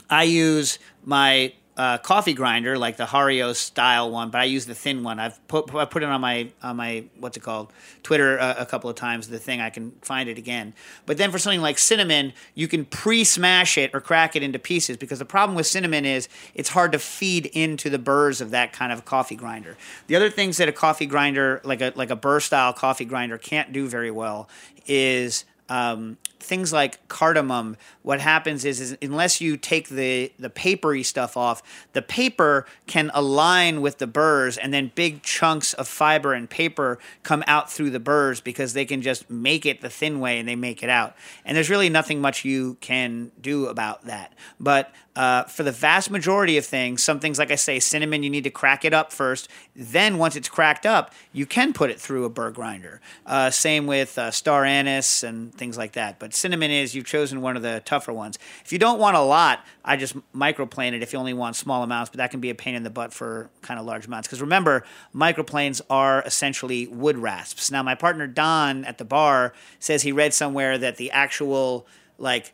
I 0.10 0.24
use 0.24 0.80
my 1.04 1.54
uh, 1.78 2.00
coffee 2.00 2.34
grinder, 2.34 2.76
like 2.76 2.98
the 2.98 3.06
Hario 3.06 3.56
style 3.56 4.10
one, 4.10 4.32
but 4.32 4.42
I 4.42 4.46
use 4.46 4.66
the 4.66 4.74
thin 4.74 5.04
one. 5.04 5.20
I've 5.20 5.48
put 5.48 5.74
I 5.76 5.86
put 5.86 6.02
it 6.02 6.10
on 6.10 6.20
my 6.20 6.50
on 6.64 6.76
my 6.76 7.04
what's 7.20 7.38
it 7.38 7.42
called 7.42 7.72
Twitter 8.02 8.40
uh, 8.40 8.56
a 8.58 8.66
couple 8.66 8.90
of 8.90 8.96
times. 8.96 9.28
The 9.28 9.38
thing 9.38 9.62
I 9.62 9.70
can 9.70 9.92
find 10.02 10.28
it 10.28 10.40
again. 10.40 10.74
But 11.06 11.18
then 11.20 11.32
for 11.32 11.38
something 11.38 11.62
like 11.62 11.78
cinnamon, 11.78 12.34
you 12.56 12.68
can 12.68 12.84
pre-smash 12.84 13.78
it 13.78 13.92
or 13.94 14.02
crack 14.02 14.36
it 14.36 14.42
into 14.42 14.58
pieces 14.58 14.98
because 14.98 15.20
the 15.20 15.26
problem 15.26 15.56
with 15.56 15.68
cinnamon 15.68 16.04
is 16.04 16.28
it's 16.56 16.70
hard 16.70 16.92
to 16.94 17.00
feed 17.00 17.46
into 17.46 17.92
the 17.92 18.00
burrs 18.00 18.42
of 18.42 18.50
that 18.52 18.74
kind 18.74 18.92
of 18.92 19.06
coffee 19.06 19.36
grinder. 19.36 19.78
The 20.08 20.16
other 20.16 20.32
things 20.32 20.58
that 20.58 20.68
a 20.68 20.72
coffee 20.72 21.06
grinder, 21.06 21.62
like 21.64 21.82
a 21.82 21.94
like 21.96 22.10
a 22.10 22.16
burr 22.16 22.40
style 22.40 22.74
coffee 22.74 23.06
grinder, 23.06 23.38
can't 23.38 23.72
do 23.72 23.88
very 23.88 24.10
well 24.10 24.50
is 24.88 25.46
um, 25.70 26.18
things 26.40 26.72
like 26.72 27.08
cardamom, 27.08 27.78
what 28.02 28.20
happens 28.20 28.66
is, 28.66 28.80
is 28.80 28.98
unless 29.02 29.42
you 29.42 29.58
take 29.58 29.90
the, 29.90 30.32
the 30.40 30.50
papery 30.50 31.04
stuff 31.04 31.36
off, 31.36 31.62
the 31.94 32.02
paper 32.02 32.66
can 32.86 33.12
align 33.14 33.82
with 33.82 33.98
the 33.98 34.08
burrs, 34.08 34.58
and 34.58 34.74
then 34.74 34.92
big 34.96 35.24
chunks 35.24 35.74
of 35.74 35.88
fiber 35.88 36.34
and 36.34 36.50
paper 36.50 37.00
come 37.24 37.44
out 37.48 37.72
through 37.72 37.90
the 37.90 38.00
burrs 38.00 38.42
because 38.42 38.74
they 38.74 38.86
can 38.86 39.02
just 39.02 39.30
make 39.30 39.66
it 39.66 39.82
the 39.82 39.90
thin 39.90 40.20
way 40.20 40.40
and 40.40 40.48
they 40.48 40.56
make 40.56 40.84
it 40.84 40.90
out. 40.90 41.16
And 41.46 41.56
there's 41.56 41.70
really 41.70 41.90
nothing 41.90 42.22
much 42.22 42.46
you 42.46 42.78
can 42.82 43.32
do 43.42 43.68
about 43.68 44.06
that. 44.06 44.34
But 44.60 44.94
uh, 45.18 45.46
for 45.46 45.64
the 45.64 45.72
vast 45.72 46.12
majority 46.12 46.58
of 46.58 46.66
things, 46.66 47.04
some 47.04 47.20
things 47.20 47.40
like 47.40 47.50
I 47.50 47.56
say, 47.56 47.80
cinnamon, 47.80 48.22
you 48.22 48.30
need 48.30 48.44
to 48.44 48.52
crack 48.52 48.86
it 48.86 48.94
up 48.94 49.12
first. 49.12 49.50
Then 49.76 50.20
once 50.20 50.36
it's 50.36 50.48
cracked 50.48 50.86
up, 50.86 51.12
you 51.34 51.48
can 51.48 51.74
put 51.74 51.90
it 51.90 52.00
through 52.00 52.26
a 52.26 52.30
burr 52.30 52.52
grinder. 52.52 53.02
Uh, 53.26 53.50
same 53.50 53.88
with 53.88 54.16
uh, 54.20 54.30
star 54.30 54.64
anise 54.64 55.24
and 55.24 55.52
things 55.56 55.76
like 55.76 55.94
that. 55.94 56.20
But 56.20 56.27
cinnamon 56.34 56.72
is 56.72 56.96
you've 56.96 57.06
chosen 57.06 57.42
one 57.42 57.56
of 57.56 57.64
the 57.64 57.82
tougher 57.86 58.14
ones. 58.14 58.38
If 58.64 58.72
you 58.72 58.80
don't 58.80 59.00
want 59.00 59.16
a 59.16 59.22
lot, 59.22 59.66
I 59.84 59.96
just 59.96 60.16
microplane 60.34 60.94
it 60.94 61.04
if 61.04 61.14
you 61.14 61.20
only 61.20 61.34
want 61.34 61.56
small 61.56 61.84
amounts, 61.84 62.10
but 62.10 62.18
that 62.18 62.32
can 62.32 62.40
be 62.40 62.50
a 62.50 62.56
pain 62.56 62.76
in 62.76 62.84
the 62.84 62.90
butt 62.90 63.14
for 63.14 63.50
kind 63.62 63.80
of 63.80 63.86
large 63.86 64.08
amounts. 64.08 64.28
Because 64.28 64.42
remember, 64.42 64.84
microplanes 65.14 65.82
are 65.90 66.22
essentially 66.24 66.88
wood 66.88 67.18
rasps. 67.18 67.72
Now, 67.72 67.84
my 67.84 67.96
partner 67.96 68.28
Don 68.28 68.86
at 68.86 68.98
the 68.98 69.06
bar 69.06 69.54
says 69.80 70.04
he 70.04 70.12
read 70.12 70.34
somewhere 70.34 70.78
that 70.78 70.98
the 70.98 71.12
actual 71.12 71.88
like 72.18 72.54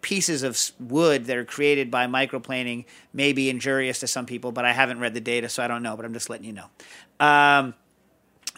pieces 0.00 0.42
of 0.42 0.60
wood 0.80 1.26
that 1.26 1.36
are 1.36 1.44
created 1.44 1.90
by 1.90 2.06
microplaning 2.06 2.84
may 3.12 3.32
be 3.32 3.48
injurious 3.48 4.00
to 4.00 4.06
some 4.06 4.26
people, 4.26 4.52
but 4.52 4.64
I 4.64 4.72
haven't 4.72 4.98
read 4.98 5.14
the 5.14 5.20
data, 5.20 5.48
so 5.48 5.62
I 5.62 5.68
don't 5.68 5.82
know. 5.82 5.96
But 5.96 6.04
I'm 6.04 6.12
just 6.12 6.28
letting 6.28 6.46
you 6.46 6.52
know. 6.52 6.66
Um, 7.24 7.74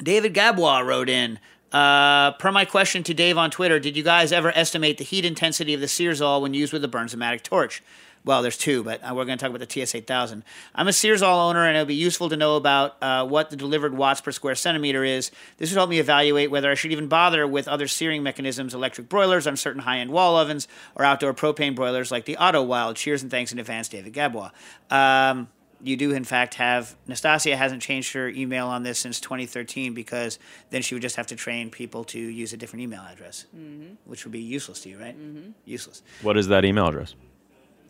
David 0.03 0.35
Gabois 0.35 0.85
wrote 0.85 1.09
in. 1.09 1.39
Uh, 1.75 2.31
per 2.33 2.53
my 2.53 2.65
question 2.65 3.03
to 3.03 3.13
Dave 3.13 3.37
on 3.37 3.51
Twitter, 3.51 3.81
did 3.81 3.97
you 3.97 4.05
guys 4.05 4.31
ever 4.31 4.53
estimate 4.57 4.97
the 4.97 5.03
heat 5.03 5.25
intensity 5.25 5.75
of 5.75 5.81
the 5.81 5.89
Sears 5.89 6.21
Searzall 6.21 6.41
when 6.41 6.55
used 6.55 6.73
with 6.73 6.85
a 6.85 6.89
Bernzomatic 6.89 7.43
torch? 7.43 7.83
Well, 8.25 8.43
there's 8.43 8.57
two, 8.57 8.85
but 8.85 9.03
uh, 9.03 9.13
we're 9.13 9.25
going 9.25 9.37
to 9.37 9.43
talk 9.45 9.51
about 9.51 9.59
the 9.59 9.67
TS8000. 9.67 10.45
I'm 10.73 10.87
a 10.87 10.93
Sears 10.93 11.21
Searzall 11.21 11.49
owner, 11.51 11.67
and 11.67 11.77
it 11.77 11.81
would 11.81 11.89
be 11.89 11.97
useful 11.97 12.29
to 12.29 12.37
know 12.37 12.55
about 12.55 12.97
uh, 13.03 13.27
what 13.27 13.51
the 13.51 13.57
delivered 13.57 13.97
watts 13.97 14.21
per 14.21 14.31
square 14.31 14.55
centimeter 14.55 15.03
is. 15.03 15.33
This 15.59 15.71
would 15.71 15.77
help 15.77 15.91
me 15.91 15.99
evaluate 15.99 16.53
whether 16.53 16.71
I 16.71 16.75
should 16.75 16.93
even 16.93 17.09
bother 17.09 17.45
with 17.45 17.67
other 17.67 17.89
searing 17.89 18.23
mechanisms, 18.23 18.73
electric 18.73 19.09
broilers 19.09 19.49
on 19.49 19.57
certain 19.57 19.83
high-end 19.83 20.13
wall 20.13 20.37
ovens, 20.37 20.69
or 20.95 21.05
outdoor 21.05 21.35
propane 21.35 21.75
broilers 21.75 22.13
like 22.13 22.25
the 22.25 22.37
Otto 22.37 22.63
Wilde. 22.63 22.95
Cheers 22.95 23.23
and 23.23 23.33
thanks 23.33 23.51
in 23.51 23.59
advance, 23.59 23.89
David 23.89 24.15
Gabois. 24.15 24.53
Um, 24.91 25.49
you 25.85 25.97
do 25.97 26.11
in 26.13 26.25
fact 26.25 26.55
have 26.55 26.97
Nastassia 27.09 27.57
hasn't 27.57 27.83
changed 27.83 28.13
her 28.15 28.29
email 28.29 28.67
on 28.69 28.83
this 28.83 28.99
since 28.99 29.21
2013 29.21 29.95
because 29.95 30.39
then 30.71 30.83
she 30.83 30.95
would 30.95 31.03
just 31.03 31.17
have 31.17 31.27
to 31.29 31.37
train 31.37 31.71
people 31.71 32.03
to 32.05 32.19
use 32.19 32.53
a 32.53 32.57
different 32.57 32.83
email 32.83 33.03
address, 33.03 33.47
Mhm. 33.57 33.97
which 34.05 34.25
would 34.25 34.33
be 34.33 34.41
useless 34.41 34.81
to 34.81 34.89
you, 34.89 34.99
right? 34.99 35.17
Mhm. 35.17 35.53
Useless. 35.65 36.03
What 36.23 36.37
is 36.37 36.49
that 36.49 36.65
email 36.65 36.89
address? 36.89 37.15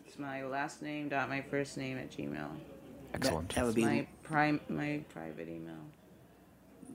It's 0.07 0.19
my 0.19 0.43
last 0.45 0.83
name 0.83 1.09
dot 1.09 1.29
my 1.29 1.41
first 1.41 1.77
name 1.77 1.97
at 1.99 2.11
Gmail. 2.11 2.49
Excellent. 3.15 3.49
That, 3.51 3.55
that 3.55 3.65
would 3.67 3.75
be 3.75 3.85
my 3.85 4.07
prime 4.23 4.61
my 4.69 5.01
private 5.09 5.49
email. 5.49 5.75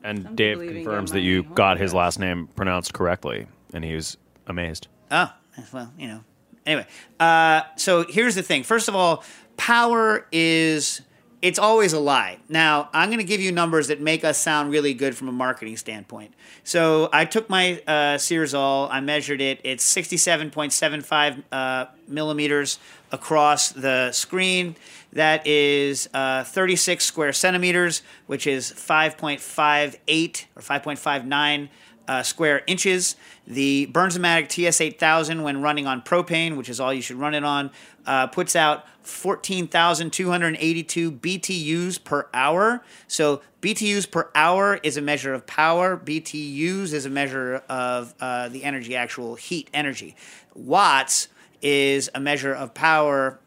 And 0.04 0.24
Some 0.24 0.36
Dave 0.36 0.60
confirms 0.60 1.12
that 1.12 1.22
you 1.22 1.43
home 1.43 1.54
got 1.54 1.78
his 1.78 1.93
last 1.93 2.20
name 2.20 2.47
pronounced 2.56 2.93
correctly, 2.93 3.47
and 3.74 3.84
he 3.84 3.93
was 3.95 4.18
amazed. 4.47 4.88
Oh, 5.12 5.34
well, 5.74 5.91
you 5.97 6.08
know. 6.08 6.24
Anyway, 6.66 6.86
uh, 7.20 7.62
so 7.78 8.06
here's 8.08 8.36
the 8.36 8.43
thing. 8.43 8.64
First 8.64 8.88
of 8.88 8.95
all, 8.95 9.24
power 9.60 10.26
is 10.32 11.01
it's 11.41 11.60
always 11.60 11.93
a 11.93 11.99
lie. 11.99 12.39
Now, 12.49 12.89
I'm 12.91 13.10
going 13.10 13.20
to 13.20 13.26
give 13.26 13.39
you 13.39 13.51
numbers 13.51 13.88
that 13.88 14.01
make 14.01 14.26
us 14.26 14.38
sound 14.38 14.72
really 14.72 14.93
good 14.93 15.16
from 15.16 15.30
a 15.30 15.32
marketing 15.32 15.78
standpoint. 15.78 16.34
So, 16.64 17.10
I 17.14 17.26
took 17.26 17.49
my 17.49 17.82
uh, 17.88 18.18
Searzall, 18.18 18.89
I 18.91 18.99
measured 18.99 19.39
it. 19.39 19.62
It's 19.64 19.95
67.75 19.95 21.43
uh, 21.51 21.86
millimeters 22.07 22.80
across 23.12 23.72
the 23.72 24.12
screen. 24.12 24.76
That 25.14 25.47
is 25.47 26.10
uh, 26.14 26.43
36 26.43 27.03
square 27.03 27.34
centimeters, 27.34 28.01
which 28.28 28.45
is 28.45 28.72
5.58 28.72 30.45
or 30.55 30.62
5.59 30.62 31.70
uh, 32.10 32.24
square 32.24 32.64
inches. 32.66 33.16
The 33.45 33.88
Bernzomatic 33.93 34.47
TS8000, 34.47 35.43
when 35.43 35.62
running 35.62 35.86
on 35.86 36.01
propane, 36.01 36.57
which 36.57 36.68
is 36.68 36.80
all 36.80 36.91
you 36.91 37.03
should 37.03 37.18
run 37.18 37.36
it 37.36 37.43
on, 37.43 37.70
uh, 38.07 38.26
puts 38.26 38.55
out 38.55 38.88
14,282 39.03 41.12
BTUs 41.12 42.03
per 42.03 42.28
hour. 42.34 42.84
So 43.07 43.43
BTUs 43.62 44.10
per 44.10 44.32
hour 44.34 44.80
is 44.82 44.97
a 44.97 45.01
measure 45.01 45.36
of 45.36 45.45
power. 45.45 45.95
BTUs 45.95 46.93
is 46.93 47.05
a 47.05 47.12
measure 47.12 47.57
of 47.70 48.16
uh, 48.20 48.49
the 48.49 48.64
energy, 48.64 48.95
actual 48.95 49.36
heat 49.36 49.70
energy. 49.72 50.16
Watts 50.55 51.28
is 51.62 52.10
a 52.16 52.20
measure 52.20 52.55
of 52.55 52.74
power. 52.74 53.39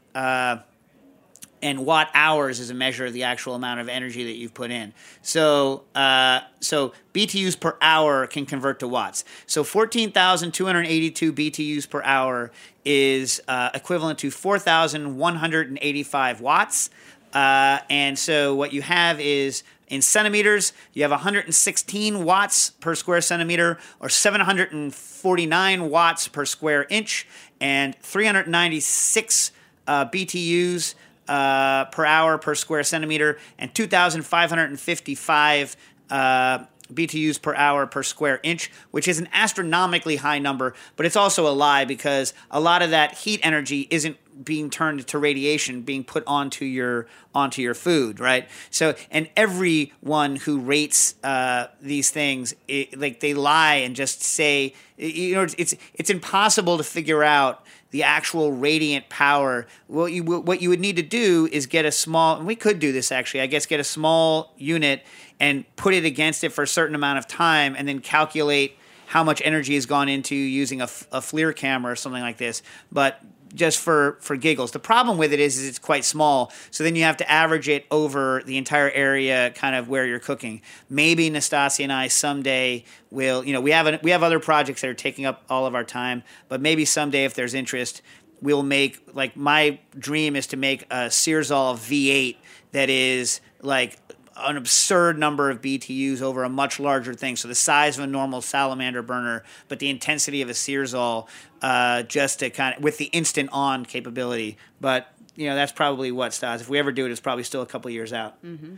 And 1.62 1.86
watt 1.86 2.10
hours 2.12 2.58
is 2.58 2.70
a 2.70 2.74
measure 2.74 3.06
of 3.06 3.12
the 3.12 3.22
actual 3.22 3.54
amount 3.54 3.80
of 3.80 3.88
energy 3.88 4.24
that 4.24 4.32
you've 4.32 4.52
put 4.52 4.70
in. 4.72 4.92
So, 5.22 5.84
uh, 5.94 6.40
so 6.60 6.92
BTUs 7.14 7.58
per 7.58 7.76
hour 7.80 8.26
can 8.26 8.46
convert 8.46 8.80
to 8.80 8.88
watts. 8.88 9.24
So, 9.46 9.62
fourteen 9.62 10.10
thousand 10.10 10.52
two 10.52 10.66
hundred 10.66 10.86
eighty-two 10.86 11.32
BTUs 11.32 11.88
per 11.88 12.02
hour 12.02 12.50
is 12.84 13.40
uh, 13.46 13.70
equivalent 13.74 14.18
to 14.20 14.30
four 14.30 14.58
thousand 14.58 15.16
one 15.16 15.36
hundred 15.36 15.68
and 15.68 15.78
eighty-five 15.80 16.40
watts. 16.40 16.90
Uh, 17.32 17.78
and 17.88 18.18
so, 18.18 18.54
what 18.54 18.72
you 18.72 18.82
have 18.82 19.20
is 19.20 19.62
in 19.92 20.00
centimeters, 20.00 20.72
you 20.94 21.02
have 21.02 21.10
116 21.10 22.24
watts 22.24 22.70
per 22.70 22.94
square 22.94 23.20
centimeter, 23.20 23.78
or 24.00 24.08
749 24.08 25.90
watts 25.90 26.28
per 26.28 26.46
square 26.46 26.86
inch, 26.88 27.28
and 27.60 27.94
396 27.96 29.52
uh, 29.86 30.06
BTUs 30.06 30.94
uh, 31.28 31.86
per 31.86 32.04
hour 32.04 32.38
per 32.38 32.54
square 32.54 32.82
centimeter 32.82 33.38
and 33.58 33.74
2,555 33.74 35.76
uh, 36.10 36.58
BTUs 36.92 37.40
per 37.40 37.54
hour 37.54 37.86
per 37.86 38.02
square 38.02 38.40
inch, 38.42 38.70
which 38.90 39.08
is 39.08 39.18
an 39.18 39.28
astronomically 39.32 40.16
high 40.16 40.38
number, 40.38 40.74
but 40.96 41.06
it's 41.06 41.16
also 41.16 41.46
a 41.46 41.54
lie 41.54 41.84
because 41.84 42.34
a 42.50 42.60
lot 42.60 42.82
of 42.82 42.90
that 42.90 43.14
heat 43.14 43.40
energy 43.42 43.86
isn't 43.90 44.16
being 44.44 44.70
turned 44.70 45.06
to 45.06 45.18
radiation 45.18 45.82
being 45.82 46.02
put 46.02 46.24
onto 46.26 46.64
your 46.64 47.06
onto 47.34 47.60
your 47.60 47.74
food 47.74 48.18
right? 48.18 48.48
So 48.70 48.94
and 49.10 49.28
everyone 49.36 50.36
who 50.36 50.58
rates 50.58 51.14
uh, 51.22 51.66
these 51.80 52.10
things 52.10 52.54
it, 52.66 52.98
like 52.98 53.20
they 53.20 53.34
lie 53.34 53.76
and 53.76 53.94
just 53.94 54.22
say 54.22 54.74
you 54.96 55.34
know 55.34 55.46
it's 55.58 55.74
it's 55.94 56.10
impossible 56.10 56.78
to 56.78 56.84
figure 56.84 57.22
out 57.22 57.64
the 57.93 58.03
actual 58.03 58.53
radiant 58.53 59.09
power. 59.09 59.66
What 59.86 60.12
you 60.12 60.24
what 60.24 60.61
you 60.61 60.68
would 60.70 60.80
need 60.80 60.97
to 60.97 61.03
do 61.03 61.49
is 61.53 61.66
get 61.66 61.84
a 61.84 61.93
small. 61.93 62.38
And 62.38 62.47
we 62.47 62.57
could 62.57 62.80
do 62.80 62.90
this 62.90 63.12
actually. 63.12 63.43
I 63.43 63.47
guess 63.47 63.64
get 63.64 63.78
a 63.78 63.84
small 63.84 64.55
unit 64.59 65.05
and 65.38 65.64
put 65.76 65.95
it 65.95 66.05
against 66.05 66.43
it 66.43 66.51
for 66.51 66.62
a 66.62 66.68
certain 66.68 66.95
amount 66.95 67.18
of 67.18 67.28
time, 67.28 67.74
and 67.76 67.86
then 67.86 68.01
calculate 68.01 68.76
how 69.07 69.22
much 69.22 69.43
energy 69.45 69.74
has 69.74 69.86
gone 69.86 70.09
into 70.09 70.34
using 70.34 70.80
a, 70.80 70.84
a 70.84 71.20
FLIR 71.20 71.55
camera 71.55 71.93
or 71.93 71.97
something 71.97 72.22
like 72.22 72.38
this. 72.38 72.62
But 72.90 73.20
just 73.55 73.78
for 73.78 74.18
for 74.20 74.36
giggles. 74.36 74.70
The 74.72 74.78
problem 74.78 75.18
with 75.18 75.32
it 75.32 75.40
is, 75.40 75.59
is 75.59 75.68
it's 75.68 75.78
quite 75.78 76.05
small, 76.05 76.53
so 76.70 76.84
then 76.84 76.96
you 76.96 77.03
have 77.05 77.16
to 77.18 77.30
average 77.30 77.68
it 77.68 77.86
over 77.90 78.42
the 78.46 78.57
entire 78.57 78.90
area, 78.90 79.50
kind 79.55 79.76
of 79.76 79.88
where 79.88 80.07
you're 80.07 80.18
cooking. 80.18 80.62
Maybe 80.88 81.30
Nastassia 81.30 81.84
and 81.84 81.92
I 81.92 82.09
someday 82.09 82.84
will, 83.11 83.44
you 83.44 83.53
know, 83.53 83.61
we 83.61 83.70
have 83.72 84.03
we 84.03 84.11
have 84.11 84.22
other 84.22 84.40
projects 84.40 84.80
that 84.82 84.88
are 84.88 84.94
taking 84.94 85.26
up 85.26 85.44
all 85.48 85.66
of 85.66 85.74
our 85.74 85.84
time, 85.84 86.22
but 86.48 86.61
maybe 86.61 86.84
someday 86.84 87.24
if 87.24 87.34
there's 87.34 87.55
interest, 87.55 88.03
we'll 88.40 88.62
make 88.62 89.00
like 89.14 89.36
my 89.36 89.78
dream 89.98 90.36
is 90.36 90.46
to 90.48 90.57
make 90.57 90.82
a 90.90 91.07
Searzall 91.09 91.76
V8 91.76 92.36
that 92.72 92.90
is 92.90 93.40
like 93.62 93.96
an 94.37 94.57
absurd 94.57 95.18
number 95.18 95.51
of 95.51 95.61
BTUs 95.61 96.22
over 96.22 96.45
a 96.45 96.49
much 96.49 96.80
larger 96.80 97.14
thing. 97.14 97.37
So 97.37 97.49
the 97.49 97.55
size 97.55 97.99
of 97.99 98.05
a 98.05 98.07
normal 98.07 98.43
salamander 98.43 99.03
burner, 99.03 99.45
but 99.68 99.78
the 99.78 99.91
intensity 99.91 100.43
of 100.43 100.49
a 100.49 100.53
Searzall, 100.53 101.28
uh, 101.61 102.03
just 102.03 102.41
to 102.41 102.51
kind 102.51 102.76
of 102.76 102.83
with 102.83 102.99
the 102.99 103.07
instant 103.07 103.51
on 103.53 103.85
capability. 103.85 104.57
But 104.80 105.12
you 105.37 105.49
know 105.49 105.55
that's 105.55 105.72
probably 105.72 106.12
what 106.12 106.33
Stas. 106.33 106.61
If 106.61 106.68
we 106.68 106.78
ever 106.78 106.93
do 106.93 107.07
it, 107.07 107.11
it's 107.11 107.20
probably 107.20 107.45
still 107.45 107.62
a 107.62 107.66
couple 107.66 107.91
years 107.91 108.12
out. 108.12 108.43
Mm-hmm. 108.45 108.76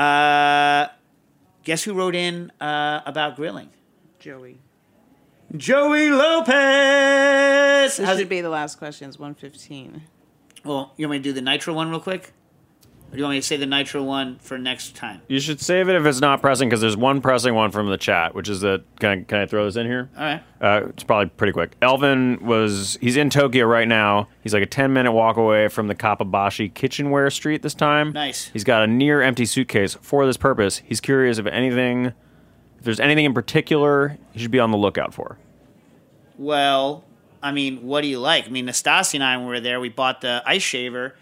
Uh, 0.00 0.88
guess 1.64 1.82
who 1.84 1.94
wrote 1.94 2.14
in 2.14 2.50
uh, 2.60 3.00
about 3.06 3.36
grilling? 3.36 3.70
Joey. 4.18 4.58
Joey 5.56 6.10
Lopez. 6.10 7.96
This 7.96 8.06
How's 8.06 8.18
should 8.18 8.28
be 8.28 8.40
the 8.40 8.48
last 8.48 8.78
question. 8.78 9.08
It's 9.08 9.18
115. 9.18 10.02
Well, 10.64 10.92
you 10.96 11.06
want 11.06 11.12
me 11.12 11.18
to 11.18 11.22
do 11.22 11.32
the 11.32 11.40
nitro 11.40 11.72
one 11.72 11.90
real 11.90 12.00
quick? 12.00 12.32
Or 13.08 13.12
do 13.12 13.18
you 13.18 13.24
want 13.24 13.34
me 13.34 13.40
to 13.40 13.46
say 13.46 13.56
the 13.56 13.66
nitro 13.66 14.02
one 14.02 14.36
for 14.40 14.58
next 14.58 14.96
time? 14.96 15.22
You 15.28 15.38
should 15.38 15.60
save 15.60 15.88
it 15.88 15.94
if 15.94 16.04
it's 16.04 16.20
not 16.20 16.40
pressing 16.40 16.68
because 16.68 16.80
there's 16.80 16.96
one 16.96 17.20
pressing 17.20 17.54
one 17.54 17.70
from 17.70 17.88
the 17.88 17.96
chat, 17.96 18.34
which 18.34 18.48
is 18.48 18.60
that. 18.62 18.82
Can 18.98 19.10
I, 19.10 19.22
can 19.22 19.38
I 19.38 19.46
throw 19.46 19.64
this 19.64 19.76
in 19.76 19.86
here? 19.86 20.10
All 20.16 20.22
right. 20.24 20.42
Uh, 20.60 20.88
it's 20.88 21.04
probably 21.04 21.30
pretty 21.30 21.52
quick. 21.52 21.76
Elvin 21.80 22.44
was 22.44 22.98
he's 23.00 23.16
in 23.16 23.30
Tokyo 23.30 23.66
right 23.66 23.86
now. 23.86 24.28
He's 24.42 24.52
like 24.52 24.62
a 24.62 24.66
10 24.66 24.92
minute 24.92 25.12
walk 25.12 25.36
away 25.36 25.68
from 25.68 25.86
the 25.86 25.94
Kappabashi 25.94 26.74
kitchenware 26.74 27.30
street 27.30 27.62
this 27.62 27.74
time. 27.74 28.10
Nice. 28.12 28.46
He's 28.48 28.64
got 28.64 28.82
a 28.82 28.86
near 28.86 29.22
empty 29.22 29.46
suitcase 29.46 29.96
for 30.00 30.26
this 30.26 30.36
purpose. 30.36 30.82
He's 30.84 31.00
curious 31.00 31.38
if 31.38 31.46
anything, 31.46 32.06
if 32.06 32.82
there's 32.82 33.00
anything 33.00 33.24
in 33.24 33.34
particular 33.34 34.18
he 34.32 34.40
should 34.40 34.50
be 34.50 34.60
on 34.60 34.72
the 34.72 34.78
lookout 34.78 35.14
for. 35.14 35.38
Well, 36.38 37.04
I 37.42 37.52
mean, 37.52 37.86
what 37.86 38.00
do 38.00 38.08
you 38.08 38.18
like? 38.18 38.46
I 38.46 38.48
mean, 38.48 38.66
Nastassia 38.66 39.14
and 39.14 39.24
I, 39.24 39.36
when 39.36 39.46
we 39.46 39.52
were 39.52 39.60
there, 39.60 39.78
we 39.80 39.88
bought 39.88 40.20
the 40.20 40.42
ice 40.44 40.62
shaver, 40.62 41.14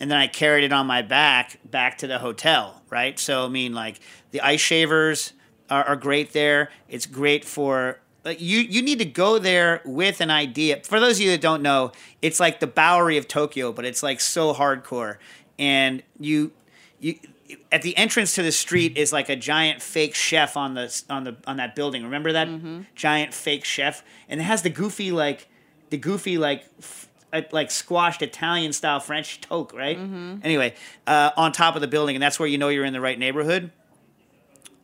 and 0.00 0.10
then 0.10 0.18
I 0.18 0.26
carried 0.26 0.64
it 0.64 0.72
on 0.72 0.86
my 0.86 1.02
back 1.02 1.58
back 1.64 1.98
to 1.98 2.06
the 2.06 2.18
hotel, 2.18 2.82
right? 2.90 3.18
So, 3.18 3.44
I 3.44 3.48
mean, 3.48 3.74
like, 3.74 4.00
the 4.30 4.40
ice 4.40 4.60
shavers 4.60 5.32
are, 5.70 5.84
are 5.84 5.96
great 5.96 6.32
there. 6.32 6.70
It's 6.88 7.06
great 7.06 7.44
for. 7.44 8.00
Like 8.24 8.40
you, 8.40 8.58
you 8.58 8.82
need 8.82 8.98
to 8.98 9.06
go 9.06 9.38
there 9.38 9.80
with 9.86 10.20
an 10.20 10.30
idea. 10.30 10.82
For 10.82 11.00
those 11.00 11.18
of 11.18 11.22
you 11.22 11.30
that 11.30 11.40
don't 11.40 11.62
know, 11.62 11.92
it's 12.20 12.38
like 12.38 12.60
the 12.60 12.66
Bowery 12.66 13.16
of 13.16 13.26
Tokyo, 13.26 13.72
but 13.72 13.86
it's 13.86 14.02
like 14.02 14.20
so 14.20 14.52
hardcore. 14.52 15.16
And 15.58 16.02
you, 16.18 16.52
you, 16.98 17.14
at 17.70 17.82
the 17.82 17.96
entrance 17.96 18.34
to 18.34 18.42
the 18.42 18.52
street 18.52 18.96
is 18.96 19.12
like 19.12 19.28
a 19.28 19.36
giant 19.36 19.82
fake 19.82 20.14
chef 20.14 20.56
on 20.56 20.74
the 20.74 21.02
on 21.08 21.24
the 21.24 21.36
on 21.46 21.56
that 21.56 21.74
building. 21.74 22.04
Remember 22.04 22.32
that 22.32 22.48
mm-hmm. 22.48 22.82
giant 22.94 23.32
fake 23.34 23.64
chef, 23.64 24.02
and 24.28 24.40
it 24.40 24.44
has 24.44 24.62
the 24.62 24.70
goofy 24.70 25.10
like 25.10 25.48
the 25.90 25.96
goofy 25.96 26.38
like 26.38 26.64
f- 26.78 27.07
like 27.50 27.70
squashed 27.70 28.22
Italian 28.22 28.72
style 28.72 29.00
French 29.00 29.40
toque, 29.40 29.72
right? 29.72 29.98
Anyway, 30.42 30.74
uh, 31.06 31.30
on 31.36 31.52
top 31.52 31.74
of 31.74 31.80
the 31.80 31.88
building, 31.88 32.16
and 32.16 32.22
that's 32.22 32.38
where 32.38 32.48
you 32.48 32.58
know 32.58 32.68
you're 32.68 32.84
in 32.84 32.92
the 32.92 33.00
right 33.00 33.18
neighborhood. 33.18 33.70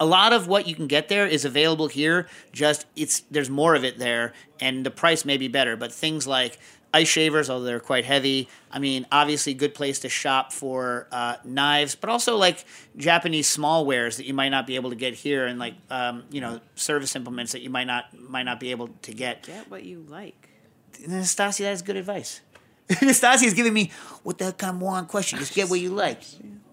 A 0.00 0.06
lot 0.06 0.32
of 0.32 0.48
what 0.48 0.66
you 0.66 0.74
can 0.74 0.86
get 0.88 1.08
there 1.08 1.26
is 1.26 1.44
available 1.44 1.86
here. 1.86 2.28
Just 2.52 2.86
it's 2.96 3.20
there's 3.30 3.48
more 3.48 3.74
of 3.74 3.84
it 3.84 3.98
there, 3.98 4.32
and 4.60 4.84
the 4.84 4.90
price 4.90 5.24
may 5.24 5.36
be 5.36 5.48
better. 5.48 5.76
But 5.76 5.92
things 5.92 6.26
like 6.26 6.58
ice 6.94 7.08
shavers, 7.08 7.50
although 7.50 7.64
they're 7.64 7.80
quite 7.80 8.04
heavy. 8.04 8.48
I 8.70 8.78
mean, 8.78 9.06
obviously, 9.10 9.52
good 9.52 9.74
place 9.74 9.98
to 10.00 10.08
shop 10.08 10.52
for 10.52 11.08
uh, 11.10 11.36
knives, 11.44 11.94
but 11.96 12.08
also 12.08 12.36
like 12.36 12.64
Japanese 12.96 13.48
small 13.48 13.84
wares 13.84 14.16
that 14.16 14.26
you 14.26 14.34
might 14.34 14.50
not 14.50 14.66
be 14.66 14.76
able 14.76 14.90
to 14.90 14.96
get 14.96 15.14
here, 15.14 15.46
and 15.46 15.58
like 15.58 15.74
um, 15.90 16.24
you 16.30 16.40
know 16.40 16.60
service 16.76 17.14
implements 17.16 17.52
that 17.52 17.62
you 17.62 17.70
might 17.70 17.86
not 17.86 18.06
might 18.18 18.44
not 18.44 18.60
be 18.60 18.70
able 18.70 18.88
to 19.02 19.12
get. 19.12 19.42
Get 19.42 19.70
what 19.70 19.84
you 19.84 20.04
like. 20.08 20.53
Nastassia, 20.98 21.60
that 21.60 21.72
is 21.72 21.82
good 21.82 21.96
advice. 21.96 22.40
Nastassia 22.88 23.44
is 23.44 23.54
giving 23.54 23.72
me 23.72 23.90
what 24.22 24.38
the 24.38 24.52
kind 24.52 24.74
of 24.74 24.76
moron 24.76 25.06
question. 25.06 25.38
Just 25.38 25.54
get 25.54 25.70
what 25.70 25.80
you 25.80 25.90
like. 25.90 26.20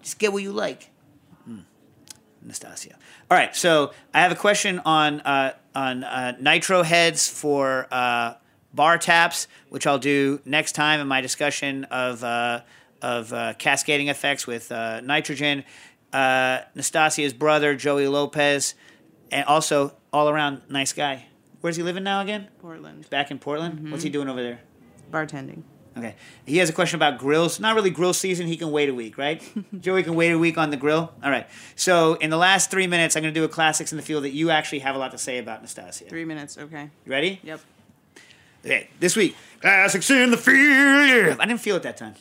Just 0.02 0.18
get 0.18 0.32
what 0.32 0.42
you 0.42 0.52
like. 0.52 0.90
Hmm. 1.44 1.60
Nastassia. 2.46 2.94
All 3.30 3.38
right, 3.38 3.54
so 3.56 3.92
I 4.12 4.20
have 4.20 4.32
a 4.32 4.36
question 4.36 4.80
on 4.84 5.20
uh, 5.20 5.54
on 5.74 6.04
uh, 6.04 6.36
nitro 6.38 6.82
heads 6.82 7.28
for 7.28 7.86
uh, 7.90 8.34
bar 8.74 8.98
taps, 8.98 9.48
which 9.70 9.86
I'll 9.86 9.98
do 9.98 10.40
next 10.44 10.72
time 10.72 11.00
in 11.00 11.06
my 11.06 11.20
discussion 11.20 11.84
of 11.84 12.22
uh, 12.22 12.60
of 13.00 13.32
uh, 13.32 13.54
cascading 13.54 14.08
effects 14.08 14.46
with 14.46 14.70
uh, 14.70 15.00
nitrogen. 15.00 15.64
Nastassia's 16.12 17.32
brother 17.32 17.74
Joey 17.74 18.06
Lopez, 18.06 18.74
and 19.30 19.46
also 19.46 19.94
all 20.12 20.28
around 20.28 20.60
nice 20.68 20.92
guy. 20.92 21.24
Where's 21.62 21.76
he 21.76 21.82
living 21.82 22.02
now 22.04 22.20
again? 22.20 22.48
Portland. 22.60 23.08
Back 23.08 23.30
in 23.30 23.38
Portland. 23.38 23.76
Mm-hmm. 23.78 23.90
What's 23.92 24.02
he 24.04 24.10
doing 24.10 24.28
over 24.28 24.42
there? 24.42 24.60
Bartending. 25.10 25.62
Okay. 25.96 26.14
He 26.46 26.56
has 26.58 26.68
a 26.70 26.72
question 26.72 26.96
about 26.96 27.18
grills. 27.18 27.60
Not 27.60 27.74
really 27.74 27.90
grill 27.90 28.12
season. 28.14 28.46
He 28.46 28.56
can 28.56 28.70
wait 28.70 28.88
a 28.88 28.94
week, 28.94 29.16
right? 29.18 29.42
Joey 29.80 30.02
can 30.02 30.14
wait 30.14 30.32
a 30.32 30.38
week 30.38 30.56
on 30.58 30.70
the 30.70 30.76
grill. 30.76 31.12
All 31.22 31.30
right. 31.30 31.46
So 31.76 32.14
in 32.14 32.30
the 32.30 32.36
last 32.38 32.70
three 32.70 32.86
minutes, 32.86 33.14
I'm 33.14 33.22
going 33.22 33.32
to 33.32 33.38
do 33.40 33.44
a 33.44 33.48
classics 33.48 33.92
in 33.92 33.96
the 33.96 34.02
field 34.02 34.24
that 34.24 34.30
you 34.30 34.50
actually 34.50 34.80
have 34.80 34.94
a 34.96 34.98
lot 34.98 35.10
to 35.12 35.18
say 35.18 35.38
about 35.38 35.62
Nastassia. 35.62 36.08
Three 36.08 36.24
minutes. 36.24 36.56
Okay. 36.58 36.90
You 37.04 37.12
ready? 37.12 37.40
Yep. 37.42 37.60
Okay. 38.64 38.88
This 39.00 39.16
week, 39.16 39.36
classics 39.60 40.10
in 40.10 40.30
the 40.30 40.36
field. 40.38 41.38
I 41.40 41.46
didn't 41.46 41.60
feel 41.60 41.76
it 41.76 41.82
that 41.84 41.96
time. 41.96 42.14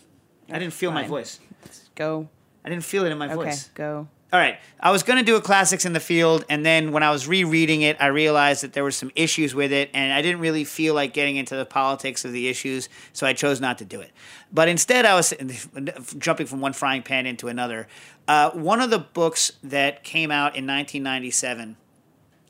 I 0.51 0.59
didn't 0.59 0.73
feel 0.73 0.91
my 0.91 1.07
voice. 1.07 1.39
Let's 1.63 1.89
go. 1.95 2.27
I 2.65 2.69
didn't 2.69 2.83
feel 2.83 3.05
it 3.05 3.11
in 3.11 3.17
my 3.17 3.25
Okay, 3.27 3.35
voice. 3.35 3.69
go. 3.73 4.07
All 4.33 4.39
right. 4.39 4.59
I 4.79 4.91
was 4.91 5.03
going 5.03 5.19
to 5.19 5.25
do 5.25 5.35
a 5.35 5.41
classics 5.41 5.85
in 5.85 5.91
the 5.91 5.99
field, 5.99 6.45
and 6.47 6.65
then 6.65 6.93
when 6.93 7.03
I 7.03 7.11
was 7.11 7.27
rereading 7.27 7.81
it, 7.81 7.97
I 7.99 8.07
realized 8.07 8.63
that 8.63 8.71
there 8.71 8.83
were 8.83 8.91
some 8.91 9.11
issues 9.13 9.53
with 9.53 9.73
it, 9.73 9.89
and 9.93 10.13
I 10.13 10.21
didn't 10.21 10.39
really 10.39 10.63
feel 10.63 10.95
like 10.95 11.13
getting 11.13 11.35
into 11.35 11.57
the 11.57 11.65
politics 11.65 12.23
of 12.23 12.31
the 12.31 12.47
issues, 12.47 12.87
so 13.11 13.27
I 13.27 13.33
chose 13.33 13.59
not 13.59 13.77
to 13.79 13.85
do 13.85 13.99
it. 13.99 14.11
But 14.51 14.69
instead, 14.69 15.05
I 15.05 15.15
was 15.15 15.33
jumping 16.17 16.47
from 16.47 16.61
one 16.61 16.71
frying 16.71 17.03
pan 17.03 17.25
into 17.25 17.49
another. 17.49 17.87
Uh, 18.25 18.51
one 18.51 18.79
of 18.79 18.89
the 18.89 18.99
books 18.99 19.51
that 19.63 20.03
came 20.03 20.31
out 20.31 20.55
in 20.55 20.65
1997 20.65 21.75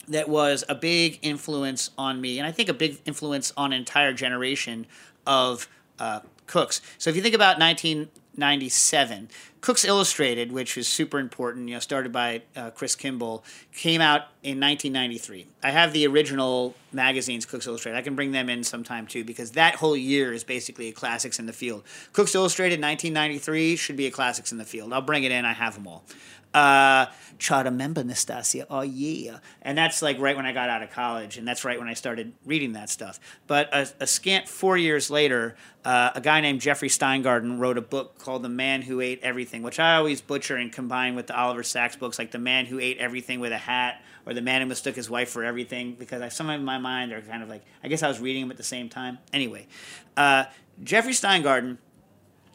that 0.08 0.30
was 0.30 0.64
a 0.70 0.76
big 0.76 1.18
influence 1.24 1.90
on 1.98 2.22
me, 2.22 2.38
and 2.38 2.48
I 2.48 2.52
think 2.52 2.70
a 2.70 2.74
big 2.74 3.00
influence 3.06 3.52
on 3.58 3.74
an 3.74 3.80
entire 3.80 4.14
generation 4.14 4.86
of 5.26 5.68
uh, 5.98 6.20
cooks. 6.46 6.82
So 7.00 7.10
if 7.10 7.16
you 7.16 7.22
think 7.24 7.36
about 7.36 7.58
1997, 8.36 9.30
Cooks 9.60 9.84
Illustrated, 9.84 10.54
which 10.54 10.78
was 10.78 10.88
super 10.88 11.20
important, 11.20 11.68
you 11.68 11.76
know, 11.76 11.80
started 11.80 12.14
by 12.14 12.42
uh, 12.56 12.70
Chris 12.72 12.96
Kimball, 12.96 13.44
came 13.74 14.00
out 14.00 14.22
in 14.42 14.60
1993. 14.60 15.48
I 15.62 15.72
have 15.72 15.92
the 15.92 16.08
original 16.08 16.74
magazines, 16.94 17.46
Cooks 17.46 17.68
Illustrated. 17.68 17.98
I 17.98 18.02
can 18.02 18.16
bring 18.16 18.32
them 18.32 18.50
in 18.50 18.64
sometime 18.64 19.06
too, 19.06 19.26
because 19.26 19.52
that 19.52 19.76
whole 19.76 19.98
year 19.98 20.32
is 20.32 20.46
basically 20.46 20.88
a 20.88 20.94
classics 20.94 21.40
in 21.40 21.46
the 21.46 21.54
field. 21.54 21.84
Cooks 22.14 22.34
Illustrated 22.34 22.82
1993 22.82 23.76
should 23.76 23.98
be 23.98 24.08
a 24.08 24.12
classics 24.12 24.54
in 24.54 24.58
the 24.58 24.66
field. 24.66 24.94
I'll 24.94 25.02
bring 25.02 25.26
it 25.26 25.32
in. 25.32 25.44
I 25.44 25.54
have 25.54 25.76
them 25.76 25.86
all. 25.86 26.04
Uh, 26.54 27.06
try 27.40 27.64
to 27.64 27.70
remember 27.70 28.04
Nastassia. 28.04 28.66
Oh 28.70 28.82
yeah, 28.82 29.40
and 29.62 29.78
that's 29.78 30.02
like 30.02 30.20
right 30.20 30.36
when 30.36 30.46
I 30.46 30.52
got 30.52 30.70
out 30.70 30.84
of 30.84 30.92
college, 30.92 31.38
and 31.38 31.48
that's 31.48 31.64
right 31.64 31.80
when 31.80 31.88
I 31.88 31.94
started 31.94 32.34
reading 32.46 32.74
that 32.74 32.90
stuff. 32.90 33.20
But 33.48 33.74
a, 33.74 33.88
a 34.02 34.08
scant 34.08 34.48
four 34.50 34.78
years 34.78 35.10
later, 35.10 35.56
uh, 35.86 36.12
a 36.14 36.22
guy 36.22 36.42
named 36.42 36.62
Jeffrey 36.62 36.90
Steingarten 36.90 37.58
wrote 37.58 37.78
a 37.78 37.82
book 37.82 38.20
called 38.20 38.44
The 38.44 38.50
Man 38.50 38.82
Who 38.82 39.00
Ate 39.00 39.22
Everything, 39.24 39.64
which 39.64 39.80
I 39.80 39.96
always 39.96 40.22
butcher 40.22 40.58
and 40.58 40.72
combine 40.72 41.16
with 41.16 41.28
the 41.28 41.38
Oliver 41.38 41.64
Sacks 41.64 41.96
books, 41.96 42.20
like 42.20 42.32
The 42.32 42.40
Man 42.40 42.66
Who 42.66 42.80
Ate 42.80 42.98
Everything 42.98 43.40
with 43.40 43.54
a 43.54 43.58
Hat 43.58 44.02
or 44.26 44.34
The 44.34 44.42
Man 44.42 44.62
Who 44.62 44.68
Mistook 44.68 44.96
His 44.96 45.10
Wife 45.10 45.30
for 45.30 45.44
Everything, 45.44 45.96
because 45.96 46.22
I, 46.22 46.30
some 46.30 46.50
in 46.50 46.64
my 46.66 46.78
mind 46.78 47.14
are 47.14 47.22
kind 47.22 47.42
of 47.42 47.50
like 47.50 47.64
I 47.84 47.88
guess 47.88 48.04
I 48.04 48.08
was 48.08 48.20
reading 48.20 48.44
them 48.44 48.52
at 48.52 48.58
the 48.58 48.64
same 48.64 48.90
time. 48.90 49.18
Anyway, 49.34 49.68
uh, 50.18 50.46
Jeffrey 50.84 51.14
Steingarten 51.14 51.78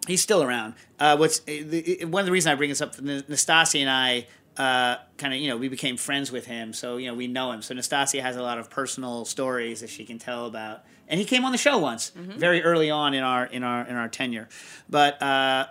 he's 0.06 0.22
still 0.22 0.42
around. 0.42 0.74
Uh, 0.98 1.16
what's 1.16 1.40
the, 1.40 2.04
one 2.04 2.20
of 2.20 2.26
the 2.26 2.32
reasons 2.32 2.52
I 2.52 2.54
bring 2.54 2.70
this 2.70 2.80
up? 2.80 2.96
Nastassia 2.96 3.80
and 3.80 3.90
I 3.90 4.26
uh, 4.56 4.96
kind 5.18 5.34
of 5.34 5.40
you 5.40 5.48
know 5.48 5.56
we 5.56 5.68
became 5.68 5.96
friends 5.96 6.32
with 6.32 6.46
him, 6.46 6.72
so 6.72 6.96
you 6.96 7.08
know 7.08 7.14
we 7.14 7.26
know 7.26 7.52
him. 7.52 7.62
So 7.62 7.74
Nastassia 7.74 8.20
has 8.22 8.36
a 8.36 8.42
lot 8.42 8.58
of 8.58 8.70
personal 8.70 9.24
stories 9.24 9.80
that 9.80 9.90
she 9.90 10.04
can 10.04 10.18
tell 10.18 10.46
about, 10.46 10.84
and 11.08 11.20
he 11.20 11.26
came 11.26 11.44
on 11.44 11.52
the 11.52 11.58
show 11.58 11.78
once, 11.78 12.10
very 12.14 12.62
early 12.62 12.90
on 12.90 13.14
in 13.14 13.22
our 13.22 13.44
in 13.46 13.62
our 13.62 13.86
in 13.86 13.96
our 13.96 14.08
tenure. 14.08 14.48
But 14.88 15.20
uh, 15.20 15.66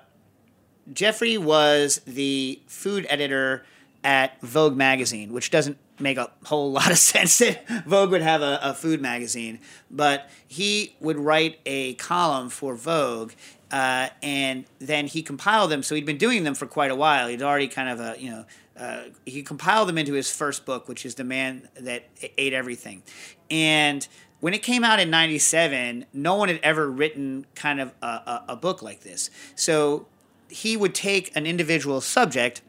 Jeffrey 0.94 1.38
was 1.38 2.02
the 2.06 2.62
food 2.68 3.08
editor 3.10 3.66
at 4.04 4.40
Vogue 4.42 4.76
magazine, 4.76 5.34
which 5.34 5.50
doesn't 5.50 5.78
make 6.00 6.18
a 6.18 6.30
whole 6.44 6.72
lot 6.72 6.92
of 6.92 6.98
sense 7.14 7.40
that 7.40 7.68
Vogue 7.86 8.12
would 8.12 8.22
have 8.22 8.42
a, 8.42 8.60
a 8.62 8.74
food 8.74 9.02
magazine, 9.02 9.60
but 9.90 10.30
he 10.48 10.96
would 11.00 11.18
write 11.18 11.60
a 11.66 11.96
column 11.96 12.50
for 12.50 12.76
Vogue, 12.76 13.32
uh, 13.72 14.10
and 14.22 14.66
then 14.80 15.08
he 15.08 15.22
compiled 15.22 15.72
them. 15.72 15.84
So 15.84 15.96
he'd 15.96 16.06
been 16.06 16.18
doing 16.18 16.44
them 16.44 16.56
for 16.56 16.66
quite 16.66 16.92
a 16.92 16.96
while. 16.96 17.28
He'd 17.28 17.42
already 17.42 17.68
kind 17.68 17.90
of, 17.90 18.00
uh, 18.00 18.14
you 18.18 18.30
know, 18.30 18.46
uh, 18.78 19.04
he 19.26 19.42
compiled 19.42 19.88
them 19.88 19.98
into 19.98 20.14
his 20.14 20.32
first 20.32 20.66
book, 20.66 20.88
which 20.88 21.06
is 21.06 21.16
The 21.16 21.24
Man 21.24 21.68
That 21.76 22.04
Ate 22.38 22.54
Everything. 22.54 23.04
And 23.50 24.08
when 24.42 24.54
it 24.54 24.62
came 24.62 24.84
out 24.84 25.00
in 25.00 25.10
97, 25.10 26.06
no 26.14 26.36
one 26.36 26.50
had 26.50 26.60
ever 26.62 26.90
written 26.90 27.46
kind 27.56 27.80
of 27.80 27.94
a, 28.02 28.06
a, 28.06 28.46
a 28.50 28.56
book 28.56 28.82
like 28.82 29.02
this. 29.02 29.30
So 29.56 30.08
he 30.50 30.78
would 30.78 30.94
take 30.94 31.36
an 31.36 31.46
individual 31.46 32.02
subject 32.02 32.62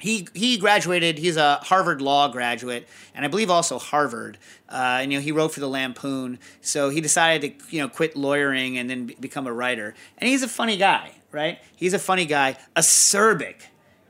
he 0.00 0.26
he 0.34 0.56
graduated. 0.56 1.18
He's 1.18 1.36
a 1.36 1.56
Harvard 1.56 2.00
Law 2.00 2.28
graduate, 2.28 2.88
and 3.14 3.24
I 3.24 3.28
believe 3.28 3.50
also 3.50 3.78
Harvard. 3.78 4.38
Uh, 4.68 4.98
and 5.02 5.12
you 5.12 5.18
know, 5.18 5.22
he 5.22 5.30
wrote 5.30 5.52
for 5.52 5.60
the 5.60 5.68
Lampoon. 5.68 6.38
So 6.60 6.88
he 6.88 7.00
decided 7.00 7.60
to 7.60 7.76
you 7.76 7.82
know 7.82 7.88
quit 7.88 8.16
lawyering 8.16 8.78
and 8.78 8.88
then 8.88 9.06
be- 9.06 9.16
become 9.20 9.46
a 9.46 9.52
writer. 9.52 9.94
And 10.18 10.28
he's 10.28 10.42
a 10.42 10.48
funny 10.48 10.76
guy, 10.76 11.12
right? 11.32 11.58
He's 11.76 11.92
a 11.92 11.98
funny 11.98 12.24
guy, 12.24 12.56
acerbic, 12.74 13.56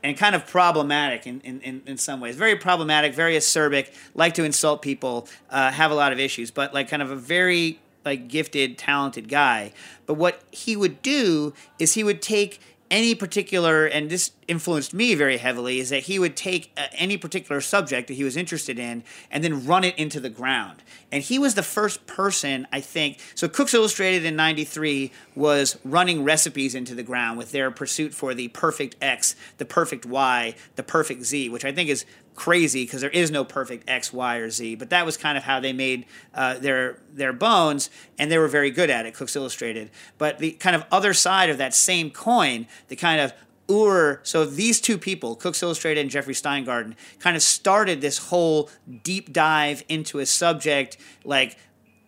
and 0.03 0.17
kind 0.17 0.33
of 0.33 0.47
problematic 0.47 1.27
in, 1.27 1.41
in, 1.41 1.61
in, 1.61 1.81
in 1.85 1.97
some 1.97 2.19
ways. 2.19 2.35
Very 2.35 2.55
problematic, 2.55 3.13
very 3.13 3.35
acerbic. 3.35 3.93
Like 4.15 4.33
to 4.35 4.43
insult 4.43 4.81
people, 4.81 5.27
uh, 5.49 5.71
have 5.71 5.91
a 5.91 5.95
lot 5.95 6.13
of 6.13 6.19
issues, 6.19 6.51
but 6.51 6.73
like 6.73 6.89
kind 6.89 7.01
of 7.01 7.11
a 7.11 7.15
very 7.15 7.79
like 8.05 8.27
gifted, 8.27 8.77
talented 8.77 9.29
guy. 9.29 9.73
But 10.05 10.15
what 10.15 10.41
he 10.51 10.75
would 10.75 11.01
do 11.01 11.53
is 11.79 11.93
he 11.93 12.03
would 12.03 12.21
take 12.21 12.59
any 12.91 13.15
particular, 13.15 13.85
and 13.85 14.09
this 14.09 14.31
influenced 14.47 14.93
me 14.93 15.15
very 15.15 15.37
heavily, 15.37 15.79
is 15.79 15.89
that 15.89 16.03
he 16.03 16.19
would 16.19 16.35
take 16.35 16.71
uh, 16.77 16.87
any 16.93 17.17
particular 17.17 17.61
subject 17.61 18.09
that 18.09 18.15
he 18.15 18.23
was 18.23 18.37
interested 18.37 18.77
in 18.77 19.03
and 19.31 19.43
then 19.43 19.65
run 19.65 19.83
it 19.83 19.97
into 19.97 20.19
the 20.19 20.29
ground. 20.29 20.83
And 21.11 21.21
he 21.21 21.37
was 21.37 21.55
the 21.55 21.63
first 21.63 22.07
person, 22.07 22.67
I 22.71 22.79
think. 22.79 23.19
So 23.35 23.49
Cooks 23.49 23.73
Illustrated 23.73 24.25
in 24.25 24.35
93 24.35 25.11
was 25.35 25.77
running 25.83 26.23
recipes 26.23 26.73
into 26.73 26.95
the 26.95 27.03
ground 27.03 27.37
with 27.37 27.51
their 27.51 27.69
pursuit 27.69 28.13
for 28.13 28.33
the 28.33 28.47
perfect 28.49 28.95
X, 29.01 29.35
the 29.57 29.65
perfect 29.65 30.05
Y, 30.05 30.55
the 30.75 30.83
perfect 30.83 31.23
Z, 31.23 31.49
which 31.49 31.65
I 31.65 31.71
think 31.71 31.89
is 31.89 32.05
crazy 32.35 32.85
because 32.85 33.01
there 33.01 33.09
is 33.09 33.29
no 33.29 33.43
perfect 33.43 33.89
X, 33.89 34.13
Y, 34.13 34.37
or 34.37 34.49
Z. 34.49 34.75
But 34.75 34.89
that 34.91 35.05
was 35.05 35.17
kind 35.17 35.37
of 35.37 35.43
how 35.43 35.59
they 35.59 35.73
made 35.73 36.05
uh, 36.33 36.55
their 36.55 36.97
their 37.13 37.33
bones, 37.33 37.89
and 38.17 38.31
they 38.31 38.37
were 38.37 38.47
very 38.47 38.71
good 38.71 38.89
at 38.89 39.05
it. 39.05 39.13
Cooks 39.13 39.35
Illustrated. 39.35 39.89
But 40.17 40.39
the 40.39 40.51
kind 40.51 40.75
of 40.75 40.85
other 40.91 41.13
side 41.13 41.49
of 41.49 41.57
that 41.57 41.73
same 41.73 42.09
coin, 42.09 42.67
the 42.87 42.95
kind 42.95 43.19
of 43.21 43.33
Ur, 43.71 44.19
so 44.23 44.45
these 44.45 44.81
two 44.81 44.97
people, 44.97 45.35
Cooks 45.35 45.63
Illustrated 45.63 46.01
and 46.01 46.09
Jeffrey 46.09 46.33
Steingarten, 46.33 46.95
kind 47.19 47.35
of 47.35 47.41
started 47.41 48.01
this 48.01 48.17
whole 48.17 48.69
deep 49.03 49.31
dive 49.31 49.83
into 49.87 50.19
a 50.19 50.25
subject 50.25 50.97
like 51.23 51.57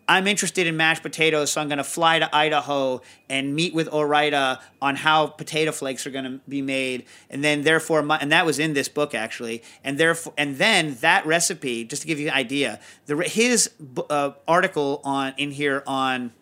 I'm 0.08 0.28
interested 0.28 0.68
in 0.68 0.76
mashed 0.76 1.02
potatoes, 1.02 1.52
so 1.52 1.62
I'm 1.62 1.68
going 1.68 1.78
to 1.78 1.84
fly 1.84 2.20
to 2.20 2.36
Idaho 2.36 3.02
and 3.30 3.56
meet 3.56 3.74
with 3.74 3.92
Ore-Ida 3.92 4.60
on 4.82 4.96
how 4.96 5.28
potato 5.28 5.72
flakes 5.72 6.06
are 6.06 6.12
going 6.12 6.26
to 6.26 6.40
be 6.48 6.62
made, 6.62 7.06
and 7.30 7.44
then 7.44 7.62
therefore, 7.62 8.02
my, 8.02 8.18
and 8.18 8.32
that 8.32 8.46
was 8.46 8.60
in 8.60 8.74
this 8.74 8.90
book 8.90 9.16
actually, 9.16 9.64
and 9.84 9.98
therefore, 9.98 10.34
and 10.38 10.58
then 10.58 10.96
that 10.96 11.26
recipe, 11.26 11.86
just 11.86 12.02
to 12.02 12.08
give 12.08 12.20
you 12.20 12.28
an 12.28 12.34
idea, 12.34 12.80
the 13.06 13.16
his 13.24 13.70
uh, 14.10 14.32
article 14.48 15.02
on 15.04 15.34
in 15.38 15.52
here 15.52 15.84
on 15.88 16.34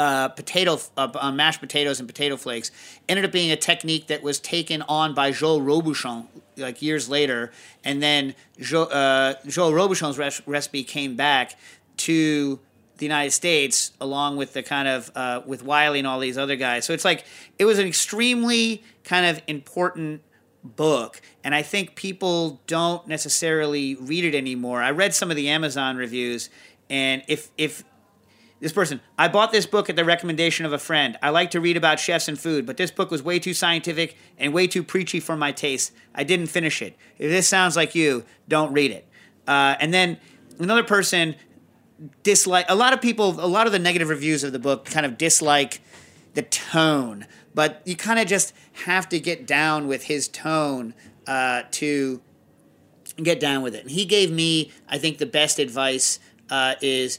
uh, 0.00 0.28
potato 0.28 0.78
uh, 0.96 1.08
on 1.20 1.36
mashed 1.36 1.60
potatoes 1.60 2.00
and 2.00 2.08
potato 2.08 2.34
flakes 2.34 2.70
ended 3.06 3.22
up 3.22 3.30
being 3.30 3.50
a 3.50 3.56
technique 3.56 4.06
that 4.06 4.22
was 4.22 4.40
taken 4.40 4.80
on 4.88 5.12
by 5.12 5.30
Joel 5.30 5.60
Robuchon 5.60 6.26
like 6.56 6.80
years 6.80 7.10
later, 7.10 7.52
and 7.84 8.02
then 8.02 8.34
jo, 8.58 8.84
uh, 8.84 9.34
Joel 9.46 9.72
Robuchon's 9.72 10.16
res- 10.16 10.40
recipe 10.46 10.84
came 10.84 11.16
back 11.16 11.58
to 11.98 12.58
the 12.96 13.04
United 13.04 13.32
States 13.32 13.92
along 14.00 14.38
with 14.38 14.54
the 14.54 14.62
kind 14.62 14.88
of 14.88 15.10
uh, 15.14 15.42
with 15.44 15.62
Wylie 15.62 15.98
and 15.98 16.08
all 16.08 16.18
these 16.18 16.38
other 16.38 16.56
guys. 16.56 16.86
So 16.86 16.94
it's 16.94 17.04
like 17.04 17.26
it 17.58 17.66
was 17.66 17.78
an 17.78 17.86
extremely 17.86 18.82
kind 19.04 19.26
of 19.26 19.42
important 19.46 20.22
book. 20.62 21.20
And 21.42 21.54
i 21.54 21.62
think 21.62 21.94
people 21.94 22.60
don't 22.66 23.06
necessarily 23.06 23.96
read 23.96 24.24
it 24.24 24.34
anymore. 24.34 24.82
I 24.82 24.90
read 24.92 25.14
some 25.14 25.30
of 25.30 25.36
the 25.36 25.48
amazon 25.48 25.96
reviews 25.96 26.48
and 26.90 27.22
if 27.28 27.50
if 27.56 27.84
this 28.60 28.72
person, 28.72 29.00
I 29.18 29.28
bought 29.28 29.52
this 29.52 29.64
book 29.64 29.88
at 29.88 29.96
the 29.96 30.04
recommendation 30.04 30.66
of 30.66 30.72
a 30.72 30.78
friend. 30.78 31.18
I 31.22 31.30
like 31.30 31.50
to 31.52 31.60
read 31.60 31.78
about 31.78 31.98
chefs 31.98 32.28
and 32.28 32.38
food, 32.38 32.66
but 32.66 32.76
this 32.76 32.90
book 32.90 33.10
was 33.10 33.22
way 33.22 33.38
too 33.38 33.54
scientific 33.54 34.16
and 34.38 34.52
way 34.52 34.66
too 34.66 34.82
preachy 34.82 35.18
for 35.18 35.34
my 35.34 35.50
taste. 35.50 35.92
I 36.14 36.24
didn't 36.24 36.48
finish 36.48 36.82
it. 36.82 36.96
If 37.18 37.30
this 37.30 37.48
sounds 37.48 37.74
like 37.74 37.94
you, 37.94 38.24
don't 38.48 38.72
read 38.74 38.90
it. 38.90 39.06
Uh, 39.48 39.76
and 39.80 39.94
then 39.94 40.18
another 40.58 40.84
person 40.84 41.36
dislike 42.22 42.66
a 42.68 42.74
lot 42.74 42.92
of 42.92 43.00
people 43.00 43.38
a 43.40 43.46
lot 43.46 43.66
of 43.66 43.72
the 43.72 43.78
negative 43.78 44.08
reviews 44.08 44.42
of 44.42 44.52
the 44.52 44.58
book 44.58 44.86
kind 44.86 45.04
of 45.04 45.18
dislike 45.18 45.80
the 46.34 46.42
tone 46.42 47.26
but 47.54 47.82
you 47.84 47.94
kind 47.94 48.18
of 48.18 48.26
just 48.26 48.54
have 48.84 49.08
to 49.08 49.20
get 49.20 49.46
down 49.46 49.86
with 49.86 50.04
his 50.04 50.28
tone 50.28 50.94
uh, 51.26 51.62
to 51.70 52.22
get 53.22 53.38
down 53.38 53.62
with 53.62 53.74
it 53.74 53.82
and 53.82 53.90
he 53.90 54.06
gave 54.06 54.30
me 54.30 54.72
i 54.88 54.96
think 54.96 55.18
the 55.18 55.26
best 55.26 55.58
advice 55.58 56.18
uh, 56.48 56.74
is 56.80 57.18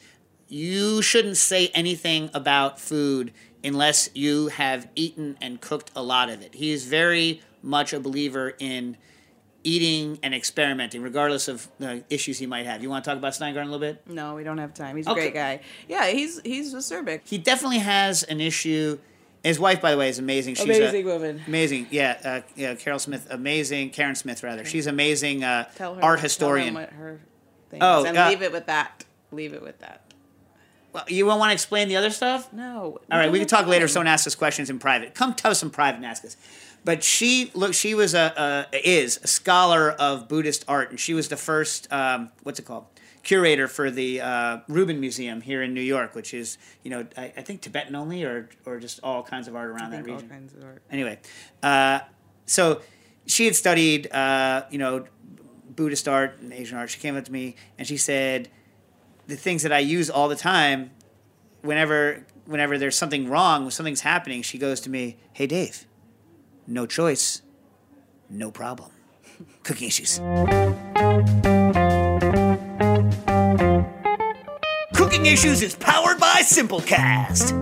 you 0.51 1.01
shouldn't 1.01 1.37
say 1.37 1.69
anything 1.73 2.29
about 2.33 2.79
food 2.79 3.31
unless 3.63 4.09
you 4.13 4.47
have 4.49 4.87
eaten 4.95 5.37
and 5.41 5.61
cooked 5.61 5.89
a 5.95 6.03
lot 6.03 6.29
of 6.29 6.41
it 6.41 6.53
he 6.55 6.71
is 6.71 6.85
very 6.85 7.41
much 7.63 7.93
a 7.93 7.99
believer 7.99 8.53
in 8.59 8.97
eating 9.63 10.17
and 10.23 10.33
experimenting, 10.33 11.03
regardless 11.03 11.47
of 11.47 11.67
the 11.77 12.03
issues 12.09 12.39
he 12.39 12.47
might 12.47 12.65
have. 12.65 12.81
You 12.81 12.89
want 12.89 13.03
to 13.05 13.09
talk 13.11 13.19
about 13.19 13.33
Steingarten 13.33 13.61
a 13.67 13.71
little 13.71 13.77
bit? 13.77 14.01
No, 14.07 14.33
we 14.33 14.43
don't 14.43 14.57
have 14.57 14.73
time. 14.73 14.95
He's 14.97 15.05
a 15.05 15.11
Okay. 15.11 15.21
great 15.29 15.33
guy. 15.35 15.59
Yeah, 15.87 16.07
he's 16.07 16.41
he's 16.43 16.73
acerbic. 16.73 17.21
He 17.25 17.37
definitely 17.37 17.77
has 17.77 18.23
an 18.23 18.41
issue. 18.41 18.97
His 19.43 19.59
wife, 19.59 19.79
by 19.79 19.91
the 19.91 19.97
way, 19.97 20.09
is 20.09 20.17
amazing. 20.17 20.55
She's 20.55 20.65
Amazing 20.65 21.05
woman. 21.05 21.41
Amazing, 21.45 21.87
yeah, 21.91 22.17
uh, 22.23 22.41
yeah. 22.55 22.73
Carol 22.73 22.97
Smith, 22.97 23.27
amazing. 23.29 23.91
Karen 23.91 24.15
Smith, 24.15 24.41
rather. 24.41 24.65
She's 24.65 24.87
amazing. 24.87 25.43
Uh, 25.43 25.65
Tell 25.75 25.93
her 25.93 26.03
art 26.03 26.17
tell 26.17 26.23
historian. 26.23 26.67
him 26.69 26.73
what 26.73 26.89
her 26.89 27.19
thing 27.69 27.79
Oh, 27.83 27.99
is, 28.01 28.05
and 28.09 28.17
uh, 28.17 28.29
leave 28.29 28.41
it 28.41 28.51
with 28.51 28.65
that. 28.65 29.05
Leave 29.31 29.53
it 29.53 29.61
with 29.61 29.77
that. 29.79 30.01
Well, 30.93 31.05
you 31.07 31.25
won't 31.25 31.39
want 31.39 31.51
to 31.51 31.53
explain 31.53 31.87
the 31.87 31.95
other 31.95 32.09
stuff? 32.09 32.51
No. 32.51 32.99
All 33.11 33.17
right, 33.17 33.31
we 33.31 33.39
can 33.39 33.47
talk 33.47 33.65
later 33.65 33.85
if 33.85 33.91
someone 33.91 34.07
asks 34.07 34.27
us 34.27 34.35
questions 34.35 34.69
in 34.69 34.77
private. 34.79 35.15
Come 35.15 35.33
tell 35.33 35.51
us 35.51 35.63
in 35.63 35.69
private 35.69 35.97
and 35.97 36.05
ask 36.05 36.25
us. 36.25 36.35
but 36.83 37.03
she 37.03 37.51
look 37.53 37.73
she 37.73 37.93
was 37.93 38.13
a, 38.13 38.67
a 38.73 38.89
is 38.89 39.19
a 39.23 39.27
scholar 39.27 39.91
of 39.91 40.27
Buddhist 40.27 40.65
art, 40.67 40.89
and 40.89 40.99
she 40.99 41.13
was 41.13 41.29
the 41.29 41.37
first 41.37 41.91
um, 41.93 42.29
what's 42.43 42.59
it 42.59 42.65
called 42.65 42.85
curator 43.23 43.67
for 43.67 43.91
the 43.91 44.19
uh, 44.19 44.57
Rubin 44.67 44.99
Museum 44.99 45.41
here 45.41 45.61
in 45.61 45.73
New 45.73 45.81
York, 45.81 46.15
which 46.15 46.33
is 46.33 46.57
you 46.83 46.89
know 46.91 47.05
I, 47.15 47.31
I 47.37 47.41
think 47.41 47.61
Tibetan 47.61 47.95
only 47.95 48.23
or 48.23 48.49
or 48.65 48.79
just 48.79 48.99
all 49.03 49.23
kinds 49.23 49.47
of 49.47 49.55
art 49.55 49.69
around 49.69 49.91
that 49.91 49.97
think 50.03 50.09
all 50.09 50.15
region. 50.15 50.29
kinds 50.29 50.53
of 50.53 50.63
art. 50.63 50.81
Anyway, 50.91 51.19
uh, 51.63 51.99
so 52.45 52.81
she 53.27 53.45
had 53.45 53.55
studied 53.55 54.11
uh, 54.11 54.63
you 54.71 54.77
know 54.77 55.05
Buddhist 55.75 56.07
art 56.07 56.39
and 56.41 56.51
Asian 56.51 56.77
art. 56.77 56.89
She 56.89 56.99
came 56.99 57.15
up 57.15 57.23
to 57.25 57.31
me 57.31 57.55
and 57.77 57.87
she 57.87 57.95
said 57.97 58.49
the 59.27 59.35
things 59.35 59.63
that 59.63 59.71
I 59.71 59.79
use 59.79 60.09
all 60.09 60.27
the 60.27 60.35
time 60.35 60.91
whenever 61.61 62.25
whenever 62.45 62.77
there's 62.77 62.97
something 62.97 63.29
wrong, 63.29 63.61
when 63.63 63.71
something's 63.71 64.01
happening, 64.01 64.41
she 64.41 64.57
goes 64.57 64.81
to 64.81 64.89
me, 64.89 65.17
"Hey 65.33 65.47
Dave, 65.47 65.85
no 66.67 66.85
choice, 66.85 67.41
no 68.29 68.51
problem. 68.51 68.91
Cooking 69.63 69.87
issues." 69.87 70.19
Cooking 74.93 75.25
Issues 75.25 75.61
is 75.61 75.75
powered 75.75 76.19
by 76.19 76.41
Simplecast. 76.41 77.57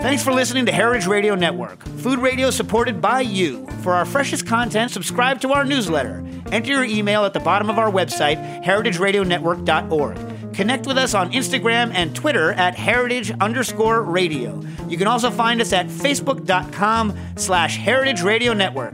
Thanks 0.00 0.22
for 0.22 0.32
listening 0.32 0.64
to 0.66 0.72
Heritage 0.72 1.06
Radio 1.06 1.34
Network, 1.34 1.84
food 1.98 2.18
radio 2.18 2.50
supported 2.50 3.00
by 3.00 3.20
you. 3.20 3.66
For 3.82 3.92
our 3.92 4.04
freshest 4.04 4.46
content, 4.46 4.90
subscribe 4.90 5.40
to 5.42 5.52
our 5.52 5.64
newsletter. 5.64 6.24
Enter 6.52 6.72
your 6.72 6.84
email 6.84 7.24
at 7.24 7.32
the 7.34 7.40
bottom 7.40 7.68
of 7.68 7.78
our 7.78 7.90
website, 7.90 8.64
heritageradionetwork.org. 8.64 10.16
Connect 10.60 10.86
with 10.86 10.98
us 10.98 11.14
on 11.14 11.32
Instagram 11.32 11.90
and 11.94 12.14
Twitter 12.14 12.52
at 12.52 12.74
heritage 12.74 13.30
underscore 13.40 14.02
radio. 14.02 14.62
You 14.90 14.98
can 14.98 15.06
also 15.06 15.30
find 15.30 15.58
us 15.58 15.72
at 15.72 15.86
facebook.com 15.86 17.16
slash 17.36 17.78
heritage 17.78 18.20
radio 18.20 18.52
network. 18.52 18.92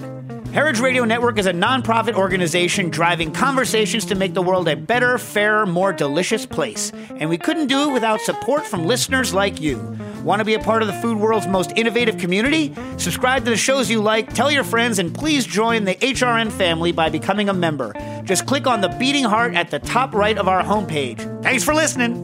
Heritage 0.53 0.81
Radio 0.81 1.05
Network 1.05 1.39
is 1.39 1.47
a 1.47 1.53
nonprofit 1.53 2.15
organization 2.15 2.89
driving 2.89 3.31
conversations 3.31 4.07
to 4.07 4.15
make 4.15 4.33
the 4.33 4.41
world 4.41 4.69
a 4.69 4.77
better, 4.77 5.19
fairer, 5.19 5.67
more 5.67 5.93
delicious 5.93 6.47
place. 6.47 6.93
And 7.17 7.29
we 7.29 7.37
couldn't 7.37 7.67
do 7.67 7.91
it 7.91 7.93
without 7.93 8.21
support 8.23 8.67
from 8.67 8.87
listeners 8.87 9.35
like 9.35 9.61
you. 9.61 9.79
Want 10.23 10.41
to 10.41 10.45
be 10.47 10.55
a 10.55 10.59
part 10.59 10.81
of 10.81 10.89
the 10.89 10.95
food 10.95 11.19
world's 11.19 11.47
most 11.47 11.73
innovative 11.77 12.17
community? 12.17 12.75
Subscribe 12.97 13.45
to 13.45 13.51
the 13.51 13.57
shows 13.57 13.91
you 13.91 14.01
like, 14.01 14.33
tell 14.33 14.51
your 14.51 14.65
friends, 14.65 14.99
and 14.99 15.15
please 15.15 15.45
join 15.45 15.85
the 15.85 15.95
HRN 15.97 16.51
family 16.51 16.91
by 16.91 17.11
becoming 17.11 17.51
a 17.51 17.55
member. 17.55 17.93
Just 18.25 18.47
click 18.47 18.67
on 18.67 18.81
the 18.81 18.89
beating 18.89 19.25
heart 19.25 19.55
at 19.55 19.71
the 19.71 19.79
top 19.79 20.15
right 20.15 20.39
of 20.39 20.49
our 20.49 20.63
homepage. 20.63 21.43
Thanks 21.43 21.65
for 21.65 21.75
listening. 21.75 22.23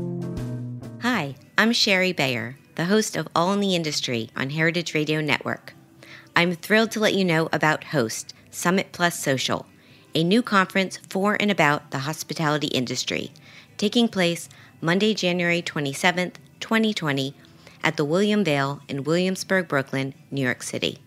Hi, 1.03 1.35
I'm 1.59 1.73
Shari 1.73 2.13
Bayer, 2.13 2.57
the 2.77 2.87
host 2.87 3.15
of 3.15 3.29
All 3.37 3.53
in 3.53 3.61
the 3.61 3.75
Industry 3.75 4.31
on 4.35 4.51
Heritage 4.51 4.95
Radio 4.95 5.21
Network. 5.21 5.75
I'm 6.35 6.55
thrilled 6.55 6.91
to 6.93 7.01
let 7.01 7.15
you 7.15 7.25
know 7.27 7.51
about 7.53 7.85
Host 7.85 8.33
Summit 8.51 8.89
Plus 8.93 9.19
Social, 9.19 9.67
a 10.15 10.25
new 10.25 10.43
conference 10.43 10.99
for 11.11 11.37
and 11.39 11.51
about 11.51 11.91
the 11.91 12.01
hospitality 12.01 12.69
industry, 12.69 13.33
taking 13.77 14.09
place 14.09 14.49
Monday, 14.81 15.13
January 15.13 15.61
27th, 15.61 16.35
2020, 16.61 17.35
at 17.85 17.99
the 17.99 18.05
William 18.05 18.43
Vale 18.45 18.81
in 18.89 19.05
Williamsburg, 19.05 19.69
Brooklyn, 19.69 20.15
New 20.31 20.41
York 20.41 20.63
City. 20.63 21.01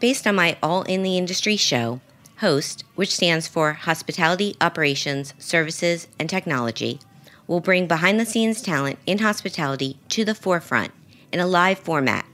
Based 0.00 0.26
on 0.26 0.34
my 0.34 0.56
All 0.62 0.82
in 0.82 1.04
the 1.04 1.16
Industry 1.16 1.56
show, 1.56 2.00
Host, 2.38 2.84
which 2.96 3.14
stands 3.14 3.46
for 3.46 3.72
Hospitality 3.72 4.56
Operations, 4.60 5.32
Services, 5.38 6.08
and 6.18 6.28
Technology, 6.28 6.98
will 7.46 7.60
bring 7.60 7.86
behind 7.86 8.18
the 8.18 8.26
scenes 8.26 8.60
talent 8.62 8.98
in 9.06 9.18
hospitality 9.18 9.98
to 10.08 10.24
the 10.24 10.34
forefront 10.34 10.92
in 11.32 11.38
a 11.38 11.46
live 11.46 11.78
format 11.78 12.26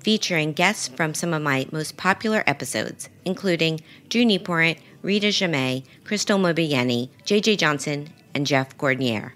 featuring 0.00 0.52
guests 0.52 0.88
from 0.88 1.14
some 1.14 1.34
of 1.34 1.42
my 1.42 1.66
most 1.72 1.96
popular 1.96 2.42
episodes, 2.46 3.08
including 3.24 3.80
Drew 4.08 4.24
Nieporent, 4.24 4.78
Rita 5.02 5.28
Jammet, 5.28 5.84
Crystal 6.04 6.38
Mobiani, 6.38 7.08
JJ 7.24 7.58
Johnson, 7.58 8.10
and 8.34 8.46
Jeff 8.46 8.76
Gordinier. 8.76 9.32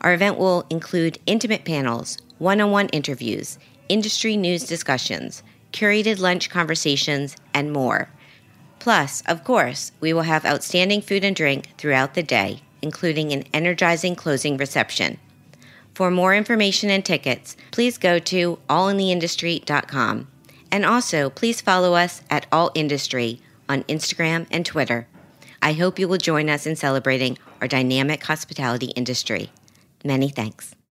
Our 0.00 0.14
event 0.14 0.38
will 0.38 0.66
include 0.70 1.18
intimate 1.26 1.64
panels, 1.64 2.18
one 2.38 2.60
on 2.60 2.70
one 2.70 2.88
interviews, 2.90 3.58
industry 3.88 4.36
news 4.36 4.64
discussions, 4.64 5.42
curated 5.72 6.18
lunch 6.18 6.50
conversations, 6.50 7.36
and 7.54 7.72
more. 7.72 8.08
Plus, 8.78 9.22
of 9.26 9.42
course, 9.42 9.92
we 10.00 10.12
will 10.12 10.22
have 10.22 10.44
outstanding 10.44 11.00
food 11.00 11.24
and 11.24 11.34
drink 11.34 11.68
throughout 11.76 12.14
the 12.14 12.22
day, 12.22 12.60
including 12.82 13.32
an 13.32 13.44
energizing 13.52 14.14
closing 14.14 14.56
reception. 14.56 15.18
For 15.96 16.10
more 16.10 16.34
information 16.34 16.90
and 16.90 17.02
tickets, 17.02 17.56
please 17.70 17.96
go 17.96 18.18
to 18.18 18.58
allintheindustry.com. 18.68 20.28
And 20.70 20.84
also, 20.84 21.30
please 21.30 21.62
follow 21.62 21.94
us 21.94 22.20
at 22.28 22.44
All 22.52 22.70
Industry 22.74 23.40
on 23.66 23.82
Instagram 23.84 24.46
and 24.50 24.66
Twitter. 24.66 25.08
I 25.62 25.72
hope 25.72 25.98
you 25.98 26.06
will 26.06 26.18
join 26.18 26.50
us 26.50 26.66
in 26.66 26.76
celebrating 26.76 27.38
our 27.62 27.66
dynamic 27.66 28.22
hospitality 28.22 28.88
industry. 28.88 29.48
Many 30.04 30.28
thanks. 30.28 30.75